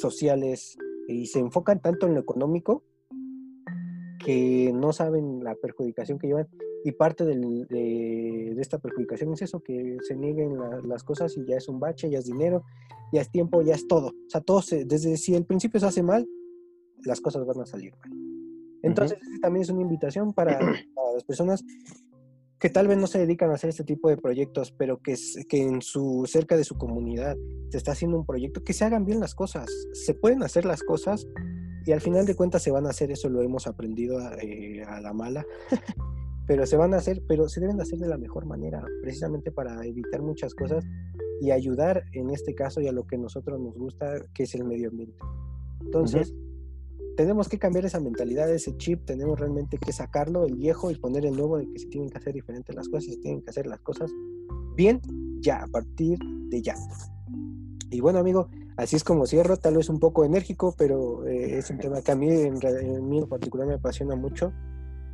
sociales, 0.01 0.77
y 1.07 1.27
se 1.27 1.39
enfocan 1.39 1.81
tanto 1.81 2.09
en 2.09 2.15
lo 2.15 2.21
económico 2.23 2.83
que 4.25 4.73
no 4.73 4.93
saben 4.93 5.43
la 5.43 5.55
perjudicación 5.55 6.19
que 6.19 6.29
llevan. 6.29 6.49
Y 6.85 6.93
parte 6.93 7.25
de, 7.25 8.57
esta 8.59 8.79
perjudicación 8.79 9.33
es 9.35 9.43
eso, 9.43 9.61
que 9.61 9.99
se 10.07 10.17
nieguen 10.17 10.57
las 10.85 11.03
cosas 11.03 11.37
y 11.37 11.45
ya 11.45 11.57
es 11.57 11.69
un 11.69 11.79
bache, 11.79 12.09
ya 12.09 12.19
es 12.19 12.25
dinero, 12.25 12.65
ya 13.13 13.21
es 13.21 13.31
tiempo, 13.31 13.63
ya 13.63 13.75
es 13.75 13.87
todo. 13.87 14.09
O 14.09 14.31
sea, 14.31 14.41
todo 14.41 14.63
desde 14.87 15.17
si 15.17 15.35
el 15.35 15.45
principio 15.45 15.81
se 15.81 15.87
hace 15.87 16.03
mal, 16.03 16.27
las 17.05 17.21
cosas 17.21 17.45
van 17.45 17.61
a 17.61 17.67
salir 17.67 17.93
mal. 17.97 18.11
Entonces, 18.83 19.19
también 19.43 19.63
es 19.63 19.71
una 19.71 19.83
invitación 19.83 20.33
para, 20.33 20.59
las 21.15 21.25
personas 21.25 21.65
que 22.59 22.71
tal 22.71 22.89
vez 22.89 22.99
no 22.99 23.07
se 23.07 23.19
dedican 23.19 23.51
a 23.51 23.55
hacer 23.55 23.71
este 23.71 23.85
tipo 23.85 24.09
de 24.09 24.19
proyectos, 24.19 24.73
pero 24.73 25.01
que, 25.03 25.17
que 25.49 25.63
en 25.63 25.81
su 25.81 26.25
cerca 26.27 26.57
de 26.57 26.65
su 26.65 26.77
comunidad 26.77 27.37
se 27.71 27.79
está 27.79 27.93
haciendo 27.93 28.19
un 28.19 28.27
proyecto, 28.27 28.63
que 28.63 28.75
se 28.75 28.85
hagan 28.85 29.07
bien 29.07 29.21
las 29.21 29.35
cosas. 29.35 29.67
Se 29.93 30.15
pueden 30.15 30.43
hacer 30.43 30.67
las 30.67 30.83
cosas 30.83 31.27
y 31.87 31.93
al 31.93 32.01
final 32.01 32.27
de 32.27 32.35
cuentas 32.35 32.63
se 32.63 32.71
van 32.71 32.87
a 32.87 32.91
hacer, 32.91 33.11
eso 33.11 33.29
lo 33.29 33.43
hemos 33.43 33.67
aprendido 33.67 34.19
a, 34.19 34.35
eh, 34.41 34.83
a 34.83 35.01
la 35.01 35.13
mala. 35.13 35.45
pero 36.51 36.67
se 36.67 36.77
van 36.77 36.95
a 36.95 36.97
hacer, 36.97 37.23
pero 37.29 37.49
se 37.49 37.61
deben 37.61 37.77
de 37.77 37.85
hacer 37.85 38.01
de 38.01 38.09
la 38.09 38.19
mejor 38.19 38.45
manera, 38.45 38.85
precisamente 39.03 39.53
para 39.53 39.87
evitar 39.87 40.21
muchas 40.21 40.53
cosas 40.53 40.85
y 41.41 41.53
ayudar 41.53 42.03
en 42.13 42.31
este 42.31 42.57
caso 42.57 42.81
y 42.81 42.89
a 42.89 42.93
lo 42.93 43.07
que 43.07 43.17
nosotros 43.17 43.61
nos 43.61 43.79
gusta, 43.79 44.25
que 44.35 44.43
es 44.43 44.55
el 44.57 44.65
medio 44.65 44.89
ambiente. 44.91 45.17
Entonces, 45.81 46.35
tenemos 47.17 47.49
que 47.49 47.59
cambiar 47.59 47.85
esa 47.85 48.01
mentalidad, 48.01 48.53
ese 48.53 48.77
chip, 48.79 49.05
tenemos 49.05 49.39
realmente 49.39 49.79
que 49.79 49.93
sacarlo, 49.93 50.45
el 50.45 50.57
viejo, 50.57 50.91
y 50.91 50.97
poner 50.97 51.25
el 51.25 51.37
nuevo 51.37 51.57
de 51.57 51.71
que 51.71 51.79
se 51.79 51.87
tienen 51.87 52.11
que 52.11 52.19
hacer 52.19 52.35
diferentes 52.35 52.75
las 52.75 52.89
cosas, 52.89 53.15
se 53.15 53.21
tienen 53.21 53.43
que 53.43 53.51
hacer 53.51 53.67
las 53.67 53.81
cosas 53.81 54.11
bien 54.75 55.01
ya, 55.41 55.63
a 55.63 55.67
partir 55.69 56.19
de 56.49 56.63
ya. 56.63 56.75
Y 57.91 58.01
bueno, 58.01 58.19
amigo, 58.19 58.49
así 58.83 58.97
es 58.97 59.05
como 59.05 59.27
cierro, 59.27 59.57
tal 59.57 59.77
vez 59.77 59.89
un 59.89 59.99
poco 60.01 60.25
enérgico, 60.25 60.75
pero 60.77 61.27
eh, 61.27 61.59
es 61.59 61.71
un 61.71 61.79
tema 61.79 62.03
que 62.03 62.13
a 62.13 62.17
mí 62.17 62.29
en, 62.29 62.59
en 62.63 63.09
mí 63.09 63.19
en 63.19 63.29
particular 63.29 63.67
me 63.67 63.75
apasiona 63.75 64.17
mucho 64.17 64.53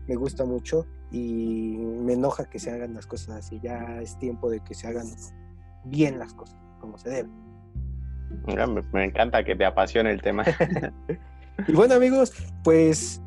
me 0.06 0.14
gusta 0.14 0.44
mucho 0.44 0.86
y 1.10 1.76
me 1.78 2.14
enoja 2.14 2.48
que 2.48 2.58
se 2.58 2.70
hagan 2.70 2.94
las 2.94 3.06
cosas 3.06 3.36
así. 3.36 3.60
Ya 3.62 4.00
es 4.00 4.18
tiempo 4.18 4.50
de 4.50 4.60
que 4.60 4.74
se 4.74 4.86
hagan 4.86 5.06
bien 5.84 6.18
las 6.18 6.32
cosas, 6.34 6.58
como 6.80 6.98
se 6.98 7.10
debe. 7.10 7.28
me, 8.92 9.04
encanta 9.04 9.44
que 9.44 9.56
te 9.56 9.64
apasione 9.64 10.10
el 10.10 10.22
tema. 10.22 10.44
y 11.68 11.72
bueno 11.72 11.94
amigos, 11.94 12.32
pues 12.62 13.20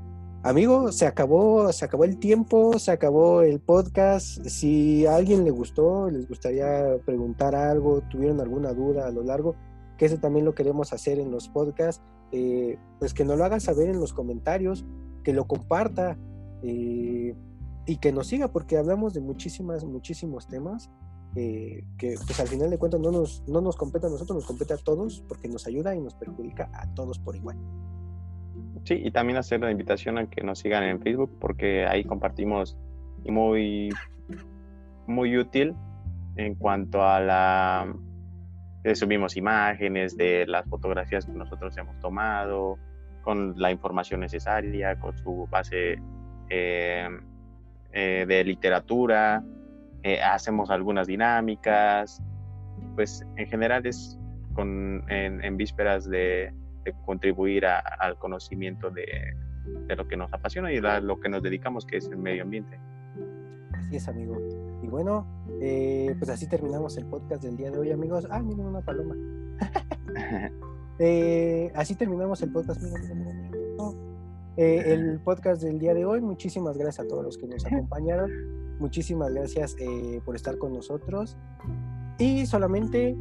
amigo, 0.44 0.92
se 0.92 1.06
acabó, 1.06 1.72
se 1.74 1.86
acabó 1.86 2.06
el 2.06 2.18
tiempo, 2.18 2.80
se 2.80 2.92
acabó 2.92 3.42
el 3.42 3.60
podcast. 3.60 4.46
Si 4.46 5.06
a 5.06 5.16
alguien 5.16 5.44
le 5.44 5.52
gustó, 5.52 6.10
les 6.10 6.28
gustaría 6.28 6.98
preguntar 7.06 7.56
algo, 7.56 8.02
tuvieron 8.10 8.40
alguna 8.40 8.74
duda 8.74 9.08
a 9.08 9.12
lo 9.12 9.24
largo, 9.24 9.56
que 10.00 10.06
eso 10.06 10.18
también 10.18 10.46
lo 10.46 10.56
queremos 10.56 10.94
hacer 10.94 11.20
en 11.20 11.30
los 11.30 11.50
podcasts, 11.50 12.02
eh, 12.32 12.80
pues 13.00 13.14
que 13.14 13.26
nos 13.26 13.38
lo 13.38 13.44
hagan 13.44 13.60
saber 13.60 13.90
en 13.90 14.00
los 14.00 14.14
comentarios, 14.14 14.86
que 15.26 15.34
lo 15.34 15.46
comparta 15.46 16.18
eh, 16.64 17.36
y 17.86 17.98
que 17.98 18.14
nos 18.14 18.28
siga, 18.28 18.48
porque 18.48 18.78
hablamos 18.78 19.14
de 19.14 19.20
muchísimas, 19.20 19.84
muchísimos 19.84 20.48
temas. 20.48 20.90
Eh, 21.36 21.84
que 22.00 22.16
pues 22.26 22.40
al 22.40 22.48
final 22.48 22.72
de 22.72 22.80
cuentas 22.80 23.00
no 23.00 23.12
nos, 23.12 23.44
no 23.48 23.62
nos 23.62 23.76
compete 23.76 24.08
a 24.08 24.10
nosotros, 24.10 24.38
nos 24.38 24.48
compete 24.48 24.74
a 24.74 24.78
todos 24.78 25.24
porque 25.28 25.48
nos 25.48 25.68
ayuda 25.68 25.94
y 25.94 26.02
nos 26.02 26.16
perjudica 26.16 26.72
a 26.74 26.92
todos 26.96 27.20
por 27.20 27.36
igual. 27.36 27.56
Sí, 28.86 28.96
y 28.96 29.12
también 29.12 29.38
hacer 29.38 29.60
la 29.60 29.70
invitación 29.70 30.18
a 30.18 30.28
que 30.28 30.42
nos 30.44 30.58
sigan 30.58 30.84
en 30.86 31.00
Facebook 31.02 31.38
porque 31.40 31.86
ahí 31.86 32.04
compartimos 32.04 32.78
muy, 33.28 33.90
muy 35.06 35.38
útil 35.38 35.76
en 36.36 36.56
cuanto 36.56 37.04
a 37.04 37.20
la... 37.20 37.94
subimos 38.94 39.36
imágenes 39.36 40.16
de 40.16 40.46
las 40.48 40.66
fotografías 40.68 41.26
que 41.26 41.34
nosotros 41.34 41.76
hemos 41.78 42.00
tomado, 42.00 42.78
con 43.22 43.54
la 43.58 43.72
información 43.72 44.22
necesaria, 44.22 45.00
con 45.00 45.18
su 45.18 45.48
base 45.50 46.00
eh, 46.50 47.08
eh, 47.92 48.26
de 48.28 48.44
literatura, 48.44 49.44
eh, 50.04 50.22
hacemos 50.22 50.70
algunas 50.70 51.08
dinámicas, 51.08 52.22
pues 52.96 53.26
en 53.36 53.48
general 53.48 53.86
es 53.86 54.18
con, 54.54 55.04
en 55.10 55.58
vísperas 55.58 56.10
de, 56.10 56.54
contribuir 57.06 57.66
al 57.66 58.18
conocimiento 58.18 58.90
de, 58.90 59.36
lo 59.96 60.08
que 60.08 60.18
nos 60.18 60.34
apasiona 60.34 60.72
y 60.74 60.78
a 60.78 61.00
lo 61.00 61.20
que 61.20 61.30
nos 61.30 61.44
dedicamos, 61.44 61.86
que 61.86 61.98
es 61.98 62.08
el 62.08 62.18
medio 62.18 62.44
ambiente. 62.44 62.80
Así 63.74 63.98
es, 63.98 64.08
amigo. 64.08 64.38
Y 64.90 64.92
bueno, 64.92 65.24
eh, 65.62 66.16
pues 66.18 66.32
así 66.32 66.48
terminamos 66.48 66.98
el 66.98 67.06
podcast 67.06 67.44
del 67.44 67.56
día 67.56 67.70
de 67.70 67.78
hoy, 67.78 67.92
amigos. 67.92 68.26
Ah, 68.32 68.42
miren 68.42 68.66
una 68.66 68.82
paloma. 68.82 69.16
Eh, 71.02 71.72
así 71.76 71.96
terminamos 71.96 72.42
el 72.42 72.52
podcast. 72.52 72.84
Eh, 74.58 74.84
el 74.88 75.20
podcast 75.24 75.62
del 75.62 75.80
día 75.80 75.94
de 75.94 76.04
hoy. 76.04 76.20
Muchísimas 76.20 76.78
gracias 76.78 77.06
a 77.06 77.08
todos 77.08 77.24
los 77.24 77.38
que 77.38 77.48
nos 77.48 77.66
acompañaron. 77.72 78.30
Muchísimas 78.80 79.32
gracias 79.32 79.78
por 80.26 80.36
estar 80.36 80.58
con 80.58 80.74
nosotros. 80.74 81.38
Y 82.18 82.46
solamente 82.48 83.16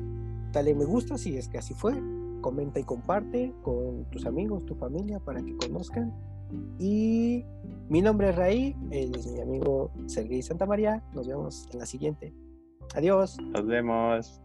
dale 0.53 0.75
me 0.75 0.87
gusta 0.87 1.19
si 1.19 1.37
es 1.37 1.49
que 1.49 1.59
así 1.59 1.73
fue 1.73 1.95
comenta 2.41 2.81
y 2.81 2.85
comparte 2.85 3.55
con 3.63 4.07
tus 4.11 4.27
amigos, 4.27 4.65
tu 4.67 4.75
familia, 4.75 5.21
para 5.21 5.41
que 5.41 5.57
conozcan. 5.57 6.13
Y 6.79 7.45
mi 7.89 8.03
nombre 8.03 8.31
es 8.31 8.37
Raí, 8.37 8.77
es 8.91 9.27
mi 9.27 9.41
amigo 9.41 9.91
Sergei 10.07 10.43
Santa 10.43 10.67
María. 10.67 11.03
Nos 11.15 11.27
vemos 11.27 11.69
en 11.73 11.79
la 11.79 11.87
siguiente. 11.87 12.33
Adiós. 12.95 13.37
Nos 13.53 13.67
vemos. 13.67 14.41